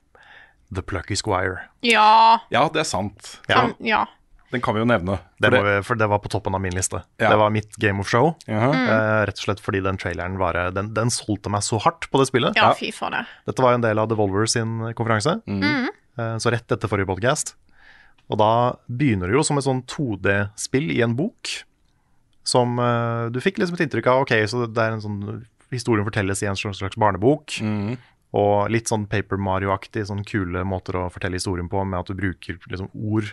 The 0.75 0.83
Plucky 0.83 1.19
Squire. 1.19 1.69
Ja. 1.87 2.41
Ja, 2.51 2.65
det 2.73 2.83
er 2.83 2.89
sant. 2.89 3.37
Ja. 3.51 3.61
Han, 3.61 3.75
ja. 3.87 4.05
Den 4.51 4.63
kan 4.65 4.75
vi 4.75 4.83
jo 4.83 4.87
nevne. 4.89 5.21
Det, 5.39 5.47
For 5.47 5.55
det, 5.55 5.63
vi, 5.67 5.75
for 5.87 6.01
det 6.01 6.09
var 6.11 6.19
på 6.25 6.31
toppen 6.33 6.57
av 6.59 6.63
min 6.63 6.75
liste. 6.75 7.03
Ja. 7.23 7.31
Det 7.31 7.39
var 7.39 7.53
mitt 7.55 7.77
Game 7.79 8.03
of 8.03 8.11
Show. 8.11 8.33
Jaha. 8.51 8.71
uh, 8.75 9.23
rett 9.31 9.39
og 9.39 9.45
slett 9.47 9.63
fordi 9.63 9.83
den 9.85 9.99
traileren 10.01 10.41
var, 10.41 10.59
den, 10.75 10.91
den 10.97 11.13
solgte 11.15 11.53
meg 11.53 11.63
så 11.67 11.79
hardt 11.85 12.09
på 12.11 12.19
det 12.19 12.27
spillet. 12.33 12.59
ja, 12.59 12.73
fy 12.75 12.91
for 12.95 13.15
det. 13.15 13.23
Dette 13.47 13.63
var 13.63 13.77
jo 13.77 13.81
en 13.81 13.87
del 13.87 14.03
av 14.03 14.11
Devolver 14.11 14.51
sin 14.51 14.81
konferanse, 14.99 15.39
eh, 15.47 16.37
så 16.43 16.53
rett 16.53 16.75
etter 16.75 16.91
forrige 16.91 17.09
podcast. 17.09 17.55
Og 18.31 18.39
da 18.43 18.51
begynner 18.87 19.31
det 19.31 19.39
jo 19.39 19.47
som 19.47 19.59
et 19.59 19.67
sånn 19.67 19.85
2D-spill 19.91 20.91
i 20.95 21.01
en 21.07 21.15
bok, 21.19 21.55
som 22.47 22.79
eh, 22.83 23.31
du 23.31 23.39
fikk 23.43 23.59
liksom 23.61 23.79
et 23.79 23.87
inntrykk 23.87 24.11
av 24.11 24.25
Ok, 24.25 24.35
så 24.51 24.65
det 24.67 24.83
er 24.83 24.97
en 24.97 25.03
sånn 25.05 25.23
Historien 25.71 26.03
fortelles 26.03 26.41
i 26.43 26.49
en 26.51 26.57
slags 26.59 26.97
barnebok. 26.99 27.61
barnebok, 27.63 28.09
og 28.35 28.71
litt 28.75 28.91
sånn 28.91 29.05
Paper 29.11 29.39
Mario-aktig, 29.39 30.03
sånn 30.09 30.25
kule 30.27 30.65
måter 30.67 30.99
å 30.99 31.05
fortelle 31.15 31.39
historien 31.39 31.69
på, 31.71 31.85
med 31.87 32.01
at 32.01 32.11
du 32.11 32.17
bruker 32.19 32.59
liksom 32.71 32.89
ord 32.95 33.31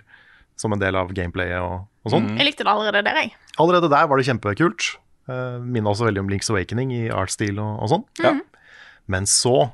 som 0.58 0.74
en 0.74 0.82
del 0.82 0.96
av 1.00 1.12
gameplayet 1.16 1.62
og, 1.62 1.86
og 2.06 2.14
sånn. 2.14 2.32
Jeg 2.38 2.50
likte 2.52 2.66
det 2.66 2.72
allerede 2.74 3.04
der, 3.06 3.20
jeg. 3.24 3.34
Allerede 3.62 3.90
der 3.94 4.08
var 4.10 4.18
det 4.20 4.28
kjempekult. 4.28 4.92
Uh, 5.28 5.58
Minner 5.62 5.92
også 5.92 6.08
veldig 6.08 6.24
om 6.24 6.30
Links 6.32 6.50
Awakening 6.54 6.94
i 6.96 7.04
artstil 7.14 7.58
og, 7.60 7.82
og 7.84 7.92
sånn. 7.92 8.06
Ja. 8.24 8.32
Men 9.12 9.28
så 9.30 9.70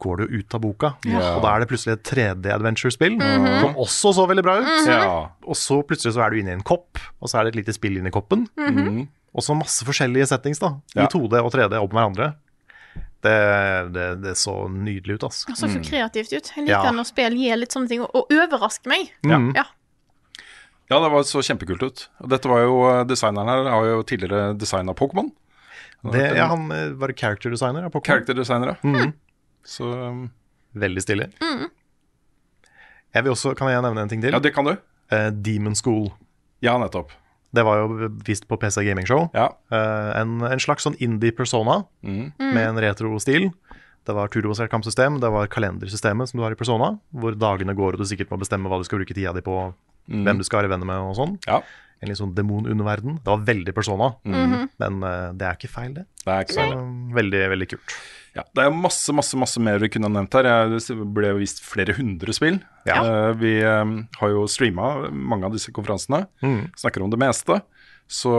går 0.00 0.22
du 0.22 0.30
ut 0.40 0.54
av 0.56 0.62
boka, 0.64 0.88
Ja. 1.04 1.34
og 1.36 1.42
da 1.44 1.50
er 1.54 1.60
det 1.60 1.68
plutselig 1.68 1.98
et 1.98 2.04
3D-adventure-spill 2.08 3.18
som 3.20 3.74
også 3.76 4.14
så 4.16 4.24
veldig 4.30 4.44
bra 4.46 4.54
ut. 4.62 4.86
Ja. 4.88 5.00
Og 5.44 5.58
så 5.60 5.82
plutselig 5.84 6.14
så 6.16 6.22
er 6.24 6.32
du 6.32 6.38
inne 6.40 6.54
i 6.54 6.56
en 6.56 6.62
kopp, 6.64 6.96
og 7.20 7.28
så 7.28 7.36
er 7.40 7.44
det 7.44 7.52
et 7.52 7.58
lite 7.60 7.74
spill 7.76 7.98
inni 8.00 8.12
koppen. 8.14 8.46
Og 9.30 9.44
så 9.44 9.54
masse 9.54 9.84
forskjellige 9.86 10.26
settings 10.32 10.58
da, 10.62 10.70
i 10.96 11.02
Ja. 11.04 11.06
2D 11.12 11.36
og 11.44 11.52
3D 11.52 11.76
opp 11.78 11.92
med 11.92 12.00
hverandre. 12.00 12.30
Det, 13.20 13.32
det, 13.92 14.04
det 14.22 14.32
så 14.40 14.54
nydelig 14.72 15.18
ut, 15.18 15.24
altså. 15.28 15.50
Det 15.50 15.58
så 15.60 15.68
for 15.68 15.82
kreativt 15.84 16.32
ut. 16.32 16.46
Jeg 16.56 16.64
liker 16.64 16.86
Ja. 16.88 16.92
når 16.96 17.08
spill 17.10 17.34
gir 17.36 17.58
litt 17.60 17.74
sånne 17.76 17.90
ting, 17.90 18.00
og, 18.06 18.14
og 18.16 18.32
overrasker 18.32 18.88
meg. 18.88 19.10
Ja. 19.28 19.36
Ja. 19.58 19.64
ja, 20.88 21.00
det 21.04 21.10
var 21.12 21.26
så 21.28 21.42
kjempekult 21.44 21.84
ut. 21.84 22.06
Og 22.24 22.30
dette 22.32 22.48
var 22.48 22.62
jo, 22.64 22.78
eh, 22.88 23.02
Designeren 23.10 23.50
her 23.52 23.68
har 23.74 23.90
jo 23.90 24.00
tidligere 24.08 24.54
designa 24.56 24.94
Pokémon. 24.96 25.28
Det, 26.00 26.22
ja, 26.38 26.46
han 26.48 26.64
eh, 26.72 26.94
var 26.96 27.12
character 27.12 27.52
designer 27.52 27.84
av 27.84 27.92
Pokémon. 27.92 28.24
Character-designere. 28.24 29.12
Så 29.68 29.84
um, 29.92 30.22
Veldig 30.80 31.02
stilig. 31.04 31.26
Jeg 33.12 33.24
vil 33.26 33.32
også, 33.34 33.52
kan 33.58 33.68
jeg 33.72 33.82
nevne 33.84 34.06
en 34.06 34.08
ting 34.08 34.22
til? 34.22 34.32
ja, 34.32 34.38
det 34.40 34.54
kan 34.54 34.64
du. 34.70 34.76
Uh, 35.12 35.28
Demon 35.34 35.74
School. 35.76 36.08
Ja, 36.64 36.78
nettopp. 36.80 37.12
Det 37.52 37.64
var 37.66 37.80
jo 37.82 38.08
vist 38.26 38.46
på 38.46 38.56
PC 38.60 38.84
Gaming 38.86 39.06
Show. 39.08 39.28
Ja. 39.34 39.48
Eh, 39.72 40.20
en, 40.20 40.36
en 40.46 40.60
slags 40.62 40.84
sånn 40.86 40.96
indie-persona 41.02 41.84
Mm. 42.06 42.32
med 42.38 42.64
en 42.68 42.78
retro-stil. 42.78 43.50
Det 44.06 44.14
var 44.16 44.28
turbasert 44.32 44.70
kampsystem, 44.70 45.18
det 45.20 45.28
var 45.30 45.46
kalendersystemet 45.52 46.28
som 46.30 46.38
du 46.40 46.44
har 46.44 46.52
i 46.52 46.58
Persona, 46.58 46.98
hvor 47.12 47.34
dagene 47.36 47.74
går 47.76 47.94
og 47.94 47.98
du 48.00 48.04
sikkert 48.08 48.30
må 48.32 48.38
bestemme 48.40 48.70
hva 48.70 48.78
du 48.80 48.84
skal 48.88 48.98
bruke 49.02 49.14
tida 49.14 49.34
di 49.36 49.42
på, 49.44 49.58
hvem 50.08 50.38
du 50.40 50.44
skal 50.46 50.62
være 50.62 50.70
venner 50.72 50.86
med 50.88 50.96
og 51.10 51.16
sånn. 51.18 51.38
ja. 51.46 51.60
En 52.00 52.08
litt 52.08 52.16
sånn 52.16 52.30
demonunderverden. 52.32 53.18
Det 53.20 53.28
var 53.28 53.42
veldig 53.44 53.74
Persona, 53.76 54.14
Mm. 54.24 54.70
men 54.80 55.02
eh, 55.04 55.32
det 55.36 55.44
er 55.50 55.56
ikke 55.58 55.68
feil, 55.68 55.92
det. 55.92 56.06
Det 56.24 56.32
er 56.32 56.44
ikke 56.46 56.54
feil, 56.56 56.72
så 56.72 57.12
veldig, 57.18 57.42
veldig 57.52 57.68
kult. 57.74 57.96
Ja, 58.36 58.44
det 58.54 58.62
er 58.62 58.74
masse 58.74 59.14
masse, 59.16 59.38
masse 59.38 59.62
mer 59.62 59.80
vi 59.82 59.90
kunne 59.90 60.10
ha 60.10 60.14
nevnt 60.14 60.36
her. 60.38 60.48
Det 60.70 60.96
ble 61.16 61.32
jo 61.32 61.40
vist 61.40 61.62
flere 61.66 61.96
hundre 61.98 62.34
spill. 62.36 62.60
Ja. 62.88 63.00
Eh, 63.00 63.32
vi 63.40 63.56
eh, 63.58 63.96
har 64.20 64.32
jo 64.34 64.46
streama 64.50 65.10
mange 65.10 65.48
av 65.48 65.56
disse 65.56 65.74
konferansene. 65.74 66.24
Mm. 66.44 66.70
Snakker 66.78 67.04
om 67.04 67.12
det 67.12 67.20
meste. 67.20 67.60
Så, 68.10 68.32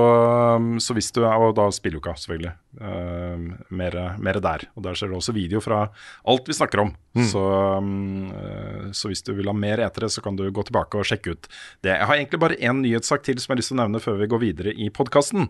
så 0.84 0.94
hvis 0.98 1.14
du 1.16 1.22
er 1.24 1.40
Og 1.40 1.54
da 1.56 1.70
spilluka, 1.72 2.12
selvfølgelig. 2.20 2.52
Uh, 2.76 3.54
mer, 3.72 3.96
mer 4.20 4.40
der. 4.44 4.66
Og 4.76 4.84
der 4.84 4.98
ser 5.00 5.08
du 5.08 5.16
også 5.16 5.32
video 5.36 5.62
fra 5.64 5.86
alt 6.28 6.50
vi 6.50 6.56
snakker 6.58 6.84
om. 6.84 6.92
Så, 7.28 7.40
um, 7.80 8.32
eh, 8.36 8.90
så 8.96 9.12
hvis 9.12 9.24
du 9.24 9.32
vil 9.38 9.48
ha 9.48 9.56
mer 9.56 9.80
etere, 9.84 10.10
så 10.12 10.24
kan 10.24 10.36
du 10.36 10.44
gå 10.52 10.64
tilbake 10.68 11.00
og 11.00 11.08
sjekke 11.08 11.36
ut 11.36 11.48
det. 11.84 11.94
Jeg 11.94 12.08
har 12.08 12.20
egentlig 12.20 12.42
bare 12.44 12.60
én 12.60 12.84
nyhetssak 12.84 13.24
til 13.24 13.40
som 13.40 13.52
jeg 13.52 13.56
har 13.56 13.62
lyst 13.62 13.72
til 13.72 13.80
å 13.80 13.82
nevne 13.84 14.04
før 14.04 14.20
vi 14.20 14.30
går 14.32 14.44
videre 14.44 14.76
i 14.76 14.92
podkasten. 14.92 15.48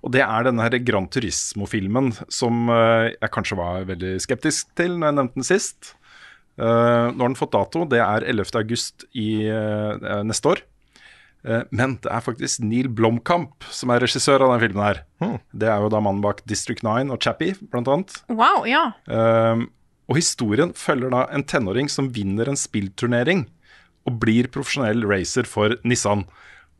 Og 0.00 0.12
det 0.14 0.22
er 0.24 0.46
denne 0.46 0.64
her 0.64 0.76
Gran 0.84 1.08
Turismo-filmen 1.12 2.12
som 2.32 2.70
eh, 2.72 3.12
jeg 3.12 3.32
kanskje 3.34 3.58
var 3.60 3.88
veldig 3.88 4.14
skeptisk 4.24 4.70
til 4.78 4.96
når 4.96 5.10
jeg 5.10 5.18
nevnte 5.18 5.40
den 5.40 5.48
sist. 5.50 5.94
Uh, 6.60 7.08
nå 7.14 7.22
har 7.22 7.30
den 7.30 7.38
fått 7.38 7.54
dato. 7.54 7.86
Det 7.88 8.00
er 8.04 8.26
11. 8.28 8.50
august 8.60 9.06
i 9.16 9.46
eh, 9.48 10.10
neste 10.28 10.50
år. 10.50 10.60
Uh, 11.40 11.62
men 11.72 11.94
det 12.04 12.10
er 12.12 12.24
faktisk 12.24 12.60
Neil 12.64 12.90
Blomkamp 12.92 13.64
som 13.72 13.92
er 13.94 14.02
regissør 14.04 14.44
av 14.44 14.52
den 14.52 14.64
filmen 14.66 14.84
her. 14.84 15.00
Det 15.56 15.70
er 15.72 15.80
jo 15.80 15.92
da 15.92 16.02
mannen 16.04 16.20
bak 16.24 16.42
District 16.50 16.84
9 16.84 17.14
og 17.14 17.20
Chappie, 17.24 17.56
blant 17.72 17.88
annet. 17.88 18.18
Wow, 18.28 18.66
ja. 18.68 18.90
Uh, 19.08 19.64
og 20.10 20.18
historien 20.18 20.74
følger 20.76 21.12
da 21.14 21.24
en 21.32 21.46
tenåring 21.46 21.88
som 21.92 22.10
vinner 22.12 22.50
en 22.50 22.60
spillturnering 22.60 23.46
og 24.08 24.20
blir 24.20 24.48
profesjonell 24.52 25.04
racer 25.08 25.48
for 25.48 25.76
Nissan. 25.86 26.26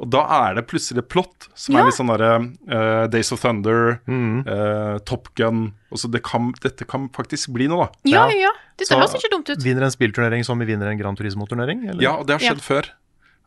Og 0.00 0.08
da 0.08 0.22
er 0.48 0.54
det 0.56 0.62
plutselig 0.70 1.02
plott 1.12 1.48
som 1.54 1.74
Ja. 1.76 1.82
er 1.82 1.90
litt 1.90 1.96
sånn 1.98 2.08
derre 2.08 2.30
uh, 2.72 3.06
Days 3.12 3.30
of 3.36 3.42
Thunder, 3.42 3.98
eh, 4.08 4.98
Top 5.04 5.28
Gun 5.36 5.74
altså 5.92 6.08
det 6.10 6.22
kan, 6.24 6.52
Dette 6.62 6.86
kan 6.88 7.08
faktisk 7.12 7.52
bli 7.52 7.66
noe, 7.68 7.84
da. 7.84 8.08
Ja, 8.08 8.22
Ja. 8.32 8.46
ja. 8.48 8.52
Dette 8.80 8.96
høres 8.96 9.12
ikke 9.18 9.28
dumt 9.34 9.50
ut. 9.52 9.60
Vinner 9.62 9.84
en 9.84 9.92
spillturnering 9.92 10.42
som 10.46 10.58
vi 10.58 10.64
vinner 10.70 10.88
en 10.88 10.96
Gran 10.96 11.16
Turismo-turnering? 11.18 12.00
Ja, 12.00 12.14
og 12.16 12.26
det 12.26 12.38
har 12.38 12.46
skjedd 12.46 12.62
Ja. 12.62 12.68
før. 12.70 12.88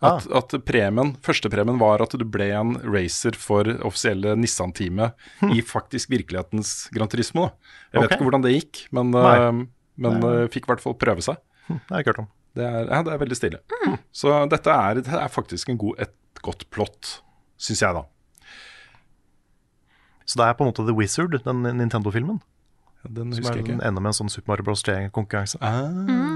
At, 0.04 0.26
at 0.36 0.54
premien, 0.68 1.16
Førstepremien 1.24 1.80
var 1.80 2.02
at 2.04 2.12
du 2.12 2.26
ble 2.28 2.52
en 2.52 2.76
racer 2.84 3.32
for 3.40 3.64
offisielle 3.88 4.36
Nissan-teamet 4.36 5.14
i 5.56 5.62
faktisk 5.64 6.10
virkelighetens 6.12 6.90
Gran 6.94 7.08
Turismo. 7.08 7.48
Da. 7.48 7.54
Jeg 7.94 8.02
vet 8.04 8.12
ikke 8.18 8.26
hvordan 8.28 8.44
det 8.44 8.52
gikk, 8.58 8.82
men, 8.92 9.12
Nei. 9.16 9.36
eh, 9.40 9.66
men 9.98 10.24
eh, 10.28 10.48
fikk 10.52 10.68
i 10.68 10.74
hvert 10.74 10.84
fall 10.84 10.94
prøve 11.00 11.24
seg. 11.24 11.38
Det 11.70 11.80
har 11.90 11.98
jeg 11.98 12.06
ikke 12.06 12.14
hørt 12.14 12.24
om. 12.26 12.32
Det 12.54 12.66
er, 12.68 12.84
ja, 12.92 13.02
det 13.02 13.14
er 13.16 13.22
veldig 13.24 13.38
stilig. 13.40 13.60
Så 14.14 14.36
dette 14.52 14.70
er, 14.70 15.00
det 15.02 15.08
er 15.18 15.32
faktisk 15.34 15.70
en 15.74 15.78
god, 15.82 15.96
et 16.04 16.12
godt 16.46 16.68
plott, 16.74 17.16
syns 17.58 17.82
jeg, 17.82 17.94
da. 17.98 18.04
Så 20.26 20.40
det 20.40 20.46
er 20.48 20.54
på 20.56 20.64
en 20.64 20.70
måte 20.72 20.86
The 20.88 20.96
Wizard, 20.96 21.34
den 21.44 21.64
Nintendo-filmen. 21.80 22.40
Den 23.04 23.34
Som 23.36 23.42
husker 23.44 23.52
er, 23.52 23.58
jeg 23.60 23.66
ikke. 23.68 23.82
ender 23.88 24.00
med 24.02 24.10
en 24.14 24.16
sånn 24.16 24.30
Super 24.32 24.54
Mario 24.54 24.64
Bros. 24.64 24.84
3-konkurranse. 24.88 25.58
Ah, 25.60 25.90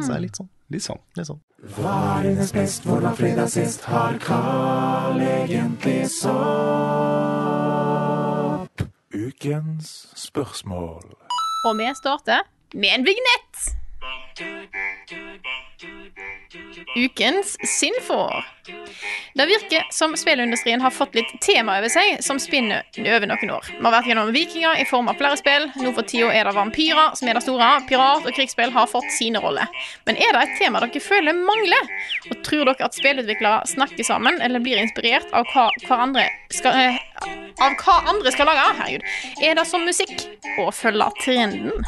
Så 0.04 0.10
det 0.12 0.16
er 0.18 0.24
litt 0.26 0.36
sånn. 0.36 0.50
litt 0.70 0.84
sånn. 0.84 1.00
Litt 1.16 1.28
sånn. 1.30 1.40
Var 1.78 2.24
dines 2.28 2.52
best, 2.52 2.84
hvor 2.84 3.00
var 3.06 3.16
fredag 3.16 3.48
sist? 3.54 3.86
Har 3.88 4.18
Carl 4.20 5.22
egentlig 5.24 6.10
sopp? 7.48 8.84
Ukens 9.16 9.94
spørsmål. 10.20 11.08
Og 11.66 11.78
vi 11.80 11.88
starter 11.96 12.44
med 12.76 12.92
en 13.00 13.06
vignett. 13.08 13.77
Ukens 16.96 17.58
Sinfo. 17.80 18.30
Det 19.34 19.46
virker 19.46 19.88
som 19.90 20.18
spillindustrien 20.18 20.82
har 20.82 20.90
fått 20.90 21.16
litt 21.16 21.30
tema 21.42 21.78
over 21.78 21.92
seg 21.92 22.24
som 22.26 22.40
spinner 22.42 22.86
over 22.98 23.28
noen 23.30 23.52
år. 23.54 23.68
Vi 23.70 23.84
har 23.84 23.94
vært 23.94 24.10
gjennom 24.10 24.32
vikinger 24.34 24.80
i 24.82 24.86
form 24.90 25.12
av 25.12 25.20
flere 25.20 25.38
spill. 25.40 25.68
Nå 25.78 25.94
for 25.94 26.08
tida 26.10 26.32
er 26.34 26.50
det 26.50 26.56
vampyrer 26.58 27.14
som 27.20 27.30
er 27.30 27.38
det 27.38 27.44
store. 27.46 27.70
Pirat- 27.90 28.26
og 28.26 28.34
krigsspill 28.34 28.74
har 28.74 28.90
fått 28.90 29.10
sine 29.14 29.42
roller. 29.44 29.70
Men 30.10 30.18
er 30.18 30.34
det 30.34 30.44
et 30.46 30.58
tema 30.62 30.82
dere 30.84 31.04
føler 31.04 31.38
mangler? 31.38 31.94
Og 32.32 32.42
tror 32.48 32.66
dere 32.72 32.90
at 32.90 32.98
spillutviklere 32.98 33.70
snakker 33.74 34.08
sammen 34.08 34.42
eller 34.42 34.64
blir 34.64 34.82
inspirert 34.82 35.30
av 35.38 35.46
hva, 35.54 35.70
hverandre 35.86 36.26
skal, 36.54 36.74
eh, 36.74 37.00
av 37.62 37.78
hva 37.84 38.00
andre 38.14 38.34
skal 38.34 38.50
lage? 38.50 38.66
Herregud. 38.82 39.08
Er 39.44 39.56
det 39.62 39.68
som 39.70 39.86
musikk 39.86 40.28
å 40.58 40.72
følge 40.74 41.12
trenden? 41.22 41.86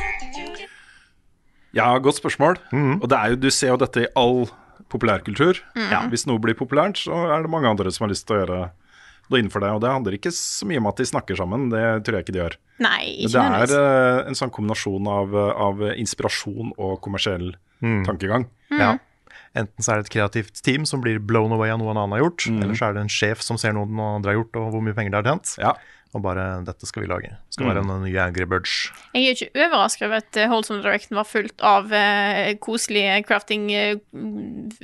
Ja, 1.78 1.92
godt 2.02 2.18
spørsmål. 2.18 2.58
Og 2.74 3.08
det 3.10 3.18
er 3.18 3.34
jo, 3.34 3.40
du 3.46 3.50
ser 3.54 3.74
jo 3.74 3.80
dette 3.82 4.06
i 4.08 4.12
all 4.18 4.48
populærkultur. 4.90 5.60
Mm. 5.78 6.10
Hvis 6.12 6.26
noe 6.30 6.42
blir 6.42 6.58
populært, 6.58 6.98
så 7.04 7.28
er 7.30 7.46
det 7.46 7.52
mange 7.54 7.70
andre 7.70 7.92
som 7.94 8.08
har 8.08 8.14
lyst 8.14 8.26
til 8.30 8.38
å 8.38 8.42
gjøre 8.44 8.62
noe 9.30 9.42
innenfor 9.42 9.64
det. 9.64 9.72
Og 9.78 9.84
det 9.84 9.92
handler 9.94 10.18
ikke 10.18 10.34
så 10.36 10.68
mye 10.70 10.82
om 10.82 10.90
at 10.90 11.02
de 11.02 11.08
snakker 11.10 11.38
sammen, 11.38 11.68
det 11.74 11.84
tror 12.06 12.18
jeg 12.18 12.26
ikke 12.26 12.36
de 12.36 12.42
gjør. 12.42 12.58
Nei, 12.82 13.04
Men 13.20 13.28
ikke 13.28 13.34
det 13.36 13.60
er 13.60 13.76
eh, 13.84 14.22
en 14.32 14.40
sånn 14.40 14.54
kombinasjon 14.56 15.12
av, 15.12 15.36
av 15.68 15.84
inspirasjon 15.94 16.74
og 16.78 16.98
kommersiell 17.06 17.52
tankegang. 18.08 18.48
Mm. 18.74 18.82
Ja. 18.82 18.96
Enten 19.56 19.82
så 19.84 19.94
er 19.94 20.02
det 20.02 20.06
et 20.08 20.14
kreativt 20.14 20.62
team 20.62 20.86
som 20.86 21.02
blir 21.02 21.18
blown 21.20 21.52
away 21.52 21.70
av 21.74 21.80
noe 21.80 21.90
en 21.92 21.98
annen 21.98 22.18
har 22.18 22.26
gjort, 22.30 22.46
eller 22.62 22.76
så 22.78 22.90
er 22.90 22.94
det 22.94 23.02
en 23.02 23.10
sjef 23.10 23.42
som 23.42 23.58
ser 23.58 23.74
noe 23.74 23.86
noen 23.90 24.20
andre 24.20 24.34
har 24.36 24.44
gjort, 24.44 24.56
og 24.62 24.72
hvor 24.76 24.82
mye 24.86 24.94
penger 24.94 25.10
det 25.16 25.24
har 25.26 25.32
tjent, 25.34 25.56
Ja. 25.58 25.74
og 26.14 26.22
bare 26.24 26.62
'dette 26.66 26.86
skal 26.86 27.04
vi 27.04 27.08
lage'. 27.10 27.30
Det 27.34 27.54
skal 27.54 27.66
være 27.68 27.82
en 27.82 28.04
ny 28.04 28.16
Angry 28.18 28.46
Birds. 28.46 28.92
Jeg 29.14 29.26
er 29.26 29.34
ikke 29.34 29.66
overrasket 29.66 30.06
over 30.06 30.16
at 30.18 30.34
Holdsome 30.36 30.50
Wholesome 30.50 30.82
Directen 30.84 31.16
var 31.16 31.24
fullt 31.24 31.62
av 31.62 31.86
uh, 31.86 32.54
koselige 32.62 33.24
crafting 33.26 33.70
uh, 33.74 34.00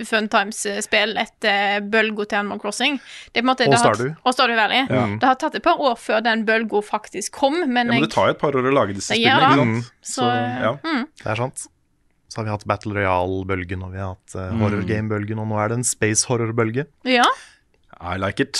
fun 0.05 0.27
times-spill 0.29 1.17
etter 1.17 1.81
bølga 1.89 2.25
til 2.25 2.35
Animal 2.37 2.59
Crossing. 2.59 2.99
Det 3.33 3.37
er 3.37 3.41
på 3.41 3.45
en 3.45 3.53
måte, 3.53 3.65
Og 3.65 3.71
det 3.71 3.79
har- 3.79 3.93
Stardew. 3.93 4.15
Og 4.25 4.33
Stardew 4.33 4.55
Valley. 4.55 4.87
Det 5.19 5.23
har 5.23 5.35
tatt 5.35 5.55
et 5.55 5.63
par 5.63 5.77
år 5.79 5.95
før 5.97 6.21
den 6.23 6.45
bølga 6.45 6.81
faktisk 6.81 7.31
kom, 7.31 7.53
men, 7.69 7.87
Ja, 7.87 7.93
men 7.93 8.01
det 8.01 8.11
tar 8.11 8.25
jo 8.27 8.31
et 8.31 8.39
par 8.39 8.51
år 8.51 8.65
å 8.65 8.73
lage 8.73 8.93
disse 8.95 9.13
spillene. 9.13 9.41
ja, 9.41 9.49
ikke 9.49 9.55
sant? 9.81 9.91
Så, 10.01 10.21
så 10.21 10.61
ja. 10.61 10.77
Det 11.23 11.25
er 11.27 11.35
sant. 11.35 11.67
Så 12.35 12.41
har 12.41 12.49
vi 12.49 12.51
hatt 12.51 12.65
Battle 12.67 12.91
Royale-bølgen, 12.97 13.83
og 13.87 13.93
vi 13.95 13.99
har 14.03 14.09
hatt 14.11 14.33
uh, 14.35 14.49
horror 14.59 14.81
game-bølgen, 14.83 15.39
og 15.39 15.47
nå 15.47 15.55
er 15.63 15.69
det 15.71 15.77
en 15.79 15.85
space 15.87 16.27
horror-bølge. 16.27 16.83
ja. 17.07 17.23
I 18.03 18.17
like 18.19 18.43
it. 18.43 18.59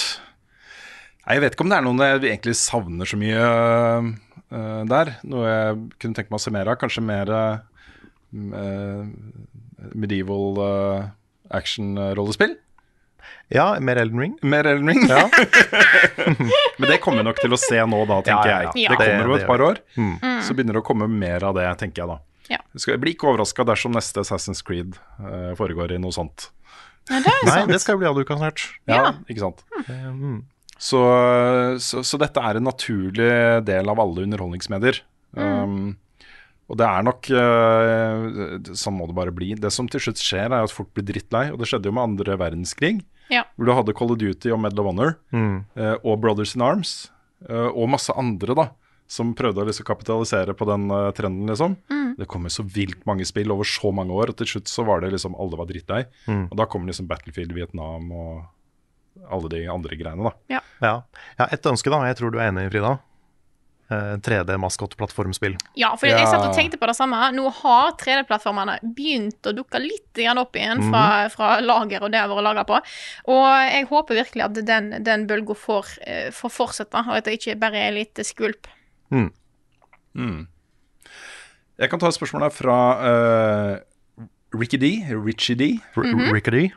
Nei, 1.26 1.34
Jeg 1.36 1.42
vet 1.44 1.56
ikke 1.58 1.66
om 1.66 1.72
det 1.74 1.76
er 1.76 1.84
noen 1.84 2.00
jeg 2.00 2.22
egentlig 2.30 2.54
savner 2.56 3.10
så 3.10 3.18
mye 3.20 3.42
uh, 3.44 4.84
der. 4.88 5.12
Noe 5.28 5.50
jeg 5.50 5.82
kunne 6.00 6.16
tenke 6.16 6.32
meg 6.32 6.40
å 6.40 6.44
se 6.46 6.54
mer 6.56 6.72
av. 6.72 6.78
Kanskje 6.80 7.04
mer 7.04 7.34
uh, 7.36 9.04
medieval 9.92 10.62
uh, 10.64 11.10
action-rollespill. 11.60 12.56
Ja, 13.52 13.68
mer 13.84 14.00
Elden 14.00 14.24
Ring. 14.24 14.38
Mer 14.42 14.72
Elden 14.72 14.88
Ring. 14.94 15.04
Ja. 15.12 15.26
Men 16.80 16.88
det 16.90 17.02
kommer 17.04 17.26
vi 17.26 17.28
nok 17.28 17.44
til 17.44 17.54
å 17.54 17.60
se 17.60 17.84
nå, 17.84 18.00
da, 18.08 18.22
tenker 18.24 18.54
Ja, 18.54 18.62
ja, 18.64 18.72
ja. 18.72 18.72
jeg. 18.86 18.96
Det 18.96 19.02
kommer 19.04 19.34
jo 19.34 19.36
et 19.42 19.50
par 19.52 19.66
år. 19.68 19.84
Mm. 20.00 20.16
Så 20.48 20.56
begynner 20.56 20.80
det 20.80 20.86
å 20.86 20.88
komme 20.88 21.12
mer 21.12 21.44
av 21.52 21.60
det, 21.60 21.68
tenker 21.84 22.06
jeg 22.06 22.14
da. 22.16 22.22
Ja. 22.52 22.60
Jeg 22.78 23.00
blir 23.02 23.14
ikke 23.16 23.28
overraska 23.32 23.64
dersom 23.66 23.96
neste 23.96 24.22
Assassin's 24.22 24.62
Creed 24.66 24.98
øh, 25.20 25.54
foregår 25.58 25.96
i 25.96 25.98
noe 26.02 26.12
sånt. 26.14 26.52
ja, 27.10 27.20
det 27.22 27.32
er 27.32 27.46
Nei, 27.46 27.54
sant. 27.60 27.72
det 27.72 27.80
skal 27.82 27.98
bli 27.98 28.08
Aduka 28.10 28.38
snart. 28.38 28.66
Ja, 28.88 29.00
Ja. 29.02 29.12
ikke 29.30 29.40
sant. 29.48 29.64
Mm. 29.90 30.44
Så, 30.78 31.00
så, 31.80 32.02
så 32.04 32.18
dette 32.20 32.42
er 32.44 32.58
en 32.60 32.68
naturlig 32.68 33.30
del 33.66 33.90
av 33.90 34.00
alle 34.04 34.26
underholdningsmedier. 34.28 35.00
Um, 35.36 35.96
og 36.70 36.78
det 36.82 36.86
er 36.88 37.04
nok 37.06 37.28
uh, 37.36 38.74
Sånn 38.76 38.96
må 38.98 39.08
det 39.10 39.16
bare 39.18 39.34
bli. 39.36 39.54
Det 39.60 39.72
som 39.74 39.88
til 39.92 40.02
slutt 40.04 40.22
skjer, 40.22 40.48
er 40.52 40.66
at 40.66 40.74
folk 40.74 40.92
blir 40.96 41.06
drittlei. 41.08 41.48
Og 41.54 41.60
det 41.62 41.70
skjedde 41.70 41.90
jo 41.90 41.96
med 41.96 42.04
andre 42.12 42.38
verdenskrig, 42.42 43.00
Ja. 43.32 43.44
hvor 43.56 43.66
du 43.66 43.74
hadde 43.74 43.94
Call 43.98 44.12
of 44.14 44.20
Duty 44.22 44.52
og 44.54 44.60
Medal 44.62 44.84
of 44.84 44.92
Honor 44.92 45.16
Mm. 45.34 45.66
uh, 45.78 45.96
og 46.04 46.20
Brothers 46.22 46.56
in 46.56 46.62
Arms, 46.62 47.10
uh, 47.50 47.70
og 47.74 47.90
masse 47.90 48.14
andre 48.14 48.54
da 48.56 48.68
som 49.08 49.36
prøvde 49.38 49.62
å 49.62 49.68
liksom 49.68 49.86
kapitalisere 49.86 50.56
på 50.58 50.66
den 50.70 50.90
uh, 50.92 51.12
trenden. 51.16 51.48
liksom 51.52 51.78
Det 52.18 52.28
kom 52.32 52.48
jo 52.48 52.54
så 52.54 52.66
vilt 52.66 53.06
mange 53.06 53.26
spill 53.28 53.52
over 53.54 53.68
så 53.70 53.92
mange 53.94 54.16
år, 54.16 54.32
og 54.34 54.40
til 54.42 54.56
slutt 54.56 54.72
så 54.72 54.86
var 54.88 55.04
det 55.04 55.14
liksom 55.14 55.36
alle 55.38 55.60
var 55.60 55.70
drittlei. 55.70 56.04
Mm. 56.28 56.48
Og 56.50 56.58
da 56.58 56.66
kom 56.66 56.88
liksom 56.88 57.10
Battlefield 57.10 57.54
Vietnam 57.54 58.12
og 58.16 59.26
alle 59.32 59.50
de 59.52 59.66
andre 59.72 59.98
greiene, 59.98 60.32
da. 60.32 60.60
Ja. 60.82 60.96
ja, 61.40 61.50
et 61.52 61.66
ønske, 61.70 61.92
da. 61.94 62.02
Jeg 62.10 62.18
tror 62.20 62.34
du 62.34 62.40
er 62.40 62.50
enig, 62.50 62.70
Frida. 62.74 62.98
Uh, 63.86 64.16
3D-maskottplattformspill. 64.26 65.60
Ja, 65.78 65.92
for 65.96 66.10
jeg 66.10 66.18
Ja. 66.18 66.26
satt 66.26 66.48
og 66.48 66.56
tenkte 66.58 66.80
på 66.82 66.88
det 66.90 66.96
samme. 66.98 67.20
Nå 67.38 67.52
har 67.54 67.92
3D-plattformene 68.02 68.80
begynt 68.82 69.46
å 69.46 69.54
dukke 69.54 69.78
litt 69.80 70.18
opp 70.42 70.56
igjen 70.56 70.82
fra, 70.90 71.30
fra 71.30 71.60
lager 71.62 72.02
og 72.04 72.12
det 72.12 72.20
har 72.20 72.30
vært 72.32 72.44
laga 72.44 72.64
på. 72.66 72.80
Og 73.28 73.46
jeg 73.70 73.86
håper 73.86 74.16
virkelig 74.16 74.44
at 74.46 74.66
den, 74.66 75.04
den 75.04 75.28
bølga 75.28 75.54
får, 75.54 75.86
eh, 76.02 76.32
får 76.32 76.50
fortsette, 76.50 76.96
og 76.96 77.18
at 77.18 77.26
det 77.26 77.38
ikke 77.38 77.60
bare 77.60 77.76
er 77.78 77.92
litt 77.92 78.16
skvulp. 78.16 78.66
Jeg 81.76 81.92
kan 81.92 82.00
ta 82.00 82.08
et 82.08 82.16
spørsmål 82.16 82.48
her 82.48 82.54
fra 82.56 82.78
uh, 83.04 83.74
Ricky 84.56 84.80
D. 84.80 84.92
Richie 85.12 85.58
D. 85.60 85.74
R 85.98 86.32
Rickety. 86.32 86.70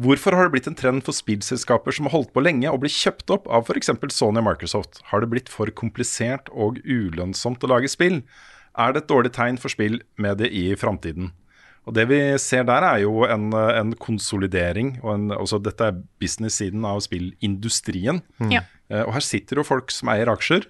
Hvorfor 0.00 0.36
har 0.36 0.46
det 0.46 0.54
blitt 0.54 0.68
en 0.70 0.76
trend 0.78 1.02
for 1.04 1.16
spillselskaper 1.16 1.92
som 1.92 2.06
har 2.06 2.14
holdt 2.14 2.30
på 2.32 2.42
lenge, 2.44 2.70
å 2.70 2.78
bli 2.80 2.88
kjøpt 2.92 3.32
opp 3.34 3.48
av 3.50 3.66
f.eks. 3.66 3.90
Sony 4.14 4.40
og 4.40 4.46
Microsoft? 4.46 5.00
Har 5.10 5.20
det 5.20 5.30
blitt 5.32 5.50
for 5.52 5.68
komplisert 5.76 6.48
og 6.54 6.78
ulønnsomt 6.86 7.64
å 7.66 7.72
lage 7.72 7.90
spill? 7.90 8.20
Er 8.78 8.94
det 8.94 9.02
et 9.04 9.10
dårlig 9.10 9.32
tegn 9.34 9.58
for 9.60 9.72
spill 9.72 9.98
med 10.20 10.38
det 10.40 10.52
i 10.54 10.70
framtiden? 10.78 11.32
Og 11.88 11.96
Det 11.96 12.04
vi 12.10 12.20
ser 12.38 12.66
der, 12.68 12.84
er 12.86 13.02
jo 13.02 13.24
en, 13.26 13.50
en 13.52 13.94
konsolidering. 13.98 14.98
og 15.02 15.14
en, 15.14 15.30
altså 15.34 15.58
Dette 15.58 15.90
er 15.90 16.02
business-siden 16.22 16.84
av 16.86 17.00
spillindustrien. 17.02 18.20
Ja. 18.52 18.62
Eh, 18.92 19.02
og 19.02 19.14
her 19.16 19.24
sitter 19.26 19.58
jo 19.60 19.66
folk 19.66 19.90
som 19.90 20.12
eier 20.12 20.30
aksjer. 20.30 20.68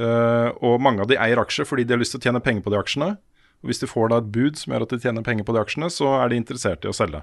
Eh, 0.00 0.48
og 0.66 0.80
mange 0.82 1.04
av 1.04 1.10
de 1.10 1.18
eier 1.20 1.40
aksjer 1.42 1.68
fordi 1.68 1.84
de 1.86 1.94
har 1.94 2.00
lyst 2.00 2.16
til 2.16 2.22
å 2.22 2.26
tjene 2.28 2.42
penger 2.44 2.64
på 2.66 2.72
de 2.74 2.80
aksjene. 2.80 3.12
Og 3.60 3.70
Hvis 3.70 3.82
de 3.82 3.90
får 3.90 4.10
da 4.10 4.20
et 4.22 4.32
bud 4.32 4.56
som 4.56 4.72
gjør 4.72 4.86
at 4.86 4.94
de 4.94 5.00
tjener 5.02 5.26
penger 5.26 5.46
på 5.46 5.54
de 5.56 5.62
aksjene, 5.62 5.90
så 5.92 6.14
er 6.22 6.32
de 6.32 6.40
interessert 6.40 6.86
i 6.86 6.90
å 6.90 6.96
selge. 6.96 7.22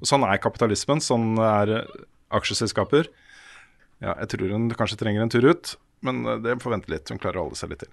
Og 0.00 0.08
Sånn 0.08 0.24
er 0.24 0.40
kapitalismen, 0.40 1.02
sånn 1.04 1.36
er 1.42 1.72
eh, 1.80 2.04
aksjeselskaper. 2.36 3.10
Ja, 4.04 4.14
jeg 4.22 4.30
tror 4.32 4.52
hun 4.52 4.68
kanskje 4.76 4.98
trenger 5.00 5.24
en 5.24 5.32
tur 5.32 5.44
ut, 5.48 5.76
men 6.04 6.24
eh, 6.24 6.40
det 6.44 6.58
får 6.62 6.76
vente 6.76 6.92
litt. 6.92 7.12
Hun 7.12 7.20
klarer 7.20 7.42
å 7.42 7.48
holde 7.48 7.60
seg 7.60 7.72
litt 7.72 7.84
til. 7.84 7.92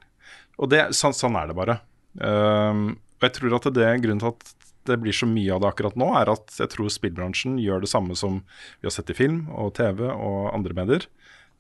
Og 0.62 0.72
det, 0.72 0.86
sånn, 0.96 1.16
sånn 1.16 1.38
er 1.40 1.50
det 1.50 1.58
bare. 1.58 1.80
Ehm, 2.22 2.94
og 3.18 3.26
jeg 3.28 3.36
tror 3.40 3.58
at 3.58 3.70
det 3.76 3.90
grunnen 4.04 4.22
til 4.22 4.34
at 4.34 4.54
det 4.88 4.98
blir 5.00 5.16
så 5.16 5.28
mye 5.30 5.54
av 5.56 5.62
det 5.64 5.70
akkurat 5.70 5.96
nå, 6.00 6.10
er 6.20 6.32
at 6.34 6.58
jeg 6.60 6.72
tror 6.74 6.92
spillbransjen 6.92 7.56
gjør 7.62 7.86
det 7.86 7.92
samme 7.92 8.18
som 8.20 8.42
vi 8.82 8.90
har 8.90 8.94
sett 8.96 9.14
i 9.14 9.16
film 9.16 9.46
og 9.56 9.74
TV 9.80 10.04
og 10.12 10.52
andre 10.52 10.76
medier. 10.76 11.08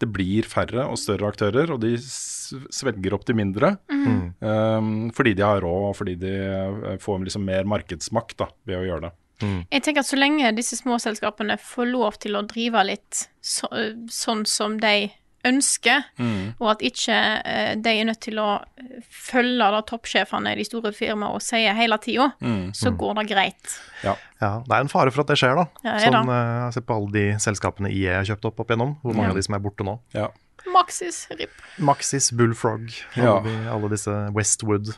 Det 0.02 0.10
blir 0.12 0.48
færre 0.50 0.88
og 0.90 0.98
større 1.00 1.30
aktører, 1.30 1.72
og 1.74 1.82
de 1.84 1.96
svelger 2.02 3.16
opp 3.16 3.26
de 3.28 3.36
mindre. 3.38 3.76
Mm. 3.92 4.24
Um, 4.44 4.94
fordi 5.16 5.36
de 5.38 5.46
har 5.46 5.62
råd, 5.64 5.90
og 5.92 5.98
fordi 6.00 6.16
de 6.20 6.34
eh, 6.44 6.96
får 7.02 7.22
liksom 7.28 7.46
mer 7.48 7.68
markedsmakt 7.70 8.38
da, 8.42 8.50
ved 8.68 8.82
å 8.82 8.88
gjøre 8.88 9.06
det. 9.08 9.14
Jeg 9.44 9.84
tenker 9.84 10.04
at 10.04 10.08
så 10.08 10.20
lenge 10.20 10.54
disse 10.56 10.78
små 10.80 10.98
selskapene 11.02 11.58
får 11.60 11.90
lov 11.90 12.20
til 12.24 12.38
å 12.40 12.46
drive 12.48 12.84
litt 12.88 13.26
så, 13.44 13.68
sånn 14.12 14.46
som 14.48 14.78
de 14.80 15.10
ønsker, 15.46 16.04
Mm. 16.20 16.54
og 16.60 16.72
at 16.72 16.80
ikke 16.82 17.16
eh, 17.46 17.76
de 17.76 17.90
er 17.90 18.06
nødt 18.06 18.22
til 18.22 18.36
å 18.40 18.62
eh, 18.78 19.02
følge 19.10 19.58
da 19.76 19.82
toppsjefene 19.82 20.54
i 20.54 20.56
de 20.56 20.64
store 20.66 20.92
firmaene 20.94 21.34
og 21.36 21.42
sier 21.42 21.74
hele 21.76 21.98
tida, 21.98 22.32
Mm. 22.42 22.72
så 22.74 22.92
går 22.96 23.16
det 23.22 23.28
greit. 23.36 23.80
Ja, 24.04 24.16
Det 24.40 24.72
er 24.76 24.80
en 24.82 24.88
fare 24.90 25.12
for 25.12 25.22
at 25.22 25.28
det 25.28 25.38
skjer, 25.38 25.56
da. 25.56 25.66
Ja, 25.84 25.98
det 25.98 26.08
er 26.08 26.12
Sånn, 26.12 26.26
da. 26.28 26.68
eh, 26.68 26.72
Se 26.72 26.82
på 26.82 26.96
alle 26.96 27.12
de 27.12 27.26
selskapene 27.40 27.92
IE 27.92 28.14
har 28.16 28.24
kjøpt 28.24 28.46
opp 28.46 28.60
opp 28.60 28.68
igjennom. 28.70 28.98
Hvor 29.04 29.14
mange 29.16 29.28
Ja. 29.28 29.30
av 29.30 29.36
de 29.36 29.44
som 29.44 29.56
er 29.56 29.60
borte 29.60 29.84
nå. 29.84 30.00
Ja. 30.14 30.28
Maxis, 30.72 31.28
RIP. 31.30 31.50
Maxis, 31.80 32.32
Bullfrog, 32.32 32.90
alle, 33.18 33.70
alle 33.70 33.90
disse 33.90 34.32
Westwood. 34.34 34.96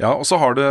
Ja, 0.00 0.14
og 0.16 0.24
så 0.24 0.38
har 0.40 0.54
du 0.56 0.62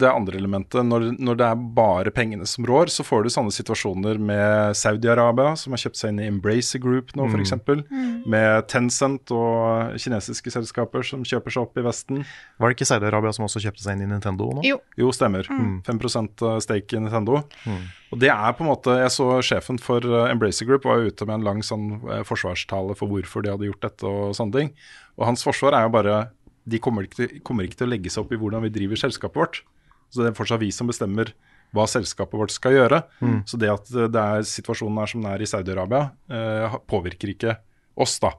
det 0.00 0.08
andre 0.08 0.38
elementet. 0.38 0.80
Når, 0.86 1.10
når 1.20 1.38
det 1.38 1.48
er 1.48 1.64
bare 1.76 2.12
pengene 2.14 2.46
som 2.48 2.64
rår, 2.68 2.90
så 2.92 3.04
får 3.04 3.26
du 3.26 3.32
sånne 3.32 3.52
situasjoner 3.52 4.20
med 4.22 4.76
Saudi-Arabia, 4.78 5.52
som 5.60 5.76
har 5.76 5.82
kjøpt 5.84 6.00
seg 6.00 6.14
inn 6.14 6.22
i 6.24 6.28
Embracer 6.30 6.80
Group 6.82 7.12
nå, 7.18 7.28
f.eks. 7.28 7.52
Mm. 7.66 8.24
Med 8.32 8.68
Tencent 8.72 9.32
og 9.34 9.98
kinesiske 10.00 10.54
selskaper 10.54 11.04
som 11.06 11.26
kjøper 11.26 11.52
seg 11.52 11.66
opp 11.66 11.76
i 11.76 11.84
Vesten. 11.84 12.24
Var 12.56 12.72
det 12.72 12.78
ikke 12.78 12.88
Saudi-Arabia 12.88 13.34
som 13.36 13.46
også 13.48 13.62
kjøpte 13.66 13.84
seg 13.84 13.98
inn 13.98 14.06
i 14.06 14.10
Nintendo 14.14 14.48
nå? 14.56 14.64
Jo. 14.66 14.80
Jo, 14.96 15.12
stemmer. 15.14 15.48
Mm. 15.52 15.82
5 15.86 16.02
stake 16.64 16.96
i 16.96 17.02
Nintendo. 17.02 17.42
Mm. 17.68 17.84
Og 18.14 18.20
det 18.22 18.30
er 18.30 18.52
på 18.54 18.62
en 18.62 18.70
måte 18.70 18.92
Jeg 19.00 19.10
så 19.10 19.26
sjefen 19.44 19.80
for 19.82 20.04
eh, 20.04 20.30
Embracer 20.30 20.68
Group 20.68 20.86
var 20.86 21.02
ute 21.02 21.26
med 21.26 21.40
en 21.40 21.46
lang 21.46 21.62
sånn 21.66 21.88
eh, 22.06 22.22
forsvarstale 22.26 22.94
for 22.98 23.10
hvorfor 23.10 23.44
de 23.44 23.52
hadde 23.52 23.68
gjort 23.68 23.84
dette 23.88 24.08
og 24.08 24.36
sånne 24.38 24.60
ting. 24.60 24.72
Og 25.18 25.26
hans 25.30 25.44
forsvar 25.46 25.76
er 25.76 25.86
jo 25.86 25.94
bare 25.96 26.16
De 26.66 26.80
kommer 26.82 27.06
ikke, 27.06 27.18
til, 27.22 27.40
kommer 27.46 27.66
ikke 27.68 27.78
til 27.80 27.86
å 27.86 27.92
legge 27.92 28.10
seg 28.10 28.24
opp 28.24 28.32
i 28.34 28.38
hvordan 28.40 28.64
vi 28.66 28.72
driver 28.74 28.98
selskapet 28.98 29.38
vårt. 29.38 29.60
Så 30.10 30.22
det 30.22 30.32
er 30.32 30.38
fortsatt 30.38 30.60
vi 30.62 30.72
som 30.74 30.88
bestemmer 30.90 31.32
hva 31.74 31.84
selskapet 31.90 32.38
vårt 32.38 32.52
skal 32.54 32.74
gjøre. 32.76 33.02
Mm. 33.20 33.38
Så 33.46 33.58
det 33.58 33.70
at 33.72 33.88
det 33.90 34.22
er 34.22 34.42
situasjonen 34.46 34.98
er 35.02 35.10
som 35.10 35.22
den 35.22 35.30
er 35.32 35.42
i 35.42 35.48
Saudi-Arabia, 35.50 36.10
eh, 36.30 36.76
påvirker 36.90 37.32
ikke 37.34 37.56
oss, 37.98 38.18
da. 38.22 38.30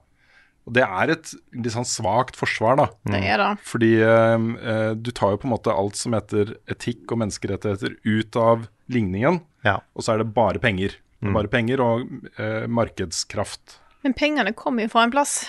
Og 0.67 0.73
det 0.75 0.84
er 0.84 1.11
et 1.13 1.30
litt 1.55 1.71
sånn 1.71 1.88
svakt 1.88 2.36
forsvar, 2.39 2.75
da. 2.80 2.86
Det 3.07 3.19
er 3.23 3.39
det. 3.39 3.49
Fordi 3.67 3.91
eh, 4.03 4.47
eh, 4.73 4.93
du 4.99 5.11
tar 5.15 5.36
jo 5.36 5.41
på 5.43 5.47
en 5.47 5.53
måte 5.55 5.71
alt 5.75 5.95
som 5.99 6.15
heter 6.17 6.55
etikk 6.71 7.11
og 7.15 7.21
menneskerettigheter 7.23 7.95
ut 8.03 8.36
av 8.39 8.67
ligningen, 8.91 9.39
og 9.67 10.03
så 10.03 10.13
er 10.15 10.23
det 10.23 10.34
bare 10.36 10.59
penger. 10.63 10.95
Det 11.17 11.25
er 11.25 11.32
Mm. 11.32 11.34
bare 11.34 11.49
penger 11.49 11.82
og 11.82 12.01
eh, 12.38 12.67
markedskraft. 12.69 13.80
Men 14.05 14.13
pengene 14.13 14.51
kommer 14.53 14.86
jo 14.86 14.91
fra 14.93 15.03
en 15.07 15.11
plass. 15.11 15.47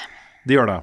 De 0.49 0.57
gjør 0.57 0.71
det. 0.71 0.79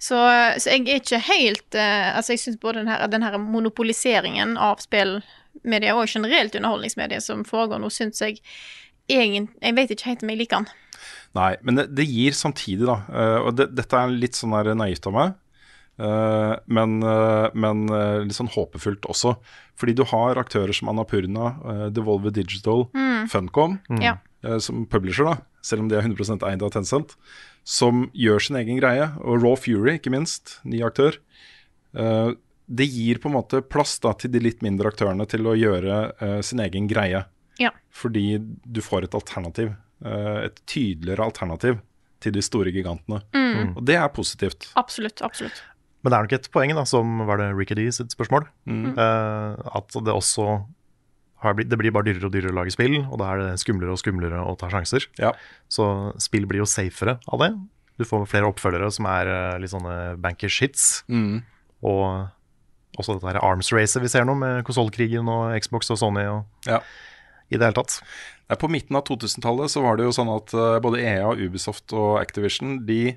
Så, 0.00 0.18
så 0.60 0.72
jeg 0.72 0.86
er 0.86 1.00
ikke 1.02 1.20
helt 1.26 1.76
uh, 1.76 2.16
Altså, 2.16 2.34
jeg 2.34 2.44
syns 2.44 2.60
både 2.60 2.82
den 2.82 2.92
her, 2.92 3.06
den 3.12 3.24
her 3.24 3.36
monopoliseringen 3.40 4.56
av 4.60 4.80
spillmedier 4.84 5.96
og 5.96 6.08
generelt 6.08 6.56
underholdningsmedier 6.56 7.24
som 7.24 7.44
foregår 7.48 7.82
nå, 7.82 7.90
syns 7.92 8.22
jeg 8.24 8.38
egentlig 9.10 9.50
Jeg 9.60 9.76
vet 9.76 9.92
ikke 9.96 10.12
helt 10.12 10.24
om 10.24 10.32
jeg 10.32 10.40
liker 10.44 10.62
den. 10.62 10.72
Nei, 11.36 11.52
men 11.64 11.78
det, 11.78 11.90
det 11.96 12.08
gir 12.08 12.36
samtidig, 12.36 12.88
da 12.88 13.00
uh, 13.08 13.38
Og 13.46 13.54
det, 13.58 13.70
dette 13.76 14.00
er 14.00 14.16
litt 14.16 14.38
sånn 14.38 14.56
naivt 14.80 15.08
av 15.08 15.16
meg, 15.16 15.38
Uh, 16.00 16.56
men, 16.64 17.02
uh, 17.04 17.50
men 17.52 17.84
uh, 17.92 18.22
litt 18.24 18.36
sånn 18.36 18.48
håpefullt 18.48 19.04
også. 19.10 19.34
Fordi 19.80 19.94
du 19.98 20.04
har 20.08 20.40
aktører 20.40 20.72
som 20.76 20.88
Annapurna, 20.92 21.50
uh, 21.60 21.86
Devolver 21.92 22.32
Digital, 22.32 22.86
Mm. 22.94 23.28
Funcom, 23.28 23.74
mm. 23.90 24.60
som 24.64 24.86
publisher, 24.88 25.26
da, 25.28 25.34
selv 25.64 25.84
om 25.84 25.90
de 25.90 25.98
er 25.98 26.06
100 26.06 26.46
eid 26.48 26.62
av 26.64 26.72
Tencent, 26.74 27.16
som 27.66 28.06
gjør 28.16 28.46
sin 28.46 28.60
egen 28.60 28.80
greie. 28.80 29.10
Og 29.20 29.42
Raw 29.42 29.58
Fury, 29.60 29.98
ikke 29.98 30.12
minst, 30.14 30.58
ny 30.64 30.82
aktør. 30.86 31.18
Uh, 31.96 32.32
det 32.70 32.86
gir 32.86 33.18
på 33.20 33.30
en 33.30 33.36
måte 33.36 33.62
plass 33.66 33.98
da, 34.02 34.14
til 34.14 34.32
de 34.32 34.42
litt 34.42 34.62
mindre 34.62 34.92
aktørene 34.92 35.26
til 35.30 35.48
å 35.50 35.56
gjøre 35.58 36.00
uh, 36.22 36.40
sin 36.46 36.62
egen 36.64 36.88
greie. 36.90 37.24
Ja. 37.60 37.72
Fordi 37.92 38.38
du 38.40 38.82
får 38.84 39.08
et 39.08 39.16
alternativ. 39.18 39.74
Uh, 40.00 40.46
et 40.46 40.62
tydeligere 40.70 41.26
alternativ 41.26 41.80
til 42.20 42.36
de 42.36 42.44
store 42.44 42.72
gigantene. 42.72 43.20
Mm. 43.36 43.74
Og 43.76 43.84
det 43.88 43.96
er 43.98 44.08
positivt. 44.14 44.70
Absolutt. 44.80 45.22
Absolutt. 45.24 45.64
Men 46.00 46.12
det 46.12 46.16
er 46.16 46.26
nok 46.26 46.36
et 46.38 46.50
poeng, 46.52 46.72
da, 46.76 46.84
som 46.88 47.24
var 47.28 47.40
det 47.40 47.50
Ricky 47.56 47.76
D 47.76 47.86
sitt 47.92 48.14
spørsmål. 48.14 48.46
Mm. 48.68 48.92
Eh, 48.94 49.72
at 49.80 49.96
det 49.96 50.14
også 50.14 50.46
det 51.40 51.78
blir 51.80 51.92
bare 51.94 52.04
dyrere 52.10 52.26
og 52.28 52.32
dyrere 52.34 52.52
å 52.52 52.58
lage 52.60 52.72
spill, 52.74 52.98
og 53.10 53.18
da 53.20 53.30
er 53.32 53.38
det 53.40 53.60
skumlere 53.62 53.94
og 53.94 54.00
skumlere 54.00 54.40
å 54.44 54.56
ta 54.60 54.68
sjanser. 54.72 55.06
Så 55.72 55.86
spill 56.20 56.44
blir 56.50 56.60
jo 56.62 56.68
safere 56.68 57.18
av 57.32 57.38
det. 57.40 57.50
Du 58.00 58.04
får 58.04 58.26
flere 58.28 58.48
oppfølgere 58.48 58.90
som 58.92 59.06
er 59.06 59.28
eh, 59.28 59.58
litt 59.60 59.72
sånne 59.72 60.16
bankers 60.20 60.58
hits. 60.60 60.84
Mm. 61.08 61.42
Og 61.84 62.28
også 63.00 63.16
dette 63.16 63.28
her 63.30 63.40
arms 63.44 63.70
racet 63.72 64.02
vi 64.02 64.08
ser 64.12 64.24
nå, 64.28 64.34
med 64.36 64.64
konsollkrigen 64.68 65.28
og 65.30 65.52
Xbox 65.62 65.90
og 65.94 65.98
Sony 66.00 66.24
og 66.28 66.44
Ja. 66.68 66.80
i 67.50 67.56
det 67.56 67.64
hele 67.66 67.76
tatt. 67.80 68.00
På 68.60 68.68
midten 68.68 68.96
av 68.98 69.04
2000-tallet 69.06 69.70
så 69.70 69.82
var 69.84 69.96
det 69.96 70.04
jo 70.08 70.14
sånn 70.16 70.30
at 70.34 70.52
eh, 70.54 70.78
både 70.82 71.00
EA, 71.04 71.28
Ubisoft 71.38 71.92
og 71.94 72.18
Activision 72.20 72.80
de 72.86 73.16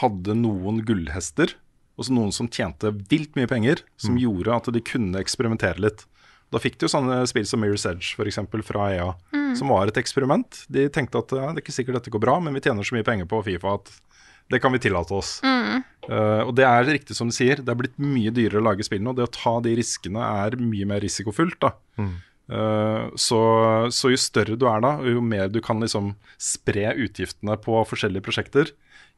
hadde 0.00 0.34
noen 0.38 0.82
gullhester. 0.86 1.52
Også 2.00 2.14
noen 2.16 2.32
som 2.32 2.48
tjente 2.48 2.88
vilt 3.10 3.34
mye 3.36 3.46
penger, 3.50 3.82
som 4.00 4.14
Mm. 4.16 4.20
gjorde 4.22 4.54
at 4.56 4.70
de 4.72 4.80
kunne 4.80 5.20
eksperimentere 5.20 5.78
litt. 5.82 6.06
Da 6.50 6.58
fikk 6.58 6.78
du 6.78 6.86
jo 6.86 6.90
sånne 6.92 7.20
spill 7.30 7.46
som 7.46 7.62
Mirror's 7.62 7.86
Edge 7.86 8.14
for 8.18 8.26
eksempel, 8.26 8.62
fra 8.66 8.88
EA, 8.94 9.10
Mm. 9.32 9.56
som 9.56 9.68
var 9.68 9.86
et 9.90 9.98
eksperiment. 9.98 10.64
De 10.70 10.88
tenkte 10.88 11.18
at 11.18 11.30
ja, 11.34 11.48
det 11.52 11.60
er 11.60 11.64
ikke 11.64 11.74
sikkert 11.74 11.98
dette 12.00 12.10
går 12.10 12.22
bra, 12.22 12.38
men 12.40 12.54
vi 12.54 12.60
tjener 12.60 12.86
så 12.86 12.94
mye 12.94 13.06
penger 13.06 13.26
på 13.30 13.42
Fifa 13.46 13.74
at 13.78 13.90
det 14.50 14.60
kan 14.62 14.72
vi 14.74 14.78
tillate 14.82 15.14
oss. 15.14 15.40
Mm. 15.46 15.84
Uh, 16.10 16.42
og 16.48 16.54
det 16.58 16.64
er 16.66 16.84
riktig 16.88 17.14
som 17.14 17.28
du 17.30 17.34
sier, 17.34 17.60
det 17.62 17.70
er 17.70 17.78
blitt 17.78 17.98
mye 18.02 18.32
dyrere 18.34 18.58
å 18.58 18.66
lage 18.66 18.82
spill 18.86 19.02
nå. 19.02 19.14
Det 19.14 19.26
å 19.28 19.30
ta 19.30 19.60
de 19.62 19.76
riskene 19.78 20.18
er 20.18 20.56
mye 20.58 20.86
mer 20.90 21.00
risikofullt. 21.00 21.60
da. 21.62 21.70
Eh, 22.50 23.04
så, 23.14 23.40
så 23.94 24.10
jo 24.10 24.18
større 24.18 24.56
du 24.58 24.66
er 24.66 24.80
da, 24.82 24.96
og 24.98 25.06
jo 25.06 25.20
mer 25.22 25.46
du 25.52 25.60
kan 25.62 25.78
liksom 25.78 26.16
spre 26.34 26.88
utgiftene 26.98 27.54
på 27.62 27.76
forskjellige 27.86 28.26
prosjekter, 28.26 28.72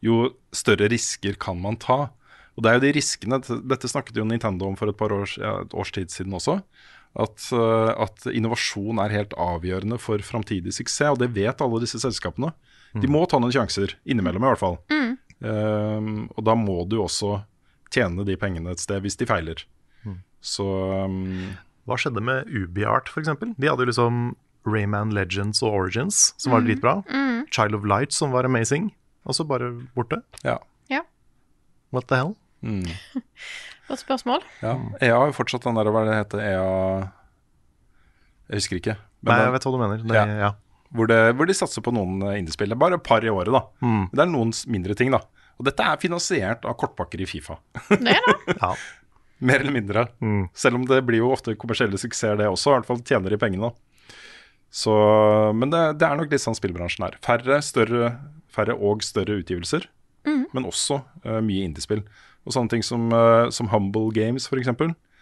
jo 0.04 0.34
større 0.52 0.90
risker 0.92 1.38
kan 1.40 1.56
man 1.62 1.78
ta. 1.80 2.10
Og 2.58 2.64
det 2.64 2.68
er 2.68 2.76
jo 2.76 2.84
de 2.84 2.92
riskene, 2.98 3.38
Dette 3.40 3.88
snakket 3.88 4.18
jo 4.20 4.26
Nintendo 4.28 4.68
om 4.68 4.76
for 4.76 4.92
et 4.92 4.98
par 5.00 5.14
års, 5.16 5.38
ja, 5.40 5.62
et 5.64 5.72
års 5.72 5.94
tid 5.96 6.12
siden 6.12 6.36
også. 6.36 6.58
At, 7.14 7.44
eh, 7.52 7.90
at 8.06 8.24
innovasjon 8.32 8.98
er 9.04 9.12
helt 9.12 9.34
avgjørende 9.36 9.98
for 10.00 10.18
framtidig 10.24 10.72
suksess, 10.72 11.10
og 11.12 11.18
det 11.20 11.30
vet 11.36 11.60
alle 11.60 11.80
disse 11.82 12.00
selskapene. 12.00 12.52
De 12.96 13.08
må 13.08 13.22
ta 13.28 13.38
noen 13.40 13.52
sjanser, 13.52 13.94
innimellom 14.08 14.44
i 14.44 14.48
hvert 14.50 14.60
fall. 14.60 14.78
Mm. 14.92 15.12
Um, 15.42 16.08
og 16.36 16.44
da 16.44 16.54
må 16.56 16.82
du 16.88 16.98
også 17.02 17.42
tjene 17.92 18.24
de 18.24 18.36
pengene 18.40 18.70
et 18.72 18.80
sted 18.80 19.02
hvis 19.04 19.16
de 19.20 19.26
feiler. 19.28 19.62
Så 20.42 20.64
um, 21.06 21.52
Hva 21.86 21.94
skjedde 22.00 22.20
med 22.24 22.48
UbiArt, 22.50 23.08
f.eks.? 23.12 23.28
De 23.56 23.68
hadde 23.68 23.84
jo 23.84 23.88
liksom 23.90 24.22
Rayman 24.66 25.12
Legends 25.14 25.60
og 25.62 25.74
Origins, 25.74 26.32
som 26.38 26.52
var 26.54 26.62
Mm. 26.62 26.66
dritbra. 26.68 26.94
Mm. 27.10 27.46
Child 27.50 27.74
of 27.78 27.84
Light, 27.84 28.12
som 28.12 28.32
var 28.32 28.44
amazing. 28.44 28.90
Og 29.26 29.34
så 29.38 29.44
bare 29.46 29.68
borte. 29.94 30.22
Ja. 30.44 30.58
Ja. 30.90 31.02
What 31.92 32.08
the 32.08 32.16
hell? 32.16 32.34
mm. 32.62 32.86
Godt 33.88 34.02
spørsmål. 34.02 34.44
Ja, 34.62 34.76
EA 35.02 35.18
har 35.18 35.30
jo 35.30 35.36
fortsatt 35.36 35.66
den 35.66 35.78
der, 35.78 35.90
hva 35.92 36.04
det 36.06 36.18
heter, 36.20 36.42
EA 36.44 36.66
Jeg 38.50 38.62
husker 38.62 38.78
ikke. 38.78 38.96
Nei, 39.26 39.38
jeg 39.42 39.54
vet 39.54 39.66
hva 39.66 39.72
du 39.74 39.80
mener. 39.80 40.02
Det, 40.02 40.16
ja. 40.18 40.38
ja. 40.48 40.50
Hvor, 40.92 41.08
det, 41.08 41.20
hvor 41.38 41.48
de 41.48 41.56
satser 41.56 41.84
på 41.84 41.94
noen 41.94 42.22
eh, 42.26 42.40
indiespill. 42.40 42.74
Bare 42.78 42.98
et 42.98 43.06
par 43.06 43.24
i 43.24 43.30
året, 43.32 43.52
da. 43.54 43.62
Mm. 43.84 44.08
Det 44.12 44.24
er 44.24 44.32
noen 44.32 44.52
mindre 44.72 44.96
ting, 44.98 45.12
da. 45.14 45.22
Og 45.60 45.68
dette 45.68 45.86
er 45.86 46.00
finansiert 46.02 46.66
av 46.68 46.76
kortpakker 46.80 47.22
i 47.22 47.28
Fifa. 47.28 47.58
Det 47.92 48.16
er 48.16 48.26
det. 48.28 48.58
Ja. 48.58 48.74
Mer 49.42 49.62
eller 49.62 49.74
mindre. 49.74 50.06
Mm. 50.22 50.44
Selv 50.54 50.78
om 50.78 50.84
det 50.86 51.00
blir 51.06 51.22
jo 51.22 51.32
ofte 51.34 51.56
kommersielle 51.58 51.98
suksesser, 51.98 52.36
det 52.38 52.46
også. 52.50 52.70
I 52.70 52.76
hvert 52.76 52.90
fall 52.90 53.02
tjener 53.06 53.34
de 53.34 53.38
pengene. 53.42 53.72
Så, 54.72 54.92
men 55.58 55.72
det, 55.72 55.80
det 56.00 56.06
er 56.06 56.16
nok 56.16 56.30
litt 56.32 56.44
sånn 56.44 56.56
spillbransjen 56.56 57.08
er. 57.08 57.16
Færre, 57.24 57.58
større, 57.64 58.12
færre 58.52 58.76
og 58.78 59.02
større 59.04 59.40
utgivelser, 59.42 59.88
mm. 60.28 60.44
men 60.54 60.68
også 60.68 61.02
uh, 61.26 61.40
mye 61.44 61.66
indiespill. 61.66 62.04
Og 62.46 62.54
sånne 62.56 62.72
ting 62.72 62.84
som, 62.86 63.08
eh, 63.14 63.50
som 63.54 63.70
Humble 63.72 64.10
Games, 64.16 64.48
f.eks. 64.50 64.72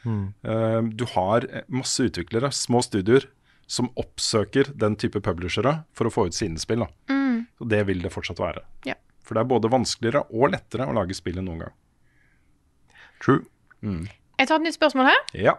Mm. 0.06 0.32
Uh, 0.46 0.80
du 0.96 1.04
har 1.12 1.44
eh, 1.50 1.66
masse 1.68 2.00
utviklere, 2.08 2.48
små 2.56 2.80
studioer, 2.84 3.26
som 3.70 3.90
oppsøker 4.00 4.72
den 4.80 4.96
type 4.98 5.20
publishere 5.22 5.82
for 5.94 6.08
å 6.08 6.14
få 6.14 6.26
ut 6.30 6.34
sine 6.34 6.58
spill. 6.58 6.86
Da. 6.86 6.88
Mm. 7.12 7.44
Og 7.60 7.68
det 7.70 7.84
vil 7.90 8.00
det 8.02 8.12
fortsatt 8.14 8.40
være. 8.42 8.64
Ja. 8.88 8.96
For 9.22 9.36
det 9.36 9.44
er 9.44 9.52
både 9.52 9.70
vanskeligere 9.70 10.24
og 10.32 10.56
lettere 10.56 10.88
å 10.88 10.96
lage 10.96 11.14
spill 11.14 11.38
enn 11.38 11.46
noen 11.46 11.66
gang. 11.66 11.76
True. 13.22 13.44
Mm. 13.84 14.08
Jeg 14.40 14.48
tar 14.48 14.56
et 14.56 14.64
nytt 14.64 14.74
spørsmål 14.78 15.06
her. 15.10 15.18
Ja. 15.36 15.52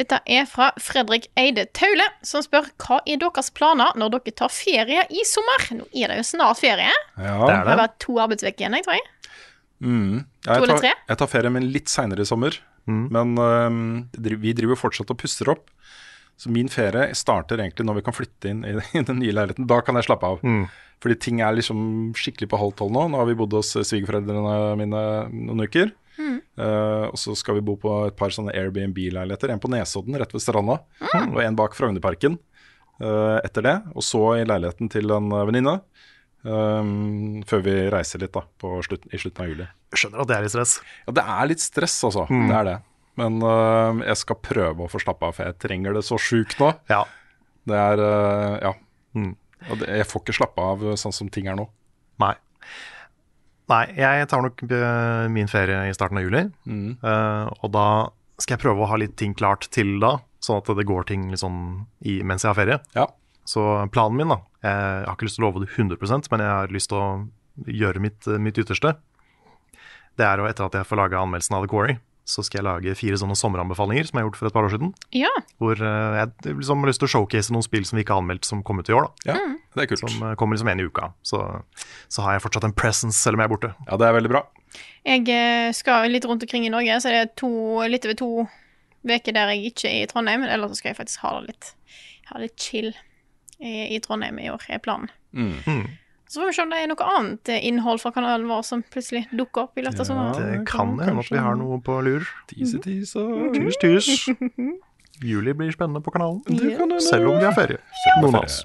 Dette 0.00 0.18
er 0.26 0.46
fra 0.50 0.72
Fredrik 0.82 1.28
Eide 1.38 1.68
Taule, 1.70 2.04
som 2.26 2.42
spør 2.42 2.66
hva 2.82 2.98
er 3.06 3.20
deres 3.22 3.52
planer 3.54 3.94
når 4.00 4.16
dere 4.16 4.34
tar 4.42 4.50
ferie 4.50 5.04
i 5.06 5.22
sommer? 5.28 5.68
Nå 5.78 5.86
er 5.94 6.10
det 6.10 6.18
jo 6.18 6.26
snart 6.34 6.58
ferie. 6.58 6.90
ja. 6.90 7.36
Det 7.46 7.54
er 7.54 7.62
Det 7.62 7.70
har 7.70 7.82
vært 7.84 8.00
to 8.02 8.18
arbeidsuker 8.18 8.64
igjen, 8.64 8.74
jeg 8.74 8.88
tror 8.88 8.98
jeg. 8.98 9.06
Mm. 9.84 10.24
Ja, 10.46 10.48
To 10.48 10.50
jeg, 10.50 10.56
eller 10.56 10.72
tar, 10.74 10.82
tre? 10.82 10.92
jeg 11.12 11.20
tar 11.20 11.30
ferie, 11.30 11.52
min 11.52 11.68
litt 11.74 11.92
seinere 11.92 12.24
i 12.24 12.28
sommer. 12.28 12.56
Men 12.84 13.38
uh, 13.40 13.72
vi 14.12 14.52
driver 14.56 14.76
fortsatt 14.76 15.12
og 15.12 15.20
pusser 15.20 15.48
opp. 15.52 15.70
Så 16.40 16.50
min 16.50 16.68
ferie 16.72 17.12
starter 17.14 17.60
egentlig 17.62 17.86
når 17.86 18.00
vi 18.00 18.04
kan 18.08 18.16
flytte 18.16 18.50
inn 18.50 18.64
i, 18.66 18.74
i 18.98 19.04
den 19.04 19.20
nye 19.20 19.36
leiligheten. 19.36 19.68
Da 19.70 19.82
kan 19.84 20.00
jeg 20.00 20.08
slappe 20.08 20.32
av. 20.34 20.42
Fordi 21.04 21.18
ting 21.20 21.42
er 21.44 21.54
liksom 21.56 22.14
skikkelig 22.16 22.48
på 22.50 22.60
halv 22.60 22.74
tolv 22.78 22.94
nå. 22.96 23.06
Nå 23.12 23.20
har 23.20 23.28
vi 23.28 23.36
bodd 23.38 23.54
hos 23.56 23.74
svigerforeldrene 23.76 24.56
mine 24.80 25.04
noen 25.30 25.66
uker. 25.68 25.92
Eh, 26.54 27.06
og 27.08 27.18
så 27.18 27.34
skal 27.38 27.58
vi 27.58 27.64
bo 27.66 27.74
på 27.80 27.92
et 28.08 28.16
par 28.18 28.34
sånne 28.34 28.54
Airbnb-leiligheter. 28.54 29.50
En 29.50 29.62
på 29.62 29.70
Nesodden, 29.72 30.16
rett 30.20 30.34
ved 30.34 30.42
stranda, 30.42 30.78
og 31.10 31.40
en 31.42 31.58
bak 31.58 31.74
Frognerparken 31.74 32.38
uh, 33.02 33.40
etter 33.42 33.66
det. 33.66 33.76
Og 33.94 34.06
så 34.06 34.22
i 34.38 34.46
leiligheten 34.46 34.90
til 34.92 35.10
en 35.14 35.32
eh, 35.34 35.46
venninne. 35.50 35.78
Um, 36.44 37.42
før 37.48 37.62
vi 37.64 37.74
reiser 37.92 38.20
litt 38.20 38.34
da 38.34 38.42
på 38.60 38.76
slutt, 38.84 39.06
i 39.08 39.20
slutten 39.20 39.44
av 39.44 39.52
juli. 39.52 39.68
Skjønner 39.96 40.24
at 40.24 40.30
det 40.30 40.36
er 40.36 40.44
litt 40.44 40.54
stress. 40.54 40.74
Ja, 41.06 41.14
det 41.16 41.24
er 41.34 41.48
litt 41.48 41.64
stress, 41.64 41.96
altså. 42.04 42.26
Det 42.28 42.58
er 42.58 42.68
det. 42.68 42.74
Men 43.20 43.38
uh, 43.40 44.02
jeg 44.04 44.18
skal 44.20 44.40
prøve 44.42 44.84
å 44.84 44.90
få 44.90 45.00
slappe 45.00 45.28
av, 45.28 45.36
for 45.36 45.48
jeg 45.48 45.56
trenger 45.62 45.96
det 45.96 46.04
så 46.04 46.18
sjukt 46.20 46.58
nå. 46.60 46.72
Ja. 46.90 47.04
Det 47.64 47.80
er 47.80 48.02
uh, 48.02 48.58
Ja. 48.60 48.74
Mm. 49.14 49.32
Det, 49.64 49.86
jeg 49.88 50.08
får 50.10 50.24
ikke 50.24 50.36
slappe 50.36 50.60
av 50.60 50.82
øh, 50.84 50.96
sånn 51.00 51.14
som 51.14 51.30
ting 51.32 51.46
er 51.48 51.56
nå. 51.56 51.64
Nei. 52.20 52.34
Nei, 53.72 53.84
jeg 53.96 54.26
tar 54.28 54.42
nok 54.44 54.60
eh, 54.66 55.24
min 55.32 55.48
ferie 55.48 55.86
i 55.88 55.94
starten 55.96 56.20
av 56.20 56.26
juli. 56.26 56.42
Eh, 56.68 57.46
og 57.64 57.72
da 57.72 57.86
skal 58.36 58.56
jeg 58.58 58.64
prøve 58.66 58.84
å 58.84 58.90
ha 58.90 58.98
litt 59.00 59.14
ting 59.16 59.32
klart 59.38 59.70
til 59.72 59.96
da, 60.02 60.18
sånn 60.44 60.60
at 60.60 60.68
det 60.76 60.84
går 60.88 61.08
ting 61.08 61.30
sånn 61.40 61.86
i, 62.04 62.18
mens 62.26 62.44
jeg 62.44 62.50
har 62.50 62.58
ferie. 62.58 62.78
Ja. 62.98 63.06
Så 63.44 63.60
planen 63.92 64.16
min, 64.16 64.32
da 64.32 64.40
Jeg 64.64 65.04
har 65.04 65.16
ikke 65.16 65.26
lyst 65.28 65.36
til 65.36 65.44
å 65.44 65.48
love 65.50 65.60
det 65.64 65.72
100% 65.74 66.30
men 66.32 66.40
jeg 66.40 66.52
har 66.54 66.72
lyst 66.72 66.88
til 66.92 67.00
å 67.00 67.08
gjøre 67.68 68.00
mitt, 68.02 68.26
mitt 68.40 68.58
ytterste. 68.58 68.96
Det 70.18 70.26
er 70.26 70.40
jo 70.40 70.48
etter 70.48 70.66
at 70.66 70.76
jeg 70.78 70.88
får 70.88 71.00
laga 71.00 71.20
anmeldelsen 71.20 71.56
av 71.58 71.64
The 71.64 71.70
Quarry, 71.70 71.96
så 72.24 72.42
skal 72.44 72.60
jeg 72.60 72.66
lage 72.66 72.96
fire 72.96 73.18
sånne 73.20 73.36
sommeranbefalinger 73.36 74.08
som 74.08 74.16
jeg 74.16 74.24
har 74.24 74.28
gjort 74.30 74.38
for 74.40 74.48
et 74.48 74.56
par 74.56 74.66
år 74.66 74.72
siden. 74.72 74.94
Ja. 75.14 75.30
Hvor 75.60 75.76
eh, 75.76 76.18
jeg 76.20 76.54
liksom 76.56 76.80
har 76.80 76.90
lyst 76.90 77.02
til 77.02 77.10
å 77.10 77.12
showcase 77.12 77.54
noen 77.54 77.66
spill 77.66 77.84
som 77.88 77.98
vi 77.98 78.04
ikke 78.04 78.16
har 78.16 78.24
anmeldt 78.24 78.48
som 78.48 78.62
kom 78.64 78.80
ut 78.80 78.90
i 78.90 78.96
år. 78.96 79.10
da 79.10 79.34
ja. 79.34 79.38
Det 79.74 79.84
er 79.84 79.90
kult. 79.90 80.04
Som 80.06 80.24
eh, 80.24 80.36
kommer 80.40 80.56
liksom 80.56 80.70
en 80.72 80.80
i 80.80 80.88
uka. 80.88 81.10
Så, 81.26 81.42
så 82.08 82.24
har 82.24 82.36
jeg 82.36 82.44
fortsatt 82.46 82.68
en 82.70 82.76
presence 82.76 83.20
selv 83.20 83.36
om 83.36 83.44
jeg 83.44 83.50
er 83.50 83.54
borte. 83.54 83.72
Ja, 83.90 83.98
det 84.00 84.08
er 84.08 84.16
veldig 84.16 84.32
bra. 84.32 84.44
Jeg 85.04 85.28
eh, 85.34 85.70
skal 85.76 86.08
litt 86.10 86.26
rundt 86.30 86.46
omkring 86.46 86.64
i 86.68 86.72
Norge, 86.72 87.00
så 87.02 87.12
det 87.12 87.24
er 87.26 87.32
to, 87.36 87.52
litt 87.90 88.08
over 88.08 88.20
to 88.22 88.30
uker 89.04 89.36
der 89.36 89.52
jeg 89.52 89.74
ikke 89.74 89.90
er 89.90 90.06
i 90.06 90.08
Trondheim. 90.08 90.46
Eller 90.48 90.72
så 90.72 90.80
skal 90.80 90.94
jeg 90.94 91.02
faktisk 91.02 91.26
ha 91.26 91.36
det 91.40 91.52
litt, 91.52 91.74
ha 92.30 92.38
det 92.38 92.48
litt 92.48 92.70
chill 92.70 92.94
i, 93.64 93.74
i 93.96 94.00
Trondheim 94.04 94.38
i 94.42 94.48
år, 94.52 94.64
er 94.68 94.82
planen. 94.84 95.10
Mm. 95.34 95.86
Så 96.30 96.40
får 96.40 96.48
vi 96.50 96.54
se 96.56 96.62
om 96.64 96.70
det 96.72 96.78
er 96.82 96.88
noe 96.90 97.06
annet 97.14 97.50
innhold 97.60 98.00
fra 98.02 98.10
kanalen 98.14 98.46
vår 98.48 98.62
som 98.66 98.82
plutselig 98.92 99.24
dukker 99.36 99.66
opp 99.66 99.78
i 99.78 99.84
løpet 99.84 100.00
av 100.04 100.08
sommeren. 100.08 100.38
Det 100.40 100.62
kan 100.70 100.94
hende 101.00 101.22
at 101.24 101.30
vi 101.32 101.42
har 101.44 101.58
noe 101.60 101.78
på 101.84 101.98
lur. 102.06 102.24
Tise, 102.50 102.80
tise. 102.84 103.24
Tus, 103.54 103.78
tus. 103.82 104.08
Juli 105.24 105.54
blir 105.54 105.70
spennende 105.74 106.00
på 106.02 106.10
kanalen. 106.14 106.40
Hende. 106.48 107.00
Selv 107.04 107.30
om 107.30 107.38
vi 107.38 107.44
har 107.46 107.54
ferie. 107.54 107.78
Ja. 108.08 108.16
Noen 108.24 108.40
av 108.40 108.48
oss. 108.48 108.62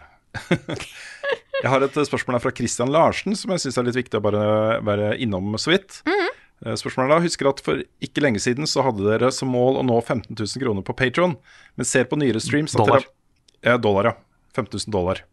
Jeg 1.59 1.67
har 1.73 1.83
et 1.83 1.97
spørsmål 2.07 2.37
her 2.37 2.43
fra 2.45 2.53
Christian 2.55 2.91
Larsen, 2.93 3.35
som 3.37 3.51
jeg 3.53 3.65
syns 3.65 3.77
er 3.81 3.87
litt 3.89 3.97
viktig 3.99 4.19
å 4.19 4.23
bare 4.23 4.43
være 4.87 5.11
innom 5.21 5.51
så 5.59 5.73
vidt. 5.73 5.99
Eh, 6.07 6.75
Spørsmålet 6.79 7.11
da, 7.13 7.19
Husker 7.23 7.49
at 7.51 7.61
for 7.63 7.83
ikke 8.03 8.23
lenge 8.23 8.39
siden 8.43 8.67
så 8.69 8.83
hadde 8.87 9.05
dere 9.05 9.29
som 9.35 9.51
mål 9.51 9.81
å 9.81 9.83
nå 9.85 9.99
15 10.01 10.31
000 10.35 10.63
kroner 10.63 10.85
på 10.87 10.95
Patron, 10.97 11.35
men 11.75 11.87
ser 11.87 12.07
på 12.09 12.19
nyere 12.19 12.41
streams 12.43 12.75
at 12.75 12.81
Dollar. 12.83 13.05
dere 13.05 13.73
Ja, 13.73 13.77
dollar, 13.77 14.09
ja. 14.11 14.15
15 14.55 14.71
000 14.87 14.93
dollar. 14.93 15.23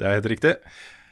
Det 0.00 0.08
er 0.08 0.18
helt 0.18 0.30
riktig. 0.32 0.54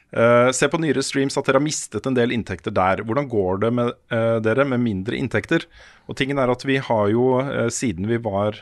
Uh, 0.08 0.48
se 0.56 0.64
på 0.72 0.80
nyere 0.80 1.04
streams 1.04 1.36
at 1.36 1.44
dere 1.44 1.60
har 1.60 1.66
mistet 1.66 2.06
en 2.08 2.16
del 2.16 2.32
inntekter 2.32 2.72
der. 2.72 3.02
Hvordan 3.04 3.28
går 3.28 3.60
det 3.64 3.72
med 3.76 3.92
uh, 4.14 4.38
dere 4.44 4.64
med 4.68 4.80
mindre 4.80 5.18
inntekter? 5.18 5.66
Og 6.08 6.16
tingen 6.16 6.40
er 6.40 6.48
at 6.48 6.64
vi 6.64 6.78
har 6.80 7.10
jo, 7.12 7.42
uh, 7.44 7.68
siden 7.72 8.08
vi 8.08 8.20
var 8.24 8.56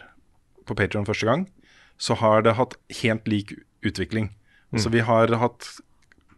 på 0.67 0.75
Patreon 0.75 1.07
første 1.07 1.29
gang, 1.29 1.47
så 1.97 2.17
har 2.19 2.43
det 2.43 2.57
hatt 2.59 2.75
helt 3.03 3.29
lik 3.31 3.55
utvikling. 3.87 4.33
Så 4.77 4.91
vi 4.93 5.01
har 5.01 5.31
hatt 5.41 5.65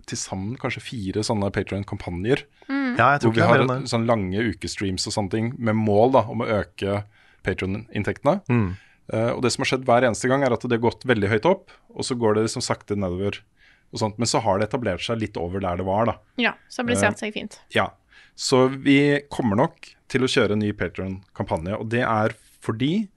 til 0.06 0.18
sammen 0.20 0.52
kanskje 0.60 0.82
fire 0.85 1.22
sånne 1.26 1.48
Patreon-kampanjer. 1.51 2.44
Ja, 2.68 3.14
jeg 3.16 3.22
tror 3.22 3.32
Hvor 3.32 3.39
vi 3.39 3.47
har 3.48 3.86
sånne 3.89 4.06
lange 4.06 4.44
ukestreams 4.52 5.09
og 5.09 5.14
sånne 5.16 5.32
ting 5.32 5.48
med 5.59 5.74
mål 5.74 6.12
da, 6.14 6.22
om 6.30 6.44
å 6.44 6.51
øke 6.60 7.01
Patreon-inntektene. 7.47 8.36
Mm. 8.52 8.68
Eh, 9.12 9.30
og 9.35 9.43
det 9.44 9.52
som 9.55 9.64
har 9.64 9.72
skjedd 9.72 9.86
hver 9.89 10.06
eneste 10.09 10.30
gang, 10.30 10.44
er 10.44 10.55
at 10.55 10.64
det 10.64 10.78
har 10.78 10.85
gått 10.85 11.06
veldig 11.09 11.30
høyt 11.32 11.48
opp, 11.48 11.74
og 11.94 12.06
så 12.06 12.16
går 12.18 12.36
det 12.36 12.48
liksom 12.48 12.64
sakte 12.64 12.98
nedover. 12.98 13.40
og 13.89 14.02
sånt. 14.02 14.18
Men 14.20 14.28
så 14.28 14.43
har 14.44 14.59
det 14.59 14.68
etablert 14.68 15.01
seg 15.01 15.20
litt 15.22 15.36
over 15.40 15.62
der 15.64 15.78
det 15.80 15.86
var, 15.89 16.10
da. 16.10 16.18
Ja, 16.36 16.52
stabilisert 16.68 17.20
seg 17.22 17.32
fint. 17.32 17.60
Ja. 17.72 17.90
Så 18.36 18.66
vi 18.68 19.22
kommer 19.32 19.56
nok 19.56 19.94
til 20.12 20.24
å 20.24 20.28
kjøre 20.28 20.55
en 20.55 20.60
ny 20.60 20.74
Patron-kampanje, 20.76 21.78
og 21.78 21.89
det 21.94 22.05
er 22.05 22.36
fordi 22.64 23.09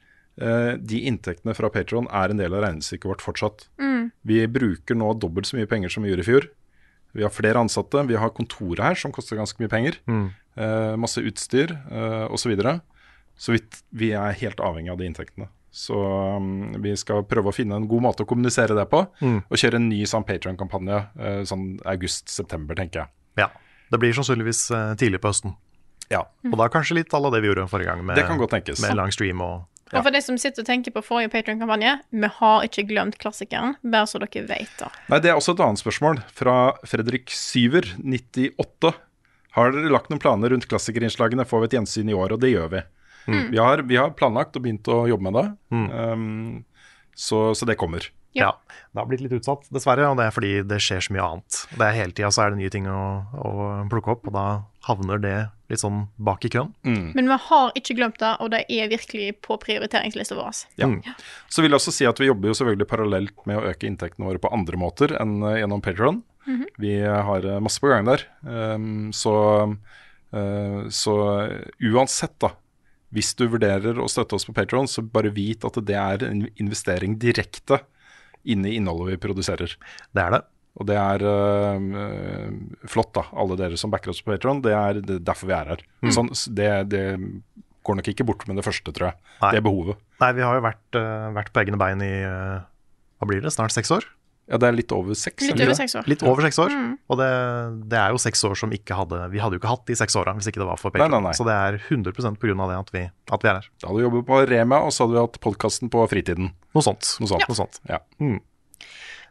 Uh, 0.41 0.73
de 0.79 1.03
inntektene 1.05 1.53
fra 1.53 1.69
Patron 1.69 2.07
er 2.15 2.31
en 2.31 2.39
del 2.39 2.53
av 2.55 2.63
regnestykket 2.63 3.05
vårt 3.05 3.21
fortsatt. 3.21 3.65
Vi 4.25 4.39
bruker 4.47 4.97
nå 4.97 5.11
dobbelt 5.19 5.45
så 5.45 5.57
mye 5.57 5.69
penger 5.69 5.91
som 5.93 6.05
vi 6.05 6.09
gjorde 6.09 6.23
i 6.23 6.29
fjor. 6.29 6.47
Vi 7.11 7.25
har 7.25 7.33
flere 7.35 7.61
ansatte, 7.61 8.01
vi 8.07 8.17
har 8.17 8.31
kontoret 8.33 8.81
her 8.85 8.97
som 8.97 9.13
koster 9.13 9.37
ganske 9.37 9.59
mye 9.61 9.71
penger. 9.71 9.97
Eh, 10.55 10.93
masse 10.99 11.21
utstyr 11.23 11.73
uh, 11.91 12.27
osv. 12.31 12.43
Så, 12.43 12.51
videre. 12.51 12.73
så 13.39 13.55
vi, 13.55 13.61
vi 13.91 14.11
er 14.17 14.37
helt 14.39 14.63
avhengig 14.63 14.93
av 14.93 15.01
de 15.01 15.09
inntektene. 15.09 15.49
Så 15.71 15.95
um, 15.95 16.73
vi 16.83 16.91
skal 16.99 17.23
prøve 17.23 17.47
å 17.47 17.55
finne 17.55 17.77
en 17.79 17.87
god 17.87 18.03
måte 18.03 18.25
å 18.25 18.27
kommunisere 18.27 18.75
det 18.75 18.83
på, 18.91 19.05
og 19.23 19.55
kjøre 19.55 19.79
en 19.79 19.87
ny 19.87 20.01
sånn 20.09 20.25
Patrion-kampanje 20.27 20.97
uh, 21.15 21.41
sånn 21.47 21.77
august-september, 21.87 22.75
tenker 22.75 23.05
jeg. 23.05 23.13
Ja. 23.39 23.47
Det 23.91 23.99
blir 23.99 24.11
sannsynligvis 24.15 24.65
uh, 24.75 24.93
tidlig 24.99 25.21
på 25.23 25.31
høsten. 25.31 25.55
Ja, 26.11 26.25
Og 26.43 26.57
da 26.59 26.67
kanskje 26.67 26.97
litt 26.97 27.13
à 27.15 27.21
la 27.23 27.29
det 27.31 27.39
vi 27.39 27.47
gjorde 27.47 27.69
forrige 27.71 27.87
gang, 27.93 28.01
med, 28.03 28.17
Det 28.19 28.25
kan 28.27 28.39
godt 28.39 28.51
tenkes. 28.51 28.81
med 28.83 28.97
lang 28.99 29.13
stream 29.15 29.39
og 29.39 29.63
Og 29.93 30.03
for 30.03 30.11
de 30.11 30.21
som 30.23 30.37
sitter 30.39 30.63
og 30.63 30.67
tenker 30.67 30.91
på 30.91 31.03
forrige 31.03 31.31
Patreon-kampanje, 31.31 31.97
vi 32.11 32.27
har 32.35 32.65
ikke 32.67 32.85
glemt 32.87 33.17
klassikeren, 33.19 33.77
bare 33.83 34.07
så 34.07 34.19
dere 34.19 34.43
vet 34.47 34.75
det. 34.79 34.91
Nei, 35.11 35.19
Det 35.19 35.31
er 35.31 35.39
også 35.39 35.55
et 35.55 35.63
annet 35.63 35.79
spørsmål 35.79 36.21
fra 36.35 36.55
Fredrik 36.87 37.31
Syver, 37.31 37.87
98. 37.99 38.91
Har 39.55 39.71
dere 39.71 39.91
lagt 39.91 40.11
noen 40.11 40.19
planer 40.23 40.51
rundt 40.51 40.67
klassikerinnslagene? 40.71 41.43
Får 41.47 41.59
vi 41.63 41.65
et 41.71 41.75
gjensyn 41.79 42.11
i 42.11 42.15
år? 42.15 42.35
Og 42.35 42.39
det 42.39 42.53
gjør 42.53 42.69
vi. 42.71 42.83
Vi, 43.27 43.59
har, 43.59 43.83
vi 43.87 43.99
har 43.99 44.15
planlagt 44.17 44.57
og 44.57 44.65
begynt 44.65 44.87
å 44.91 45.03
jobbe 45.09 45.29
med 45.29 45.37
det, 45.37 45.45
um, 45.75 46.63
så, 47.17 47.51
så 47.57 47.67
det 47.69 47.77
kommer. 47.79 48.07
Ja. 48.33 48.43
Ja. 48.43 48.75
Det 48.91 48.99
har 48.99 49.07
blitt 49.09 49.23
litt 49.23 49.33
utsatt, 49.35 49.65
dessverre, 49.75 50.07
og 50.07 50.17
det 50.19 50.27
er 50.27 50.35
fordi 50.35 50.51
det 50.67 50.79
skjer 50.83 51.03
så 51.03 51.15
mye 51.15 51.23
annet. 51.25 51.57
Det 51.75 51.87
er 51.87 51.97
Hele 51.97 52.15
tida 52.15 52.29
så 52.31 52.45
er 52.45 52.53
det 52.53 52.61
nye 52.61 52.71
ting 52.71 52.87
å, 52.87 53.01
å 53.35 53.51
plukke 53.91 54.15
opp, 54.15 54.29
og 54.31 54.35
da 54.35 54.45
havner 54.87 55.21
det 55.21 55.35
litt 55.71 55.83
sånn 55.83 56.05
bak 56.19 56.47
i 56.47 56.51
køen. 56.51 56.71
Men 57.15 57.29
vi 57.31 57.37
har 57.47 57.75
ikke 57.79 57.95
glemt 57.99 58.19
det, 58.23 58.31
og 58.43 58.51
det 58.53 58.63
er 58.71 58.91
virkelig 58.91 59.35
på 59.43 59.59
prioriteringslista 59.61 60.37
vår. 60.39 60.63
Ja. 60.79 60.89
Så 61.51 61.63
vil 61.63 61.71
jeg 61.71 61.79
også 61.79 61.95
si 61.95 62.07
at 62.07 62.19
vi 62.19 62.31
jobber 62.31 62.51
jo 62.51 62.57
selvfølgelig 62.59 62.89
parallelt 62.91 63.47
med 63.49 63.59
å 63.59 63.65
øke 63.71 63.87
inntektene 63.89 64.27
våre 64.31 64.41
på 64.43 64.51
andre 64.55 64.79
måter 64.79 65.15
enn 65.19 65.39
eh, 65.43 65.59
gjennom 65.61 65.83
Patreon. 65.83 66.23
Vi 66.81 66.95
har 67.03 67.45
eh, 67.45 67.59
masse 67.63 67.83
på 67.83 67.91
gang 67.91 68.07
der. 68.07 68.25
Um, 68.41 69.11
så, 69.13 69.35
uh, 70.33 70.79
så 70.89 71.15
uansett, 71.91 72.35
da. 72.41 72.55
Hvis 73.11 73.33
du 73.39 73.45
vurderer 73.51 73.99
å 73.99 74.07
støtte 74.11 74.37
oss 74.37 74.47
på 74.47 74.55
Patreon, 74.55 74.87
så 74.87 75.03
bare 75.03 75.33
vit 75.35 75.65
at 75.67 75.79
det 75.87 75.97
er 75.99 76.25
en 76.29 76.45
investering 76.55 77.17
direkte 77.19 77.81
inn 78.47 78.65
i 78.65 78.77
innholdet 78.79 79.13
vi 79.13 79.21
produserer. 79.27 79.75
Det 80.15 80.23
er 80.23 80.37
det. 80.37 80.41
Og 80.79 80.87
det 80.87 80.95
er 80.95 81.23
øh, 81.27 82.53
flott, 82.87 83.11
da. 83.17 83.25
Alle 83.35 83.57
dere 83.59 83.79
som 83.79 83.91
backer 83.91 84.13
oss 84.13 84.23
på 84.23 84.31
Patreon. 84.31 84.63
Det 84.63 84.71
er 84.71 85.01
er 85.01 85.19
derfor 85.19 85.51
vi 85.51 85.57
er 85.57 85.73
her. 85.73 85.83
Sånn, 86.15 86.31
det, 86.55 86.69
det 86.93 87.03
går 87.85 87.99
nok 87.99 88.09
ikke 88.13 88.25
bort 88.27 88.47
med 88.47 88.59
det 88.59 88.65
første, 88.65 88.93
tror 88.95 89.11
jeg. 89.11 89.19
Nei. 89.41 89.51
Det 89.51 89.59
er 89.59 89.65
behovet. 89.65 90.01
Nei, 90.21 90.31
vi 90.37 90.45
har 90.45 90.57
jo 90.57 90.65
vært, 90.65 90.99
eh, 90.99 91.27
vært 91.37 91.51
på 91.53 91.63
egne 91.63 91.79
bein 91.81 92.03
i 92.05 92.13
eh, 92.23 92.57
hva 93.21 93.29
blir 93.29 93.43
det, 93.43 93.53
snart 93.53 93.73
seks 93.73 93.91
år? 93.93 94.07
Ja, 94.49 94.57
det 94.59 94.67
er 94.67 94.75
litt 94.75 94.91
over 94.91 95.15
seks. 95.15 95.45
Litt 95.47 95.61
over 95.61 95.77
seks 95.77 95.93
år. 95.95 96.07
Litt 96.11 96.23
over 96.27 96.43
seks 96.43 96.57
år. 96.59 96.73
Og 97.11 97.19
det, 97.21 97.29
det 97.91 97.99
er 98.01 98.15
jo 98.15 98.19
seks 98.19 98.41
år 98.49 98.57
som 98.59 98.73
ikke 98.75 98.97
hadde 98.97 99.19
Vi 99.31 99.39
hadde 99.39 99.55
jo 99.55 99.61
ikke 99.61 99.71
hatt 99.71 99.85
de 99.87 99.95
seks 99.95 100.17
åra 100.19 100.33
hvis 100.35 100.49
ikke 100.51 100.63
det 100.63 100.67
var 100.67 100.81
for 100.81 100.91
Nei, 100.91 101.05
Patreon. 101.05 101.21
nei, 101.21 101.29
nei. 101.29 101.35
Så 101.37 101.45
det 101.47 101.55
er 101.55 101.77
100 101.79 102.35
på 102.41 102.49
grunn 102.49 102.63
av 102.65 102.73
det 102.73 102.79
at 102.81 102.93
vi, 102.95 103.03
at 103.37 103.45
vi 103.45 103.51
er 103.51 103.59
her. 103.61 103.69
Da 103.79 103.87
hadde 103.91 104.01
vi 104.01 104.07
jobbet 104.09 104.27
på 104.27 104.41
Rema, 104.51 104.81
og 104.83 104.91
så 104.95 105.05
hadde 105.05 105.15
vi 105.15 105.23
hatt 105.23 105.39
podkasten 105.45 105.91
på 105.93 106.03
fritiden. 106.11 106.51
Noe 106.75 106.83
sånt. 106.85 107.13
Noe 107.21 107.31
sånt. 107.31 107.45
Ja. 107.45 107.51
Noe 107.53 107.61
sånt. 107.61 107.79
Ja. 107.87 108.01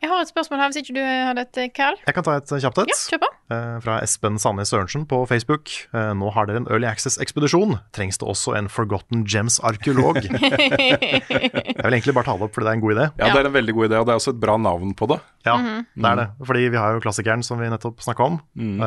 Jeg 0.00 0.08
har 0.08 0.22
et 0.24 0.30
spørsmål 0.30 0.62
her, 0.62 0.70
hvis 0.70 0.80
ikke 0.80 0.94
du 0.96 1.00
hadde 1.04 1.42
et, 1.44 1.58
Carl. 1.76 1.98
Jeg 2.06 2.16
kan 2.16 2.24
ta 2.24 2.38
et 2.38 2.52
kjapt 2.64 2.78
et. 2.80 2.92
Ja, 3.12 3.18
eh, 3.52 3.74
fra 3.84 3.98
Espen 4.00 4.38
Sandnes 4.40 4.72
Sørensen 4.72 5.04
på 5.08 5.18
Facebook. 5.28 5.68
Eh, 5.92 6.12
nå 6.16 6.30
har 6.32 6.48
dere 6.48 6.62
en 6.62 6.68
Early 6.70 6.88
Access-ekspedisjon. 6.88 7.76
Trengs 7.96 8.16
det 8.20 8.28
også 8.32 8.54
en 8.56 8.70
Forgotten 8.72 9.26
Gems-arkeolog? 9.28 10.22
jeg 10.24 11.76
vil 11.76 11.98
egentlig 11.98 12.16
bare 12.16 12.30
ta 12.30 12.38
det 12.40 12.48
opp 12.48 12.56
fordi 12.56 12.64
det 12.64 12.72
er 12.72 12.78
en 12.78 12.84
god 12.86 12.96
idé. 12.96 13.06
ja, 13.20 13.28
det 13.28 13.42
er 13.42 13.50
en 13.50 13.58
veldig 13.58 13.76
god 13.76 13.90
idé, 13.90 14.00
og 14.00 14.08
det 14.08 14.14
er 14.14 14.22
også 14.22 14.32
et 14.32 14.40
bra 14.46 14.56
navn 14.56 14.96
på 14.96 15.10
det. 15.12 15.20
Ja, 15.48 15.58
det 15.60 16.12
er 16.14 16.22
det. 16.22 16.28
Fordi 16.48 16.64
vi 16.72 16.80
har 16.80 16.96
jo 16.96 17.04
klassikeren 17.04 17.44
som 17.44 17.60
vi 17.60 17.68
nettopp 17.68 18.00
snakka 18.00 18.30
om, 18.32 18.40
mm. 18.56 18.80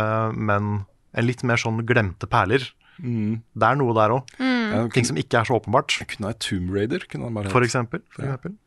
men 0.50 0.74
en 1.14 1.30
litt 1.30 1.46
mer 1.46 1.62
sånn 1.62 1.84
glemte 1.86 2.26
perler. 2.30 2.66
Det 2.98 3.70
er 3.70 3.78
noe 3.78 3.94
der 3.98 4.18
òg. 4.18 4.34
Mm. 4.42 4.90
Ting 4.94 5.06
som 5.06 5.18
ikke 5.20 5.44
er 5.44 5.50
så 5.50 5.62
åpenbart. 5.62 5.94
Kunne 6.10 6.30
ha 6.32 6.34
et 6.34 6.42
Tomb 6.42 6.74
Raider. 6.74 7.06
Kunne 7.10 7.30
han 7.30 7.38
bare 7.38 7.54
For 7.54 7.66
eksempel. 7.66 8.02
For 8.14 8.26
eksempel. 8.26 8.58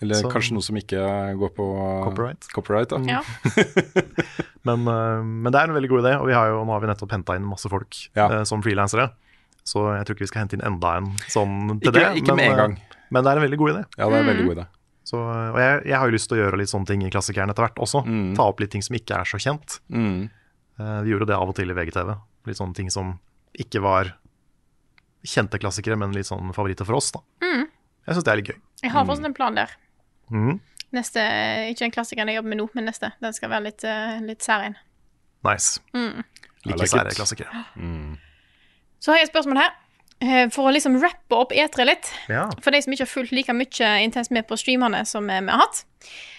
Eller 0.00 0.14
Så- 0.16 0.30
kanskje 0.32 0.52
noe 0.56 0.62
som 0.64 0.76
ikke 0.80 1.00
går 1.36 1.50
på 1.56 1.64
Copyright. 2.06 2.46
copyright 2.54 2.88
da. 2.88 2.98
Ja. 3.04 3.20
Men, 4.64 4.84
eh, 4.88 5.22
men 5.24 5.48
det 5.52 5.56
er 5.60 5.70
en 5.70 5.74
veldig 5.76 5.88
god 5.88 6.02
idé, 6.04 6.10
og 6.20 6.26
vi 6.28 6.34
har 6.36 6.50
jo, 6.52 6.58
nå 6.68 6.72
har 6.74 6.80
vi 6.82 6.88
nettopp 6.90 7.12
henta 7.14 7.34
inn 7.38 7.46
masse 7.48 7.68
folk 7.72 7.96
eh, 8.14 8.42
som 8.44 8.60
frilansere. 8.64 9.06
Så 9.64 9.86
jeg 9.96 10.04
tror 10.04 10.16
ikke 10.16 10.24
vi 10.26 10.28
skal 10.28 10.42
hente 10.44 10.56
inn 10.58 10.64
enda 10.68 10.90
en 10.98 11.06
sånn 11.32 11.78
til 11.80 11.88
Ikke- 11.88 11.94
det. 11.96 12.22
ikke 12.22 12.36
med 12.36 12.50
en 12.50 12.56
gang. 12.58 12.74
Men 13.10 13.24
det 13.24 13.30
er 13.32 13.36
en 13.40 13.44
veldig 13.48 13.58
god 13.58 13.70
idé. 13.72 13.84
Ja, 13.96 14.08
det 14.10 14.18
er 14.18 14.20
en 14.20 14.28
veldig 14.36 14.46
god 14.50 14.56
idé. 14.58 14.66
Så, 15.10 15.16
og 15.18 15.56
jeg, 15.58 15.80
jeg 15.88 15.96
har 15.98 16.06
jo 16.10 16.12
lyst 16.14 16.28
til 16.28 16.36
å 16.38 16.42
gjøre 16.44 16.58
litt 16.60 16.68
sånne 16.70 16.86
ting 16.86 17.02
i 17.02 17.10
klassikeren 17.10 17.50
etter 17.50 17.64
hvert 17.64 17.80
også. 17.82 18.04
Ta 18.36 18.42
opp 18.46 18.60
litt 18.60 18.70
ting 18.70 18.82
som 18.84 18.94
ikke 19.00 19.16
er 19.20 19.24
så 19.24 19.40
kjent. 19.40 19.80
Mm. 19.90 20.28
Eh, 20.78 21.00
vi 21.08 21.10
gjorde 21.14 21.26
det 21.32 21.36
av 21.40 21.48
og 21.48 21.56
til 21.56 21.70
i 21.72 21.74
VGTV. 21.74 22.12
Litt 22.46 22.56
sånne 22.60 22.74
ting 22.76 22.90
som 22.92 23.18
ikke 23.58 23.80
var 23.82 24.12
kjente 25.24 25.58
klassikere, 25.60 25.96
men 25.98 26.12
litt 26.12 26.28
sånn 26.28 26.52
favoritter 26.56 26.84
for 26.88 27.00
oss. 27.00 27.10
da. 27.16 27.20
Mm. 27.42 27.64
Jeg 28.06 28.14
syns 28.16 28.24
det 28.28 28.32
er 28.32 28.36
litt 28.42 28.52
gøy. 28.52 28.60
Jeg 28.84 28.92
har 28.92 29.04
fortsatt 29.08 29.24
en 29.32 29.34
plan 29.36 29.54
der. 29.58 29.72
Mhm. 30.30 30.60
Neste, 30.92 31.20
Ikke 31.70 31.84
den 31.84 31.92
klassikeren 31.94 32.28
jeg 32.28 32.36
jobber 32.40 32.48
med 32.50 32.58
nå, 32.58 32.68
men 32.74 32.84
neste. 32.90 33.12
Den 33.22 33.32
skal 33.32 33.50
være 33.52 33.62
litt, 33.68 33.84
uh, 33.84 34.18
litt 34.26 34.42
særegen. 34.42 34.74
Nice. 35.46 35.80
Mm. 35.94 36.24
Like 36.66 36.78
like 36.78 36.88
sære 36.90 37.12
it. 37.12 37.46
Mm. 37.76 38.16
Så 39.00 39.12
har 39.12 39.18
jeg 39.20 39.28
et 39.28 39.32
spørsmål 39.32 39.56
her. 39.62 39.70
eh, 40.20 40.48
For 40.50 40.68
å 40.68 40.72
liksom 40.74 40.98
rappe 41.00 41.32
opp 41.38 41.52
E3 41.52 41.86
litt. 41.86 42.10
Ja. 42.28 42.50
For 42.60 42.70
de 42.70 42.82
som 42.82 42.92
ikke 42.92 43.06
har 43.06 43.12
fulgt 43.12 43.32
like 43.32 43.52
mye 43.54 44.02
intenst 44.04 44.30
med 44.30 44.46
på 44.48 44.58
streamene 44.58 45.04
som 45.06 45.30
eh, 45.30 45.40
vi 45.40 45.48
har 45.48 45.62
hatt. 45.62 45.84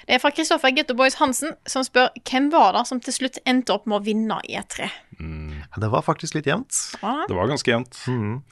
Det 0.05 0.15
er 0.15 0.19
fra 0.19 0.29
Kristoffer 0.31 0.69
Getto 0.75 0.93
Boys 0.93 1.15
Hansen, 1.15 1.55
som 1.65 1.83
spør 1.83 2.09
hvem 2.29 2.51
var 2.51 2.73
det 2.73 2.85
som 2.87 2.99
til 2.99 3.13
slutt 3.13 3.39
endte 3.47 3.73
opp 3.73 3.87
med 3.87 4.01
å 4.01 4.03
vinne 4.05 4.37
E 4.49 4.59
E3. 4.59 4.89
Det 5.79 5.89
var 5.89 6.01
faktisk 6.05 6.35
litt 6.35 6.45
jevnt. 6.45 6.73
Det 7.01 7.35
var 7.35 7.47
ganske 7.47 7.71
jevnt. 7.71 7.97
Mm. 8.07 8.43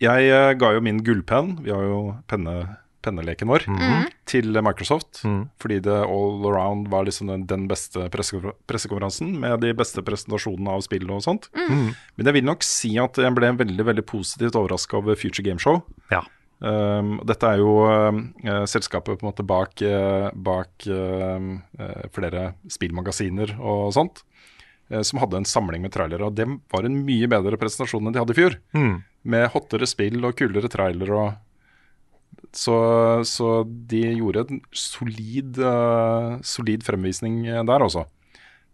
Jeg 0.00 0.58
ga 0.58 0.72
jo 0.72 0.80
min 0.80 1.02
gullpenn, 1.04 1.58
vi 1.64 1.70
har 1.70 1.82
jo 1.82 2.16
penne, 2.28 2.76
penneleken 3.04 3.50
vår, 3.52 3.66
Mhm. 3.68 4.06
til 4.26 4.50
Microsoft. 4.64 5.20
Fordi 5.60 5.80
det 5.84 5.94
all 6.04 6.46
around 6.48 6.88
var 6.88 7.04
liksom 7.04 7.28
den, 7.28 7.44
den 7.46 7.66
beste 7.68 8.08
pressekonferansen 8.10 9.34
med 9.40 9.60
de 9.60 9.72
beste 9.76 10.02
presentasjonene 10.04 10.72
av 10.74 10.82
spill 10.86 11.10
og 11.12 11.22
sånt. 11.24 11.50
Mm. 11.54 11.94
Men 12.16 12.26
jeg 12.30 12.34
vil 12.38 12.48
nok 12.48 12.64
si 12.66 12.94
at 12.98 13.20
jeg 13.20 13.34
ble 13.36 13.52
veldig 13.60 13.84
veldig 13.92 14.06
positivt 14.08 14.56
overraska 14.58 14.96
over 14.98 15.14
Future 15.20 15.44
Game 15.44 15.60
Show. 15.62 15.82
Ja. 16.10 16.22
Um, 16.64 17.18
dette 17.26 17.44
er 17.44 17.58
jo 17.60 17.72
eh, 17.84 18.64
selskapet 18.70 19.18
på 19.18 19.24
en 19.26 19.28
måte 19.32 19.44
bak, 19.44 19.74
uh, 19.84 20.30
bak 20.32 20.86
uh, 20.88 22.06
flere 22.14 22.54
spillmagasiner 22.70 23.58
og 23.60 23.92
sånt. 23.92 24.22
som 25.02 25.18
hadde 25.18 25.38
en 25.40 25.46
samling 25.48 25.80
med 25.80 25.90
trailere. 25.94 26.26
Og 26.28 26.34
det 26.36 26.44
var 26.70 26.84
en 26.84 26.98
mye 27.06 27.26
bedre 27.26 27.56
presentasjon 27.58 28.04
enn 28.04 28.12
de 28.12 28.20
hadde 28.20 28.34
i 28.34 28.36
fjor. 28.36 28.56
Mm. 28.76 28.98
Med 29.32 29.46
hottere 29.54 29.88
spill 29.88 30.20
og 30.28 30.36
kulere 30.36 30.68
trailere 30.70 31.16
og 31.16 31.38
så, 32.56 32.76
så 33.26 33.62
de 33.64 34.02
gjorde 34.14 34.46
en 34.48 34.60
solid, 34.74 35.58
uh, 35.58 36.40
solid 36.46 36.84
fremvisning 36.86 37.44
eh, 37.46 37.62
der, 37.66 37.84
altså. 37.84 38.06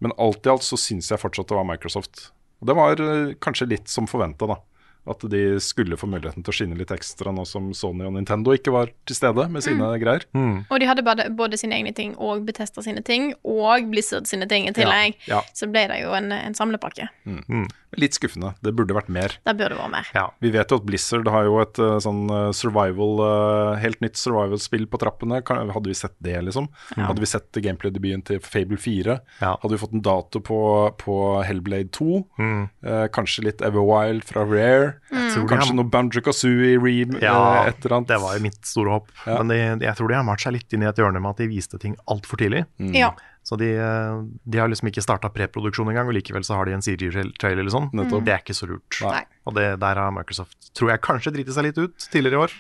Men 0.01 0.15
alt 0.20 0.47
i 0.47 0.52
alt 0.52 0.65
så 0.65 0.78
syns 0.81 1.11
jeg 1.12 1.20
fortsatt 1.20 1.48
det 1.51 1.57
var 1.59 1.69
Microsoft. 1.69 2.31
Og 2.61 2.70
det 2.70 2.77
var 2.77 3.01
uh, 3.01 3.32
kanskje 3.43 3.70
litt 3.73 3.89
som 3.93 4.09
forventa, 4.11 4.48
da. 4.51 4.61
At 5.09 5.24
de 5.32 5.57
skulle 5.65 5.97
få 5.97 6.07
muligheten 6.12 6.44
til 6.44 6.52
å 6.52 6.55
skinne 6.55 6.77
litt 6.77 6.90
ekstra 6.93 7.32
nå 7.32 7.47
som 7.48 7.70
Sony 7.74 8.05
og 8.05 8.12
Nintendo 8.19 8.52
ikke 8.52 8.74
var 8.74 8.90
til 9.09 9.16
stede 9.16 9.47
med 9.48 9.65
sine 9.65 9.89
greier. 9.98 10.27
Og 10.36 10.77
de 10.77 10.89
hadde 10.90 11.05
både, 11.07 11.24
både 11.35 11.57
sine 11.59 11.78
egne 11.78 11.94
ting 11.97 12.12
og 12.20 12.44
Betesta 12.44 12.85
sine 12.85 13.01
ting, 13.02 13.31
og 13.40 13.89
Blizzard 13.90 14.28
sine 14.28 14.47
ting 14.51 14.69
i 14.69 14.74
tillegg. 14.77 15.16
Ja, 15.24 15.40
ja. 15.40 15.57
Så 15.57 15.70
ble 15.73 15.86
det 15.89 16.02
jo 16.02 16.12
en, 16.15 16.28
en 16.36 16.57
samlepakke. 16.57 17.09
Mm. 17.24 17.65
Litt 17.99 18.15
skuffende. 18.15 18.53
Det 18.62 18.73
burde 18.77 18.95
vært 18.95 19.11
mer. 19.11 19.35
Det 19.47 19.55
burde 19.59 19.79
vært 19.79 19.93
mer. 19.93 20.11
Ja. 20.15 20.27
Vi 20.43 20.53
vet 20.55 20.71
jo 20.71 20.79
at 20.79 20.87
Blizzard 20.87 21.27
har 21.33 21.49
jo 21.49 21.57
et 21.62 21.81
eh, 21.83 21.97
sånn 22.05 22.23
eh, 22.31 22.51
survival 22.55 23.23
eh, 23.25 23.81
helt 23.83 23.99
nytt 24.05 24.21
survival-spill 24.21 24.87
på 24.91 25.01
trappene. 25.03 25.41
Kan, 25.47 25.73
hadde 25.75 25.91
vi 25.91 25.97
sett 25.99 26.15
det, 26.23 26.37
liksom? 26.47 26.69
Hadde 26.95 27.23
vi 27.25 27.31
sett 27.31 27.59
gameplay-debuten 27.59 28.23
til 28.29 28.43
Fable 28.45 28.79
4? 28.81 29.19
Ja. 29.41 29.57
Hadde 29.62 29.75
vi 29.75 29.81
fått 29.83 29.97
en 29.97 30.05
dato 30.07 30.43
på, 30.45 30.61
på 31.03 31.17
Hellblade 31.47 31.91
2? 31.97 32.21
Mm. 32.39 32.62
Eh, 32.87 33.07
kanskje 33.15 33.49
litt 33.49 33.65
Everwild 33.67 34.25
fra 34.29 34.47
Rare? 34.47 34.95
Mm. 35.11 35.49
Kanskje 35.51 35.77
noe 35.79 35.91
Banjo 35.91 36.23
Kazooie 36.25 36.79
Ream? 36.79 37.17
Ja, 37.23 37.35
eh, 37.65 37.73
et 37.73 37.85
eller 37.85 37.99
annet? 37.99 38.11
det 38.11 38.21
var 38.23 38.37
jo 38.37 38.45
mitt 38.47 38.62
store 38.67 38.97
håp. 38.99 39.11
Ja. 39.25 39.41
Men 39.41 39.51
de, 39.53 39.59
jeg 39.87 39.99
tror 39.99 40.11
de 40.11 40.19
har 40.19 40.27
malt 40.27 40.45
seg 40.45 40.57
litt 40.57 40.77
inn 40.77 40.87
i 40.87 40.91
et 40.91 41.03
hjørne 41.03 41.23
med 41.23 41.35
at 41.35 41.43
de 41.43 41.51
viste 41.51 41.81
ting 41.83 41.99
altfor 42.11 42.41
tidlig. 42.41 42.65
Mm. 42.79 42.95
Ja. 42.99 43.12
Så 43.51 43.56
de, 43.59 43.72
eh, 43.74 44.20
de 44.47 44.59
har 44.62 44.68
liksom 44.70 44.86
ikke 44.93 45.02
starta 45.02 45.27
preproduksjon 45.35 45.89
engang, 45.90 46.06
og 46.06 46.14
likevel 46.14 46.44
så 46.47 46.55
har 46.55 46.68
de 46.70 46.77
en 46.77 46.85
CG-trailer 46.86 47.59
eller 47.64 47.72
sånn. 47.74 47.89
Nettopp. 47.98 48.22
Det 48.28 48.35
er 48.36 48.43
ikke 48.44 48.55
så 48.55 48.68
lurt. 48.70 49.01
Nei. 49.02 49.24
Og 49.51 49.56
det, 49.59 49.64
der 49.82 49.98
har 49.98 50.12
Microsoft, 50.14 50.70
tror 50.78 50.93
jeg, 50.93 51.01
kanskje 51.02 51.32
driti 51.35 51.51
seg 51.56 51.66
litt 51.66 51.81
ut 51.82 52.06
tidligere 52.12 52.39
i 52.39 52.43
år. 52.47 52.55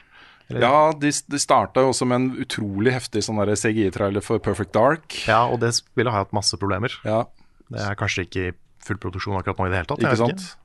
Eller- 0.50 0.60
Ja, 0.66 0.92
de, 0.98 1.12
de 1.30 1.38
starta 1.38 1.84
også 1.86 2.08
med 2.10 2.16
en 2.16 2.30
utrolig 2.42 2.90
heftig 2.90 3.22
sånn 3.22 3.38
CGI-trailer 3.54 4.20
for 4.20 4.40
Perfect 4.42 4.72
Dark. 4.74 5.06
Ja, 5.28 5.44
og 5.46 5.60
det 5.62 5.70
spillet 5.78 6.10
har 6.10 6.24
hatt 6.24 6.32
masse 6.34 6.58
problemer. 6.58 6.90
Ja, 7.06 7.24
Det 7.70 7.78
er 7.86 7.94
kanskje 7.94 8.26
ikke 8.26 8.48
full 8.82 8.96
produksjon 8.98 9.38
akkurat 9.38 9.58
nå 9.62 9.66
i 9.66 9.70
det 9.70 9.76
hele 9.78 9.86
tatt. 9.86 10.00
ikke 10.02 10.16
sant? 10.18 10.32
Ikke. 10.34 10.40
sant? 10.42 10.56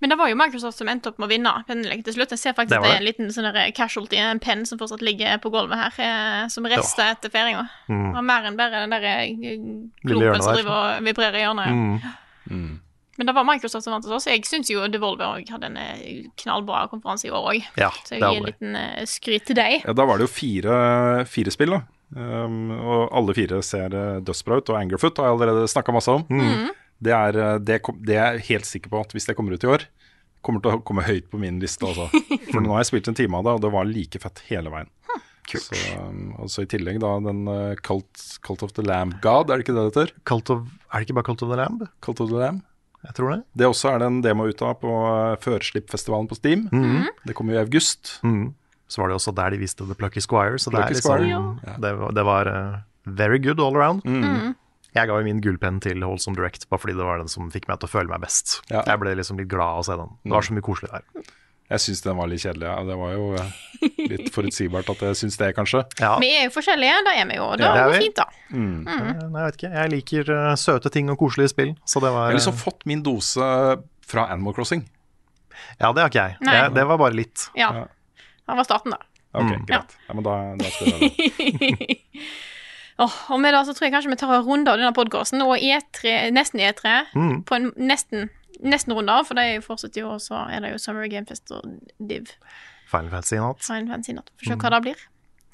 Men 0.00 0.10
det 0.10 0.16
var 0.16 0.30
jo 0.30 0.36
Microsoft 0.38 0.78
som 0.80 0.88
endte 0.88 1.10
opp 1.10 1.18
med 1.20 1.28
å 1.28 1.30
vinne 1.30 1.50
penneleken 1.68 2.04
til 2.06 2.16
slutt. 2.16 2.32
Jeg 2.32 2.40
ser 2.40 2.54
faktisk 2.56 2.72
Det 2.72 2.80
det, 2.80 2.88
det 2.88 2.96
er 2.96 3.02
en 3.02 3.08
liten 3.08 3.32
sånn 3.34 3.48
casualty, 3.76 4.16
en 4.16 4.40
penn 4.40 4.64
som 4.68 4.80
fortsatt 4.80 5.02
ligger 5.04 5.40
på 5.42 5.52
gulvet 5.52 5.76
her, 5.76 5.98
eh, 6.06 6.44
som 6.52 6.68
rester 6.72 7.12
etter 7.12 7.32
feiringa. 7.32 7.66
Mm. 7.90 8.06
Var 8.16 8.24
mer 8.24 8.48
enn 8.48 8.56
bare 8.56 8.80
den 8.86 8.94
der 8.96 9.04
eh, 9.10 9.34
klumpen 10.06 10.40
som 10.40 10.56
driver 10.56 10.72
og 10.78 11.04
vibrerer 11.04 11.42
i 11.42 11.44
hjørnet. 11.44 11.74
ja. 12.06 12.16
Mm. 12.50 12.78
Men 13.20 13.28
det 13.28 13.34
var 13.36 13.44
Microsoft 13.44 13.84
som 13.84 13.92
vant 13.92 14.06
hos 14.08 14.14
oss. 14.16 14.26
Jeg 14.30 14.46
syns 14.48 14.70
jo 14.72 14.86
Devolver 14.88 15.42
hadde 15.44 15.68
en 15.68 15.76
eh, 15.76 16.22
knallbra 16.40 16.86
konferanse 16.88 17.28
i 17.28 17.32
år 17.36 17.50
òg. 17.50 17.66
Ja, 17.76 17.90
Så 18.08 18.16
jeg 18.16 18.22
gir 18.22 18.40
en 18.40 18.48
liten 18.48 18.78
skryt 19.10 19.44
til 19.50 19.58
deg. 19.58 19.82
Ja, 19.84 19.92
Da 19.92 20.06
var 20.08 20.16
det 20.16 20.24
jo 20.24 20.32
fire, 20.32 21.26
fire 21.28 21.52
spill, 21.52 21.76
da. 21.76 21.82
Um, 22.16 22.72
og 22.72 23.12
alle 23.14 23.36
fire 23.36 23.60
ser 23.62 23.92
dødsbra 24.24 24.62
ut. 24.62 24.72
Og 24.72 24.78
Angerfoot 24.80 25.20
har 25.20 25.28
jeg 25.28 25.36
allerede 25.36 25.68
snakka 25.68 25.92
masse 25.92 26.16
om. 26.16 26.24
Mm. 26.32 26.70
Det, 27.00 27.14
er, 27.16 27.38
uh, 27.40 27.56
det, 27.62 27.80
det 28.06 28.16
er 28.16 28.38
jeg 28.38 28.46
helt 28.50 28.68
sikker 28.68 28.92
på 28.92 29.02
at 29.02 29.16
hvis 29.16 29.28
det 29.28 29.36
kommer 29.38 29.56
ut 29.56 29.66
i 29.66 29.70
år, 29.70 29.86
kommer 30.44 30.62
til 30.64 30.78
å 30.78 30.84
komme 30.86 31.04
høyt 31.04 31.28
på 31.32 31.40
min 31.40 31.60
liste. 31.62 31.84
Også. 31.86 32.08
For 32.52 32.62
nå 32.62 32.72
har 32.74 32.84
jeg 32.84 32.92
spilt 32.92 33.10
en 33.12 33.18
time 33.18 33.40
av 33.40 33.46
det, 33.46 33.56
og 33.58 33.64
det 33.66 33.72
var 33.74 33.88
like 33.88 34.22
fett 34.22 34.44
hele 34.50 34.72
veien. 34.72 34.90
Så, 35.50 35.74
altså 36.38 36.62
I 36.62 36.68
tillegg 36.70 37.00
da 37.02 37.16
den 37.24 37.42
uh, 37.50 37.72
Cult, 37.82 38.20
Cult 38.46 38.62
of 38.62 38.74
the 38.76 38.84
Lamb 38.86 39.16
God, 39.24 39.50
er 39.50 39.58
det 39.58 39.64
ikke 39.64 39.74
det 39.74 39.82
det 39.82 39.90
heter? 39.90 40.12
Cult 40.28 40.52
of, 40.54 40.68
er 40.92 41.00
det 41.00 41.08
ikke 41.08 41.16
bare 41.18 41.26
Cult 41.26 41.42
of 41.42 41.50
the 41.50 41.58
Lamb? 41.58 41.82
Cult 42.06 42.22
of 42.22 42.30
the 42.30 42.38
Lamb. 42.38 42.62
Jeg 43.00 43.16
tror 43.16 43.32
det. 43.32 43.40
Det 43.56 43.66
også 43.66 43.94
er 43.94 44.02
det 44.02 44.08
en 44.10 44.20
demo 44.22 44.46
ut 44.46 44.62
av 44.62 44.76
på 44.82 44.92
uh, 44.92 45.34
Førslippfestivalen 45.40 46.28
på 46.30 46.36
Steam. 46.36 46.66
Det 47.26 47.34
kommer 47.34 47.56
jo 47.56 47.58
i 47.58 47.64
august. 47.64 48.18
Mm. 48.22 48.52
Så 48.90 49.00
var 49.00 49.10
det 49.10 49.16
også 49.16 49.32
der 49.34 49.54
de 49.54 49.60
viste 49.62 49.86
The 49.86 49.96
Plucky 49.96 50.22
Squire, 50.22 50.58
så 50.58 50.72
det, 50.74 50.82
Plucky 50.82 50.98
er 50.98 51.24
liksom, 51.24 51.50
Squire, 51.62 51.76
det, 51.80 51.92
det 52.18 52.24
var 52.26 52.50
uh, 52.50 52.80
very 53.06 53.38
good 53.38 53.62
all 53.62 53.76
around. 53.78 54.04
Mm. 54.04 54.52
Jeg 54.94 55.06
ga 55.06 55.16
jo 55.20 55.24
min 55.26 55.40
gullpenn 55.44 55.80
til 55.84 56.02
Holsom 56.02 56.34
Direct, 56.34 56.68
bare 56.70 56.80
fordi 56.82 56.96
det 56.98 57.04
var 57.06 57.20
den 57.22 57.28
som 57.30 57.50
fikk 57.52 57.68
meg 57.70 57.78
til 57.78 57.86
å 57.86 57.92
føle 57.92 58.10
meg 58.10 58.20
best. 58.24 58.60
Ja. 58.70 58.82
Jeg 58.86 58.98
ble 59.02 59.12
liksom 59.14 59.38
litt 59.38 59.48
glad 59.52 59.76
av 59.76 59.82
å 59.84 59.86
se 59.86 59.96
den. 60.00 60.16
Det 60.24 60.32
var 60.34 60.42
så 60.48 60.56
mye 60.56 60.66
koselig 60.66 60.90
der. 60.90 61.28
Jeg 61.70 61.78
syns 61.84 62.00
den 62.02 62.16
var 62.18 62.26
litt 62.26 62.42
kjedelig. 62.42 62.66
Ja. 62.66 62.80
Det 62.82 62.96
var 62.98 63.12
jo 63.14 63.26
uh, 63.38 63.52
litt 64.10 64.32
forutsigbart 64.34 64.88
at 64.90 65.04
jeg 65.06 65.18
syns 65.20 65.36
det, 65.38 65.52
kanskje. 65.54 65.84
Ja. 66.02 66.16
Vi 66.18 66.30
er 66.34 66.48
jo 66.48 66.54
forskjellige, 66.56 66.96
da 67.06 67.12
er 67.14 67.28
vi 67.30 67.36
jo. 67.38 67.44
Da 67.54 67.60
Det 67.60 67.68
Ja, 67.68 67.74
det 67.76 67.84
er 67.84 67.92
vi. 67.92 68.00
fint, 68.08 68.16
da. 68.18 68.26
Mm. 68.50 68.80
Nei, 68.88 68.96
jeg 69.22 69.44
vet 69.44 69.60
ikke. 69.60 69.70
Jeg 69.76 69.92
liker 69.94 70.32
eh, 70.34 70.54
søte 70.58 70.90
ting 70.90 71.12
og 71.14 71.20
koselige 71.22 71.52
spill, 71.54 71.70
så 71.86 72.02
det 72.02 72.10
var 72.10 72.26
Jeg 72.26 72.34
har 72.34 72.40
liksom 72.40 72.58
fått 72.58 72.82
min 72.90 73.04
dose 73.06 73.52
fra 74.10 74.26
Animal 74.34 74.56
Crossing. 74.58 74.82
Ja, 75.78 75.92
det 75.94 76.02
har 76.02 76.10
ikke 76.10 76.26
jeg. 76.26 76.36
Jeg 76.42 76.74
det 76.74 76.86
var 76.90 76.98
bare 76.98 77.14
litt. 77.14 77.46
Ja. 77.54 77.70
Det 77.86 78.58
var 78.58 78.66
starten, 78.66 78.90
da. 78.96 79.04
Ok, 79.38 79.46
Mm. 79.54 79.66
greit. 79.70 79.92
Ja, 80.08 80.14
men 80.18 80.24
da, 80.26 80.32
da 80.58 80.70
skal 80.74 80.90
jeg 80.90 81.14
det. 81.14 82.00
Åh, 83.00 83.14
og 83.32 83.40
med 83.40 83.54
det 83.54 83.62
så 83.66 83.72
tror 83.76 83.86
jeg 83.88 83.92
kanskje 83.94 84.10
vi 84.12 84.16
tar 84.20 84.34
en 84.36 84.44
runde 84.44 84.68
av 84.72 84.76
denne 84.80 84.92
podkasten, 84.96 85.40
og 85.42 85.56
E3, 85.58 86.30
nesten 86.36 86.60
E3, 86.60 86.96
Mm. 87.16 87.44
på 87.48 87.56
en 87.56 87.70
nesten, 87.80 88.28
nesten 88.62 88.92
runde 88.92 89.08
av, 89.14 89.24
for 89.26 89.34
det 89.38 89.44
er 89.46 89.54
jo 89.56 89.62
fortsatt 89.64 89.96
i 89.96 90.02
år, 90.04 90.18
så 90.20 90.42
er 90.52 90.60
det 90.60 90.72
jo 90.74 90.78
Summer 90.82 91.06
Game 91.08 91.24
Fest 91.26 91.50
og 91.56 91.64
Div. 91.98 92.28
Final 92.90 93.08
Fantasy 93.10 93.36
natt. 93.40 93.64
Final 93.64 93.88
Fantasy 93.88 94.12
natt. 94.12 94.30
Få 94.36 94.44
se 94.44 94.54
Mm. 94.54 94.60
hva 94.60 94.70
det 94.70 94.82
blir. 94.82 94.96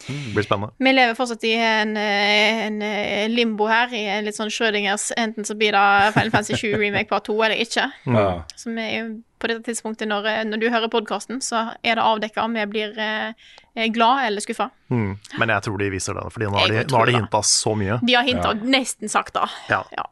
Det 0.06 0.34
blir 0.34 0.44
spennende. 0.44 0.72
Vi 0.78 0.92
lever 0.92 1.14
fortsatt 1.14 1.44
i 1.44 1.52
en, 1.54 1.96
eh, 1.96 2.66
en 2.66 2.82
eh, 2.82 3.28
limbo 3.28 3.66
her, 3.66 3.88
i 3.94 4.04
en 4.18 4.24
litt 4.26 4.34
sånn 4.36 4.50
Schrødingers 4.50 5.10
Enten 5.16 5.44
så 5.44 5.54
blir 5.56 5.72
det 5.72 6.12
Final 6.14 6.30
Fantasy 6.30 6.54
7 6.54 6.76
Remake 6.76 7.08
Part 7.08 7.24
2 7.24 7.42
eller 7.44 7.56
ikke. 7.56 7.92
Ja. 8.06 8.42
Som 8.56 8.76
er 8.78 8.90
jo 8.98 9.22
på 9.38 9.50
dette 9.50 9.66
tidspunktet, 9.66 10.08
når, 10.08 10.26
eh, 10.30 10.42
når 10.48 10.62
du 10.62 10.66
hører 10.72 10.90
podkasten, 10.92 11.40
så 11.44 11.62
er 11.82 11.98
det 11.98 12.04
avdekka 12.04 12.44
om 12.46 12.56
jeg 12.56 12.70
blir 12.72 12.96
eh, 13.00 13.34
eh, 13.76 13.88
glad 13.92 14.26
eller 14.28 14.44
skuffa. 14.44 14.70
Mm. 14.92 15.16
Men 15.40 15.52
jeg 15.54 15.66
tror 15.66 15.78
de 15.82 15.90
viser 15.92 16.16
det, 16.16 16.24
Fordi 16.32 16.48
nå 16.48 16.60
har 16.60 16.72
de, 16.72 16.84
nå 16.88 17.00
har 17.00 17.10
de 17.10 17.18
hinta 17.18 17.42
så 17.46 17.74
mye. 17.78 18.00
De 18.06 18.16
har 18.16 18.26
hinta 18.26 18.54
nesten 18.62 19.12
sagt 19.12 19.36
da. 19.36 19.48
Ja. 19.72 19.82
Ja. 19.96 20.08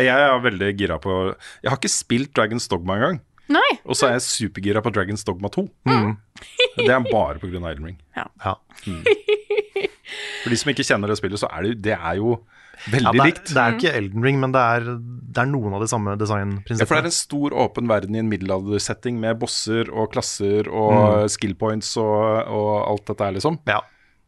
Jeg 0.00 0.16
er 0.16 0.38
veldig 0.40 0.68
gira 0.78 0.96
på 0.96 1.12
Jeg 1.60 1.68
har 1.68 1.76
ikke 1.76 1.90
spilt 1.92 2.30
Dragons 2.36 2.70
Dogma 2.72 2.96
engang. 2.96 3.18
Nei. 3.50 3.68
Og 3.82 3.98
så 3.98 4.06
er 4.06 4.14
jeg 4.16 4.24
supergira 4.28 4.80
på 4.84 4.92
Dragons 4.94 5.26
Dogma 5.26 5.50
2. 5.52 5.66
Mm. 5.90 6.14
Det 6.78 6.88
er 6.88 7.08
bare 7.10 7.40
pga. 7.42 7.58
Iron 7.58 7.90
Ring. 7.90 7.98
Ja. 8.16 8.54
For 10.40 10.52
de 10.52 10.58
som 10.60 10.70
ikke 10.72 10.86
kjenner 10.86 11.10
det 11.10 11.18
spillet, 11.18 11.42
så 11.42 11.50
er 11.50 11.66
det, 11.66 11.74
det 11.84 11.96
er 11.98 12.20
jo 12.20 12.38
veldig 12.86 13.04
Ja, 13.04 13.12
det, 13.12 13.20
er, 13.20 13.28
likt. 13.28 13.52
det 13.52 13.60
er 13.62 13.72
jo 13.72 13.78
ikke 13.78 13.92
Elden 14.00 14.26
Ring, 14.26 14.40
men 14.42 14.54
det 14.56 14.64
er, 14.76 14.88
det 15.00 15.42
er 15.42 15.48
noen 15.50 15.76
av 15.76 15.84
de 15.84 15.88
samme 15.90 16.16
Ja, 16.16 16.26
for 16.86 16.94
det 16.96 17.00
er 17.02 17.08
en 17.10 17.16
stor 17.16 17.56
åpen 17.66 17.90
verden 17.90 18.16
i 18.16 18.22
en 18.22 18.30
middelaldersetting 18.32 19.20
med 19.22 19.40
bosser 19.42 19.90
og 19.92 20.12
klasser 20.14 20.68
og 20.68 21.28
skill 21.32 21.56
points 21.60 21.92
og, 22.00 22.18
og 22.48 22.70
alt 22.88 23.06
dette 23.12 23.28
her, 23.28 23.36
liksom. 23.38 23.60
Ja. 23.70 23.80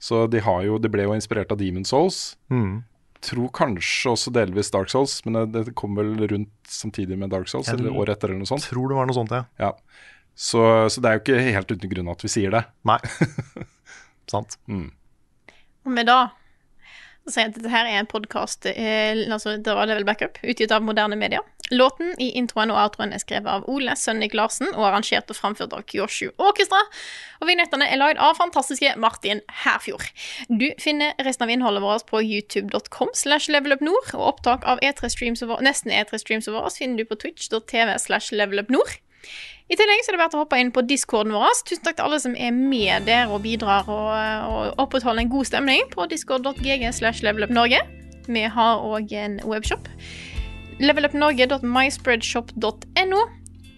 Så 0.02 0.24
de 0.26 0.40
har 0.42 0.64
jo, 0.66 0.80
det 0.82 0.90
ble 0.90 1.06
jo 1.06 1.14
inspirert 1.14 1.52
av 1.54 1.60
Demon 1.60 1.86
Souls. 1.86 2.34
Mm. 2.50 2.82
Tror 3.22 3.52
kanskje 3.54 4.10
også 4.16 4.32
delvis 4.34 4.72
Dark 4.74 4.90
Souls, 4.90 5.20
men 5.24 5.38
det, 5.52 5.66
det 5.68 5.76
kom 5.78 5.94
vel 5.94 6.16
rundt 6.26 6.50
samtidig 6.66 7.18
med 7.20 7.30
Dark 7.30 7.46
Souls, 7.50 7.70
eller 7.70 7.94
året 7.94 8.16
etter 8.16 8.32
eller 8.32 8.42
noe 8.42 8.50
sånt. 8.50 8.66
Tror 8.66 8.90
det 8.90 8.98
var 8.98 9.06
noe 9.06 9.14
sånt, 9.14 9.30
ja. 9.30 9.44
Ja. 9.62 9.70
Så, 10.34 10.58
så 10.90 11.02
det 11.04 11.08
er 11.10 11.18
jo 11.18 11.22
ikke 11.22 11.44
helt 11.54 11.70
uten 11.70 11.92
grunn 11.92 12.10
at 12.10 12.24
vi 12.24 12.30
sier 12.32 12.54
det. 12.54 12.64
Nei. 12.88 12.98
Sant. 14.32 14.56
Og 14.66 15.90
med 15.94 16.08
da 16.10 16.18
så 17.26 17.34
sier 17.36 17.50
at 17.50 17.56
dette 17.56 17.70
her 17.70 17.86
er 17.86 18.00
en 18.00 18.08
podkast 18.10 18.66
eh, 18.72 19.24
altså, 19.30 19.56
Det 19.62 19.74
var 19.76 19.86
Level 19.86 20.06
Backup, 20.08 20.40
utgitt 20.42 20.72
av 20.74 20.82
moderne 20.82 21.18
medier. 21.18 21.44
Låten 21.72 22.10
i 22.20 22.32
introen 22.36 22.72
og 22.74 22.80
outroen 22.82 23.14
er 23.14 23.22
skrevet 23.22 23.48
av 23.48 23.68
Ole 23.70 23.94
Sønnik 23.96 24.34
Larsen 24.36 24.72
og 24.74 24.84
arrangert 24.88 25.30
og 25.32 25.38
framført 25.38 25.72
av 25.72 25.86
Kyoshu 25.88 26.32
Orkestra. 26.42 26.82
Og 27.40 27.48
vignettene 27.48 27.86
er 27.88 28.00
lagd 28.00 28.20
av 28.20 28.36
fantastiske 28.36 28.92
Martin 29.00 29.40
Herfjord. 29.62 30.10
Du 30.50 30.68
finner 30.82 31.14
resten 31.24 31.46
av 31.46 31.54
innholdet 31.54 31.84
vårt 31.84 32.08
på 32.10 32.20
youtube.com 32.26 33.14
slash 33.16 33.48
levelupnord, 33.54 34.12
og 34.18 34.26
opptak 34.34 34.66
av 34.68 34.82
E3-streams 34.84 35.44
over, 35.46 35.54
vår- 35.56 35.64
nesten 35.70 35.94
E3-streams 35.94 36.50
over 36.50 36.68
oss 36.68 36.82
finner 36.82 37.00
du 37.00 37.08
på 37.08 37.20
twitch.tv 37.22 37.96
slash 38.02 38.34
levelupnord. 38.36 38.98
I 39.72 39.76
tillegg 39.78 40.02
så 40.04 40.10
er 40.10 40.18
det 40.18 40.20
verdt 40.20 40.34
å 40.36 40.42
hoppe 40.42 40.58
inn 40.60 40.68
på 40.74 40.82
discorden 40.84 41.32
vår. 41.32 41.48
Tusen 41.64 41.80
takk 41.86 41.96
til 41.96 42.04
alle 42.04 42.18
som 42.20 42.34
er 42.36 42.52
med 42.52 43.06
der 43.08 43.30
og 43.32 43.40
bidrar 43.46 43.88
og, 43.88 44.12
og 44.44 44.76
opprettholder 44.84 45.24
en 45.24 45.32
god 45.32 45.48
stemning 45.48 45.80
på 45.94 46.04
discord.gg 46.10 46.84
slash 46.92 47.24
levelupnorge. 47.24 47.80
Vi 48.28 48.42
har 48.56 48.74
òg 48.84 49.12
en 49.16 49.40
webshop. 49.48 49.88
levelupnorge.myspreadshop.no. 50.82 53.20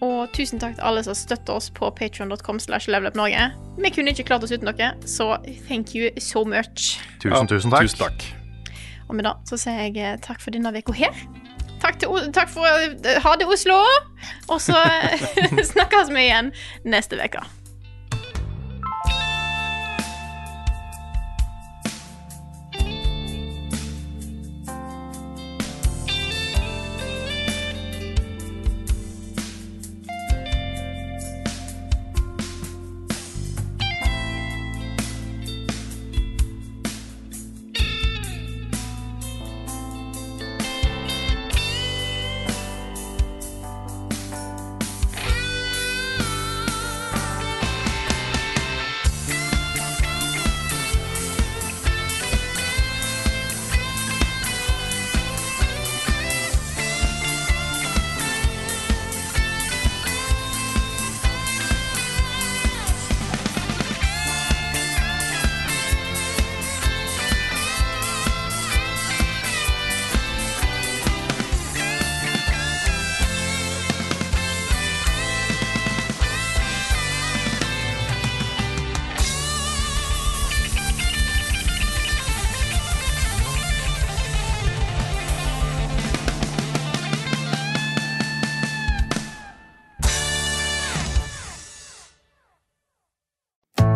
Og 0.03 0.27
tusen 0.35 0.59
takk 0.59 0.75
til 0.75 0.83
alle 0.83 0.99
som 1.07 1.15
støtter 1.15 1.55
oss 1.55 1.71
på 1.71 1.87
patreon.com 1.95 2.59
slash 2.59 2.91
levelupnorge. 2.91 3.55
Vi 3.79 3.87
kunne 3.95 4.11
ikke 4.11 4.27
klart 4.27 4.43
oss 4.43 4.51
uten 4.51 4.67
dere, 4.67 4.99
så 5.07 5.39
thank 5.69 5.95
you 5.95 6.11
so 6.19 6.43
much. 6.43 6.99
Tusen, 7.23 7.47
tusen 7.47 7.71
takk. 7.71 7.87
Tusen 7.87 8.03
takk. 8.03 8.19
Og 9.07 9.15
med 9.15 9.23
det 9.29 9.35
så 9.47 9.55
sier 9.63 9.87
jeg 9.87 9.95
eh, 10.01 10.19
takk 10.19 10.41
for 10.43 10.51
denne 10.51 10.75
uka 10.75 10.91
her. 10.91 11.15
Takk, 11.81 11.99
til, 12.01 12.31
takk 12.33 12.49
for 12.49 12.65
eh, 12.65 13.19
Ha 13.23 13.35
det, 13.39 13.47
Oslo! 13.51 13.77
Og 14.49 14.61
så 14.61 14.77
snakkes 15.73 16.11
vi 16.13 16.27
igjen 16.27 16.51
neste 16.87 17.19
uke. 17.19 17.43